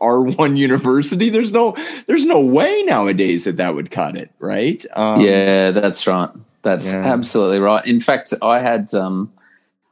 R 0.00 0.22
one 0.22 0.56
university. 0.56 1.30
There's 1.30 1.52
no, 1.52 1.76
there's 2.06 2.26
no 2.26 2.40
way 2.40 2.82
nowadays 2.84 3.44
that 3.44 3.56
that 3.56 3.74
would 3.74 3.90
cut 3.90 4.16
it, 4.16 4.30
right? 4.38 4.84
Um, 4.94 5.20
yeah, 5.20 5.70
that's 5.70 6.06
right. 6.06 6.30
That's 6.62 6.92
yeah. 6.92 7.00
absolutely 7.04 7.60
right. 7.60 7.86
In 7.86 8.00
fact, 8.00 8.34
I 8.42 8.60
had, 8.60 8.92
um, 8.92 9.32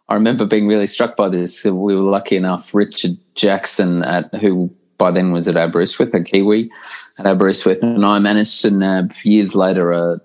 I 0.08 0.14
remember 0.14 0.46
being 0.46 0.68
really 0.68 0.86
struck 0.86 1.16
by 1.16 1.28
this. 1.28 1.64
We 1.64 1.94
were 1.94 2.00
lucky 2.00 2.36
enough, 2.36 2.74
Richard 2.74 3.16
Jackson, 3.34 4.02
at 4.02 4.34
who 4.34 4.74
by 4.98 5.10
then 5.10 5.32
was 5.32 5.48
at 5.48 5.56
Aberystwyth, 5.56 6.14
a 6.14 6.22
Kiwi 6.22 6.70
at 7.18 7.26
Aberystwyth, 7.26 7.82
and 7.82 8.04
I 8.04 8.18
managed 8.18 8.62
to 8.62 8.70
nab 8.70 9.12
years 9.24 9.54
later 9.54 9.92
a, 9.92 10.16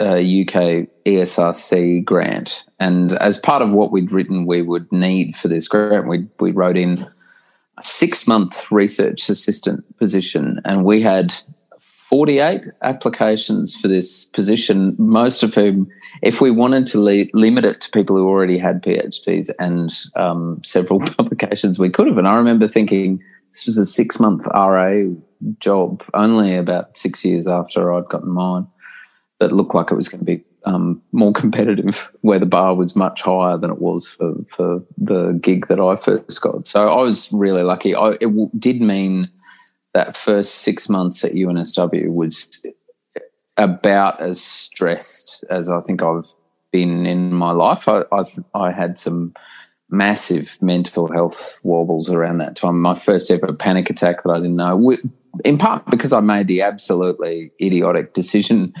a 0.00 0.42
UK 0.42 0.88
ESRC 1.04 2.04
grant. 2.04 2.64
And 2.78 3.12
as 3.12 3.38
part 3.38 3.62
of 3.62 3.70
what 3.70 3.90
we'd 3.90 4.12
written, 4.12 4.46
we 4.46 4.62
would 4.62 4.90
need 4.92 5.36
for 5.36 5.48
this 5.48 5.68
grant, 5.68 6.08
we 6.08 6.26
we 6.40 6.52
wrote 6.52 6.76
in 6.76 7.00
a 7.00 7.10
six 7.82 8.26
month 8.26 8.70
research 8.70 9.28
assistant 9.28 9.84
position, 9.98 10.60
and 10.64 10.84
we 10.84 11.02
had 11.02 11.34
48 12.08 12.62
applications 12.82 13.78
for 13.78 13.86
this 13.86 14.24
position, 14.30 14.96
most 14.98 15.42
of 15.42 15.54
whom, 15.54 15.90
if 16.22 16.40
we 16.40 16.50
wanted 16.50 16.86
to 16.86 17.00
le- 17.00 17.26
limit 17.34 17.66
it 17.66 17.82
to 17.82 17.90
people 17.90 18.16
who 18.16 18.26
already 18.26 18.56
had 18.56 18.82
PhDs 18.82 19.50
and 19.58 19.92
um, 20.16 20.58
several 20.64 21.00
publications, 21.18 21.78
we 21.78 21.90
could 21.90 22.06
have. 22.06 22.16
And 22.16 22.26
I 22.26 22.36
remember 22.36 22.66
thinking 22.66 23.22
this 23.52 23.66
was 23.66 23.76
a 23.76 23.84
six 23.84 24.18
month 24.18 24.46
RA 24.46 25.02
job, 25.58 26.02
only 26.14 26.56
about 26.56 26.96
six 26.96 27.26
years 27.26 27.46
after 27.46 27.92
I'd 27.92 28.08
gotten 28.08 28.30
mine, 28.30 28.66
that 29.40 29.52
looked 29.52 29.74
like 29.74 29.90
it 29.90 29.96
was 29.96 30.08
going 30.08 30.20
to 30.20 30.24
be 30.24 30.42
um, 30.68 31.02
more 31.12 31.32
competitive, 31.32 32.12
where 32.20 32.38
the 32.38 32.46
bar 32.46 32.74
was 32.74 32.94
much 32.94 33.22
higher 33.22 33.56
than 33.56 33.70
it 33.70 33.80
was 33.80 34.06
for, 34.06 34.34
for 34.48 34.82
the 34.98 35.38
gig 35.40 35.66
that 35.68 35.80
I 35.80 35.96
first 35.96 36.40
got. 36.42 36.68
So 36.68 36.88
I 36.88 37.02
was 37.02 37.32
really 37.32 37.62
lucky. 37.62 37.94
I, 37.94 38.10
it 38.12 38.26
w- 38.26 38.50
did 38.58 38.82
mean 38.82 39.30
that 39.94 40.16
first 40.16 40.56
six 40.56 40.88
months 40.88 41.24
at 41.24 41.32
UNSW 41.32 42.12
was 42.12 42.66
about 43.56 44.20
as 44.20 44.42
stressed 44.42 45.42
as 45.50 45.70
I 45.70 45.80
think 45.80 46.02
I've 46.02 46.30
been 46.70 47.06
in 47.06 47.32
my 47.32 47.52
life. 47.52 47.88
I 47.88 48.02
I've, 48.12 48.38
i 48.54 48.70
had 48.70 48.98
some 48.98 49.32
massive 49.88 50.58
mental 50.60 51.10
health 51.10 51.58
wobbles 51.62 52.10
around 52.10 52.38
that 52.38 52.56
time. 52.56 52.82
My 52.82 52.94
first 52.94 53.30
ever 53.30 53.54
panic 53.54 53.88
attack 53.88 54.22
that 54.22 54.30
I 54.30 54.36
didn't 54.36 54.56
know, 54.56 54.96
in 55.46 55.56
part 55.56 55.86
because 55.86 56.12
I 56.12 56.20
made 56.20 56.46
the 56.46 56.60
absolutely 56.60 57.52
idiotic 57.58 58.12
decision 58.12 58.74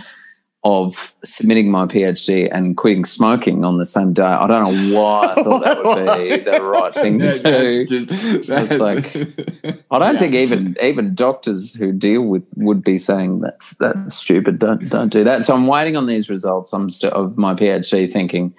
of 0.68 1.14
submitting 1.24 1.70
my 1.70 1.86
PhD 1.86 2.54
and 2.54 2.76
quitting 2.76 3.06
smoking 3.06 3.64
on 3.64 3.78
the 3.78 3.86
same 3.86 4.12
day. 4.12 4.22
I 4.22 4.46
don't 4.46 4.64
know 4.64 5.00
why 5.00 5.32
I 5.34 5.42
thought 5.42 5.64
that 5.64 5.82
would 5.82 6.18
be 6.18 6.36
the 6.50 6.60
right 6.60 6.92
thing 6.92 7.20
to 7.20 7.86
do. 7.86 8.06
It's 8.10 8.78
like 8.78 9.16
I 9.90 9.98
don't 9.98 10.12
yeah. 10.14 10.18
think 10.18 10.34
even 10.34 10.76
even 10.82 11.14
doctors 11.14 11.74
who 11.74 11.90
deal 11.90 12.20
with 12.20 12.44
would 12.56 12.84
be 12.84 12.98
saying 12.98 13.40
that's 13.40 13.76
that's 13.76 14.14
stupid. 14.14 14.58
Don't 14.58 14.90
don't 14.90 15.10
do 15.10 15.24
that. 15.24 15.46
So 15.46 15.54
I'm 15.54 15.66
waiting 15.66 15.96
on 15.96 16.06
these 16.06 16.28
results. 16.28 16.74
I'm 16.74 16.90
still 16.90 17.12
of 17.12 17.38
my 17.38 17.54
PhD, 17.54 18.12
thinking 18.12 18.54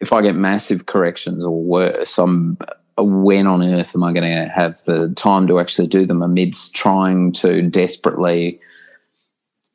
if 0.00 0.12
I 0.12 0.20
get 0.20 0.34
massive 0.34 0.86
corrections 0.86 1.44
or 1.44 1.62
worse, 1.62 2.18
I'm 2.18 2.58
uh, 2.98 3.04
when 3.04 3.46
on 3.46 3.62
earth 3.62 3.94
am 3.94 4.02
I 4.02 4.12
going 4.12 4.28
to 4.28 4.48
have 4.48 4.82
the 4.84 5.10
time 5.10 5.46
to 5.46 5.60
actually 5.60 5.86
do 5.86 6.06
them 6.06 6.22
amidst 6.22 6.74
trying 6.74 7.30
to 7.34 7.62
desperately 7.62 8.58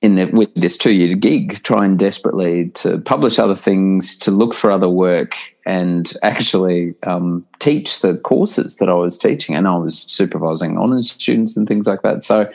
in 0.02 0.16
the, 0.16 0.26
with 0.26 0.54
this 0.56 0.78
two 0.78 0.94
year 0.94 1.16
gig, 1.16 1.64
trying 1.64 1.98
desperately 1.98 2.70
to 2.70 3.00
publish 3.00 3.40
other 3.40 3.56
things, 3.56 4.16
to 4.18 4.32
look 4.32 4.54
for 4.54 4.70
other 4.70 4.90
work, 4.90 5.36
and 5.66 6.14
actually 6.22 6.94
um, 7.04 7.46
teach 7.60 8.02
the 8.02 8.18
courses 8.20 8.76
that 8.78 8.90
I 8.90 8.94
was 8.94 9.18
teaching. 9.18 9.56
And 9.56 9.68
I 9.68 9.76
was 9.76 10.00
supervising 10.00 10.78
honors 10.78 11.12
students 11.12 11.58
and 11.58 11.68
things 11.68 11.88
like 11.88 12.04
that. 12.04 12.24
So, 12.24 12.50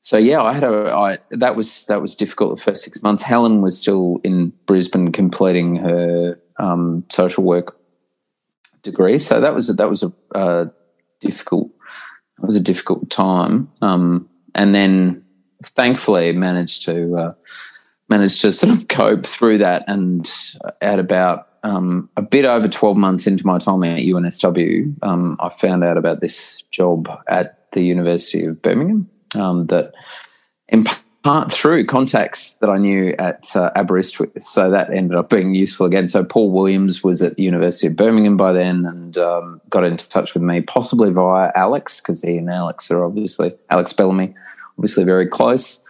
so 0.00 0.16
yeah, 0.16 0.42
I 0.42 0.52
had 0.52 0.64
a 0.64 0.92
I, 0.92 1.18
that 1.32 1.56
was 1.56 1.86
that 1.86 2.00
was 2.00 2.14
difficult 2.14 2.56
the 2.56 2.62
first 2.62 2.84
six 2.84 3.02
months. 3.02 3.24
Helen 3.24 3.60
was 3.60 3.76
still 3.78 4.20
in 4.22 4.52
Brisbane 4.66 5.10
completing 5.10 5.76
her 5.76 6.38
um, 6.60 7.04
social 7.10 7.42
work 7.42 7.76
degree, 8.82 9.18
so 9.18 9.40
that 9.40 9.54
was 9.54 9.68
that 9.74 9.90
was 9.90 10.04
a 10.04 10.12
uh, 10.36 10.66
difficult. 11.20 11.70
It 12.40 12.46
was 12.46 12.56
a 12.56 12.60
difficult 12.60 13.10
time, 13.10 13.70
um, 13.80 14.28
and 14.54 14.74
then 14.74 15.23
thankfully 15.68 16.32
managed 16.32 16.84
to 16.84 17.16
uh, 17.16 17.34
managed 18.08 18.40
to 18.42 18.52
sort 18.60 18.72
of 18.72 18.88
cope 18.88 19.26
through 19.26 19.58
that. 19.58 19.84
And 19.86 20.30
at 20.80 20.98
about 20.98 21.48
um, 21.62 22.08
a 22.16 22.22
bit 22.22 22.44
over 22.44 22.68
twelve 22.68 22.96
months 22.96 23.26
into 23.26 23.46
my 23.46 23.58
time 23.58 23.84
at 23.84 24.00
UNSW, 24.00 24.94
um, 25.02 25.36
I 25.40 25.48
found 25.50 25.84
out 25.84 25.96
about 25.96 26.20
this 26.20 26.62
job 26.70 27.08
at 27.28 27.70
the 27.72 27.82
University 27.82 28.44
of 28.44 28.62
Birmingham 28.62 29.08
um, 29.34 29.66
that 29.66 29.92
part 31.24 31.50
through 31.50 31.86
contacts 31.86 32.54
that 32.58 32.68
I 32.68 32.76
knew 32.76 33.14
at 33.18 33.56
uh, 33.56 33.70
Aberystwyth. 33.74 34.42
So 34.42 34.70
that 34.70 34.92
ended 34.92 35.16
up 35.16 35.30
being 35.30 35.54
useful 35.54 35.86
again. 35.86 36.06
So 36.06 36.22
Paul 36.22 36.50
Williams 36.50 37.02
was 37.02 37.22
at 37.22 37.36
the 37.36 37.42
University 37.42 37.86
of 37.86 37.96
Birmingham 37.96 38.36
by 38.36 38.52
then 38.52 38.84
and 38.84 39.16
um, 39.16 39.60
got 39.70 39.84
in 39.84 39.96
touch 39.96 40.34
with 40.34 40.42
me, 40.42 40.60
possibly 40.60 41.10
via 41.10 41.50
Alex, 41.56 42.00
because 42.00 42.22
he 42.22 42.36
and 42.36 42.50
Alex 42.50 42.90
are 42.90 43.04
obviously 43.04 43.54
Alex 43.70 43.92
Bellamy 43.94 44.34
obviously 44.76 45.04
very 45.04 45.26
close, 45.26 45.84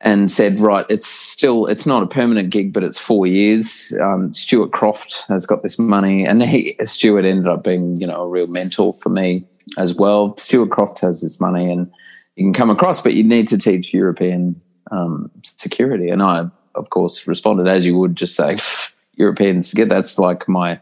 and 0.00 0.30
said, 0.30 0.58
right, 0.60 0.86
it's 0.88 1.06
still 1.06 1.66
it's 1.66 1.86
not 1.86 2.02
a 2.02 2.06
permanent 2.06 2.50
gig, 2.50 2.72
but 2.72 2.82
it's 2.82 2.98
four 2.98 3.26
years. 3.26 3.92
Um, 4.00 4.34
Stuart 4.34 4.72
Croft 4.72 5.24
has 5.28 5.46
got 5.46 5.62
this 5.62 5.78
money, 5.78 6.24
and 6.24 6.42
he 6.42 6.76
Stuart 6.84 7.24
ended 7.26 7.48
up 7.48 7.64
being 7.64 8.00
you 8.00 8.06
know 8.06 8.22
a 8.22 8.28
real 8.28 8.46
mentor 8.46 8.94
for 8.94 9.10
me 9.10 9.44
as 9.76 9.94
well. 9.94 10.36
Stuart 10.38 10.70
Croft 10.70 11.00
has 11.00 11.20
this 11.20 11.40
money, 11.40 11.70
and 11.70 11.90
you 12.36 12.44
can 12.44 12.52
come 12.52 12.70
across, 12.70 13.00
but 13.00 13.14
you 13.14 13.24
need 13.24 13.48
to 13.48 13.58
teach 13.58 13.94
European 13.94 14.60
um, 14.90 15.30
security. 15.42 16.08
And 16.08 16.22
I, 16.22 16.46
of 16.74 16.90
course, 16.90 17.26
responded 17.26 17.68
as 17.68 17.86
you 17.86 17.98
would, 17.98 18.16
just 18.16 18.36
say 18.36 18.58
European 19.14 19.62
security. 19.62 19.94
That's 19.94 20.18
like 20.18 20.48
my 20.48 20.80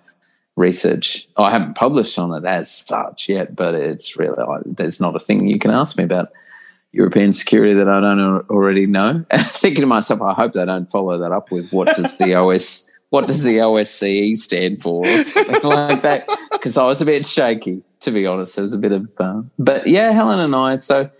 research. 0.56 1.28
I 1.36 1.50
haven't 1.50 1.74
published 1.74 2.18
on 2.18 2.32
it 2.32 2.46
as 2.46 2.70
such 2.70 3.28
yet, 3.28 3.56
but 3.56 3.74
it's 3.74 4.16
really 4.16 4.36
there's 4.66 5.00
not 5.00 5.16
a 5.16 5.20
thing 5.20 5.46
you 5.46 5.58
can 5.58 5.70
ask 5.70 5.96
me 5.96 6.04
about. 6.04 6.30
European 6.94 7.32
security 7.32 7.72
that 7.72 7.88
I 7.88 8.00
don't 8.00 8.50
already 8.50 8.84
know. 8.84 9.24
Thinking 9.32 9.80
to 9.80 9.86
myself, 9.86 10.20
I 10.20 10.34
hope 10.34 10.52
they 10.52 10.66
don't 10.66 10.90
follow 10.90 11.16
that 11.16 11.32
up 11.32 11.50
with 11.50 11.72
what 11.72 11.96
does 11.96 12.18
the 12.18 12.34
OS 12.34 12.92
what 13.12 13.26
does 13.26 13.42
the 13.42 13.58
OSCE 13.58 14.38
stand 14.38 14.80
for 14.80 15.06
or 15.06 15.22
something 15.22 15.62
like 15.62 16.00
that? 16.00 16.26
Because 16.50 16.78
I 16.78 16.86
was 16.86 17.02
a 17.02 17.04
bit 17.04 17.26
shaky, 17.26 17.82
to 18.00 18.10
be 18.10 18.26
honest. 18.26 18.56
There 18.56 18.62
was 18.62 18.72
a 18.72 18.78
bit 18.78 18.92
of, 18.92 19.10
uh, 19.18 19.42
but 19.58 19.86
yeah, 19.86 20.12
Helen 20.12 20.40
and 20.40 20.56
I. 20.56 20.78
So 20.78 21.10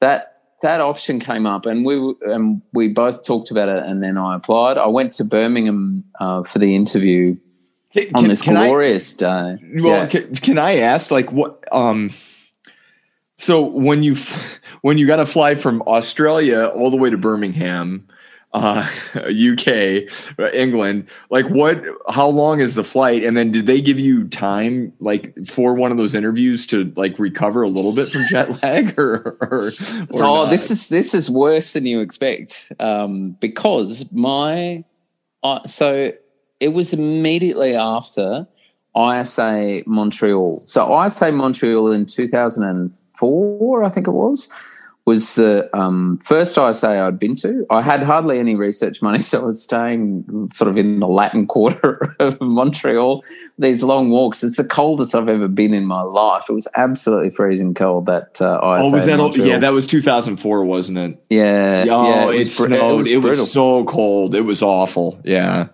that 0.00 0.34
that 0.62 0.80
option 0.80 1.20
came 1.20 1.46
up, 1.46 1.66
and 1.66 1.84
we 1.84 2.14
and 2.22 2.62
we 2.72 2.88
both 2.88 3.24
talked 3.24 3.50
about 3.50 3.68
it, 3.68 3.84
and 3.84 4.02
then 4.02 4.18
I 4.18 4.36
applied. 4.36 4.78
I 4.78 4.86
went 4.86 5.12
to 5.12 5.24
Birmingham 5.24 6.04
uh, 6.20 6.42
for 6.42 6.58
the 6.58 6.74
interview 6.74 7.36
can, 7.92 8.08
on 8.14 8.28
this 8.28 8.42
glorious 8.42 9.22
I, 9.22 9.56
day. 9.56 9.64
Well, 9.76 10.02
yeah. 10.02 10.06
can, 10.06 10.34
can 10.34 10.58
I 10.58 10.78
ask, 10.78 11.10
like, 11.10 11.32
what? 11.32 11.64
um 11.72 12.10
so 13.38 13.62
when 13.62 14.02
you 14.02 14.16
when 14.82 14.98
you 14.98 15.06
got 15.06 15.16
to 15.16 15.26
fly 15.26 15.54
from 15.54 15.82
Australia 15.82 16.66
all 16.66 16.90
the 16.90 16.96
way 16.96 17.08
to 17.08 17.16
Birmingham, 17.16 18.06
uh, 18.52 18.88
UK, 19.14 20.08
England, 20.52 21.06
like 21.30 21.46
what? 21.48 21.82
How 22.08 22.28
long 22.28 22.60
is 22.60 22.74
the 22.74 22.84
flight? 22.84 23.22
And 23.24 23.36
then 23.36 23.50
did 23.50 23.66
they 23.66 23.80
give 23.80 23.98
you 23.98 24.26
time, 24.28 24.92
like 25.00 25.34
for 25.46 25.74
one 25.74 25.90
of 25.90 25.98
those 25.98 26.14
interviews, 26.14 26.66
to 26.68 26.92
like 26.96 27.18
recover 27.18 27.62
a 27.62 27.68
little 27.68 27.94
bit 27.94 28.08
from 28.08 28.22
jet 28.30 28.62
lag, 28.62 28.94
or? 28.98 29.36
or, 29.40 29.58
or 29.58 30.22
oh, 30.22 30.44
not? 30.44 30.50
this 30.50 30.70
is 30.70 30.88
this 30.88 31.14
is 31.14 31.28
worse 31.30 31.72
than 31.74 31.86
you 31.86 32.00
expect, 32.00 32.72
um, 32.80 33.32
because 33.40 34.10
my 34.12 34.84
uh, 35.42 35.62
so 35.64 36.12
it 36.60 36.68
was 36.68 36.92
immediately 36.92 37.74
after 37.74 38.46
ISA 38.96 39.82
Montreal. 39.86 40.62
So 40.66 41.04
ISA 41.04 41.32
Montreal 41.32 41.92
in 41.92 42.06
two 42.06 42.28
thousand 42.28 42.64
and 42.64 42.94
four, 43.14 43.84
I 43.84 43.90
think 43.90 44.08
it 44.08 44.12
was, 44.12 44.48
was 45.08 45.36
the 45.36 45.74
um, 45.74 46.18
first 46.18 46.58
ISA 46.58 46.86
I'd 46.86 47.18
been 47.18 47.34
to. 47.36 47.64
I 47.70 47.80
had 47.80 48.02
hardly 48.02 48.38
any 48.38 48.54
research 48.56 49.00
money, 49.00 49.20
so 49.30 49.40
I 49.40 49.44
was 49.46 49.62
staying 49.62 50.50
sort 50.52 50.68
of 50.68 50.76
in 50.76 51.00
the 51.00 51.08
Latin 51.08 51.46
quarter 51.46 52.14
of 52.20 52.38
Montreal. 52.42 53.24
These 53.58 53.82
long 53.82 54.10
walks. 54.10 54.44
It's 54.44 54.58
the 54.58 54.64
coldest 54.64 55.14
I've 55.14 55.30
ever 55.30 55.48
been 55.48 55.72
in 55.72 55.86
my 55.86 56.02
life. 56.02 56.44
It 56.50 56.52
was 56.52 56.68
absolutely 56.76 57.30
freezing 57.30 57.72
cold. 57.72 58.04
That 58.04 58.40
uh, 58.42 58.60
ISA. 58.60 58.62
Oh, 58.62 58.92
was 58.92 59.06
that? 59.06 59.46
Yeah, 59.46 59.58
that 59.58 59.72
was 59.72 59.86
2004, 59.86 60.64
wasn't 60.64 60.98
it? 60.98 61.24
Yeah. 61.30 61.86
Oh, 61.88 62.08
yeah, 62.08 62.28
it, 62.28 62.40
it 62.42 62.50
snowed. 62.50 62.72
It 62.72 62.96
was, 62.96 63.10
it 63.10 63.40
was 63.40 63.50
so 63.50 63.84
cold. 63.86 64.34
It 64.34 64.42
was 64.42 64.62
awful. 64.62 65.18
Yeah. 65.24 65.68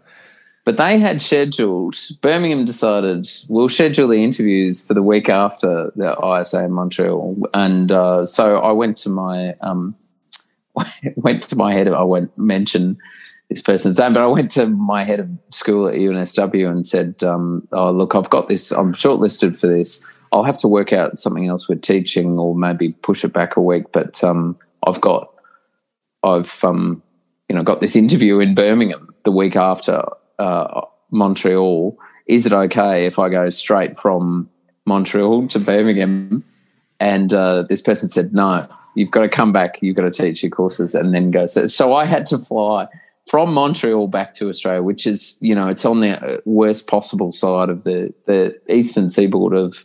But 0.64 0.78
they 0.78 0.98
had 0.98 1.20
scheduled, 1.20 1.94
Birmingham 2.22 2.64
decided 2.64 3.28
we'll 3.50 3.68
schedule 3.68 4.08
the 4.08 4.24
interviews 4.24 4.80
for 4.80 4.94
the 4.94 5.02
week 5.02 5.28
after 5.28 5.92
the 5.94 6.16
ISA 6.40 6.64
in 6.64 6.72
Montreal. 6.72 7.36
And 7.52 7.92
uh, 7.92 8.24
so 8.24 8.58
I 8.58 8.72
went 8.72 8.96
to 8.98 9.10
my 9.10 9.54
um, 9.60 9.94
went 11.16 11.42
to 11.48 11.56
my 11.56 11.74
head 11.74 11.86
of 11.86 11.94
I 11.94 12.02
won't 12.02 12.36
mention 12.38 12.96
this 13.50 13.60
person's 13.60 13.98
name, 13.98 14.14
but 14.14 14.22
I 14.22 14.26
went 14.26 14.50
to 14.52 14.66
my 14.66 15.04
head 15.04 15.20
of 15.20 15.28
school 15.50 15.86
at 15.86 15.96
UNSW 15.96 16.70
and 16.70 16.88
said, 16.88 17.22
um, 17.22 17.68
"Oh, 17.72 17.90
look, 17.90 18.14
I've 18.14 18.30
got 18.30 18.48
this. 18.48 18.72
I'm 18.72 18.94
shortlisted 18.94 19.58
for 19.58 19.66
this. 19.66 20.06
I'll 20.32 20.44
have 20.44 20.58
to 20.58 20.68
work 20.68 20.94
out 20.94 21.18
something 21.18 21.46
else 21.46 21.68
with 21.68 21.82
teaching, 21.82 22.38
or 22.38 22.56
maybe 22.56 22.92
push 23.02 23.22
it 23.22 23.34
back 23.34 23.56
a 23.56 23.60
week. 23.60 23.92
But 23.92 24.24
um, 24.24 24.58
I've 24.86 25.02
got, 25.02 25.30
I've 26.22 26.64
um, 26.64 27.02
you 27.50 27.54
know, 27.54 27.62
got 27.62 27.80
this 27.82 27.96
interview 27.96 28.40
in 28.40 28.54
Birmingham 28.54 29.14
the 29.24 29.30
week 29.30 29.56
after 29.56 30.02
uh, 30.38 30.82
Montreal. 31.10 31.96
Is 32.26 32.46
it 32.46 32.52
okay 32.52 33.06
if 33.06 33.18
I 33.18 33.28
go 33.28 33.50
straight 33.50 33.98
from 33.98 34.48
Montreal 34.86 35.48
to 35.48 35.58
Birmingham?" 35.58 36.44
And 37.00 37.32
uh, 37.32 37.62
this 37.62 37.82
person 37.82 38.08
said, 38.08 38.32
"No, 38.32 38.66
you've 38.94 39.10
got 39.10 39.22
to 39.22 39.28
come 39.28 39.52
back. 39.52 39.82
You've 39.82 39.96
got 39.96 40.02
to 40.02 40.10
teach 40.10 40.42
your 40.42 40.50
courses 40.50 40.94
and 40.94 41.14
then 41.14 41.30
go." 41.30 41.46
So, 41.46 41.66
so 41.66 41.94
I 41.94 42.04
had 42.04 42.26
to 42.26 42.38
fly 42.38 42.88
from 43.26 43.52
Montreal 43.54 44.08
back 44.08 44.34
to 44.34 44.48
Australia, 44.48 44.82
which 44.82 45.06
is 45.06 45.38
you 45.40 45.54
know 45.54 45.68
it's 45.68 45.84
on 45.84 46.00
the 46.00 46.42
worst 46.44 46.86
possible 46.86 47.32
side 47.32 47.68
of 47.68 47.84
the 47.84 48.12
the 48.26 48.58
eastern 48.68 49.10
seaboard 49.10 49.54
of 49.54 49.84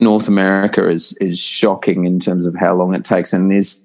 North 0.00 0.28
America 0.28 0.88
is 0.88 1.16
is 1.20 1.38
shocking 1.38 2.04
in 2.04 2.20
terms 2.20 2.46
of 2.46 2.54
how 2.54 2.74
long 2.74 2.94
it 2.94 3.04
takes, 3.04 3.32
and 3.32 3.52
is 3.52 3.84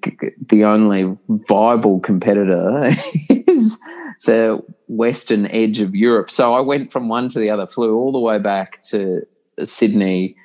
the 0.49 0.64
only 0.64 1.18
viable 1.27 1.99
competitor 1.99 2.81
is 3.30 3.80
the 4.26 4.64
western 4.88 5.48
edge 5.48 5.80
of 5.80 5.95
Europe. 5.95 6.30
So 6.30 6.53
I 6.53 6.61
went 6.61 6.91
from 6.91 7.10
one 7.10 7.30
to 7.30 7.40
the 7.40 7.49
other, 7.49 7.65
flew 7.65 7.95
all 7.95 8.11
the 8.11 8.19
way 8.19 8.38
back 8.38 8.81
to 8.84 9.26
Sydney, 9.64 10.35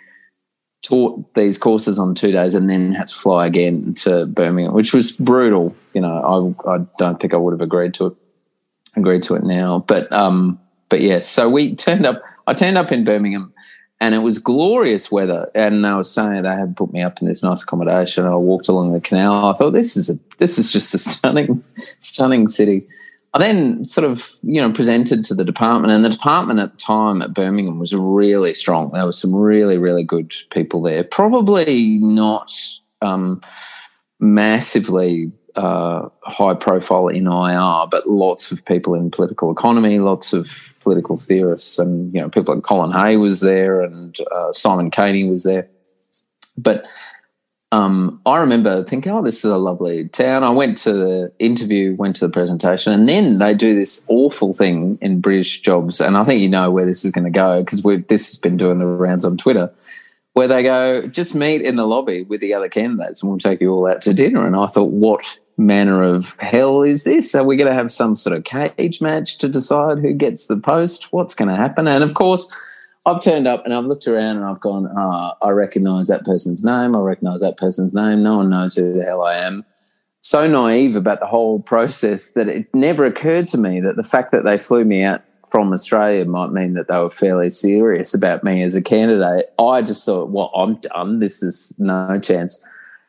taught 0.83 1.35
these 1.35 1.59
courses 1.59 1.99
on 1.99 2.15
two 2.15 2.33
days, 2.33 2.55
and 2.55 2.71
then 2.71 2.93
had 2.93 3.09
to 3.09 3.15
fly 3.15 3.47
again 3.47 3.93
to 3.95 4.25
Birmingham, 4.27 4.73
which 4.73 4.95
was 4.95 5.13
brutal. 5.13 5.77
You 5.93 6.01
know, 6.01 6.57
I 6.67 6.75
I 6.75 6.79
don't 6.99 7.21
think 7.21 7.35
I 7.35 7.37
would 7.37 7.53
have 7.53 7.61
agreed 7.61 7.95
to 7.95 8.07
it 8.07 8.17
agreed 8.99 9.23
to 9.25 9.35
it 9.35 9.45
now. 9.45 9.85
But 9.87 10.11
um, 10.13 10.61
but 10.89 11.01
yeah, 11.01 11.21
so 11.21 11.49
we 11.49 11.75
turned 11.75 12.07
up. 12.07 12.23
I 12.47 12.55
turned 12.55 12.79
up 12.79 12.93
in 12.93 13.05
Birmingham, 13.05 13.53
and 14.01 14.15
it 14.15 14.19
was 14.19 14.39
glorious 14.39 15.11
weather. 15.11 15.51
And 15.55 15.87
I 15.87 15.97
was 15.97 16.11
saying 16.11 16.43
they 16.43 16.49
had 16.51 16.77
put 16.77 16.93
me 16.93 17.03
up 17.03 17.21
in 17.21 17.27
this 17.27 17.43
nice 17.43 17.63
accommodation. 17.63 18.25
And 18.25 18.33
I 18.33 18.37
walked 18.37 18.69
along 18.69 18.93
the 18.93 19.01
canal. 19.01 19.47
I 19.47 19.53
thought 19.53 19.73
this 19.73 19.97
is 19.97 20.09
a 20.09 20.15
this 20.39 20.59
is 20.59 20.73
just 20.73 20.95
a 20.95 20.99
stunning, 20.99 21.63
stunning 22.01 22.49
city. 22.49 22.87
I 23.35 23.39
then 23.41 23.85
sort 23.85 24.11
of 24.11 24.31
you 24.43 24.61
know 24.61 24.73
presented 24.73 25.25
to 25.25 25.35
the 25.35 25.45
department, 25.45 25.93
and 25.93 26.05
the 26.05 26.09
department 26.09 26.61
at 26.61 26.73
the 26.73 26.79
time 26.79 27.23
at 27.23 27.35
Birmingham 27.35 27.79
was 27.79 27.95
really 27.95 28.55
strong. 28.55 28.91
There 28.93 29.05
were 29.05 29.13
some 29.13 29.35
really 29.35 29.79
really 29.79 30.05
good 30.05 30.35
people 30.51 30.81
there. 30.83 31.05
Probably 31.05 31.99
not 31.99 32.53
um, 33.03 33.43
massively 34.21 35.33
uh, 35.57 36.09
high 36.23 36.55
profile 36.55 37.09
in 37.09 37.27
IR, 37.27 37.87
but 37.91 38.09
lots 38.09 38.53
of 38.53 38.65
people 38.65 38.95
in 38.95 39.11
political 39.11 39.51
economy, 39.51 39.99
lots 39.99 40.33
of 40.33 40.73
political 40.89 41.19
theorists, 41.19 41.79
and 41.79 42.15
you 42.15 42.21
know 42.21 42.31
people 42.31 42.55
like 42.55 42.65
Colin 42.65 42.93
Hay 42.93 43.19
was 43.19 43.41
there, 43.41 43.83
and 43.83 44.17
uh, 44.33 44.53
Simon 44.55 44.91
Caney 44.91 45.29
was 45.29 45.43
there. 45.43 45.69
But 46.57 46.87
um, 47.73 48.23
I 48.25 48.39
remember 48.39 48.85
thinking, 48.85 49.13
"Oh, 49.13 49.23
this 49.23 49.45
is 49.45 49.51
a 49.51 49.59
lovely 49.59 50.09
town." 50.09 50.45
I 50.45 50.51
went 50.51 50.79
to 50.79 50.95
the 50.95 51.33
interview, 51.39 51.95
went 51.95 52.17
to 52.17 52.27
the 52.27 52.33
presentation, 52.33 52.95
and 52.95 53.07
then 53.07 53.39
they 53.39 53.53
do 53.55 53.75
this 53.75 54.07
awful 54.09 54.55
thing 54.55 54.97
in 55.03 55.21
British 55.21 55.61
jobs, 55.61 56.01
and 56.01 56.17
I 56.17 56.25
think 56.25 56.41
you 56.41 56.49
know 56.49 56.71
where 56.71 56.87
this 56.87 57.05
is 57.05 57.13
going 57.13 57.31
to 57.31 57.31
go 57.31 57.63
because 57.63 57.83
this 58.07 58.29
has 58.29 58.37
been 58.39 58.57
doing 58.57 58.79
the 58.79 58.87
rounds 58.87 59.27
on 59.27 59.37
Twitter 59.37 59.71
where 60.39 60.47
they 60.47 60.63
go, 60.63 61.05
just 61.09 61.35
meet 61.35 61.63
in 61.63 61.75
the 61.75 61.85
lobby 61.85 62.23
with 62.23 62.41
the 62.41 62.55
other 62.55 62.69
candidates 62.69 63.21
and 63.21 63.29
we'll 63.29 63.41
take 63.41 63.61
you 63.61 63.73
all 63.73 63.91
out 63.91 64.01
to 64.03 64.15
dinner. 64.15 64.47
And 64.47 64.55
I 64.55 64.67
thought, 64.67 64.93
what 64.93 65.37
manner 65.59 66.03
of 66.03 66.35
hell 66.39 66.83
is 66.83 67.05
this? 67.05 67.35
Are 67.35 67.45
we 67.45 67.57
going 67.57 67.69
to 67.69 67.75
have 67.75 67.93
some 67.93 68.17
sort 68.17 68.37
of 68.37 68.45
cage 68.45 69.01
match 69.01 69.39
to 69.39 69.49
decide 69.49 69.99
who 69.99 70.15
gets 70.15 70.47
the 70.47 70.57
post? 70.57 71.13
What's 71.13 71.35
going 71.35 71.49
to 71.49 71.57
happen? 71.57 71.89
And 71.89 72.05
of 72.05 72.15
course, 72.15 72.55
I've 73.05 73.23
turned 73.23 73.49
up 73.49 73.65
and 73.65 73.75
I've 73.75 73.85
looked 73.85 74.07
around 74.07 74.37
and 74.37 74.45
I've 74.45 74.61
gone, 74.61 74.89
oh, 74.97 75.33
I 75.43 75.51
recognize 75.51 76.09
that 76.09 76.25
person's 76.25 76.63
name. 76.63 76.95
I 76.95 77.01
recognize 77.01 77.41
that 77.41 77.57
person's 77.57 77.93
name. 77.93 78.23
No 78.23 78.39
one 78.39 78.51
knows 78.51 78.75
who 78.75 78.95
the 78.95 79.05
hell 79.05 79.23
I 79.23 79.39
am. 79.39 79.65
So 80.21 80.47
naive 80.47 80.95
about 80.95 81.21
the 81.21 81.27
whole 81.27 81.61
process 81.75 82.33
that 82.33 82.49
it 82.49 82.73
never 82.75 83.05
occurred 83.05 83.49
to 83.49 83.59
me 83.59 83.81
that 83.81 83.97
the 83.97 84.03
fact 84.03 84.31
that 84.33 84.45
they 84.45 84.59
flew 84.59 84.85
me 84.85 85.03
out 85.03 85.23
from 85.51 85.73
Australia 85.73 86.25
might 86.25 86.53
mean 86.53 86.75
that 86.75 86.89
they 86.89 86.99
were 86.99 87.11
fairly 87.11 87.49
serious 87.49 88.15
about 88.15 88.45
me 88.45 88.63
as 88.63 88.75
a 88.75 88.83
candidate. 88.83 89.47
I 89.59 89.83
just 89.83 90.05
thought, 90.05 90.29
well, 90.29 90.53
I'm 90.55 90.77
done. 90.77 91.21
This 91.21 91.43
is 91.43 91.75
no 91.79 92.21
chance. 92.21 92.65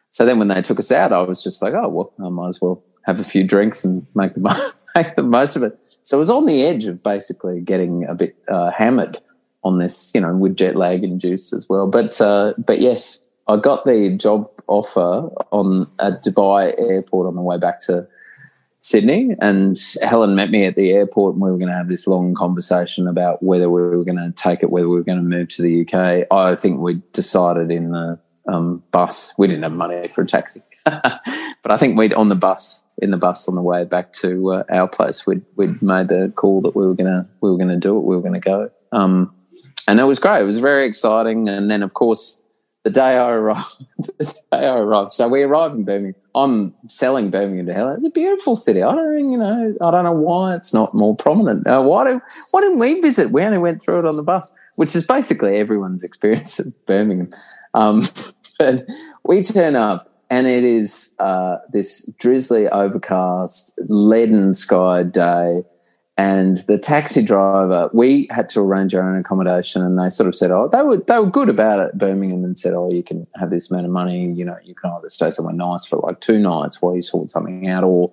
So 0.09 0.25
then 0.25 0.39
when 0.39 0.47
they 0.47 0.61
took 0.61 0.79
us 0.79 0.91
out, 0.91 1.13
I 1.13 1.21
was 1.21 1.43
just 1.43 1.61
like, 1.61 1.73
oh, 1.73 1.87
well, 1.87 2.13
I 2.23 2.29
might 2.29 2.47
as 2.47 2.61
well 2.61 2.83
have 3.05 3.19
a 3.19 3.23
few 3.23 3.43
drinks 3.43 3.85
and 3.85 4.05
make 4.15 4.33
the, 4.33 4.73
make 4.95 5.15
the 5.15 5.23
most 5.23 5.55
of 5.55 5.63
it. 5.63 5.79
So 6.01 6.17
I 6.17 6.19
was 6.19 6.29
on 6.29 6.45
the 6.45 6.63
edge 6.63 6.85
of 6.85 7.03
basically 7.03 7.61
getting 7.61 8.05
a 8.05 8.15
bit 8.15 8.35
uh, 8.47 8.71
hammered 8.71 9.17
on 9.63 9.77
this, 9.77 10.11
you 10.15 10.21
know, 10.21 10.33
with 10.35 10.55
jet 10.55 10.75
lag 10.75 11.03
induced 11.03 11.53
as 11.53 11.67
well. 11.69 11.87
But 11.87 12.19
uh, 12.21 12.53
but 12.57 12.79
yes, 12.79 13.27
I 13.47 13.57
got 13.57 13.85
the 13.85 14.15
job 14.17 14.49
offer 14.67 15.29
on 15.51 15.87
at 15.99 16.23
Dubai 16.23 16.79
airport 16.79 17.27
on 17.27 17.35
the 17.35 17.41
way 17.41 17.57
back 17.57 17.79
to 17.81 18.07
Sydney, 18.79 19.35
and 19.41 19.77
Helen 20.01 20.35
met 20.35 20.51
me 20.51 20.63
at 20.63 20.75
the 20.75 20.91
airport, 20.91 21.33
and 21.33 21.43
we 21.43 21.51
were 21.51 21.57
going 21.57 21.69
to 21.69 21.75
have 21.75 21.89
this 21.89 22.07
long 22.07 22.33
conversation 22.33 23.07
about 23.07 23.43
whether 23.43 23.69
we 23.69 23.81
were 23.81 24.05
going 24.05 24.17
to 24.17 24.31
take 24.31 24.63
it, 24.63 24.69
whether 24.69 24.87
we 24.87 24.95
were 24.95 25.03
going 25.03 25.17
to 25.17 25.23
move 25.23 25.49
to 25.49 25.61
the 25.61 25.81
UK. 25.81 26.27
I 26.31 26.55
think 26.55 26.79
we 26.79 27.01
decided 27.11 27.71
in 27.71 27.91
the 27.91 28.17
um, 28.51 28.83
bus. 28.91 29.33
We 29.37 29.47
didn't 29.47 29.63
have 29.63 29.73
money 29.73 30.07
for 30.07 30.21
a 30.21 30.25
taxi, 30.25 30.61
but 30.85 31.71
I 31.71 31.77
think 31.77 31.97
we'd 31.97 32.13
on 32.13 32.29
the 32.29 32.35
bus 32.35 32.83
in 33.01 33.11
the 33.11 33.17
bus 33.17 33.47
on 33.47 33.55
the 33.55 33.61
way 33.61 33.85
back 33.85 34.11
to 34.13 34.51
uh, 34.51 34.63
our 34.71 34.87
place. 34.87 35.25
We'd 35.25 35.43
we'd 35.55 35.81
made 35.81 36.09
the 36.09 36.33
call 36.35 36.61
that 36.61 36.75
we 36.75 36.85
were 36.85 36.95
gonna 36.95 37.27
we 37.41 37.51
were 37.51 37.57
gonna 37.57 37.77
do 37.77 37.97
it. 37.97 38.01
We 38.01 38.15
were 38.15 38.21
gonna 38.21 38.39
go, 38.39 38.69
um, 38.91 39.33
and 39.87 39.99
it 39.99 40.05
was 40.05 40.19
great. 40.19 40.41
It 40.41 40.45
was 40.45 40.59
very 40.59 40.85
exciting. 40.85 41.47
And 41.47 41.69
then 41.69 41.83
of 41.83 41.93
course 41.93 42.45
the 42.83 42.89
day 42.89 43.17
I 43.17 43.31
arrived, 43.31 43.85
the 44.17 44.25
day 44.51 44.65
I 44.65 44.77
arrived. 44.77 45.11
So 45.11 45.27
we 45.27 45.43
arrived 45.43 45.75
in 45.75 45.83
Birmingham. 45.83 46.21
I'm 46.35 46.73
selling 46.87 47.29
Birmingham 47.29 47.65
to 47.65 47.73
hell. 47.73 47.89
It's 47.89 48.05
a 48.05 48.09
beautiful 48.09 48.55
city. 48.55 48.81
I 48.81 48.95
don't, 48.95 49.31
you 49.31 49.37
know, 49.37 49.75
I 49.81 49.91
don't 49.91 50.03
know 50.05 50.13
why 50.13 50.55
it's 50.55 50.73
not 50.73 50.93
more 50.93 51.15
prominent. 51.15 51.67
Uh, 51.67 51.81
why 51.83 52.09
do 52.09 52.21
why 52.51 52.61
didn't 52.61 52.79
we 52.79 53.01
visit? 53.01 53.31
We 53.31 53.43
only 53.43 53.57
went 53.57 53.81
through 53.81 53.99
it 53.99 54.05
on 54.05 54.15
the 54.15 54.23
bus, 54.23 54.55
which 54.75 54.95
is 54.95 55.05
basically 55.05 55.57
everyone's 55.57 56.03
experience 56.09 56.59
of 56.59 56.85
Birmingham. 56.85 57.29
Um, 57.73 58.03
but 58.59 58.85
we 59.23 59.41
turn 59.41 59.75
up 59.75 60.09
and 60.29 60.45
it 60.45 60.63
is 60.63 61.15
uh, 61.19 61.57
this 61.71 62.11
drizzly, 62.19 62.67
overcast, 62.67 63.73
leaden 63.87 64.53
sky 64.53 65.01
day. 65.03 65.63
And 66.17 66.57
the 66.67 66.77
taxi 66.77 67.23
driver, 67.23 67.89
we 67.93 68.27
had 68.29 68.49
to 68.49 68.59
arrange 68.59 68.93
our 68.93 69.09
own 69.09 69.21
accommodation, 69.21 69.81
and 69.81 69.97
they 69.97 70.09
sort 70.09 70.27
of 70.27 70.35
said, 70.35 70.51
"Oh, 70.51 70.67
they 70.67 70.81
were 70.81 70.97
they 70.97 71.17
were 71.17 71.29
good 71.29 71.47
about 71.47 71.79
it." 71.79 71.97
Birmingham 71.97 72.43
and 72.43 72.57
said, 72.57 72.73
"Oh, 72.73 72.91
you 72.91 73.01
can 73.01 73.25
have 73.35 73.51
this 73.51 73.71
amount 73.71 73.85
of 73.85 73.93
money. 73.93 74.29
You 74.33 74.43
know, 74.43 74.57
you 74.65 74.75
can 74.75 74.91
either 74.91 75.09
stay 75.09 75.31
somewhere 75.31 75.53
nice 75.53 75.85
for 75.85 75.95
like 75.95 76.19
two 76.19 76.37
nights 76.37 76.81
while 76.81 76.93
you 76.93 77.01
sort 77.01 77.31
something 77.31 77.69
out, 77.69 77.85
or 77.85 78.11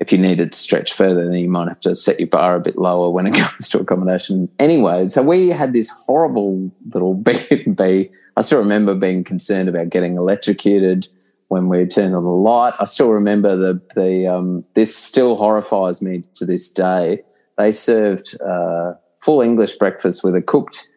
if 0.00 0.10
you 0.10 0.18
needed 0.18 0.50
to 0.50 0.58
stretch 0.58 0.92
further, 0.92 1.24
then 1.24 1.38
you 1.38 1.48
might 1.48 1.68
have 1.68 1.78
to 1.82 1.94
set 1.94 2.18
your 2.18 2.26
bar 2.26 2.56
a 2.56 2.60
bit 2.60 2.76
lower 2.76 3.08
when 3.10 3.28
it 3.28 3.34
comes 3.40 3.68
to 3.68 3.78
accommodation." 3.78 4.48
Anyway, 4.58 5.06
so 5.06 5.22
we 5.22 5.50
had 5.50 5.72
this 5.72 5.90
horrible 6.06 6.72
little 6.92 7.14
B 7.14 7.38
and 7.48 7.76
B 7.76 8.10
I 8.36 8.42
still 8.42 8.58
remember 8.58 8.94
being 8.94 9.24
concerned 9.24 9.68
about 9.68 9.90
getting 9.90 10.16
electrocuted 10.16 11.08
when 11.48 11.68
we 11.68 11.86
turned 11.86 12.16
on 12.16 12.24
the 12.24 12.30
light. 12.30 12.74
I 12.80 12.84
still 12.84 13.10
remember 13.10 13.56
the 13.56 13.80
the 13.94 14.26
um, 14.26 14.64
this 14.74 14.94
still 14.94 15.36
horrifies 15.36 16.02
me 16.02 16.24
to 16.34 16.44
this 16.44 16.70
day. 16.70 17.22
They 17.58 17.72
served 17.72 18.40
uh, 18.40 18.94
full 19.20 19.40
English 19.40 19.76
breakfast 19.76 20.24
with 20.24 20.34
a 20.34 20.42
cooked 20.42 20.88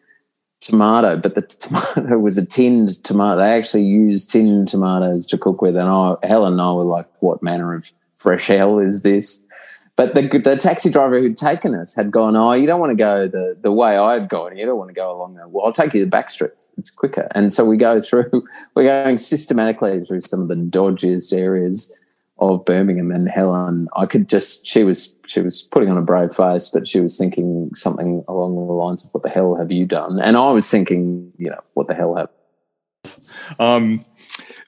tomato, 0.60 1.16
but 1.16 1.34
the 1.34 1.42
tomato 1.96 2.18
was 2.18 2.38
a 2.38 2.46
tinned 2.46 3.02
tomato. 3.04 3.36
They 3.36 3.50
actually 3.50 3.84
used 3.84 4.30
tinned 4.30 4.68
tomatoes 4.68 5.26
to 5.26 5.38
cook 5.38 5.62
with, 5.62 5.76
and 5.76 5.88
I, 5.88 6.16
Helen 6.24 6.54
and 6.54 6.62
I 6.62 6.72
were 6.72 6.82
like, 6.82 7.06
"What 7.20 7.42
manner 7.42 7.74
of 7.74 7.92
fresh 8.16 8.48
hell 8.48 8.78
is 8.78 9.02
this?" 9.02 9.46
But 9.98 10.14
the, 10.14 10.28
the 10.38 10.56
taxi 10.56 10.92
driver 10.92 11.18
who'd 11.18 11.36
taken 11.36 11.74
us 11.74 11.96
had 11.96 12.12
gone, 12.12 12.36
Oh, 12.36 12.52
you 12.52 12.68
don't 12.68 12.78
want 12.78 12.90
to 12.90 12.96
go 12.96 13.26
the, 13.26 13.56
the 13.60 13.72
way 13.72 13.96
I'd 13.96 14.28
gone. 14.28 14.56
You 14.56 14.64
don't 14.64 14.78
want 14.78 14.90
to 14.90 14.94
go 14.94 15.10
along 15.10 15.34
the, 15.34 15.48
well, 15.48 15.66
I'll 15.66 15.72
take 15.72 15.92
you 15.92 16.00
the 16.00 16.08
back 16.08 16.30
streets. 16.30 16.70
It's 16.78 16.88
quicker. 16.88 17.26
And 17.34 17.52
so 17.52 17.64
we 17.64 17.76
go 17.76 18.00
through, 18.00 18.30
we're 18.76 18.84
going 18.84 19.18
systematically 19.18 20.00
through 20.04 20.20
some 20.20 20.40
of 20.40 20.46
the 20.46 20.54
dodgiest 20.54 21.36
areas 21.36 21.98
of 22.38 22.64
Birmingham 22.64 23.10
and 23.10 23.28
Helen. 23.28 23.88
I 23.96 24.06
could 24.06 24.28
just, 24.28 24.68
she 24.68 24.84
was, 24.84 25.16
she 25.26 25.40
was 25.40 25.62
putting 25.62 25.90
on 25.90 25.98
a 25.98 26.02
brave 26.02 26.32
face, 26.32 26.68
but 26.68 26.86
she 26.86 27.00
was 27.00 27.18
thinking 27.18 27.74
something 27.74 28.22
along 28.28 28.54
the 28.54 28.72
lines 28.72 29.04
of, 29.04 29.12
what 29.12 29.24
the 29.24 29.28
hell 29.28 29.56
have 29.56 29.72
you 29.72 29.84
done? 29.84 30.20
And 30.20 30.36
I 30.36 30.52
was 30.52 30.70
thinking, 30.70 31.32
you 31.38 31.50
know, 31.50 31.60
what 31.74 31.88
the 31.88 31.94
hell 31.94 32.14
have, 32.14 32.30
um, 33.58 34.04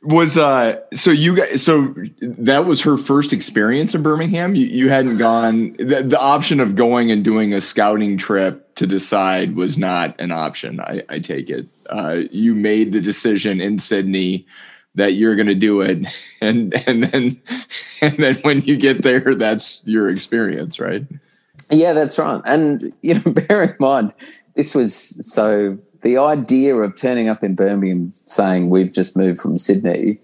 was 0.03 0.39
uh 0.39 0.81
so 0.95 1.11
you 1.11 1.37
guys 1.37 1.63
so 1.63 1.95
that 2.21 2.65
was 2.65 2.81
her 2.81 2.97
first 2.97 3.35
experience 3.35 3.95
in 3.95 4.03
birmingham 4.03 4.55
you, 4.55 4.67
you 4.67 4.89
hadn't 4.89 5.19
gone 5.19 5.73
the, 5.79 6.03
the 6.03 6.19
option 6.19 6.59
of 6.59 6.75
going 6.75 7.11
and 7.11 7.23
doing 7.23 7.53
a 7.53 7.61
scouting 7.61 8.17
trip 8.17 8.75
to 8.77 8.87
decide 8.87 9.57
was 9.57 9.77
not 9.77 10.19
an 10.19 10.33
option 10.33 10.81
i, 10.81 11.03
I 11.11 11.19
take 11.19 11.51
it 11.51 11.69
uh, 11.91 12.21
you 12.31 12.55
made 12.55 12.93
the 12.93 13.01
decision 13.01 13.61
in 13.61 13.79
sydney 13.79 14.47
that 14.95 15.15
you're 15.15 15.37
going 15.37 15.47
to 15.47 15.55
do 15.55 15.81
it, 15.81 16.07
and 16.41 16.75
and 16.87 17.05
then 17.05 17.41
and 18.01 18.17
then 18.19 18.37
when 18.43 18.61
you 18.63 18.77
get 18.77 19.03
there, 19.03 19.35
that's 19.35 19.83
your 19.87 20.09
experience, 20.09 20.81
right? 20.81 21.05
Yeah, 21.71 21.93
that's 21.93 22.19
right. 22.19 22.41
And 22.45 22.93
you 23.03 23.15
know, 23.15 23.33
bear 23.33 23.63
in 23.63 23.77
mind, 23.79 24.13
this 24.55 24.75
was 24.75 24.95
so 24.95 25.79
the 26.01 26.19
idea 26.19 26.75
of 26.77 26.97
turning 26.97 27.29
up 27.29 27.43
in 27.43 27.55
Birmingham 27.55 28.13
saying 28.25 28.71
we've 28.71 28.93
just 28.93 29.17
moved 29.17 29.41
from 29.41 29.59
Sydney. 29.59 30.19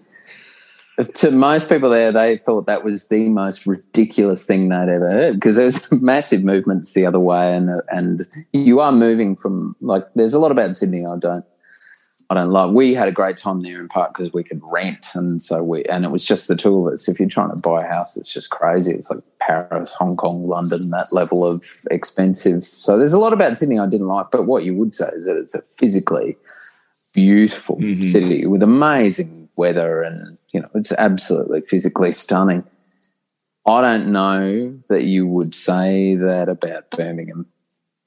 To 1.15 1.29
most 1.29 1.69
people 1.69 1.91
there, 1.91 2.11
they 2.11 2.37
thought 2.37 2.65
that 2.65 2.83
was 2.83 3.09
the 3.09 3.29
most 3.29 3.67
ridiculous 3.67 4.47
thing 4.47 4.69
they'd 4.69 4.89
ever 4.89 5.11
heard 5.11 5.35
because 5.35 5.55
there 5.55 5.65
was 5.65 5.91
massive 6.01 6.43
movements 6.43 6.93
the 6.93 7.05
other 7.05 7.19
way, 7.19 7.55
and 7.55 7.69
and 7.89 8.21
you 8.51 8.79
are 8.79 8.91
moving 8.91 9.35
from 9.35 9.75
like 9.79 10.03
there's 10.15 10.33
a 10.33 10.39
lot 10.39 10.51
about 10.51 10.75
Sydney 10.75 11.05
I 11.05 11.17
don't 11.17 11.45
I 12.29 12.33
don't 12.33 12.49
love. 12.51 12.73
We 12.73 12.93
had 12.93 13.07
a 13.07 13.11
great 13.13 13.37
time 13.37 13.61
there 13.61 13.79
in 13.79 13.87
part 13.87 14.11
because 14.13 14.33
we 14.33 14.43
could 14.43 14.59
rent, 14.63 15.07
and 15.15 15.41
so 15.41 15.63
we 15.63 15.85
and 15.85 16.03
it 16.03 16.11
was 16.11 16.25
just 16.25 16.49
the 16.49 16.57
two 16.57 16.85
of 16.87 16.93
us. 16.93 17.07
If 17.07 17.19
you're 17.21 17.29
trying 17.29 17.51
to 17.51 17.55
buy 17.55 17.83
a 17.83 17.87
house, 17.87 18.17
it's 18.17 18.33
just 18.33 18.49
crazy. 18.49 18.91
It's 18.91 19.09
like 19.09 19.21
Paris, 19.39 19.93
Hong 19.93 20.17
Kong, 20.17 20.45
London, 20.45 20.89
that 20.89 21.13
level 21.13 21.45
of 21.45 21.63
expensive. 21.89 22.65
So 22.65 22.97
there's 22.97 23.13
a 23.13 23.19
lot 23.19 23.31
about 23.31 23.55
Sydney 23.55 23.79
I 23.79 23.87
didn't 23.87 24.07
like, 24.07 24.27
but 24.29 24.43
what 24.43 24.65
you 24.65 24.75
would 24.75 24.93
say 24.93 25.09
is 25.13 25.25
that 25.25 25.37
it's 25.37 25.55
a 25.55 25.61
physically 25.61 26.35
beautiful 27.13 27.77
Mhm. 27.77 28.09
city 28.09 28.45
with 28.45 28.61
amazing 28.61 29.47
weather, 29.55 30.01
and 30.01 30.37
you 30.51 30.59
know 30.59 30.69
it's 30.75 30.91
absolutely 30.91 31.61
physically 31.61 32.11
stunning. 32.11 32.65
I 33.65 33.81
don't 33.81 34.11
know 34.11 34.77
that 34.89 35.03
you 35.05 35.27
would 35.27 35.55
say 35.55 36.15
that 36.15 36.49
about 36.49 36.89
Birmingham. 36.91 37.45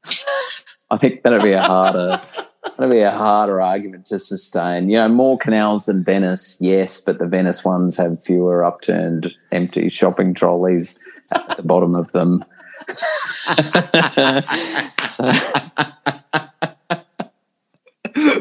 I 0.90 0.97
think 0.98 1.22
that'd 1.22 1.42
be 1.42 1.52
a 1.52 1.62
harder 1.62 2.20
that'd 2.62 2.91
be 2.91 3.01
a 3.01 3.11
harder 3.11 3.61
argument 3.61 4.07
to 4.07 4.19
sustain. 4.19 4.89
You 4.89 4.97
know, 4.97 5.09
more 5.09 5.39
canals 5.39 5.87
than 5.87 6.05
Venice, 6.05 6.59
yes, 6.61 7.01
but 7.01 7.19
the 7.19 7.27
Venice 7.27 7.65
ones 7.65 7.97
have 7.97 8.23
fewer 8.23 8.65
upturned 8.65 9.35
empty 9.53 9.89
shopping 9.89 10.35
trolleys 10.35 10.99
at 11.35 11.57
the 11.57 11.62
bottom 11.62 11.95
of 11.95 12.12
them. 12.12 12.45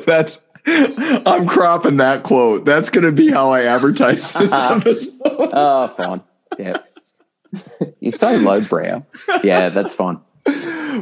That's 0.06 0.40
I'm 0.66 1.48
cropping 1.48 1.98
that 1.98 2.24
quote. 2.24 2.66
That's 2.66 2.90
going 2.90 3.06
to 3.06 3.12
be 3.12 3.32
how 3.32 3.52
I 3.52 3.64
advertise 3.64 4.34
this 4.34 4.52
episode. 4.54 5.14
oh, 5.26 5.88
fine. 5.88 6.22
Yeah. 6.58 6.78
You're 8.00 8.12
so 8.12 8.36
lowbrow. 8.38 9.06
Yeah, 9.44 9.70
that's 9.70 9.94
fine. 9.94 10.20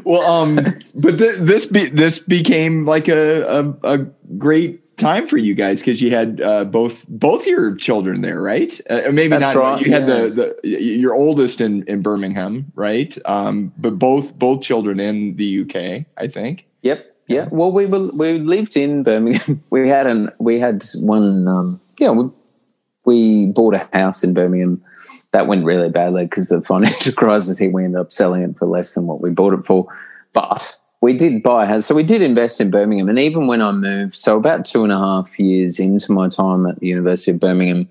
Well, 0.03 0.22
um, 0.22 0.56
but 1.02 1.18
th- 1.18 1.36
this 1.40 1.65
be- 1.65 1.90
this 1.90 2.19
became 2.19 2.86
like 2.86 3.07
a, 3.07 3.44
a 3.84 3.94
a 3.95 3.98
great 4.38 4.98
time 4.98 5.28
for 5.28 5.38
you 5.38 5.53
guys 5.53 5.80
because 5.80 6.02
you 6.02 6.10
had 6.10 6.41
uh, 6.41 6.64
both 6.64 7.06
both 7.07 7.45
your 7.45 7.76
children 7.76 8.22
there, 8.22 8.41
right? 8.41 8.80
Uh, 8.90 9.11
maybe 9.11 9.30
That's 9.30 9.53
not. 9.53 9.61
right, 9.76 9.86
You 9.86 9.91
had 9.91 10.07
yeah. 10.07 10.15
the, 10.28 10.57
the 10.64 10.69
your 10.69 11.14
oldest 11.14 11.61
in 11.61 11.84
in 11.88 12.02
Birmingham, 12.02 12.72
right? 12.76 13.15
Um, 13.26 13.72
but 13.78 13.99
both 13.99 14.38
both 14.38 14.61
children 14.61 14.99
in 14.99 15.36
the 15.36 15.61
UK, 15.61 16.06
I 16.18 16.28
think. 16.28 16.65
Yep. 16.82 17.06
Yeah. 17.28 17.48
Well, 17.52 17.72
we 17.72 17.86
were 17.86 18.10
we 18.18 18.40
lived 18.40 18.78
in 18.78 19.03
Birmingham. 19.03 19.61
We 19.69 19.90
had 19.90 20.07
an 20.07 20.32
we 20.40 20.60
had 20.60 20.84
one. 20.99 21.48
Um, 21.48 21.80
yeah, 21.99 22.11
we 22.11 22.30
we 23.07 23.47
bought 23.47 23.73
a 23.73 23.89
house 23.93 24.23
in 24.23 24.35
Birmingham. 24.35 24.84
That 25.31 25.47
went 25.47 25.65
really 25.65 25.89
badly 25.89 26.25
because 26.25 26.51
of 26.51 26.61
the 26.61 26.67
financial 26.67 27.13
crisis. 27.15 27.57
Here, 27.57 27.71
we 27.71 27.85
ended 27.85 27.99
up 27.99 28.11
selling 28.11 28.43
it 28.43 28.57
for 28.57 28.67
less 28.67 28.93
than 28.93 29.07
what 29.07 29.21
we 29.21 29.31
bought 29.31 29.53
it 29.53 29.65
for. 29.65 29.88
But 30.34 30.77
we 31.01 31.15
did 31.15 31.41
buy 31.41 31.63
a 31.63 31.67
house, 31.67 31.85
so 31.85 31.95
we 31.95 32.03
did 32.03 32.21
invest 32.21 32.59
in 32.59 32.69
Birmingham. 32.69 33.07
And 33.07 33.17
even 33.17 33.47
when 33.47 33.61
I 33.61 33.71
moved, 33.71 34.15
so 34.15 34.38
about 34.38 34.65
two 34.65 34.84
and 34.84 34.91
a 34.91 34.97
half 34.97 35.39
years 35.39 35.79
into 35.79 36.11
my 36.11 36.27
time 36.27 36.67
at 36.67 36.79
the 36.79 36.88
University 36.88 37.31
of 37.31 37.39
Birmingham, 37.39 37.89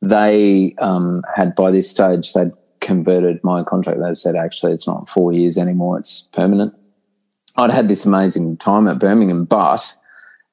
they 0.00 0.74
um, 0.78 1.22
had 1.34 1.54
by 1.56 1.72
this 1.72 1.90
stage 1.90 2.32
they'd 2.32 2.52
converted 2.80 3.42
my 3.42 3.64
contract. 3.64 4.00
They've 4.00 4.16
said 4.16 4.36
actually 4.36 4.72
it's 4.72 4.86
not 4.86 5.08
four 5.08 5.32
years 5.32 5.58
anymore; 5.58 5.98
it's 5.98 6.28
permanent. 6.32 6.72
I'd 7.56 7.70
had 7.70 7.88
this 7.88 8.06
amazing 8.06 8.58
time 8.58 8.86
at 8.86 9.00
Birmingham, 9.00 9.44
but 9.44 9.92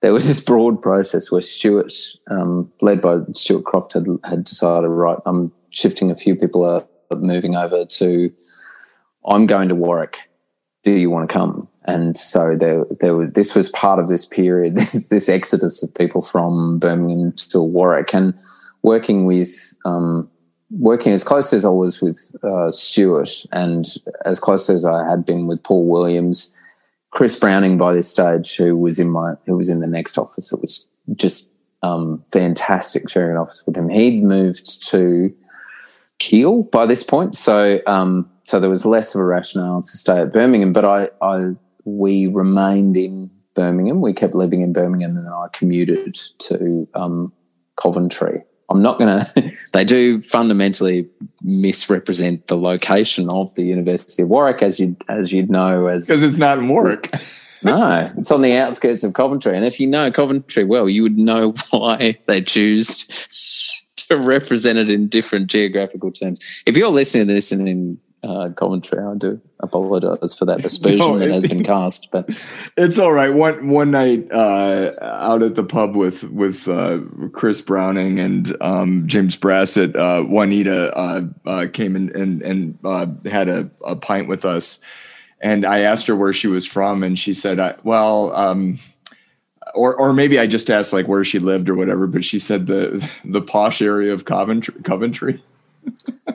there 0.04 0.12
was 0.12 0.28
this 0.28 0.42
broad 0.42 0.82
process 0.82 1.32
where 1.32 1.42
Stuart, 1.42 1.94
um, 2.30 2.70
led 2.82 3.00
by 3.00 3.20
Stuart 3.36 3.64
Croft, 3.64 3.94
had, 3.94 4.06
had 4.26 4.44
decided, 4.44 4.90
right, 4.90 5.18
I'm 5.26 5.50
shifting 5.70 6.12
a 6.12 6.16
few 6.16 6.36
people 6.36 6.66
are 6.66 6.86
moving 7.16 7.56
over 7.56 7.86
to, 7.86 8.34
I'm 9.26 9.48
going 9.48 9.70
to 9.70 9.76
Warwick. 9.76 10.30
Do 10.84 10.92
you 10.92 11.10
want 11.10 11.30
to 11.30 11.34
come? 11.34 11.70
And 11.86 12.18
so 12.18 12.58
there, 12.58 12.84
there 13.00 13.16
was, 13.16 13.32
this 13.32 13.56
was 13.56 13.70
part 13.70 13.98
of 13.98 14.10
this 14.10 14.26
period, 14.26 14.76
this, 14.76 15.08
this 15.08 15.30
exodus 15.30 15.82
of 15.82 15.96
people 15.96 16.22
from 16.22 16.80
Birmingham 16.80 17.32
to 17.50 17.62
Warwick 17.62 18.14
and 18.14 18.34
working 18.82 19.26
with, 19.26 19.74
um, 19.86 20.30
working 20.70 21.14
as 21.14 21.24
close 21.24 21.54
as 21.54 21.64
I 21.64 21.70
was 21.70 22.02
with 22.02 22.36
uh, 22.44 22.72
Stuart 22.72 23.46
and 23.54 23.86
as 24.26 24.42
close 24.42 24.70
as 24.70 24.86
I 24.86 25.10
had 25.10 25.26
been 25.26 25.48
with 25.48 25.64
Paul 25.64 25.88
Williams, 25.88 26.58
Chris 27.14 27.38
Browning 27.38 27.78
by 27.78 27.94
this 27.94 28.10
stage, 28.10 28.56
who 28.56 28.76
was 28.76 29.00
in 29.00 29.10
my 29.10 29.36
who 29.46 29.56
was 29.56 29.70
in 29.70 29.80
the 29.80 29.88
next 29.88 30.18
office. 30.18 30.52
It 30.52 30.60
was 30.62 30.88
just 31.16 31.54
um, 31.84 32.24
fantastic 32.32 33.08
sharing 33.08 33.32
an 33.32 33.38
office 33.38 33.64
with 33.66 33.78
him. 33.78 33.88
He'd 33.88 34.24
moved 34.24 34.88
to 34.90 35.34
Kiel 36.18 36.64
by 36.64 36.88
this 36.88 37.04
point, 37.04 37.36
so 37.36 37.80
um, 37.86 38.30
so 38.44 38.60
there 38.60 38.70
was 38.70 38.86
less 38.86 39.14
of 39.14 39.22
a 39.22 39.26
rationale 39.26 39.82
to 39.82 39.98
stay 39.98 40.22
at 40.22 40.34
Birmingham. 40.34 40.74
But 40.74 40.86
I, 40.86 41.10
I 41.22 41.52
we 41.86 42.28
remained 42.28 42.98
in 42.98 43.30
Birmingham. 43.54 44.02
We 44.02 44.14
kept 44.14 44.34
living 44.34 44.62
in 44.62 44.74
Birmingham, 44.74 45.16
and 45.16 45.30
I 45.30 45.48
commuted 45.54 46.16
to 46.40 46.88
um, 46.96 47.32
Coventry. 47.76 48.44
I'm 48.74 48.82
not 48.82 48.98
going 48.98 49.20
to. 49.36 49.52
They 49.74 49.86
do 49.86 50.22
fundamentally 50.22 51.08
misrepresent 51.42 52.48
the 52.48 52.58
location 52.58 53.28
of 53.30 53.54
the 53.56 53.64
University 53.64 54.24
of 54.24 54.30
Warwick, 54.30 54.62
as 54.62 54.80
you 54.80 54.96
as 55.10 55.32
you'd 55.32 55.50
know 55.50 55.88
as 55.88 56.08
Because 56.08 56.24
it's 56.24 56.38
not 56.38 56.58
in 56.58 56.68
Warwick. 56.68 57.14
no, 57.64 58.06
it's 58.18 58.32
on 58.32 58.42
the 58.42 58.56
outskirts 58.56 59.04
of 59.04 59.14
Coventry. 59.14 59.56
And 59.56 59.66
if 59.66 59.80
you 59.80 59.88
know 59.88 60.12
Coventry 60.12 60.64
well, 60.64 60.90
you 60.90 61.04
would 61.04 61.18
know 61.18 61.54
why 61.70 62.18
they 62.28 62.42
choose 62.42 63.06
to 64.10 64.18
represent 64.18 64.78
it 64.78 64.90
in 64.90 65.08
different 65.08 65.48
geographical 65.48 66.12
terms. 66.12 66.40
If 66.66 66.76
you're 66.76 66.90
listening 66.90 67.28
to 67.28 67.34
this 67.34 67.52
and 67.52 67.68
in 67.68 68.00
uh, 68.24 68.50
Coventry, 68.56 69.00
I 69.00 69.16
do 69.16 69.42
apologise 69.60 70.34
for 70.34 70.46
that 70.46 70.64
aspersion 70.64 71.00
No, 71.00 71.20
that 71.20 71.30
has 71.30 71.46
been 71.46 71.64
cast. 71.66 72.10
But 72.12 72.30
It's 72.78 72.98
all 72.98 73.12
right. 73.12 73.34
One 73.34 73.70
one 73.70 73.92
night 73.92 74.32
uh, 74.32 74.92
out 75.02 75.44
at 75.44 75.56
the 75.56 75.64
pub 75.64 75.96
with 75.96 76.24
with 76.24 76.68
uh, 76.68 77.02
Chris 77.34 77.62
Browning 77.62 78.20
and 78.20 78.56
um, 78.62 79.08
James 79.08 79.36
Brassett, 79.36 79.96
uh, 79.96 80.24
Juanita 80.24 80.96
uh, 80.96 81.22
uh, 81.46 81.68
came 81.72 81.96
in 81.96 82.16
and 82.16 82.42
and 82.42 82.78
uh, 82.84 83.08
had 83.26 83.50
a, 83.50 83.70
a 83.86 83.96
pint 83.96 84.28
with 84.28 84.46
us, 84.46 84.80
and 85.42 85.66
I 85.66 85.80
asked 85.80 86.08
her 86.08 86.16
where 86.16 86.34
she 86.34 86.48
was 86.48 86.66
from, 86.66 87.04
and 87.04 87.20
she 87.20 87.34
said, 87.34 87.60
I, 87.60 87.76
"Well." 87.84 88.34
Um, 88.36 88.80
or, 89.76 89.96
or 89.96 90.14
maybe 90.14 90.38
I 90.38 90.46
just 90.46 90.70
asked 90.70 90.94
like 90.94 91.08
where 91.08 91.26
she 91.26 91.40
lived 91.40 91.68
or 91.68 91.74
whatever, 91.74 92.06
but 92.06 92.24
she 92.24 92.38
said 92.38 92.68
the 92.68 93.10
the 93.26 93.42
posh 93.42 93.82
area 93.82 94.14
of 94.14 94.26
Coventry. 94.26 94.76
Coventry. 94.84 95.42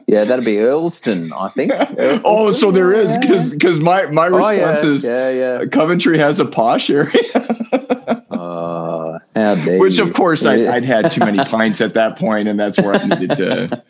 Yeah, 0.07 0.25
that'd 0.25 0.45
be 0.45 0.55
Earlsdon, 0.57 1.33
I 1.37 1.49
think. 1.49 1.73
Oh, 2.25 2.51
so 2.53 2.71
there 2.71 2.93
is 2.93 3.15
because 3.19 3.51
because 3.51 3.81
my 3.81 4.07
my 4.07 4.29
Oh, 4.29 4.37
response 4.37 4.85
yeah, 4.85 4.91
is 4.91 5.05
yeah, 5.05 5.31
yeah. 5.31 5.65
Coventry 5.67 6.19
has 6.19 6.41
a 6.41 6.45
posh 6.47 6.91
area. 6.91 7.13
Uh, 8.31 9.57
Which, 9.79 9.99
of 9.99 10.13
course, 10.15 10.45
I, 10.45 10.67
I'd 10.75 10.85
had 10.85 11.11
too 11.13 11.21
many 11.21 11.43
pints 11.45 11.81
at 11.81 11.95
that 11.95 12.19
point, 12.19 12.49
and 12.49 12.59
that's 12.59 12.77
where 12.79 12.95
I 12.95 13.05
needed 13.07 13.37
to, 13.37 13.83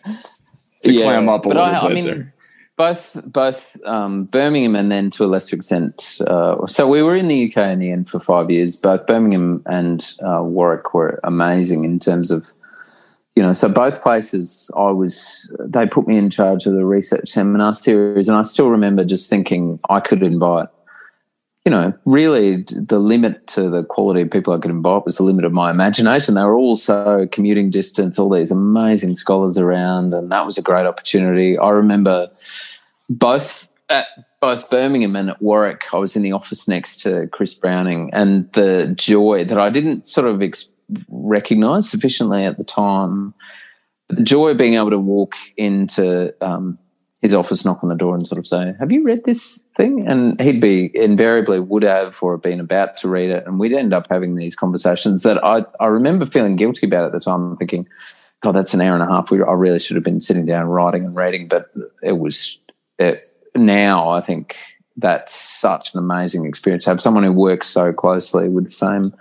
to 0.85 0.93
clam 0.93 1.29
up 1.29 1.47
a 1.47 1.49
but 1.49 1.57
little 1.57 1.63
I, 1.63 1.81
bit 1.81 1.91
I 1.91 1.95
mean, 1.95 2.05
there. 2.05 2.35
both 2.77 3.17
both 3.25 3.77
um, 3.87 4.25
Birmingham 4.27 4.77
and 4.77 4.93
then 4.93 5.09
to 5.11 5.25
a 5.25 5.27
lesser 5.27 5.57
extent. 5.57 6.21
Uh, 6.27 6.67
so 6.67 6.87
we 6.87 7.03
were 7.03 7.17
in 7.17 7.29
the 7.29 7.47
UK 7.51 7.57
in 7.73 7.79
the 7.79 7.91
end 7.93 8.09
for 8.09 8.21
five 8.21 8.51
years. 8.51 8.77
Both 8.77 9.07
Birmingham 9.07 9.63
and 9.67 10.05
uh, 10.23 10.43
Warwick 10.43 10.93
were 10.93 11.19
amazing 11.25 11.85
in 11.85 11.99
terms 11.99 12.31
of, 12.31 12.53
you 13.39 13.44
know. 13.44 13.52
So 13.52 13.69
both 13.69 14.02
places, 14.02 14.69
I 14.77 14.90
was. 14.90 15.48
They 15.60 15.86
put 15.86 16.09
me 16.09 16.16
in 16.16 16.28
charge 16.28 16.66
of 16.66 16.73
the 16.73 16.85
research 16.85 17.28
seminar 17.28 17.73
series, 17.73 18.28
and 18.28 18.36
I 18.36 18.43
still 18.43 18.69
remember 18.69 19.05
just 19.05 19.31
thinking 19.31 19.78
I 19.89 20.01
could 20.01 20.24
invite. 20.24 20.66
You 21.65 21.70
know, 21.70 21.93
really, 22.05 22.65
the 22.65 22.98
limit 22.98 23.47
to 23.48 23.70
the 23.70 23.85
quality 23.85 24.23
of 24.23 24.31
people 24.32 24.52
I 24.52 24.59
could 24.59 24.73
invite 24.73 25.05
was 25.05 25.19
the 25.19 25.23
limit 25.23 25.44
of 25.44 25.52
my 25.52 25.70
imagination. 25.70 26.35
They 26.35 26.43
were 26.43 26.56
all 26.56 26.74
so 26.74 27.28
commuting 27.31 27.70
distance, 27.70 28.19
all 28.19 28.28
these 28.28 28.51
amazing 28.51 29.15
scholars 29.15 29.56
around, 29.56 30.15
and 30.15 30.32
that 30.32 30.44
was 30.44 30.59
a 30.59 30.62
great 30.62 30.86
opportunity. 30.86 31.56
I 31.56 31.70
remember 31.70 32.28
both 33.09 33.70
at 33.89 34.09
both 34.40 34.69
Birmingham 34.69 35.15
and 35.15 35.31
at 35.31 35.40
Warwick, 35.40 35.94
I 35.94 35.98
was 35.98 36.16
in 36.16 36.23
the 36.23 36.32
office 36.32 36.66
next 36.66 37.02
to 37.02 37.28
Chris 37.28 37.55
Browning, 37.55 38.10
and 38.12 38.51
the 38.55 38.93
joy 38.97 39.44
that 39.44 39.59
I 39.59 39.70
didn't 39.70 40.09
sort 40.09 40.27
of 40.27 40.43
recognize 41.09 41.89
sufficiently 41.89 42.44
at 42.44 42.59
the 42.59 42.65
time, 42.65 43.35
the 44.09 44.23
joy 44.23 44.51
of 44.51 44.56
being 44.56 44.74
able 44.74 44.90
to 44.90 44.98
walk 44.98 45.35
into 45.56 46.35
um, 46.40 46.78
his 47.20 47.35
office 47.35 47.65
knock 47.65 47.82
on 47.82 47.89
the 47.89 47.97
door 47.97 48.15
and 48.15 48.27
sort 48.27 48.39
of 48.39 48.47
say, 48.47 48.74
"Have 48.78 48.93
you 48.93 49.05
read 49.05 49.24
this 49.24 49.65
thing?" 49.77 50.06
And 50.06 50.40
he'd 50.40 50.60
be 50.60 50.90
invariably 50.94 51.60
would 51.60 51.82
have 51.82 52.19
or 52.23 52.36
been 52.39 52.60
about 52.60 52.97
to 52.98 53.09
read 53.09 53.31
it, 53.31 53.47
and 53.47 53.59
we'd 53.59 53.73
end 53.73 53.93
up 53.93 54.06
having 54.09 54.36
these 54.36 54.55
conversations 54.55 55.23
that 55.23 55.44
I 55.44 55.65
I 55.81 55.86
remember 55.86 56.27
feeling 56.27 56.56
guilty 56.56 56.86
about 56.86 57.05
at 57.05 57.12
the 57.12 57.20
time, 57.20 57.56
thinking, 57.56 57.89
"God, 58.40 58.52
that's 58.52 58.74
an 58.74 58.81
hour 58.81 58.94
and 58.94 59.02
a 59.02 59.06
half. 59.06 59.31
We, 59.31 59.43
I 59.43 59.52
really 59.52 59.81
should 59.81 59.97
have 59.97 60.05
been 60.05 60.20
sitting 60.20 60.47
down 60.47 60.69
writing 60.69 61.05
and 61.05 61.16
reading." 61.16 61.48
But 61.48 61.70
it 62.02 62.19
was 62.19 62.59
it, 62.98 63.20
now 63.55 64.10
I 64.10 64.20
think 64.20 64.56
that's 64.97 65.35
such 65.35 65.94
an 65.94 65.98
amazing 65.98 66.44
experience 66.47 66.85
to 66.85 66.90
have 66.90 67.01
someone 67.01 67.23
who 67.23 67.32
works 67.32 67.69
so 67.69 67.93
closely 67.93 68.48
with 68.48 68.65
the 68.65 68.70
same 68.70 69.12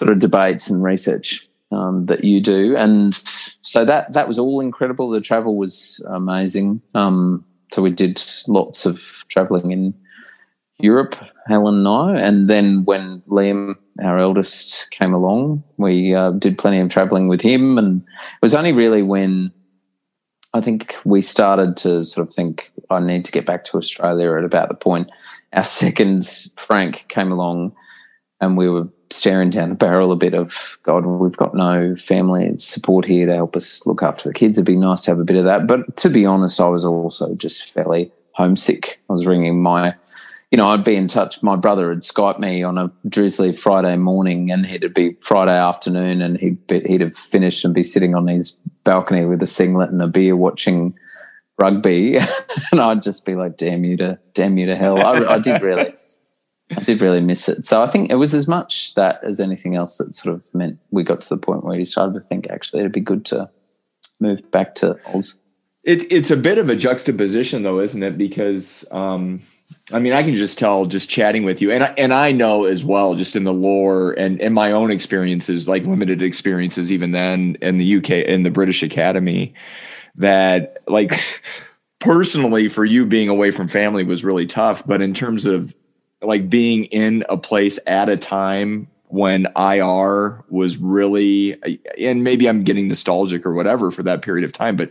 sort 0.00 0.10
of 0.10 0.18
debates 0.18 0.70
and 0.70 0.82
research 0.82 1.46
um, 1.72 2.06
that 2.06 2.24
you 2.24 2.40
do, 2.40 2.74
and 2.74 3.14
so 3.60 3.84
that 3.84 4.14
that 4.14 4.26
was 4.26 4.38
all 4.38 4.60
incredible. 4.60 5.10
The 5.10 5.20
travel 5.20 5.56
was 5.56 6.02
amazing. 6.08 6.80
Um, 6.94 7.44
so 7.70 7.82
we 7.82 7.90
did 7.90 8.18
lots 8.48 8.86
of 8.86 9.26
traveling 9.28 9.72
in 9.72 9.92
Europe, 10.78 11.16
Helen 11.48 11.86
and 11.86 11.88
I, 11.88 12.18
and 12.18 12.48
then 12.48 12.86
when 12.86 13.20
Liam, 13.28 13.74
our 14.02 14.18
eldest, 14.18 14.90
came 14.90 15.12
along, 15.12 15.62
we 15.76 16.14
uh, 16.14 16.30
did 16.30 16.56
plenty 16.56 16.80
of 16.80 16.88
traveling 16.88 17.28
with 17.28 17.42
him, 17.42 17.76
and 17.76 18.00
it 18.00 18.42
was 18.42 18.54
only 18.54 18.72
really 18.72 19.02
when 19.02 19.52
I 20.54 20.62
think 20.62 20.96
we 21.04 21.20
started 21.20 21.76
to 21.84 22.06
sort 22.06 22.26
of 22.26 22.32
think 22.32 22.72
I 22.88 23.00
need 23.00 23.26
to 23.26 23.32
get 23.32 23.44
back 23.44 23.66
to 23.66 23.76
Australia 23.76 24.38
at 24.38 24.44
about 24.44 24.68
the 24.70 24.74
point 24.74 25.10
our 25.52 25.64
second 25.82 26.26
Frank 26.56 27.04
came 27.08 27.30
along, 27.30 27.76
and 28.40 28.56
we 28.56 28.70
were 28.70 28.88
staring 29.10 29.50
down 29.50 29.70
the 29.70 29.74
barrel 29.74 30.12
a 30.12 30.16
bit 30.16 30.34
of 30.34 30.78
God, 30.82 31.04
we've 31.04 31.36
got 31.36 31.54
no 31.54 31.96
family 31.96 32.56
support 32.56 33.04
here 33.04 33.26
to 33.26 33.34
help 33.34 33.56
us 33.56 33.86
look 33.86 34.02
after 34.02 34.28
the 34.28 34.34
kids. 34.34 34.56
It'd 34.56 34.66
be 34.66 34.76
nice 34.76 35.02
to 35.02 35.10
have 35.10 35.20
a 35.20 35.24
bit 35.24 35.36
of 35.36 35.44
that. 35.44 35.66
But 35.66 35.96
to 35.98 36.08
be 36.08 36.26
honest, 36.26 36.60
I 36.60 36.68
was 36.68 36.84
also 36.84 37.34
just 37.34 37.72
fairly 37.72 38.12
homesick. 38.32 39.00
I 39.08 39.12
was 39.12 39.26
ringing 39.26 39.62
my, 39.62 39.94
you 40.50 40.58
know, 40.58 40.66
I'd 40.66 40.84
be 40.84 40.96
in 40.96 41.08
touch. 41.08 41.42
My 41.42 41.56
brother 41.56 41.90
had 41.90 42.00
Skype 42.00 42.38
me 42.38 42.62
on 42.62 42.78
a 42.78 42.90
drizzly 43.08 43.54
Friday 43.54 43.96
morning, 43.96 44.50
and 44.50 44.64
it'd 44.66 44.94
be 44.94 45.16
Friday 45.20 45.56
afternoon, 45.56 46.22
and 46.22 46.38
he'd 46.38 46.66
be, 46.66 46.80
he'd 46.80 47.00
have 47.00 47.16
finished 47.16 47.64
and 47.64 47.74
be 47.74 47.82
sitting 47.82 48.14
on 48.14 48.26
his 48.26 48.56
balcony 48.84 49.24
with 49.24 49.42
a 49.42 49.46
singlet 49.46 49.90
and 49.90 50.02
a 50.02 50.06
beer 50.06 50.36
watching 50.36 50.94
rugby, 51.58 52.16
and 52.72 52.80
I'd 52.80 53.02
just 53.02 53.26
be 53.26 53.34
like, 53.34 53.56
"Damn 53.56 53.84
you 53.84 53.96
to, 53.98 54.18
damn 54.34 54.58
you 54.58 54.66
to 54.66 54.76
hell!" 54.76 54.98
I, 54.98 55.34
I 55.34 55.38
did 55.38 55.62
really. 55.62 55.94
I 56.76 56.82
did 56.82 57.00
really 57.00 57.20
miss 57.20 57.48
it. 57.48 57.64
So 57.64 57.82
I 57.82 57.86
think 57.86 58.10
it 58.10 58.16
was 58.16 58.34
as 58.34 58.46
much 58.46 58.94
that 58.94 59.22
as 59.24 59.40
anything 59.40 59.76
else 59.76 59.96
that 59.96 60.14
sort 60.14 60.34
of 60.34 60.42
meant 60.54 60.78
we 60.90 61.02
got 61.02 61.20
to 61.22 61.28
the 61.28 61.36
point 61.36 61.64
where 61.64 61.78
you 61.78 61.84
started 61.84 62.14
to 62.14 62.20
think 62.20 62.48
actually 62.48 62.80
it'd 62.80 62.92
be 62.92 63.00
good 63.00 63.24
to 63.26 63.50
move 64.20 64.48
back 64.50 64.74
to 64.76 64.96
Oz. 65.14 65.38
It, 65.84 66.12
it's 66.12 66.30
a 66.30 66.36
bit 66.36 66.58
of 66.58 66.68
a 66.68 66.76
juxtaposition 66.76 67.62
though, 67.62 67.80
isn't 67.80 68.02
it? 68.02 68.18
Because 68.18 68.84
um, 68.90 69.42
I 69.92 69.98
mean, 69.98 70.12
I 70.12 70.22
can 70.22 70.34
just 70.34 70.58
tell 70.58 70.86
just 70.86 71.08
chatting 71.08 71.44
with 71.44 71.60
you, 71.60 71.72
and 71.72 71.84
I, 71.84 71.94
and 71.96 72.12
I 72.12 72.32
know 72.32 72.64
as 72.64 72.84
well, 72.84 73.14
just 73.14 73.34
in 73.34 73.44
the 73.44 73.52
lore 73.52 74.12
and 74.12 74.40
and 74.40 74.54
my 74.54 74.72
own 74.72 74.90
experiences, 74.90 75.68
like 75.68 75.86
limited 75.86 76.22
experiences, 76.22 76.92
even 76.92 77.12
then 77.12 77.56
in 77.60 77.78
the 77.78 77.96
UK 77.96 78.10
in 78.10 78.42
the 78.42 78.50
British 78.50 78.82
Academy, 78.82 79.54
that 80.16 80.78
like 80.86 81.20
personally 81.98 82.68
for 82.68 82.84
you 82.84 83.04
being 83.04 83.28
away 83.28 83.50
from 83.50 83.68
family 83.68 84.04
was 84.04 84.22
really 84.22 84.46
tough. 84.46 84.86
But 84.86 85.02
in 85.02 85.14
terms 85.14 85.46
of 85.46 85.74
like 86.22 86.50
being 86.50 86.84
in 86.86 87.24
a 87.28 87.36
place 87.36 87.78
at 87.86 88.08
a 88.08 88.16
time 88.16 88.88
when 89.08 89.46
IR 89.56 90.44
was 90.48 90.76
really, 90.76 91.60
and 91.98 92.22
maybe 92.22 92.48
I'm 92.48 92.62
getting 92.62 92.88
nostalgic 92.88 93.44
or 93.44 93.52
whatever 93.52 93.90
for 93.90 94.02
that 94.04 94.22
period 94.22 94.44
of 94.44 94.52
time, 94.52 94.76
but 94.76 94.90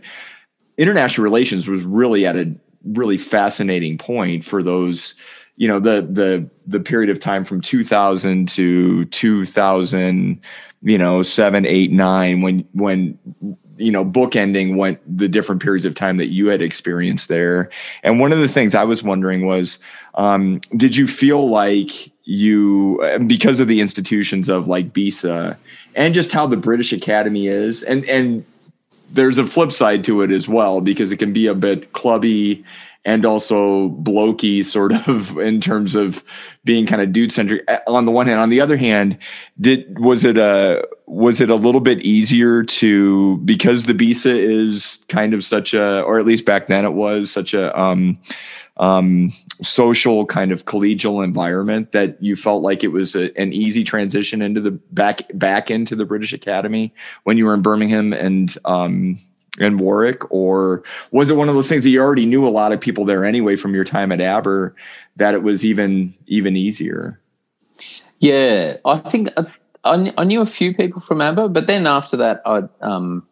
international 0.76 1.24
relations 1.24 1.68
was 1.68 1.82
really 1.84 2.26
at 2.26 2.36
a 2.36 2.54
really 2.84 3.18
fascinating 3.18 3.98
point 3.98 4.44
for 4.44 4.62
those, 4.62 5.14
you 5.56 5.68
know, 5.68 5.80
the 5.80 6.02
the 6.10 6.50
the 6.66 6.80
period 6.80 7.10
of 7.10 7.18
time 7.18 7.44
from 7.44 7.60
2000 7.60 8.48
to 8.48 9.04
2000, 9.06 10.40
you 10.82 10.98
know, 10.98 11.22
seven, 11.22 11.66
eight, 11.66 11.90
nine, 11.90 12.42
when 12.42 12.66
when 12.72 13.18
you 13.76 13.90
know 13.90 14.04
bookending 14.04 14.76
went 14.76 15.00
the 15.18 15.28
different 15.28 15.62
periods 15.62 15.86
of 15.86 15.94
time 15.94 16.18
that 16.18 16.28
you 16.28 16.48
had 16.48 16.62
experienced 16.62 17.28
there. 17.28 17.70
And 18.02 18.20
one 18.20 18.32
of 18.32 18.38
the 18.38 18.48
things 18.48 18.74
i 18.74 18.84
was 18.84 19.02
wondering 19.02 19.46
was 19.46 19.78
um, 20.14 20.60
did 20.76 20.96
you 20.96 21.06
feel 21.06 21.48
like 21.48 22.10
you 22.24 23.00
because 23.26 23.60
of 23.60 23.68
the 23.68 23.80
institutions 23.80 24.48
of 24.48 24.68
like 24.68 24.92
BISA 24.92 25.56
and 25.94 26.14
just 26.14 26.30
how 26.32 26.46
the 26.46 26.56
british 26.56 26.92
academy 26.92 27.48
is 27.48 27.82
and 27.82 28.04
and 28.04 28.44
there's 29.12 29.38
a 29.38 29.44
flip 29.44 29.72
side 29.72 30.04
to 30.04 30.22
it 30.22 30.30
as 30.30 30.46
well 30.46 30.80
because 30.80 31.10
it 31.10 31.16
can 31.16 31.32
be 31.32 31.46
a 31.46 31.54
bit 31.54 31.92
clubby 31.92 32.64
and 33.04 33.24
also 33.24 33.88
blokey 33.88 34.64
sort 34.64 34.92
of 35.08 35.36
in 35.38 35.60
terms 35.60 35.94
of 35.94 36.24
being 36.64 36.86
kind 36.86 37.00
of 37.02 37.12
dude 37.12 37.32
centric 37.32 37.66
on 37.86 38.04
the 38.04 38.12
one 38.12 38.26
hand 38.26 38.38
on 38.38 38.50
the 38.50 38.60
other 38.60 38.76
hand 38.76 39.16
did 39.60 39.98
was 39.98 40.24
it 40.24 40.36
a 40.36 40.86
was 41.06 41.40
it 41.40 41.50
a 41.50 41.54
little 41.54 41.80
bit 41.80 42.00
easier 42.02 42.62
to 42.62 43.38
because 43.38 43.86
the 43.86 43.94
BISA 43.94 44.38
is 44.38 45.04
kind 45.08 45.34
of 45.34 45.44
such 45.44 45.74
a 45.74 46.02
or 46.02 46.18
at 46.18 46.26
least 46.26 46.44
back 46.46 46.66
then 46.66 46.84
it 46.84 46.92
was 46.92 47.30
such 47.30 47.54
a 47.54 47.78
um 47.78 48.18
um 48.80 49.30
social 49.62 50.26
kind 50.26 50.50
of 50.50 50.64
collegial 50.64 51.22
environment 51.22 51.92
that 51.92 52.20
you 52.20 52.34
felt 52.34 52.62
like 52.62 52.82
it 52.82 52.88
was 52.88 53.14
a, 53.14 53.30
an 53.38 53.52
easy 53.52 53.84
transition 53.84 54.42
into 54.42 54.60
the 54.60 54.70
back 54.70 55.22
back 55.34 55.70
into 55.70 55.94
the 55.94 56.04
British 56.04 56.32
Academy 56.32 56.92
when 57.24 57.36
you 57.36 57.44
were 57.44 57.54
in 57.54 57.62
Birmingham 57.62 58.12
and 58.12 58.56
um 58.64 59.18
and 59.58 59.78
Warwick, 59.78 60.30
or 60.32 60.82
was 61.10 61.28
it 61.28 61.36
one 61.36 61.48
of 61.48 61.54
those 61.54 61.68
things 61.68 61.84
that 61.84 61.90
you 61.90 62.00
already 62.00 62.24
knew 62.24 62.46
a 62.46 62.50
lot 62.50 62.72
of 62.72 62.80
people 62.80 63.04
there 63.04 63.24
anyway 63.24 63.56
from 63.56 63.74
your 63.74 63.84
time 63.84 64.10
at 64.12 64.20
Aber 64.20 64.74
that 65.16 65.34
it 65.34 65.42
was 65.42 65.64
even 65.64 66.14
even 66.26 66.56
easier? 66.56 67.20
Yeah, 68.18 68.76
I 68.84 68.98
think 68.98 69.28
I, 69.84 70.12
I 70.16 70.24
knew 70.24 70.40
a 70.40 70.46
few 70.46 70.74
people 70.74 71.00
from 71.00 71.20
Aber, 71.20 71.48
but 71.48 71.66
then 71.66 71.86
after 71.86 72.16
that, 72.16 72.40
I 72.46 72.62
um, 72.80 73.26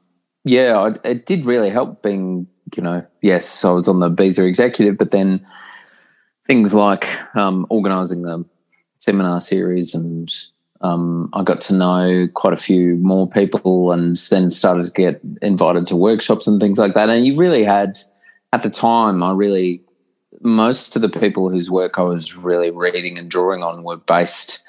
yeah, 0.45 0.79
I, 0.79 1.09
it 1.09 1.27
did 1.27 1.47
really 1.47 1.71
help 1.71 2.03
being 2.03 2.47
you 2.77 2.83
know 2.83 3.07
yes, 3.23 3.65
I 3.65 3.71
was 3.71 3.89
on 3.89 4.01
the 4.01 4.11
BISA 4.11 4.47
executive, 4.47 4.99
but 4.99 5.11
then 5.11 5.47
things 6.47 6.73
like 6.73 7.07
um, 7.37 7.67
organising 7.69 8.23
the 8.23 8.45
seminar 8.99 9.41
series 9.41 9.95
and 9.95 10.33
um, 10.81 11.29
I 11.33 11.43
got 11.43 11.61
to 11.63 11.75
know 11.75 12.29
quite 12.35 12.53
a 12.53 12.57
few 12.57 12.97
more 12.97 13.29
people 13.29 13.93
and 13.93 14.17
then 14.31 14.51
started 14.51 14.87
to 14.87 14.93
get 14.93 15.21
invited 15.43 15.87
to 15.89 15.97
workshops 15.97 16.47
and 16.47 16.61
things 16.61 16.79
like 16.79 16.95
that. 16.95 17.09
And 17.09 17.27
you 17.27 17.37
really 17.37 17.65
had, 17.65 17.99
at 18.53 18.63
the 18.63 18.71
time, 18.71 19.23
I 19.23 19.33
really, 19.33 19.83
most 20.41 20.95
of 20.95 21.03
the 21.03 21.09
people 21.09 21.51
whose 21.51 21.71
work 21.71 21.99
I 21.99 22.03
was 22.03 22.37
really 22.37 22.71
reading 22.71 23.19
and 23.19 23.31
drawing 23.31 23.63
on 23.63 23.83
were 23.83 23.97
based 23.97 24.65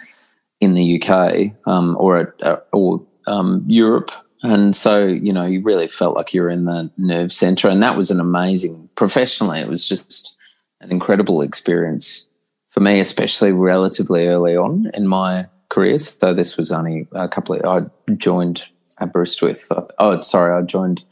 in 0.59 0.73
the 0.73 1.01
UK 1.01 1.53
um, 1.67 1.95
or 1.99 2.17
at, 2.17 2.34
uh, 2.41 2.59
or 2.73 3.05
um, 3.27 3.63
Europe. 3.67 4.11
And 4.41 4.76
so, 4.76 5.06
you 5.06 5.34
know, 5.34 5.45
you 5.45 5.61
really 5.61 5.88
felt 5.88 6.16
like 6.16 6.34
you 6.34 6.41
were 6.41 6.49
in 6.49 6.66
the 6.66 6.90
nerve 6.98 7.34
center. 7.34 7.68
And 7.68 7.84
that 7.84 7.98
was 7.98 8.10
an 8.10 8.20
amazing, 8.20 8.90
professionally, 8.95 9.60
it 9.60 9.68
was 9.68 9.88
just 9.88 10.38
an 10.82 10.91
incredible 10.91 11.41
experience 11.41 12.30
for 12.70 12.80
me, 12.80 12.99
especially 12.99 13.52
relatively 13.52 14.28
early 14.28 14.56
on 14.56 14.90
in 14.94 15.07
my 15.07 15.48
career. 15.70 15.99
So 15.99 16.34
this 16.34 16.56
was 16.56 16.72
only 16.72 17.07
a 17.11 17.28
couple 17.28 17.56
of, 17.56 17.66
I 17.66 18.14
joined 18.14 18.64
Aberystwyth. 18.99 19.70
Oh, 19.98 20.20
sorry, 20.20 20.57
I 20.57 20.66
joined 20.66 21.03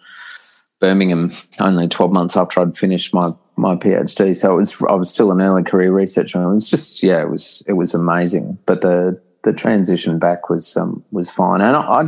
Birmingham 0.80 1.34
only 1.60 1.88
12 1.88 2.12
months 2.12 2.38
after 2.38 2.62
I'd 2.62 2.78
finished 2.78 3.14
my, 3.14 3.30
my 3.56 3.76
PhD. 3.76 4.36
So 4.36 4.54
it 4.54 4.58
was, 4.58 4.84
I 4.84 4.94
was 4.94 5.10
still 5.10 5.32
an 5.32 5.42
early 5.42 5.64
career 5.64 5.92
researcher. 5.92 6.38
And 6.38 6.48
it 6.48 6.54
was 6.54 6.70
just, 6.70 7.04
yeah, 7.04 7.22
it 7.22 7.30
was, 7.30 7.64
it 7.68 7.74
was 7.74 7.94
amazing. 7.94 8.58
But 8.66 8.82
the, 8.82 9.22
the 9.44 9.54
transition 9.54 10.20
back 10.20 10.50
was, 10.50 10.78
um, 10.78 11.04
was 11.12 11.30
fine. 11.30 11.62
And 11.62 11.76
I, 11.76 11.82
I, 11.82 12.04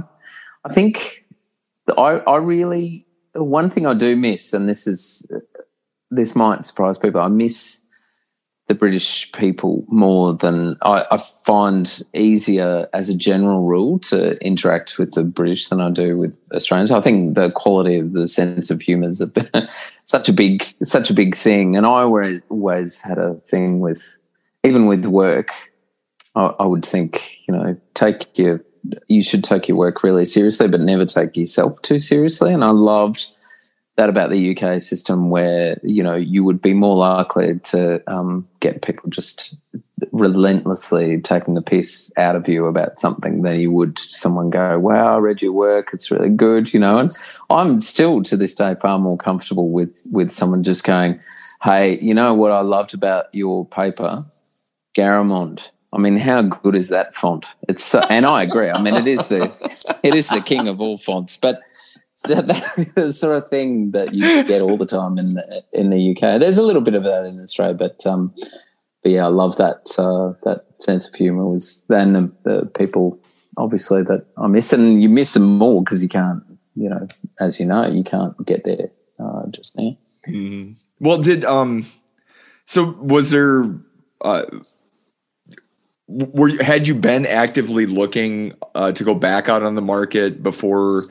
I 0.69 0.73
think 0.73 1.25
I, 1.97 2.21
I 2.27 2.37
really, 2.37 3.07
one 3.33 3.71
thing 3.71 3.87
I 3.87 3.95
do 3.95 4.15
miss, 4.15 4.53
and 4.53 4.69
this 4.69 4.85
is, 4.85 5.29
this 6.11 6.35
might 6.35 6.63
surprise 6.63 6.99
people, 6.99 7.21
I 7.21 7.27
miss 7.27 7.87
the 8.67 8.75
British 8.75 9.31
people 9.31 9.83
more 9.87 10.31
than 10.33 10.77
I, 10.83 11.03
I, 11.09 11.17
find 11.17 12.03
easier 12.13 12.87
as 12.93 13.09
a 13.09 13.17
general 13.17 13.63
rule 13.63 13.97
to 13.97 14.37
interact 14.45 14.99
with 14.99 15.13
the 15.13 15.23
British 15.23 15.69
than 15.69 15.81
I 15.81 15.89
do 15.89 16.15
with 16.15 16.37
Australians. 16.53 16.91
I 16.91 17.01
think 17.01 17.33
the 17.33 17.49
quality 17.49 17.97
of 17.97 18.13
the 18.13 18.27
sense 18.27 18.69
of 18.69 18.79
humour 18.79 19.09
is 19.09 19.21
a, 19.21 19.69
such 20.05 20.29
a 20.29 20.33
big 20.33 20.71
such 20.83 21.09
a 21.09 21.15
big 21.15 21.33
thing, 21.33 21.75
and 21.75 21.87
I 21.87 22.01
always 22.01 22.43
always 22.49 23.01
had 23.01 23.17
a 23.17 23.33
thing 23.33 23.79
with 23.79 24.19
even 24.63 24.85
with 24.85 25.03
work. 25.03 25.49
I, 26.35 26.53
I 26.59 26.65
would 26.67 26.85
think 26.85 27.39
you 27.47 27.55
know 27.55 27.75
take 27.95 28.37
your 28.37 28.63
you 29.07 29.23
should 29.23 29.43
take 29.43 29.67
your 29.67 29.77
work 29.77 30.03
really 30.03 30.25
seriously, 30.25 30.67
but 30.67 30.81
never 30.81 31.05
take 31.05 31.35
yourself 31.35 31.81
too 31.81 31.99
seriously. 31.99 32.53
And 32.53 32.63
I 32.63 32.69
loved 32.69 33.35
that 33.99 34.09
about 34.09 34.29
the 34.29 34.57
UK 34.57 34.81
system, 34.81 35.29
where 35.29 35.77
you 35.83 36.01
know 36.01 36.15
you 36.15 36.45
would 36.45 36.61
be 36.61 36.73
more 36.73 36.95
likely 36.95 37.59
to 37.59 38.01
um, 38.09 38.47
get 38.61 38.81
people 38.81 39.09
just 39.09 39.55
relentlessly 40.13 41.19
taking 41.19 41.53
the 41.53 41.61
piss 41.61 42.11
out 42.15 42.35
of 42.35 42.47
you 42.47 42.65
about 42.65 42.97
something 42.97 43.41
than 43.41 43.59
you 43.59 43.71
would 43.71 43.99
someone 43.99 44.49
go, 44.49 44.79
"Wow, 44.79 45.15
I 45.15 45.17
read 45.17 45.41
your 45.41 45.51
work; 45.51 45.89
it's 45.91 46.11
really 46.11 46.29
good," 46.29 46.73
you 46.73 46.79
know. 46.79 46.99
And 46.99 47.11
I'm 47.49 47.81
still 47.81 48.23
to 48.23 48.37
this 48.37 48.55
day 48.55 48.75
far 48.81 48.99
more 48.99 49.17
comfortable 49.17 49.69
with 49.69 50.07
with 50.11 50.31
someone 50.31 50.63
just 50.63 50.85
going, 50.85 51.19
"Hey, 51.61 51.99
you 51.99 52.13
know 52.13 52.33
what 52.33 52.51
I 52.51 52.61
loved 52.61 52.93
about 52.93 53.25
your 53.33 53.65
paper, 53.65 54.23
Garamond." 54.95 55.59
I 55.91 55.97
mean, 55.97 56.17
how 56.17 56.43
good 56.43 56.75
is 56.75 56.89
that 56.89 57.15
font? 57.15 57.45
It's 57.67 57.83
so, 57.83 57.99
and 58.09 58.25
I 58.25 58.43
agree. 58.43 58.69
I 58.69 58.81
mean, 58.81 58.95
it 58.95 59.07
is 59.07 59.27
the 59.29 59.51
it 60.03 60.13
is 60.13 60.29
the 60.29 60.41
king 60.41 60.67
of 60.67 60.79
all 60.81 60.97
fonts, 60.97 61.35
but 61.37 61.61
that's 62.27 62.93
the 62.93 63.13
sort 63.13 63.37
of 63.37 63.47
thing 63.47 63.91
that 63.91 64.13
you 64.13 64.43
get 64.43 64.61
all 64.61 64.77
the 64.77 64.85
time 64.85 65.17
in 65.17 65.41
in 65.73 65.89
the 65.89 66.11
UK. 66.11 66.39
There's 66.39 66.57
a 66.57 66.63
little 66.63 66.81
bit 66.81 66.93
of 66.93 67.03
that 67.03 67.25
in 67.25 67.41
Australia, 67.41 67.73
but 67.73 68.05
um, 68.05 68.33
but 69.01 69.11
yeah, 69.11 69.25
I 69.25 69.29
love 69.29 69.57
that 69.57 69.95
uh, 69.97 70.37
that 70.43 70.65
sense 70.81 71.07
of 71.07 71.15
humour. 71.15 71.47
Was 71.47 71.85
then 71.89 72.13
the, 72.13 72.31
the, 72.43 72.65
people 72.67 73.19
obviously 73.57 74.03
that 74.03 74.25
I 74.37 74.47
miss, 74.47 74.73
and 74.73 75.01
you 75.01 75.09
miss 75.09 75.33
them 75.33 75.57
more 75.57 75.83
because 75.83 76.03
you 76.03 76.09
can't, 76.09 76.43
you 76.75 76.89
know, 76.89 77.07
as 77.39 77.59
you 77.59 77.65
know, 77.65 77.87
you 77.87 78.03
can't 78.03 78.35
get 78.45 78.63
there 78.63 78.91
uh, 79.19 79.47
just 79.49 79.77
now. 79.77 79.97
Mm-hmm. 80.27 80.73
Well, 80.99 81.21
did 81.21 81.45
um, 81.45 81.85
so 82.65 82.83
was 82.99 83.31
there 83.31 83.73
uh 84.21 84.45
were 86.09 86.61
had 86.63 86.87
you 86.87 86.95
been 86.95 87.25
actively 87.25 87.85
looking 87.85 88.53
uh, 88.73 88.91
to 88.91 89.03
go 89.03 89.13
back 89.13 89.47
out 89.47 89.61
on 89.61 89.75
the 89.75 89.81
market 89.81 90.41
before 90.41 91.03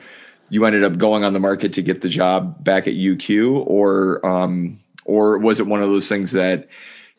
you 0.49 0.65
ended 0.65 0.83
up 0.83 0.97
going 0.97 1.23
on 1.23 1.33
the 1.33 1.39
market 1.39 1.73
to 1.73 1.81
get 1.81 2.01
the 2.01 2.09
job 2.09 2.61
back 2.63 2.87
at 2.87 2.95
UQ, 2.95 3.65
or 3.65 4.25
um, 4.25 4.79
or 5.05 5.37
was 5.37 5.59
it 5.59 5.67
one 5.67 5.81
of 5.81 5.89
those 5.89 6.09
things 6.09 6.31
that 6.33 6.67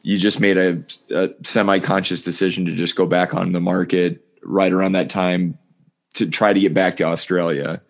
you 0.03 0.19
just 0.19 0.41
made 0.41 0.59
a, 0.59 0.83
a 1.11 1.31
semi-conscious 1.43 2.23
decision 2.23 2.65
to 2.67 2.75
just 2.75 2.97
go 2.97 3.07
back 3.07 3.35
on 3.35 3.53
the 3.53 3.61
market 3.61 4.25
right 4.43 4.73
around 4.73 4.93
that 4.93 5.11
time 5.11 5.59
to 6.15 6.29
try 6.29 6.53
to 6.53 6.61
get 6.61 6.75
back 6.75 6.97
to 6.99 7.05
Australia? 7.05 7.81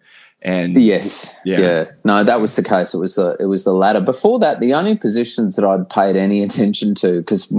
And 0.43 0.81
yes, 0.81 1.37
yeah. 1.45 1.61
yeah, 1.61 1.85
no, 2.05 2.25
that 2.25 2.41
was 2.41 2.57
the 2.57 2.63
case. 2.63 2.95
It 2.95 2.99
was 2.99 3.17
the 3.17 3.37
it 3.41 3.47
was 3.47 3.65
the 3.65 3.75
latter. 3.75 4.01
Before 4.01 4.39
that, 4.39 4.61
the 4.61 4.73
only 4.73 4.97
positions 4.97 5.57
that 5.57 5.67
I'd 5.67 5.91
paid 5.91 6.17
any 6.17 6.43
attention 6.43 6.95
to 6.97 7.19
because 7.19 7.53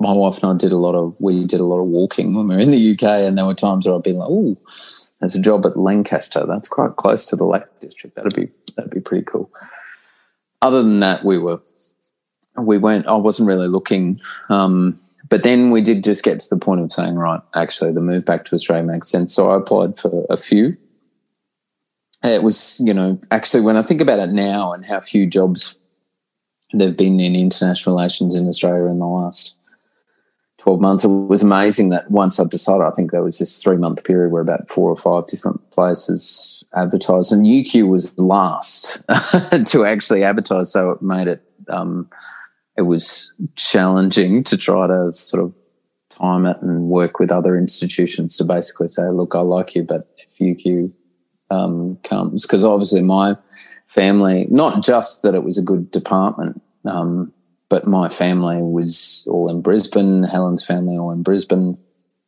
my 0.00 0.12
wife 0.12 0.42
and 0.42 0.52
I 0.52 0.56
did 0.56 0.72
a 0.72 0.76
lot 0.76 0.94
of 0.94 1.14
we 1.18 1.44
did 1.44 1.60
a 1.60 1.64
lot 1.64 1.80
of 1.80 1.86
walking 1.86 2.34
when 2.34 2.48
we 2.48 2.54
were 2.54 2.60
in 2.60 2.70
the 2.70 2.92
UK, 2.92 3.02
and 3.02 3.36
there 3.36 3.46
were 3.46 3.54
times 3.54 3.86
where 3.86 3.94
I'd 3.94 4.02
be 4.02 4.12
like, 4.12 4.28
"Oh, 4.28 4.56
there's 5.20 5.34
a 5.34 5.40
job 5.40 5.64
at 5.66 5.76
Lancaster. 5.76 6.44
That's 6.46 6.68
quite 6.68 6.96
close 6.96 7.26
to 7.26 7.36
the 7.36 7.46
Lake 7.46 7.64
District. 7.80 8.16
That'd 8.16 8.34
be 8.34 8.48
that'd 8.76 8.90
be 8.90 9.00
pretty 9.00 9.24
cool." 9.24 9.50
Other 10.62 10.82
than 10.82 11.00
that, 11.00 11.24
we 11.24 11.38
were 11.38 11.60
we 12.58 12.78
weren't. 12.78 13.06
I 13.06 13.14
wasn't 13.14 13.48
really 13.48 13.68
looking. 13.68 14.20
Um, 14.48 15.00
but 15.28 15.42
then 15.42 15.70
we 15.70 15.80
did 15.80 16.04
just 16.04 16.24
get 16.24 16.40
to 16.40 16.48
the 16.48 16.56
point 16.56 16.80
of 16.80 16.92
saying, 16.92 17.16
right, 17.16 17.40
actually, 17.54 17.92
the 17.92 18.00
move 18.00 18.24
back 18.24 18.44
to 18.44 18.54
Australia 18.54 18.84
makes 18.84 19.08
sense. 19.08 19.34
So 19.34 19.50
I 19.50 19.56
applied 19.56 19.98
for 19.98 20.24
a 20.30 20.36
few. 20.36 20.76
It 22.22 22.42
was, 22.42 22.80
you 22.84 22.94
know, 22.94 23.18
actually, 23.30 23.62
when 23.62 23.76
I 23.76 23.82
think 23.82 24.00
about 24.00 24.20
it 24.20 24.30
now 24.30 24.72
and 24.72 24.84
how 24.84 25.00
few 25.00 25.28
jobs 25.28 25.78
there 26.72 26.88
have 26.88 26.96
been 26.96 27.20
in 27.20 27.34
international 27.34 27.94
relations 27.96 28.34
in 28.34 28.48
Australia 28.48 28.86
in 28.86 28.98
the 28.98 29.06
last 29.06 29.55
12 30.66 30.80
months. 30.80 31.04
It 31.04 31.08
was 31.08 31.44
amazing 31.44 31.90
that 31.90 32.10
once 32.10 32.40
I 32.40 32.44
decided, 32.44 32.82
I 32.82 32.90
think 32.90 33.12
there 33.12 33.22
was 33.22 33.38
this 33.38 33.62
three 33.62 33.76
month 33.76 34.04
period 34.04 34.32
where 34.32 34.42
about 34.42 34.68
four 34.68 34.90
or 34.90 34.96
five 34.96 35.28
different 35.28 35.70
places 35.70 36.64
advertised, 36.74 37.32
and 37.32 37.46
UQ 37.46 37.88
was 37.88 38.18
last 38.18 39.04
to 39.66 39.84
actually 39.86 40.24
advertise. 40.24 40.72
So 40.72 40.90
it 40.90 41.00
made 41.00 41.28
it, 41.28 41.40
um, 41.68 42.10
it 42.76 42.82
was 42.82 43.32
challenging 43.54 44.42
to 44.42 44.56
try 44.56 44.88
to 44.88 45.12
sort 45.12 45.44
of 45.44 45.56
time 46.10 46.46
it 46.46 46.56
and 46.62 46.88
work 46.88 47.20
with 47.20 47.30
other 47.30 47.56
institutions 47.56 48.36
to 48.38 48.44
basically 48.44 48.88
say, 48.88 49.08
look, 49.08 49.36
I 49.36 49.40
like 49.42 49.76
you, 49.76 49.84
but 49.84 50.08
if 50.18 50.36
UQ 50.40 50.90
um, 51.48 51.96
comes, 52.02 52.44
because 52.44 52.64
obviously 52.64 53.02
my 53.02 53.36
family, 53.86 54.48
not 54.50 54.82
just 54.82 55.22
that 55.22 55.36
it 55.36 55.44
was 55.44 55.58
a 55.58 55.62
good 55.62 55.92
department, 55.92 56.60
um, 56.84 57.32
but 57.68 57.86
my 57.86 58.08
family 58.08 58.58
was 58.58 59.26
all 59.30 59.48
in 59.48 59.60
Brisbane, 59.60 60.22
Helen's 60.22 60.64
family 60.64 60.96
all 60.96 61.10
in 61.10 61.22
Brisbane. 61.22 61.78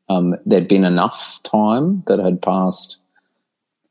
Um, 0.09 0.37
there'd 0.45 0.69
been 0.69 0.85
enough 0.85 1.41
time 1.43 2.03
that 2.07 2.19
had 2.19 2.43
passed, 2.43 3.01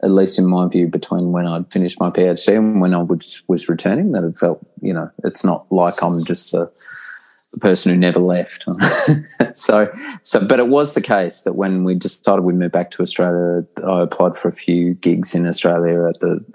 at 0.03 0.11
least 0.11 0.39
in 0.39 0.47
my 0.47 0.67
view, 0.67 0.87
between 0.87 1.31
when 1.31 1.47
I'd 1.47 1.71
finished 1.71 1.99
my 1.99 2.09
PhD 2.09 2.57
and 2.57 2.81
when 2.81 2.93
I 2.93 3.01
was, 3.01 3.43
was 3.47 3.69
returning, 3.69 4.11
that 4.11 4.23
it 4.23 4.37
felt, 4.37 4.65
you 4.81 4.93
know, 4.93 5.09
it's 5.23 5.43
not 5.43 5.71
like 5.71 6.03
I'm 6.03 6.23
just 6.25 6.51
the, 6.51 6.71
person 7.59 7.91
who 7.91 7.97
never 7.97 8.19
left. 8.19 8.65
so, 9.53 9.91
so, 10.21 10.45
but 10.45 10.59
it 10.59 10.67
was 10.67 10.93
the 10.93 11.01
case 11.01 11.41
that 11.41 11.53
when 11.53 11.83
we 11.83 11.95
decided 11.95 12.43
we 12.43 12.53
moved 12.53 12.73
back 12.73 12.91
to 12.91 13.01
Australia, 13.01 13.65
I 13.83 14.03
applied 14.03 14.35
for 14.35 14.47
a 14.47 14.53
few 14.53 14.93
gigs 14.93 15.33
in 15.33 15.47
Australia 15.47 16.07
at 16.07 16.19
the 16.19 16.45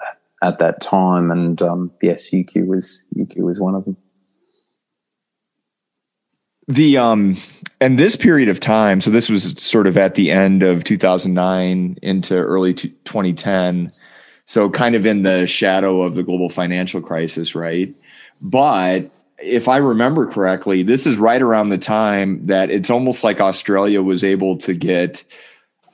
at 0.42 0.60
that 0.60 0.80
time, 0.80 1.32
and 1.32 1.60
um, 1.60 1.90
yes, 2.02 2.30
UQ 2.30 2.68
was 2.68 3.02
UQ 3.16 3.38
was 3.38 3.58
one 3.58 3.74
of 3.74 3.84
them 3.84 3.96
the 6.74 6.96
um 6.96 7.36
and 7.80 7.98
this 7.98 8.16
period 8.16 8.48
of 8.48 8.60
time 8.60 9.00
so 9.00 9.10
this 9.10 9.28
was 9.28 9.54
sort 9.62 9.86
of 9.86 9.96
at 9.96 10.14
the 10.14 10.30
end 10.30 10.62
of 10.62 10.84
2009 10.84 11.98
into 12.02 12.34
early 12.34 12.74
2010 12.74 13.90
so 14.44 14.70
kind 14.70 14.94
of 14.94 15.06
in 15.06 15.22
the 15.22 15.46
shadow 15.46 16.02
of 16.02 16.14
the 16.14 16.22
global 16.22 16.48
financial 16.48 17.00
crisis 17.00 17.54
right? 17.54 17.94
But 18.40 19.10
if 19.38 19.66
i 19.66 19.76
remember 19.76 20.26
correctly 20.26 20.82
this 20.82 21.06
is 21.06 21.16
right 21.16 21.42
around 21.42 21.70
the 21.70 21.78
time 21.78 22.44
that 22.46 22.70
it's 22.70 22.90
almost 22.90 23.24
like 23.24 23.40
australia 23.40 24.00
was 24.00 24.22
able 24.22 24.56
to 24.56 24.72
get 24.72 25.24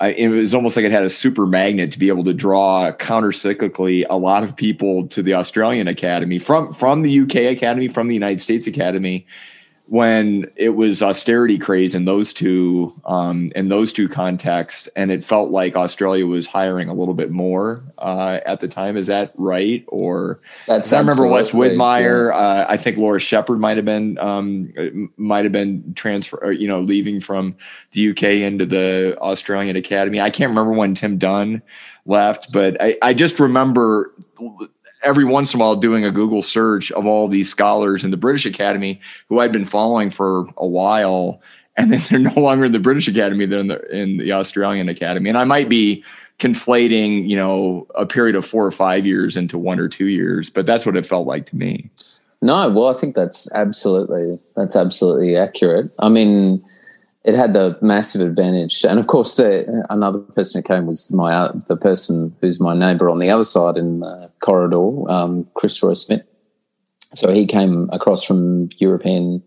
it 0.00 0.28
was 0.28 0.54
almost 0.54 0.76
like 0.76 0.84
it 0.84 0.92
had 0.92 1.02
a 1.02 1.10
super 1.10 1.46
magnet 1.46 1.90
to 1.92 1.98
be 1.98 2.08
able 2.08 2.24
to 2.24 2.32
draw 2.32 2.92
counter-cyclically 2.92 4.04
a 4.08 4.16
lot 4.16 4.44
of 4.44 4.54
people 4.54 5.08
to 5.08 5.22
the 5.22 5.34
Australian 5.34 5.88
Academy 5.88 6.38
from 6.38 6.72
from 6.72 7.02
the 7.02 7.20
UK 7.20 7.36
Academy, 7.56 7.88
from 7.88 8.06
the 8.06 8.14
United 8.14 8.40
States 8.40 8.68
Academy, 8.68 9.26
when 9.88 10.50
it 10.54 10.70
was 10.70 11.02
austerity 11.02 11.56
craze 11.56 11.94
in 11.94 12.04
those 12.04 12.34
two 12.34 12.92
um, 13.06 13.50
in 13.56 13.68
those 13.70 13.90
two 13.90 14.06
contexts, 14.06 14.86
and 14.94 15.10
it 15.10 15.24
felt 15.24 15.50
like 15.50 15.76
Australia 15.76 16.26
was 16.26 16.46
hiring 16.46 16.90
a 16.90 16.92
little 16.92 17.14
bit 17.14 17.30
more 17.30 17.82
uh, 17.96 18.38
at 18.44 18.60
the 18.60 18.68
time. 18.68 18.98
Is 18.98 19.06
that 19.06 19.32
right? 19.36 19.84
Or 19.88 20.40
that's 20.66 20.92
I 20.92 20.98
remember 20.98 21.26
Wes 21.26 21.52
Widmaier. 21.52 22.28
Yeah. 22.30 22.36
Uh, 22.36 22.66
I 22.68 22.76
think 22.76 22.98
Laura 22.98 23.18
Shepherd 23.18 23.60
might 23.60 23.78
have 23.78 23.86
been 23.86 24.18
um, 24.18 25.10
might 25.16 25.46
have 25.46 25.52
been 25.52 25.94
transfer, 25.94 26.52
you 26.52 26.68
know, 26.68 26.80
leaving 26.80 27.18
from 27.18 27.56
the 27.92 28.10
UK 28.10 28.22
into 28.24 28.66
the 28.66 29.16
Australian 29.20 29.76
Academy. 29.76 30.20
I 30.20 30.28
can't 30.28 30.50
remember 30.50 30.72
when 30.72 30.94
Tim 30.94 31.16
Dunne 31.16 31.62
left, 32.04 32.52
but 32.52 32.80
I, 32.80 32.98
I 33.00 33.14
just 33.14 33.40
remember 33.40 34.12
every 35.02 35.24
once 35.24 35.54
in 35.54 35.60
a 35.60 35.64
while 35.64 35.76
doing 35.76 36.04
a 36.04 36.10
Google 36.10 36.42
search 36.42 36.90
of 36.92 37.06
all 37.06 37.28
these 37.28 37.48
scholars 37.48 38.04
in 38.04 38.10
the 38.10 38.16
British 38.16 38.46
Academy 38.46 39.00
who 39.28 39.40
I'd 39.40 39.52
been 39.52 39.64
following 39.64 40.10
for 40.10 40.46
a 40.56 40.66
while, 40.66 41.40
and 41.76 41.92
then 41.92 42.02
they're 42.10 42.34
no 42.34 42.40
longer 42.40 42.64
in 42.64 42.72
the 42.72 42.78
British 42.78 43.08
Academy; 43.08 43.46
they're 43.46 43.60
in 43.60 43.68
the 43.68 43.96
in 43.96 44.18
the 44.18 44.32
Australian 44.32 44.88
Academy. 44.88 45.28
And 45.28 45.38
I 45.38 45.44
might 45.44 45.68
be 45.68 46.04
conflating, 46.38 47.28
you 47.28 47.36
know, 47.36 47.86
a 47.94 48.06
period 48.06 48.36
of 48.36 48.46
four 48.46 48.64
or 48.64 48.70
five 48.70 49.04
years 49.04 49.36
into 49.36 49.58
one 49.58 49.80
or 49.80 49.88
two 49.88 50.06
years, 50.06 50.50
but 50.50 50.66
that's 50.66 50.86
what 50.86 50.96
it 50.96 51.04
felt 51.04 51.26
like 51.26 51.46
to 51.46 51.56
me. 51.56 51.90
No, 52.40 52.70
well, 52.70 52.88
I 52.88 52.92
think 52.92 53.16
that's 53.16 53.50
absolutely 53.52 54.38
that's 54.54 54.76
absolutely 54.76 55.36
accurate. 55.36 55.90
I 55.98 56.08
mean, 56.08 56.64
it 57.24 57.34
had 57.34 57.52
the 57.52 57.76
massive 57.82 58.20
advantage, 58.20 58.84
and 58.84 58.98
of 58.98 59.06
course, 59.06 59.34
the 59.36 59.84
another 59.90 60.20
person 60.20 60.62
who 60.62 60.74
came 60.74 60.86
was 60.86 61.12
my 61.12 61.32
uh, 61.32 61.52
the 61.66 61.76
person 61.76 62.34
who's 62.40 62.60
my 62.60 62.74
neighbour 62.74 63.10
on 63.10 63.18
the 63.18 63.30
other 63.30 63.44
side 63.44 63.76
in 63.76 64.00
the 64.00 64.30
corridor, 64.40 65.10
um, 65.10 65.46
Chris 65.54 65.82
Reus-Smit. 65.82 66.26
So 67.14 67.32
he 67.32 67.46
came 67.46 67.88
across 67.92 68.22
from 68.22 68.68
European 68.78 69.42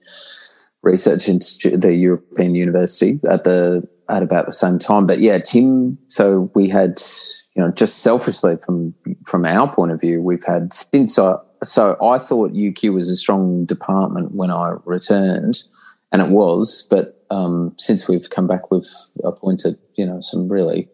Research 0.81 1.29
Institute, 1.29 1.79
the 1.79 1.93
European 1.93 2.55
University, 2.55 3.19
at 3.29 3.43
the 3.43 3.87
at 4.09 4.23
about 4.23 4.45
the 4.45 4.51
same 4.51 4.77
time. 4.77 5.05
But 5.05 5.19
yeah, 5.19 5.39
Tim. 5.39 5.97
So 6.07 6.51
we 6.53 6.67
had, 6.67 6.99
you 7.55 7.63
know, 7.63 7.71
just 7.71 7.99
selfishly 7.99 8.57
from 8.65 8.93
from 9.25 9.45
our 9.45 9.71
point 9.71 9.91
of 9.91 10.01
view, 10.01 10.21
we've 10.21 10.43
had 10.43 10.73
since 10.73 11.17
I. 11.17 11.35
So 11.63 11.95
I 12.03 12.17
thought 12.17 12.53
UQ 12.53 12.95
was 12.95 13.09
a 13.09 13.15
strong 13.15 13.65
department 13.65 14.33
when 14.33 14.49
I 14.49 14.73
returned, 14.83 15.63
and 16.11 16.21
it 16.21 16.29
was, 16.29 16.87
but 16.89 17.20
um, 17.31 17.73
since 17.77 18.07
we've 18.07 18.29
come 18.29 18.47
back, 18.47 18.69
we've 18.69 18.83
appointed, 19.23 19.77
you 19.95 20.05
know, 20.05 20.21
some 20.21 20.47
really 20.47 20.87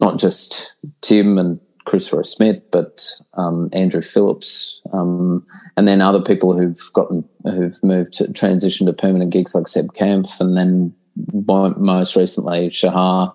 not 0.00 0.18
just 0.18 0.74
Tim 1.00 1.38
and 1.38 1.58
Chris 1.86 2.12
Reus-Smit, 2.12 2.70
but 2.70 3.02
um, 3.34 3.68
Andrew 3.72 4.02
Phillips, 4.02 4.82
um, 4.92 5.44
and 5.76 5.88
then 5.88 6.00
other 6.00 6.22
people 6.22 6.56
who've 6.56 6.90
gotten 6.92 7.24
who've 7.44 7.82
moved 7.82 8.12
to 8.14 8.32
transition 8.32 8.86
to 8.86 8.92
permanent 8.92 9.32
gigs 9.32 9.54
like 9.54 9.66
Seb 9.66 9.92
Kaempf, 9.94 10.40
and 10.40 10.56
then 10.56 10.94
most 11.32 12.16
recently 12.16 12.70
Shahar 12.70 13.34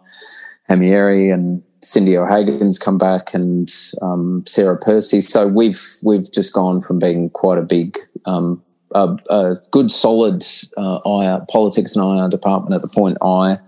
Hameiri 0.69 1.33
and 1.33 1.61
Cindy 1.81 2.17
O'Hagan's 2.17 2.79
come 2.79 2.97
back, 2.97 3.33
and 3.33 3.71
um, 4.01 4.43
Sarah 4.47 4.77
Percy. 4.77 5.21
So 5.21 5.47
we've 5.47 5.83
we've 6.03 6.31
just 6.31 6.53
gone 6.53 6.81
from 6.81 6.99
being 6.99 7.29
quite 7.31 7.57
a 7.57 7.63
big 7.63 7.97
um, 8.25 8.63
a, 8.95 9.17
a 9.29 9.55
good, 9.71 9.91
solid 9.91 10.43
uh, 10.77 10.99
IR, 11.05 11.45
politics 11.51 11.95
and 11.95 12.05
IR 12.05 12.29
department 12.29 12.73
at 12.73 12.81
the 12.81 12.87
point 12.87 13.17
I 13.21 13.59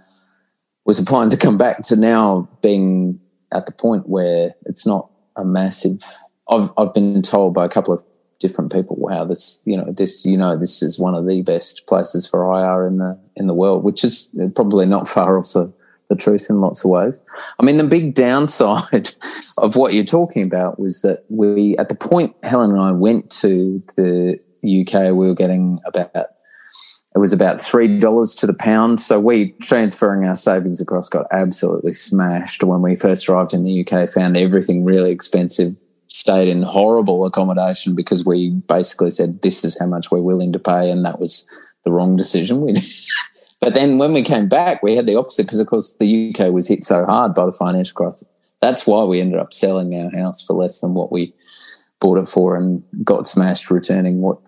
was 0.85 0.99
applying 0.99 1.29
to 1.29 1.37
come 1.37 1.57
back 1.57 1.81
to 1.83 1.95
now 1.95 2.47
being 2.61 3.19
at 3.51 3.65
the 3.65 3.73
point 3.73 4.07
where 4.07 4.55
it's 4.65 4.87
not 4.87 5.11
a 5.35 5.43
massive. 5.43 6.01
I've 6.49 6.71
I've 6.77 6.93
been 6.93 7.21
told 7.21 7.53
by 7.53 7.65
a 7.65 7.69
couple 7.69 7.93
of 7.93 8.03
different 8.39 8.71
people, 8.71 8.95
wow, 8.95 9.25
this 9.25 9.63
you 9.65 9.75
know 9.75 9.91
this 9.91 10.25
you 10.25 10.37
know 10.37 10.57
this 10.57 10.81
is 10.81 10.97
one 10.97 11.13
of 11.13 11.27
the 11.27 11.41
best 11.41 11.85
places 11.87 12.25
for 12.25 12.43
IR 12.57 12.87
in 12.87 12.97
the 12.97 13.19
in 13.35 13.47
the 13.47 13.53
world, 13.53 13.83
which 13.83 14.03
is 14.03 14.33
probably 14.55 14.85
not 14.85 15.07
far 15.07 15.37
off 15.37 15.51
the 15.51 15.71
the 16.09 16.15
truth 16.15 16.47
in 16.49 16.61
lots 16.61 16.85
of 16.85 16.91
ways. 16.91 17.21
I 17.59 17.65
mean, 17.65 17.75
the 17.75 17.83
big 17.83 18.13
downside 18.13 19.11
of 19.57 19.75
what 19.75 19.93
you're 19.93 20.05
talking 20.05 20.43
about 20.43 20.79
was 20.79 21.01
that 21.01 21.25
we, 21.27 21.75
at 21.77 21.89
the 21.89 21.95
point 21.95 22.33
Helen 22.43 22.71
and 22.71 22.81
I 22.81 22.93
went 22.93 23.29
to 23.41 23.83
the 23.97 24.39
UK, 24.63 25.13
we 25.13 25.27
were 25.27 25.35
getting 25.35 25.79
about 25.85 26.11
it 26.15 27.19
was 27.19 27.33
about 27.33 27.59
three 27.59 27.99
dollars 27.99 28.35
to 28.35 28.45
the 28.45 28.53
pound. 28.53 29.01
So 29.01 29.19
we 29.19 29.53
transferring 29.61 30.25
our 30.27 30.35
savings 30.35 30.79
across 30.79 31.09
got 31.09 31.25
absolutely 31.31 31.93
smashed 31.93 32.63
when 32.63 32.81
we 32.81 32.95
first 32.95 33.27
arrived 33.27 33.53
in 33.53 33.63
the 33.63 33.81
UK. 33.81 34.07
Found 34.09 34.37
everything 34.37 34.85
really 34.85 35.11
expensive. 35.11 35.75
Stayed 36.09 36.47
in 36.47 36.61
horrible 36.61 37.25
accommodation 37.25 37.95
because 37.95 38.25
we 38.25 38.51
basically 38.67 39.11
said 39.11 39.41
this 39.41 39.65
is 39.65 39.79
how 39.79 39.87
much 39.87 40.11
we're 40.11 40.21
willing 40.21 40.53
to 40.53 40.59
pay, 40.59 40.91
and 40.91 41.03
that 41.05 41.19
was 41.19 41.49
the 41.83 41.91
wrong 41.91 42.15
decision. 42.15 42.77
But 43.59 43.73
then 43.73 43.97
when 43.97 44.13
we 44.13 44.23
came 44.23 44.47
back, 44.47 44.83
we 44.83 44.95
had 44.95 45.07
the 45.07 45.15
opposite 45.15 45.47
because, 45.47 45.59
of 45.59 45.65
course, 45.65 45.95
the 45.95 46.31
UK 46.31 46.53
was 46.53 46.67
hit 46.67 46.83
so 46.83 47.05
hard 47.05 47.33
by 47.33 47.47
the 47.47 47.51
financial 47.51 47.95
crisis. 47.95 48.27
That's 48.61 48.85
why 48.85 49.03
we 49.03 49.19
ended 49.19 49.39
up 49.39 49.51
selling 49.51 49.95
our 49.95 50.11
house 50.11 50.43
for 50.45 50.53
less 50.53 50.79
than 50.79 50.93
what 50.93 51.11
we 51.11 51.33
bought 51.99 52.19
it 52.19 52.27
for 52.27 52.55
and 52.55 52.83
got 53.03 53.27
smashed 53.27 53.71
returning 53.71 54.21
what 54.21 54.39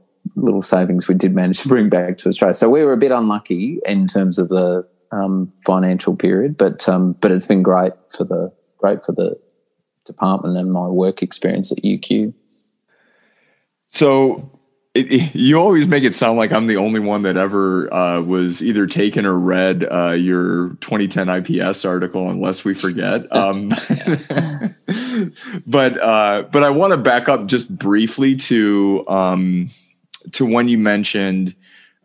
little 0.43 0.61
savings 0.61 1.07
we 1.07 1.15
did 1.15 1.35
manage 1.35 1.61
to 1.61 1.69
bring 1.69 1.89
back 1.89 2.17
to 2.17 2.29
Australia. 2.29 2.53
So 2.53 2.69
we 2.69 2.83
were 2.83 2.93
a 2.93 2.97
bit 2.97 3.11
unlucky 3.11 3.79
in 3.85 4.07
terms 4.07 4.39
of 4.39 4.49
the 4.49 4.87
um, 5.11 5.51
financial 5.65 6.15
period, 6.15 6.57
but 6.57 6.87
um, 6.87 7.13
but 7.13 7.31
it's 7.31 7.45
been 7.45 7.63
great 7.63 7.93
for 8.15 8.23
the 8.23 8.51
great 8.77 9.03
for 9.03 9.11
the 9.11 9.39
department 10.05 10.57
and 10.57 10.71
my 10.71 10.87
work 10.87 11.21
experience 11.21 11.71
at 11.71 11.83
UQ. 11.83 12.33
So 13.87 14.59
it, 14.95 15.11
it, 15.11 15.35
you 15.35 15.59
always 15.59 15.87
make 15.87 16.03
it 16.03 16.15
sound 16.15 16.37
like 16.37 16.51
I'm 16.51 16.67
the 16.67 16.77
only 16.77 16.99
one 16.99 17.21
that 17.23 17.37
ever 17.37 17.93
uh, 17.93 18.21
was 18.21 18.63
either 18.63 18.87
taken 18.87 19.25
or 19.25 19.37
read 19.37 19.87
uh, 19.89 20.11
your 20.11 20.69
2010 20.81 21.29
IPS 21.29 21.85
article, 21.85 22.29
unless 22.29 22.63
we 22.65 22.73
forget. 22.73 23.27
Um, 23.39 23.69
but 25.67 25.97
uh, 26.01 26.43
but 26.51 26.63
I 26.63 26.71
want 26.71 26.91
to 26.91 26.97
back 26.97 27.29
up 27.29 27.45
just 27.45 27.73
briefly 27.73 28.35
to 28.35 29.05
um, 29.07 29.69
to 30.31 30.45
when 30.45 30.67
you 30.67 30.77
mentioned 30.77 31.55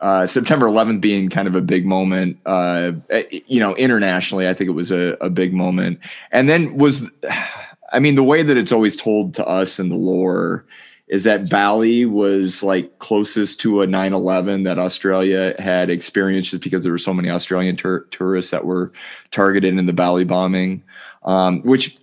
uh, 0.00 0.26
September 0.26 0.66
11th 0.66 1.00
being 1.00 1.28
kind 1.30 1.48
of 1.48 1.54
a 1.54 1.60
big 1.60 1.86
moment. 1.86 2.38
Uh, 2.44 2.92
eh, 3.10 3.40
you 3.46 3.60
know, 3.60 3.74
internationally, 3.76 4.48
I 4.48 4.54
think 4.54 4.68
it 4.68 4.74
was 4.74 4.90
a, 4.90 5.16
a 5.20 5.30
big 5.30 5.54
moment. 5.54 5.98
And 6.30 6.48
then 6.48 6.76
was, 6.76 7.08
I 7.92 8.00
mean, 8.00 8.14
the 8.14 8.22
way 8.22 8.42
that 8.42 8.56
it's 8.56 8.72
always 8.72 8.96
told 8.96 9.34
to 9.34 9.46
us 9.46 9.78
in 9.78 9.88
the 9.88 9.96
lore 9.96 10.66
is 11.08 11.24
that 11.24 11.48
Bali 11.50 12.06
was 12.06 12.62
like 12.62 12.98
closest 12.98 13.60
to 13.60 13.82
a 13.82 13.86
9/11 13.86 14.64
that 14.64 14.78
Australia 14.78 15.54
had 15.58 15.90
experienced 15.90 16.50
just 16.50 16.62
because 16.62 16.82
there 16.82 16.92
were 16.92 16.98
so 16.98 17.14
many 17.14 17.30
Australian 17.30 17.76
tur- 17.76 18.06
tourists 18.10 18.50
that 18.50 18.64
were 18.64 18.90
targeted 19.30 19.78
in 19.78 19.86
the 19.86 19.92
Bali 19.92 20.24
bombing, 20.24 20.82
um, 21.24 21.60
which 21.62 21.96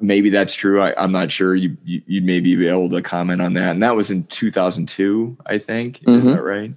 maybe 0.00 0.30
that's 0.30 0.54
true. 0.54 0.82
I, 0.82 1.02
am 1.02 1.12
not 1.12 1.30
sure. 1.30 1.54
You, 1.54 1.76
you 1.84 2.02
would 2.08 2.24
maybe 2.24 2.56
be 2.56 2.68
able 2.68 2.88
to 2.90 3.02
comment 3.02 3.42
on 3.42 3.54
that. 3.54 3.70
And 3.70 3.82
that 3.82 3.96
was 3.96 4.10
in 4.10 4.24
2002, 4.24 5.36
I 5.46 5.58
think. 5.58 6.00
Mm-hmm. 6.00 6.18
Is 6.18 6.24
that 6.24 6.42
right? 6.42 6.74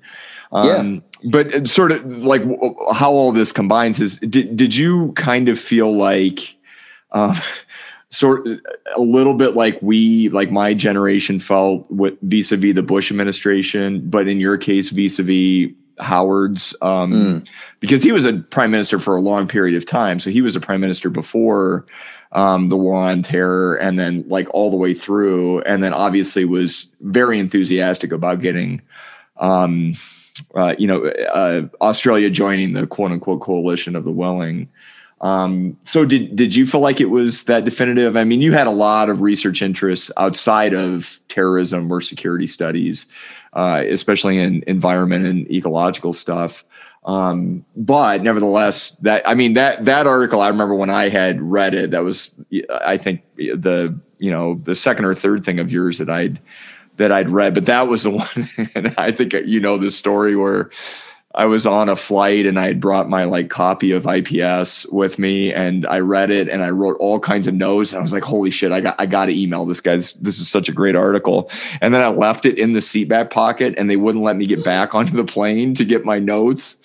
Um, 0.51 1.03
yeah. 1.21 1.29
But 1.29 1.67
sort 1.67 1.91
of 1.91 2.05
like 2.05 2.43
how 2.93 3.11
all 3.11 3.31
this 3.31 3.51
combines 3.51 3.99
is 3.99 4.17
did 4.17 4.55
did 4.55 4.75
you 4.75 5.11
kind 5.13 5.49
of 5.49 5.59
feel 5.59 5.95
like 5.95 6.55
um, 7.11 7.35
sort 8.09 8.47
a 8.47 9.01
little 9.01 9.33
bit 9.33 9.55
like 9.55 9.79
we 9.81 10.29
like 10.29 10.51
my 10.51 10.73
generation 10.73 11.39
felt 11.39 11.89
with 11.89 12.13
vis-a-vis 12.21 12.75
the 12.75 12.83
Bush 12.83 13.11
administration, 13.11 14.07
but 14.09 14.27
in 14.27 14.39
your 14.39 14.57
case 14.57 14.89
vis-a-vis 14.89 15.71
Howard's 15.99 16.75
um, 16.81 17.11
mm. 17.11 17.49
because 17.79 18.03
he 18.03 18.11
was 18.11 18.25
a 18.25 18.33
prime 18.33 18.71
minister 18.71 18.99
for 18.99 19.15
a 19.15 19.21
long 19.21 19.47
period 19.47 19.75
of 19.75 19.85
time. 19.85 20.19
So 20.19 20.29
he 20.29 20.41
was 20.41 20.55
a 20.55 20.59
prime 20.59 20.81
minister 20.81 21.09
before 21.09 21.85
um, 22.31 22.69
the 22.69 22.77
war 22.77 22.95
on 22.95 23.23
terror 23.23 23.75
and 23.75 23.97
then 23.97 24.25
like 24.27 24.47
all 24.53 24.69
the 24.69 24.77
way 24.77 24.93
through. 24.93 25.61
And 25.61 25.83
then 25.83 25.93
obviously 25.93 26.45
was 26.45 26.87
very 27.01 27.39
enthusiastic 27.39 28.11
about 28.11 28.41
getting, 28.41 28.81
um, 29.37 29.93
uh, 30.53 30.75
you 30.77 30.87
know, 30.87 31.05
uh, 31.05 31.67
Australia 31.81 32.29
joining 32.29 32.73
the 32.73 32.87
quote 32.87 33.11
unquote 33.11 33.41
coalition 33.41 33.95
of 33.95 34.03
the 34.03 34.11
willing. 34.11 34.69
Um, 35.21 35.77
so 35.85 36.05
did 36.05 36.35
did 36.35 36.53
you 36.53 36.67
feel 36.67 36.81
like 36.81 36.99
it 36.99 37.09
was 37.09 37.45
that 37.45 37.63
definitive? 37.63 38.17
I 38.17 38.25
mean, 38.25 38.41
you 38.41 38.51
had 38.51 38.67
a 38.67 38.71
lot 38.71 39.09
of 39.09 39.21
research 39.21 39.61
interests 39.61 40.11
outside 40.17 40.73
of 40.73 41.19
terrorism 41.29 41.91
or 41.91 42.01
security 42.01 42.47
studies, 42.47 43.05
uh, 43.53 43.81
especially 43.87 44.37
in 44.39 44.63
environment 44.67 45.25
and 45.25 45.49
ecological 45.49 46.11
stuff. 46.11 46.65
Um, 47.05 47.63
but 47.75 48.23
nevertheless, 48.23 48.91
that 49.01 49.27
I 49.29 49.35
mean 49.35 49.53
that 49.53 49.85
that 49.85 50.07
article 50.07 50.41
I 50.41 50.47
remember 50.49 50.73
when 50.73 50.89
I 50.89 51.09
had 51.09 51.39
read 51.39 51.75
it, 51.75 51.91
that 51.91 52.03
was 52.03 52.33
I 52.69 52.97
think 52.97 53.21
the 53.37 53.97
you 54.17 54.31
know 54.31 54.55
the 54.63 54.73
second 54.73 55.05
or 55.05 55.13
third 55.13 55.45
thing 55.45 55.59
of 55.59 55.71
yours 55.71 55.99
that 55.99 56.09
I'd 56.09 56.39
that 56.97 57.11
I'd 57.11 57.29
read, 57.29 57.53
but 57.53 57.65
that 57.65 57.87
was 57.87 58.03
the 58.03 58.09
one, 58.11 58.49
and 58.73 58.95
I 58.97 59.11
think 59.11 59.33
you 59.33 59.59
know 59.59 59.77
the 59.77 59.91
story 59.91 60.35
where 60.35 60.71
I 61.35 61.45
was 61.45 61.65
on 61.65 61.89
a 61.89 61.97
flight 61.97 62.45
and 62.45 62.57
I 62.57 62.67
had 62.67 62.79
brought 62.79 63.09
my 63.09 63.25
like 63.25 63.49
copy 63.49 63.91
of 63.91 64.07
IPS 64.07 64.85
with 64.87 65.19
me 65.19 65.53
and 65.53 65.85
I 65.85 65.99
read 65.99 66.31
it 66.31 66.47
and 66.47 66.63
I 66.63 66.69
wrote 66.69 66.95
all 66.99 67.19
kinds 67.19 67.45
of 67.45 67.53
notes. 67.53 67.91
And 67.91 67.99
I 67.99 68.01
was 68.01 68.13
like, 68.13 68.23
holy 68.23 68.49
shit, 68.49 68.71
I 68.71 68.79
got 68.79 68.95
I 68.97 69.05
gotta 69.05 69.33
email 69.33 69.65
this 69.65 69.81
guy's 69.81 70.13
this 70.13 70.39
is 70.39 70.49
such 70.49 70.69
a 70.69 70.71
great 70.71 70.95
article. 70.95 71.51
And 71.81 71.93
then 71.93 72.01
I 72.01 72.07
left 72.07 72.45
it 72.45 72.57
in 72.57 72.71
the 72.71 72.81
seat 72.81 73.09
back 73.09 73.31
pocket 73.31 73.75
and 73.77 73.89
they 73.89 73.97
wouldn't 73.97 74.23
let 74.23 74.37
me 74.37 74.45
get 74.45 74.63
back 74.63 74.95
onto 74.95 75.15
the 75.15 75.25
plane 75.25 75.73
to 75.75 75.83
get 75.83 76.05
my 76.05 76.19
notes. 76.19 76.77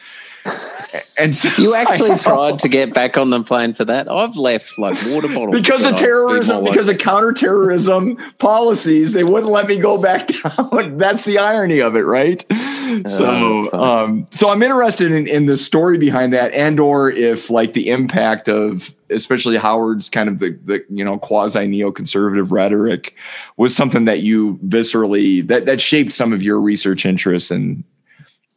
And 1.19 1.37
so 1.37 1.51
you 1.59 1.75
actually 1.75 2.17
tried 2.19 2.59
to 2.61 2.69
get 2.69 2.93
back 2.93 3.17
on 3.17 3.31
the 3.31 3.43
plane 3.43 3.75
for 3.75 3.85
that. 3.85 4.11
I've 4.11 4.37
left 4.37 4.79
like 4.79 4.97
water 5.07 5.29
bottles 5.29 5.55
because 5.55 5.85
of 5.85 5.95
terrorism, 5.95 6.65
because 6.65 6.89
of 6.89 6.99
counterterrorism 6.99 8.17
policies. 8.39 9.13
They 9.13 9.23
wouldn't 9.23 9.53
let 9.53 9.69
me 9.69 9.77
go 9.77 9.99
back 9.99 10.29
down. 10.43 10.99
That's 10.99 11.25
the 11.25 11.39
irony 11.39 11.81
of 11.81 11.95
it, 11.95 12.01
right? 12.01 12.45
Uh, 12.51 13.09
so, 13.09 13.73
um, 13.73 14.27
so 14.31 14.49
I'm 14.49 14.63
interested 14.63 15.13
in, 15.13 15.29
in 15.29 15.47
the 15.47 15.57
story 15.57 15.99
behind 15.99 16.33
that, 16.33 16.53
and 16.53 16.81
or 16.81 17.11
if 17.11 17.51
like 17.51 17.73
the 17.73 17.89
impact 17.91 18.49
of 18.49 18.95
especially 19.11 19.57
Howard's 19.57 20.09
kind 20.09 20.29
of 20.29 20.39
the, 20.39 20.59
the 20.65 20.85
you 20.89 21.05
know 21.05 21.19
quasi 21.19 21.61
neoconservative 21.61 22.51
rhetoric 22.51 23.15
was 23.57 23.77
something 23.77 24.07
that 24.07 24.21
you 24.21 24.59
viscerally 24.67 25.47
that 25.47 25.67
that 25.67 25.81
shaped 25.81 26.13
some 26.13 26.33
of 26.33 26.43
your 26.43 26.61
research 26.61 27.05
interests 27.05 27.51
and 27.51 27.85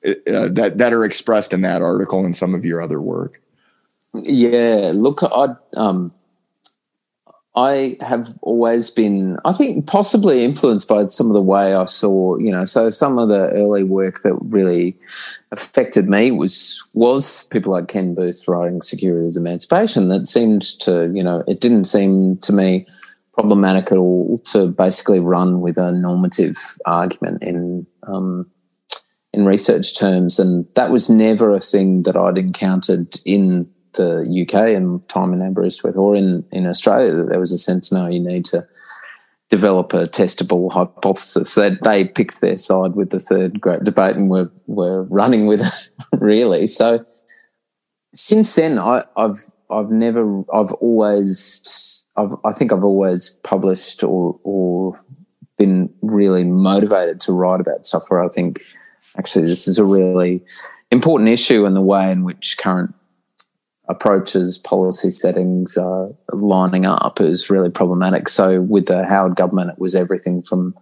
uh, 0.06 0.50
that 0.52 0.78
that 0.78 0.94
are 0.94 1.06
expressed 1.06 1.54
in 1.54 1.62
that 1.62 1.82
article 1.82 2.26
and 2.26 2.36
some 2.36 2.54
of 2.54 2.66
your 2.66 2.82
other 2.82 3.02
work. 3.02 3.42
Yeah, 4.14 4.92
look, 4.94 5.24
I 5.24 5.48
um, 5.76 6.14
I 7.56 7.98
have 8.02 8.30
always 8.42 8.90
been, 8.90 9.38
I 9.46 9.54
think, 9.54 9.86
possibly 9.86 10.44
influenced 10.44 10.88
by 10.88 11.06
some 11.08 11.28
of 11.28 11.34
the 11.34 11.42
way 11.42 11.76
I 11.76 11.86
saw, 11.86 12.38
you 12.38 12.52
know, 12.52 12.66
so 12.66 12.90
some 12.90 13.20
of 13.20 13.30
the 13.30 13.50
early 13.50 13.84
work 13.84 14.24
that 14.24 14.36
really 14.42 14.98
affected 15.52 16.10
me 16.10 16.32
was 16.32 16.82
was 16.96 17.44
people 17.46 17.72
like 17.72 17.88
Ken 17.88 18.16
Booth 18.16 18.48
writing 18.48 18.82
Security 18.82 19.28
as 19.28 19.38
Emancipation. 19.38 20.10
That 20.10 20.28
seemed 20.28 20.64
to, 20.80 21.12
you 21.14 21.24
know, 21.24 21.44
it 21.48 21.62
didn't 21.62 21.86
seem 21.86 22.38
to 22.38 22.54
me 22.54 22.88
problematic 23.34 23.92
at 23.92 24.00
all 24.00 24.40
to 24.46 24.68
basically 24.68 25.20
run 25.20 25.62
with 25.62 25.78
a 25.78 25.92
normative 25.92 26.58
argument 26.86 27.44
in 27.44 27.86
um, 28.04 28.50
in 29.34 29.46
research 29.46 29.98
terms, 29.98 30.40
and 30.40 30.66
that 30.76 30.92
was 30.92 31.10
never 31.10 31.50
a 31.52 31.60
thing 31.60 32.04
that 32.04 32.16
I'd 32.16 32.38
encountered 32.38 33.16
in 33.26 33.70
the 33.94 34.46
UK 34.46 34.76
and 34.76 35.08
time 35.10 35.34
in 35.34 35.42
Aberystwyth 35.42 35.96
or 35.96 36.16
in 36.16 36.46
in 36.52 36.68
Australia. 36.68 37.12
That 37.12 37.30
there 37.30 37.40
was 37.40 37.52
a 37.52 37.58
sense, 37.58 37.92
no, 37.92 38.08
you 38.08 38.20
need 38.20 38.46
to 38.46 38.68
develop 39.50 39.94
a 39.94 40.02
testable 40.02 40.72
hypothesis. 40.72 41.56
That 41.56 41.82
they, 41.82 42.04
they 42.04 42.10
picked 42.10 42.42
their 42.42 42.58
side 42.58 42.96
with 42.96 43.10
the 43.10 43.20
third 43.20 43.60
great 43.60 43.84
debate, 43.84 44.16
and 44.16 44.30
were 44.30 44.52
were 44.68 45.04
running 45.04 45.48
with 45.48 45.62
it 45.62 45.90
really. 46.22 46.68
So 46.68 47.06
since 48.14 48.54
then, 48.56 48.78
I, 48.80 49.04
I've 49.18 49.44
I've 49.70 49.90
never 49.90 50.44
I've 50.54 50.74
always 50.74 52.06
I've, 52.16 52.36
I 52.46 52.52
think 52.52 52.72
I've 52.72 52.84
always 52.84 53.40
published 53.44 54.04
or 54.04 54.40
or 54.44 55.00
been 55.58 55.94
really 56.02 56.44
motivated 56.44 57.20
to 57.22 57.32
write 57.32 57.62
about 57.62 57.86
stuff 57.86 58.04
where 58.10 58.24
I 58.24 58.28
think 58.28 58.60
actually 59.18 59.48
this 59.48 59.68
is 59.68 59.78
a 59.78 59.86
really 59.86 60.42
important 60.92 61.30
issue 61.30 61.66
in 61.66 61.74
the 61.74 61.82
way 61.82 62.12
in 62.12 62.24
which 62.24 62.58
current 62.58 62.94
approaches, 63.90 64.58
policy 64.58 65.12
settings 65.12 65.78
are 65.78 66.10
lining 66.32 66.86
up 66.86 67.20
is 67.20 67.50
really 67.50 67.70
problematic. 67.70 68.30
So 68.30 68.62
with 68.62 68.86
the 68.86 69.06
Howard 69.06 69.36
government, 69.36 69.72
it 69.72 69.80
was 69.80 69.96
everything 69.96 70.42
from 70.42 70.76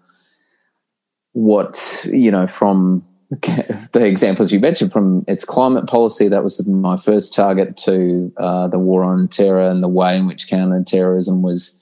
what 1.34 2.06
you 2.12 2.30
know 2.30 2.46
from 2.46 3.06
the 3.30 4.06
examples 4.06 4.52
you 4.52 4.60
mentioned 4.60 4.92
from 4.92 5.24
its 5.28 5.46
climate 5.46 5.88
policy 5.88 6.28
that 6.28 6.44
was 6.44 6.68
my 6.68 6.98
first 6.98 7.34
target 7.34 7.78
to 7.78 8.34
uh, 8.38 8.68
the 8.68 8.80
war 8.80 9.04
on 9.04 9.30
terror 9.30 9.62
and 9.62 9.82
the 9.82 9.88
way 9.88 10.18
in 10.18 10.28
which 10.28 10.50
counterterrorism 10.50 11.42
was 11.42 11.80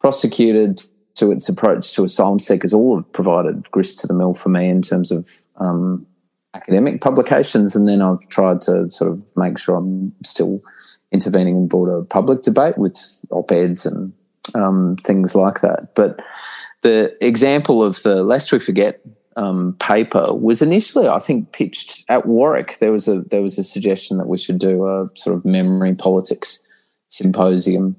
prosecuted 0.00 0.82
to 1.14 1.32
its 1.32 1.48
approach 1.48 1.94
to 1.94 2.04
asylum 2.04 2.38
seekers 2.38 2.74
all 2.74 2.96
have 2.96 3.12
provided 3.12 3.70
grist 3.70 3.98
to 3.98 4.06
the 4.06 4.12
mill 4.12 4.34
for 4.34 4.50
me 4.50 4.68
in 4.68 4.82
terms 4.82 5.10
of 5.10 5.30
um, 5.60 6.06
academic 6.54 7.00
publications 7.00 7.76
and 7.76 7.88
then 7.88 8.02
I've 8.02 8.26
tried 8.28 8.60
to 8.62 8.90
sort 8.90 9.12
of 9.12 9.22
make 9.36 9.58
sure 9.58 9.76
I'm 9.76 10.12
still 10.24 10.60
intervening 11.12 11.56
in 11.56 11.68
broader 11.68 12.02
public 12.02 12.42
debate 12.42 12.78
with 12.78 12.96
op-eds 13.30 13.86
and 13.86 14.12
um, 14.54 14.96
things 14.96 15.34
like 15.34 15.60
that 15.60 15.92
but 15.94 16.20
the 16.82 17.16
example 17.24 17.82
of 17.82 18.02
the 18.02 18.22
lest 18.22 18.52
we 18.52 18.58
forget 18.58 19.00
um, 19.36 19.74
paper 19.78 20.34
was 20.34 20.60
initially, 20.60 21.08
I 21.08 21.18
think, 21.18 21.52
pitched 21.52 22.04
at 22.08 22.26
Warwick. 22.26 22.78
There 22.78 22.92
was 22.92 23.08
a 23.08 23.20
there 23.20 23.42
was 23.42 23.58
a 23.58 23.64
suggestion 23.64 24.18
that 24.18 24.26
we 24.26 24.38
should 24.38 24.58
do 24.58 24.86
a 24.86 25.08
sort 25.14 25.36
of 25.36 25.44
memory 25.44 25.94
politics 25.94 26.62
symposium 27.08 27.96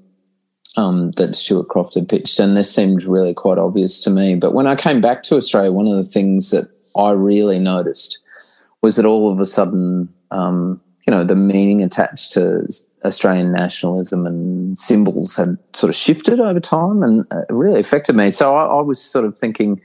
um, 0.76 1.10
that 1.12 1.34
Stuart 1.34 1.68
Croft 1.68 1.94
had 1.94 2.08
pitched, 2.08 2.38
and 2.38 2.56
this 2.56 2.74
seemed 2.74 3.04
really 3.04 3.34
quite 3.34 3.58
obvious 3.58 4.02
to 4.04 4.10
me. 4.10 4.34
But 4.34 4.54
when 4.54 4.66
I 4.66 4.76
came 4.76 5.00
back 5.00 5.22
to 5.24 5.36
Australia, 5.36 5.72
one 5.72 5.86
of 5.86 5.96
the 5.96 6.02
things 6.02 6.50
that 6.50 6.68
I 6.96 7.10
really 7.10 7.58
noticed 7.58 8.20
was 8.82 8.96
that 8.96 9.06
all 9.06 9.30
of 9.30 9.40
a 9.40 9.46
sudden, 9.46 10.12
um, 10.30 10.80
you 11.06 11.12
know, 11.12 11.24
the 11.24 11.36
meaning 11.36 11.82
attached 11.82 12.32
to 12.32 12.66
Australian 13.04 13.52
nationalism 13.52 14.26
and 14.26 14.76
symbols 14.78 15.36
had 15.36 15.58
sort 15.72 15.90
of 15.90 15.96
shifted 15.96 16.40
over 16.40 16.60
time, 16.60 17.02
and 17.02 17.24
it 17.30 17.46
really 17.50 17.80
affected 17.80 18.16
me. 18.16 18.30
So 18.30 18.54
I, 18.54 18.78
I 18.78 18.82
was 18.82 19.00
sort 19.02 19.24
of 19.24 19.38
thinking 19.38 19.80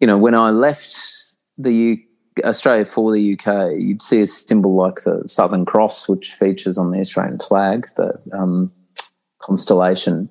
you 0.00 0.06
know, 0.06 0.18
when 0.18 0.34
I 0.34 0.50
left 0.50 0.96
the 1.56 1.72
U- 1.72 2.04
Australia 2.44 2.84
for 2.84 3.12
the 3.12 3.32
UK, 3.34 3.72
you'd 3.78 4.02
see 4.02 4.20
a 4.20 4.26
symbol 4.26 4.76
like 4.76 5.02
the 5.02 5.22
Southern 5.26 5.64
Cross, 5.64 6.08
which 6.08 6.32
features 6.32 6.78
on 6.78 6.90
the 6.90 7.00
Australian 7.00 7.38
flag, 7.38 7.86
the 7.96 8.14
um, 8.32 8.72
constellation, 9.40 10.30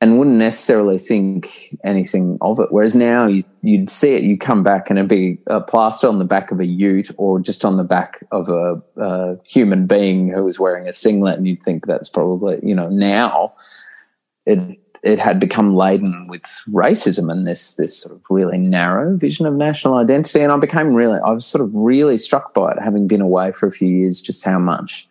and 0.00 0.18
wouldn't 0.18 0.36
necessarily 0.36 0.98
think 0.98 1.74
anything 1.84 2.36
of 2.42 2.60
it. 2.60 2.68
Whereas 2.70 2.94
now 2.94 3.26
you, 3.26 3.44
would 3.62 3.88
see 3.88 4.14
it, 4.14 4.22
you 4.22 4.36
come 4.36 4.62
back 4.62 4.90
and 4.90 4.98
it'd 4.98 5.08
be 5.08 5.38
a 5.46 5.60
plaster 5.60 6.06
on 6.06 6.18
the 6.18 6.24
back 6.24 6.50
of 6.50 6.60
a 6.60 6.66
ute 6.66 7.10
or 7.16 7.40
just 7.40 7.64
on 7.64 7.78
the 7.78 7.84
back 7.84 8.22
of 8.30 8.48
a, 8.48 8.82
a 8.96 9.36
human 9.44 9.86
being 9.86 10.28
who 10.28 10.44
was 10.44 10.60
wearing 10.60 10.86
a 10.86 10.92
singlet, 10.92 11.38
and 11.38 11.48
you'd 11.48 11.62
think 11.62 11.86
that's 11.86 12.08
probably, 12.08 12.58
you 12.62 12.74
know, 12.74 12.88
now 12.88 13.54
it 14.44 14.78
it 15.02 15.18
had 15.20 15.38
become 15.38 15.76
laden 15.76 16.26
with 16.26 16.42
racism 16.68 17.30
and 17.30 17.46
this 17.46 17.76
this 17.76 17.96
sort 17.96 18.14
of 18.14 18.22
really 18.28 18.58
narrow 18.58 19.16
vision 19.16 19.46
of 19.46 19.54
national 19.54 19.94
identity. 19.94 20.40
And 20.40 20.52
I 20.52 20.56
became 20.56 20.94
really, 20.94 21.18
I 21.24 21.30
was 21.30 21.46
sort 21.46 21.64
of 21.64 21.74
really 21.74 22.18
struck 22.18 22.52
by 22.54 22.72
it, 22.72 22.78
having 22.82 23.06
been 23.06 23.20
away 23.20 23.52
for 23.52 23.66
a 23.66 23.72
few 23.72 23.88
years, 23.88 24.20
just 24.20 24.44
how 24.44 24.58
much 24.58 25.06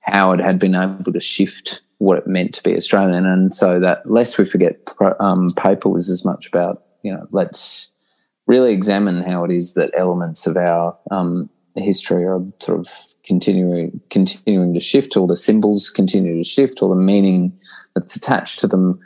Howard 0.00 0.40
had 0.40 0.58
been 0.58 0.74
able 0.74 1.12
to 1.12 1.20
shift 1.20 1.80
what 1.98 2.18
it 2.18 2.26
meant 2.26 2.54
to 2.54 2.62
be 2.62 2.76
Australian. 2.76 3.26
And 3.26 3.54
so 3.54 3.80
that 3.80 4.08
lest 4.10 4.38
we 4.38 4.44
forget 4.44 4.88
um, 5.20 5.48
paper 5.56 5.88
was 5.88 6.10
as 6.10 6.24
much 6.24 6.46
about 6.46 6.82
you 7.02 7.12
know 7.12 7.26
let's 7.30 7.92
really 8.46 8.72
examine 8.72 9.22
how 9.22 9.44
it 9.44 9.50
is 9.50 9.74
that 9.74 9.90
elements 9.96 10.46
of 10.46 10.56
our 10.56 10.96
um, 11.10 11.48
history 11.76 12.24
are 12.24 12.42
sort 12.60 12.80
of 12.80 12.88
continuing 13.24 14.00
continuing 14.10 14.74
to 14.74 14.80
shift, 14.80 15.16
all 15.16 15.26
the 15.26 15.36
symbols 15.36 15.90
continue 15.90 16.36
to 16.36 16.44
shift, 16.44 16.82
all 16.82 16.90
the 16.90 17.00
meaning 17.00 17.58
that's 17.94 18.16
attached 18.16 18.60
to 18.60 18.66
them 18.66 19.00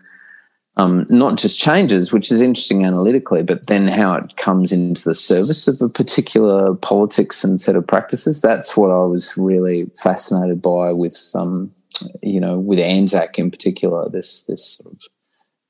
um, 0.79 1.07
not 1.09 1.37
just 1.37 1.59
changes, 1.59 2.13
which 2.13 2.31
is 2.31 2.41
interesting 2.41 2.85
analytically, 2.85 3.43
but 3.43 3.67
then 3.67 3.89
how 3.89 4.15
it 4.15 4.37
comes 4.37 4.73
into 4.73 5.03
the 5.03 5.15
service 5.15 5.67
of 5.67 5.83
a 5.83 5.89
particular 5.89 6.75
politics 6.77 7.43
and 7.43 7.61
set 7.61 7.75
of 7.75 7.85
practices. 7.87 8.41
That's 8.41 8.77
what 8.77 8.93
I 8.93 9.03
was 9.03 9.37
really 9.37 9.91
fascinated 10.01 10.63
by 10.63 10.93
with, 10.93 11.33
um, 11.35 11.75
you 12.23 12.41
know, 12.41 12.59
with 12.59 12.79
Anzac 12.79 13.39
in 13.39 13.51
particular. 13.51 14.09
This 14.09 14.45
this 14.45 14.77
sort 14.77 14.93
of 14.93 15.01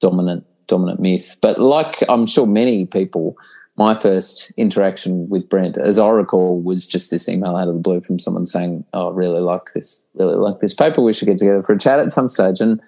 dominant 0.01 0.45
dominant 0.67 1.01
myth. 1.01 1.37
But 1.43 1.61
like 1.61 2.03
I'm 2.09 2.27
sure 2.27 2.47
many 2.47 2.87
people, 2.87 3.37
my 3.77 3.95
first 3.95 4.53
interaction 4.57 5.29
with 5.29 5.49
Brent, 5.49 5.77
as 5.77 5.99
I 5.99 6.09
recall, 6.11 6.61
was 6.61 6.87
just 6.87 7.11
this 7.11 7.29
email 7.29 7.57
out 7.57 7.69
of 7.69 7.75
the 7.75 7.81
blue 7.81 8.01
from 8.01 8.19
someone 8.19 8.47
saying, 8.47 8.85
"Oh, 8.93 9.11
I 9.11 9.15
really 9.15 9.41
like 9.41 9.73
this, 9.75 10.05
really 10.15 10.37
like 10.37 10.61
this 10.61 10.75
paper. 10.75 11.01
We 11.01 11.13
should 11.13 11.29
get 11.29 11.39
together 11.39 11.63
for 11.63 11.73
a 11.73 11.79
chat 11.79 11.99
at 11.99 12.13
some 12.13 12.29
stage." 12.29 12.61
And 12.61 12.81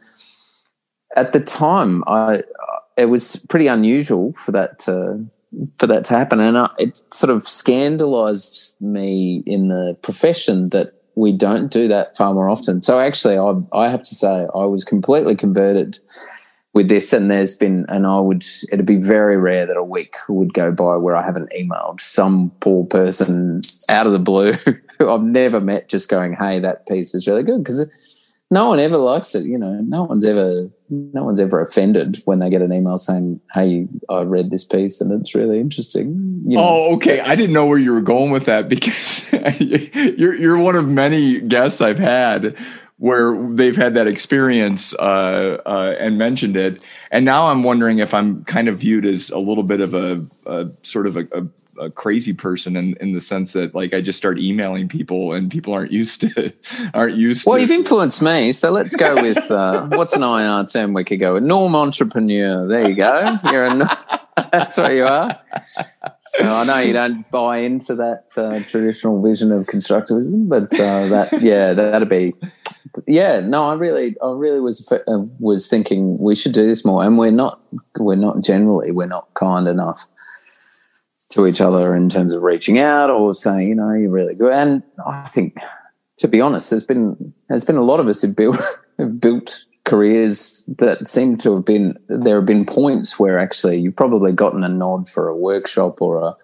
at 1.17 1.33
the 1.33 1.41
time, 1.41 2.05
I 2.07 2.43
it 2.97 3.07
was 3.07 3.37
pretty 3.49 3.67
unusual 3.67 4.33
for 4.35 4.53
that 4.53 4.79
to 4.81 5.25
for 5.79 5.87
that 5.89 6.05
to 6.05 6.15
happen, 6.17 6.39
and 6.39 6.59
I, 6.59 6.71
it 6.79 7.03
sort 7.13 7.31
of 7.31 7.43
scandalized 7.43 8.81
me 8.81 9.43
in 9.47 9.69
the 9.69 9.97
profession 10.03 10.69
that 10.69 11.00
we 11.15 11.33
don't 11.33 11.71
do 11.71 11.89
that 11.89 12.17
far 12.17 12.35
more 12.35 12.49
often. 12.49 12.83
So 12.83 13.01
actually, 13.01 13.39
I 13.39 13.55
I 13.73 13.91
have 13.91 14.03
to 14.03 14.15
say 14.15 14.47
I 14.55 14.65
was 14.65 14.85
completely 14.85 15.37
converted 15.37 15.99
with 16.73 16.89
this, 16.89 17.13
and 17.13 17.31
there's 17.31 17.57
been, 17.57 17.85
and 17.89 18.07
I 18.07 18.21
would 18.21 18.45
it'd 18.73 18.87
be 18.87 19.01
very 19.01 19.37
rare 19.37 19.67
that 19.67 19.77
a 19.77 19.85
week 19.85 20.15
would 20.29 20.55
go 20.55 20.73
by 20.73 20.97
where 20.97 21.17
I 21.17 21.25
haven't 21.25 21.53
emailed 21.59 22.01
some 22.01 22.51
poor 22.61 22.85
person 22.87 23.63
out 23.89 24.07
of 24.07 24.13
the 24.13 24.19
blue 24.19 24.53
who 24.53 24.75
I've 25.11 25.23
never 25.23 25.61
met, 25.61 25.89
just 25.89 26.09
going, 26.09 26.35
"Hey, 26.35 26.61
that 26.61 26.87
piece 26.87 27.15
is 27.15 27.27
really 27.27 27.43
good," 27.43 27.65
because 27.65 27.91
no 28.51 28.69
one 28.69 28.79
ever 28.79 28.97
likes 28.97 29.35
it. 29.35 29.45
You 29.45 29.59
know, 29.59 29.81
no 29.81 30.05
one's 30.05 30.25
ever 30.25 30.71
no 30.91 31.25
one's 31.25 31.41
ever 31.41 31.61
offended 31.61 32.21
when 32.25 32.41
they 32.41 32.51
get 32.51 32.63
an 32.63 32.73
email 32.73 32.99
saying, 32.99 33.41
"Hey, 33.55 33.87
I 34.09 34.23
read 34.23 34.51
this 34.51 34.65
piece 34.65 35.01
and 35.01 35.13
it's 35.13 35.35
really 35.35 35.61
interesting." 35.61 36.43
You 36.47 36.57
know? 36.57 36.65
Oh, 36.65 36.95
okay. 36.97 37.21
I 37.21 37.37
didn't 37.37 37.53
know 37.53 37.67
where 37.67 37.79
you 37.79 37.93
were 37.93 38.01
going 38.01 38.31
with 38.31 38.45
that 38.47 38.69
because 38.69 39.31
you're 39.61 40.35
you're 40.35 40.59
one 40.59 40.77
of 40.77 40.89
many 40.89 41.41
guests 41.41 41.81
I've 41.81 41.99
had 41.99 42.57
where 42.97 43.35
they've 43.55 43.77
had 43.77 43.95
that 43.95 44.07
experience 44.07 44.93
uh, 44.95 45.59
uh, 45.65 45.95
and 45.99 46.19
mentioned 46.19 46.57
it, 46.57 46.83
and 47.11 47.25
now 47.25 47.47
I'm 47.47 47.63
wondering 47.63 47.99
if 47.99 48.13
I'm 48.13 48.45
kind 48.45 48.69
of 48.69 48.79
viewed 48.81 49.07
as 49.07 49.31
a 49.31 49.39
little 49.39 49.63
bit 49.63 49.81
of 49.81 49.95
a, 49.95 50.27
a 50.45 50.69
sort 50.83 51.07
of 51.07 51.17
a, 51.17 51.27
a 51.33 51.47
a 51.81 51.91
crazy 51.91 52.33
person 52.33 52.77
in, 52.77 52.97
in 53.01 53.13
the 53.13 53.21
sense 53.21 53.53
that 53.55 53.75
like 53.75 53.95
I 53.95 54.01
just 54.01 54.19
start 54.19 54.39
emailing 54.39 54.89
people 54.89 55.33
and 55.33 55.51
people 55.51 55.73
aren't 55.73 55.93
used 55.93 56.21
to 56.21 56.53
aren't 56.95 57.17
used 57.17 57.47
well, 57.47 57.57
to. 57.57 57.63
you've 57.63 57.71
influenced 57.71 58.23
me, 58.23 58.53
so 58.53 58.71
let's 58.71 58.95
go 58.95 59.15
with 59.23 59.51
uh, 59.51 59.89
what's 59.89 60.15
an 60.15 60.23
IR 60.23 60.65
term 60.67 60.95
we 60.95 61.05
could 61.05 61.21
go 61.21 61.35
with? 61.35 61.43
Norm 61.43 61.75
entrepreneur. 61.75 62.67
There 62.67 62.89
you 62.89 62.95
go. 62.95 63.39
You're 63.51 63.65
a 63.65 64.21
that's 64.53 64.77
what 64.77 64.93
you 64.93 65.05
are. 65.07 65.39
So 66.21 66.45
I 66.45 66.65
know 66.65 66.79
you 66.79 66.93
don't 66.93 67.29
buy 67.31 67.59
into 67.59 67.95
that 67.97 68.29
uh, 68.37 68.61
traditional 68.69 69.21
vision 69.23 69.53
of 69.53 69.67
constructivism, 69.67 70.49
but 70.49 70.73
uh, 70.75 71.09
that 71.09 71.41
yeah, 71.41 71.73
that'd 71.73 72.09
be 72.09 72.35
yeah. 73.07 73.41
No, 73.41 73.69
I 73.69 73.75
really, 73.75 74.17
I 74.23 74.33
really 74.33 74.61
was 74.61 74.91
uh, 74.93 74.99
was 75.39 75.69
thinking 75.69 76.19
we 76.19 76.35
should 76.35 76.53
do 76.53 76.67
this 76.67 76.85
more, 76.85 77.05
and 77.05 77.19
we're 77.19 77.31
not, 77.31 77.61
we're 77.99 78.17
not 78.17 78.43
generally, 78.43 78.91
we're 78.91 79.07
not 79.07 79.33
kind 79.35 79.69
enough 79.69 80.07
to 81.31 81.47
each 81.47 81.61
other 81.61 81.95
in 81.95 82.09
terms 82.09 82.33
of 82.33 82.43
reaching 82.43 82.79
out 82.79 83.09
or 83.09 83.35
saying, 83.35 83.69
you 83.69 83.75
know, 83.75 83.93
you're 83.93 84.11
really 84.11 84.35
good. 84.35 84.53
And 84.53 84.83
I 85.07 85.27
think, 85.27 85.57
to 86.19 86.29
be 86.29 86.41
honest, 86.41 86.71
there's 86.71 86.85
been 86.85 87.33
there's 87.49 87.65
been 87.65 87.77
a 87.77 87.83
lot 87.83 88.01
of 88.01 88.09
us 88.09 88.23
who 88.23 88.33
built 88.33 88.59
have 88.99 89.21
built 89.21 89.65
careers 89.85 90.65
that 90.79 91.09
seem 91.09 91.37
to 91.39 91.55
have 91.55 91.65
been 91.65 91.99
there 92.09 92.37
have 92.37 92.47
been 92.47 92.67
points 92.67 93.19
where 93.19 93.39
actually 93.39 93.81
you've 93.81 93.97
probably 93.97 94.33
gotten 94.33 94.63
a 94.63 94.69
nod 94.69 95.09
for 95.09 95.29
a 95.29 95.37
workshop 95.37 96.03
or 96.03 96.19
a 96.23 96.37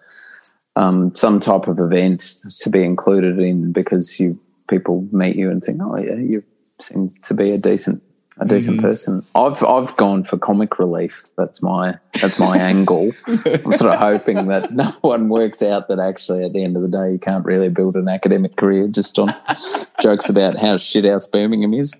um, 0.75 1.11
some 1.15 1.39
type 1.39 1.67
of 1.67 1.79
event 1.79 2.19
to 2.59 2.69
be 2.69 2.83
included 2.83 3.39
in 3.39 3.71
because 3.71 4.19
you 4.19 4.39
people 4.69 5.07
meet 5.11 5.35
you 5.35 5.49
and 5.49 5.61
think, 5.63 5.79
oh 5.81 5.97
yeah, 5.97 6.15
you 6.15 6.43
seem 6.79 7.09
to 7.23 7.33
be 7.33 7.51
a 7.51 7.57
decent 7.57 8.01
a 8.39 8.45
decent 8.45 8.79
mm. 8.79 8.81
person. 8.81 9.25
I've 9.35 9.63
I've 9.63 9.95
gone 9.97 10.23
for 10.23 10.37
comic 10.37 10.79
relief. 10.79 11.23
That's 11.37 11.61
my 11.63 11.97
that's 12.21 12.39
my 12.39 12.57
angle. 12.61 13.11
I'm 13.27 13.73
sort 13.73 13.93
of 13.93 13.99
hoping 13.99 14.47
that 14.47 14.71
no 14.75 14.93
one 15.01 15.29
works 15.29 15.61
out 15.61 15.87
that 15.87 15.99
actually 15.99 16.43
at 16.43 16.53
the 16.53 16.63
end 16.63 16.75
of 16.75 16.81
the 16.83 16.87
day 16.87 17.11
you 17.11 17.19
can't 17.19 17.45
really 17.45 17.69
build 17.69 17.95
an 17.95 18.07
academic 18.07 18.55
career 18.55 18.87
just 18.87 19.17
on 19.19 19.35
jokes 20.01 20.29
about 20.29 20.57
how 20.57 20.77
shit 20.77 21.05
house 21.05 21.27
Birmingham 21.27 21.73
is. 21.73 21.95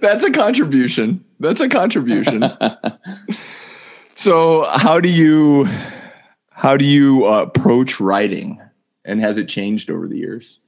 that's 0.00 0.24
a 0.24 0.30
contribution. 0.30 1.24
That's 1.40 1.60
a 1.60 1.68
contribution. 1.68 2.44
so 4.14 4.64
how 4.64 5.00
do 5.00 5.08
you 5.08 5.68
how 6.50 6.76
do 6.76 6.84
you 6.84 7.24
uh, 7.24 7.42
approach 7.42 8.00
writing, 8.00 8.60
and 9.04 9.20
has 9.20 9.38
it 9.38 9.48
changed 9.48 9.90
over 9.90 10.08
the 10.08 10.16
years? 10.16 10.58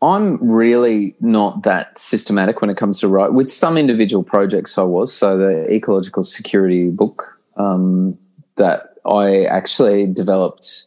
I'm 0.00 0.38
really 0.48 1.16
not 1.20 1.64
that 1.64 1.98
systematic 1.98 2.60
when 2.60 2.70
it 2.70 2.76
comes 2.76 3.00
to 3.00 3.08
write. 3.08 3.32
With 3.32 3.50
some 3.50 3.76
individual 3.76 4.22
projects, 4.22 4.78
I 4.78 4.82
was. 4.82 5.12
So 5.12 5.36
the 5.36 5.72
ecological 5.72 6.22
security 6.22 6.88
book 6.88 7.38
um, 7.56 8.16
that 8.56 8.94
I 9.04 9.44
actually 9.44 10.12
developed. 10.12 10.86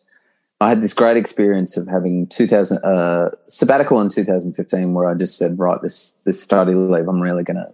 I 0.61 0.69
had 0.69 0.81
this 0.81 0.93
great 0.93 1.17
experience 1.17 1.75
of 1.75 1.87
having 1.87 2.27
2000 2.27 2.77
uh, 2.85 3.31
sabbatical 3.47 3.99
in 3.99 4.09
2015, 4.09 4.93
where 4.93 5.09
I 5.09 5.15
just 5.15 5.37
said, 5.37 5.57
right, 5.57 5.81
this 5.81 6.21
this 6.25 6.41
study 6.41 6.73
leave, 6.73 7.07
I'm 7.07 7.19
really 7.19 7.43
going 7.43 7.57
to 7.57 7.69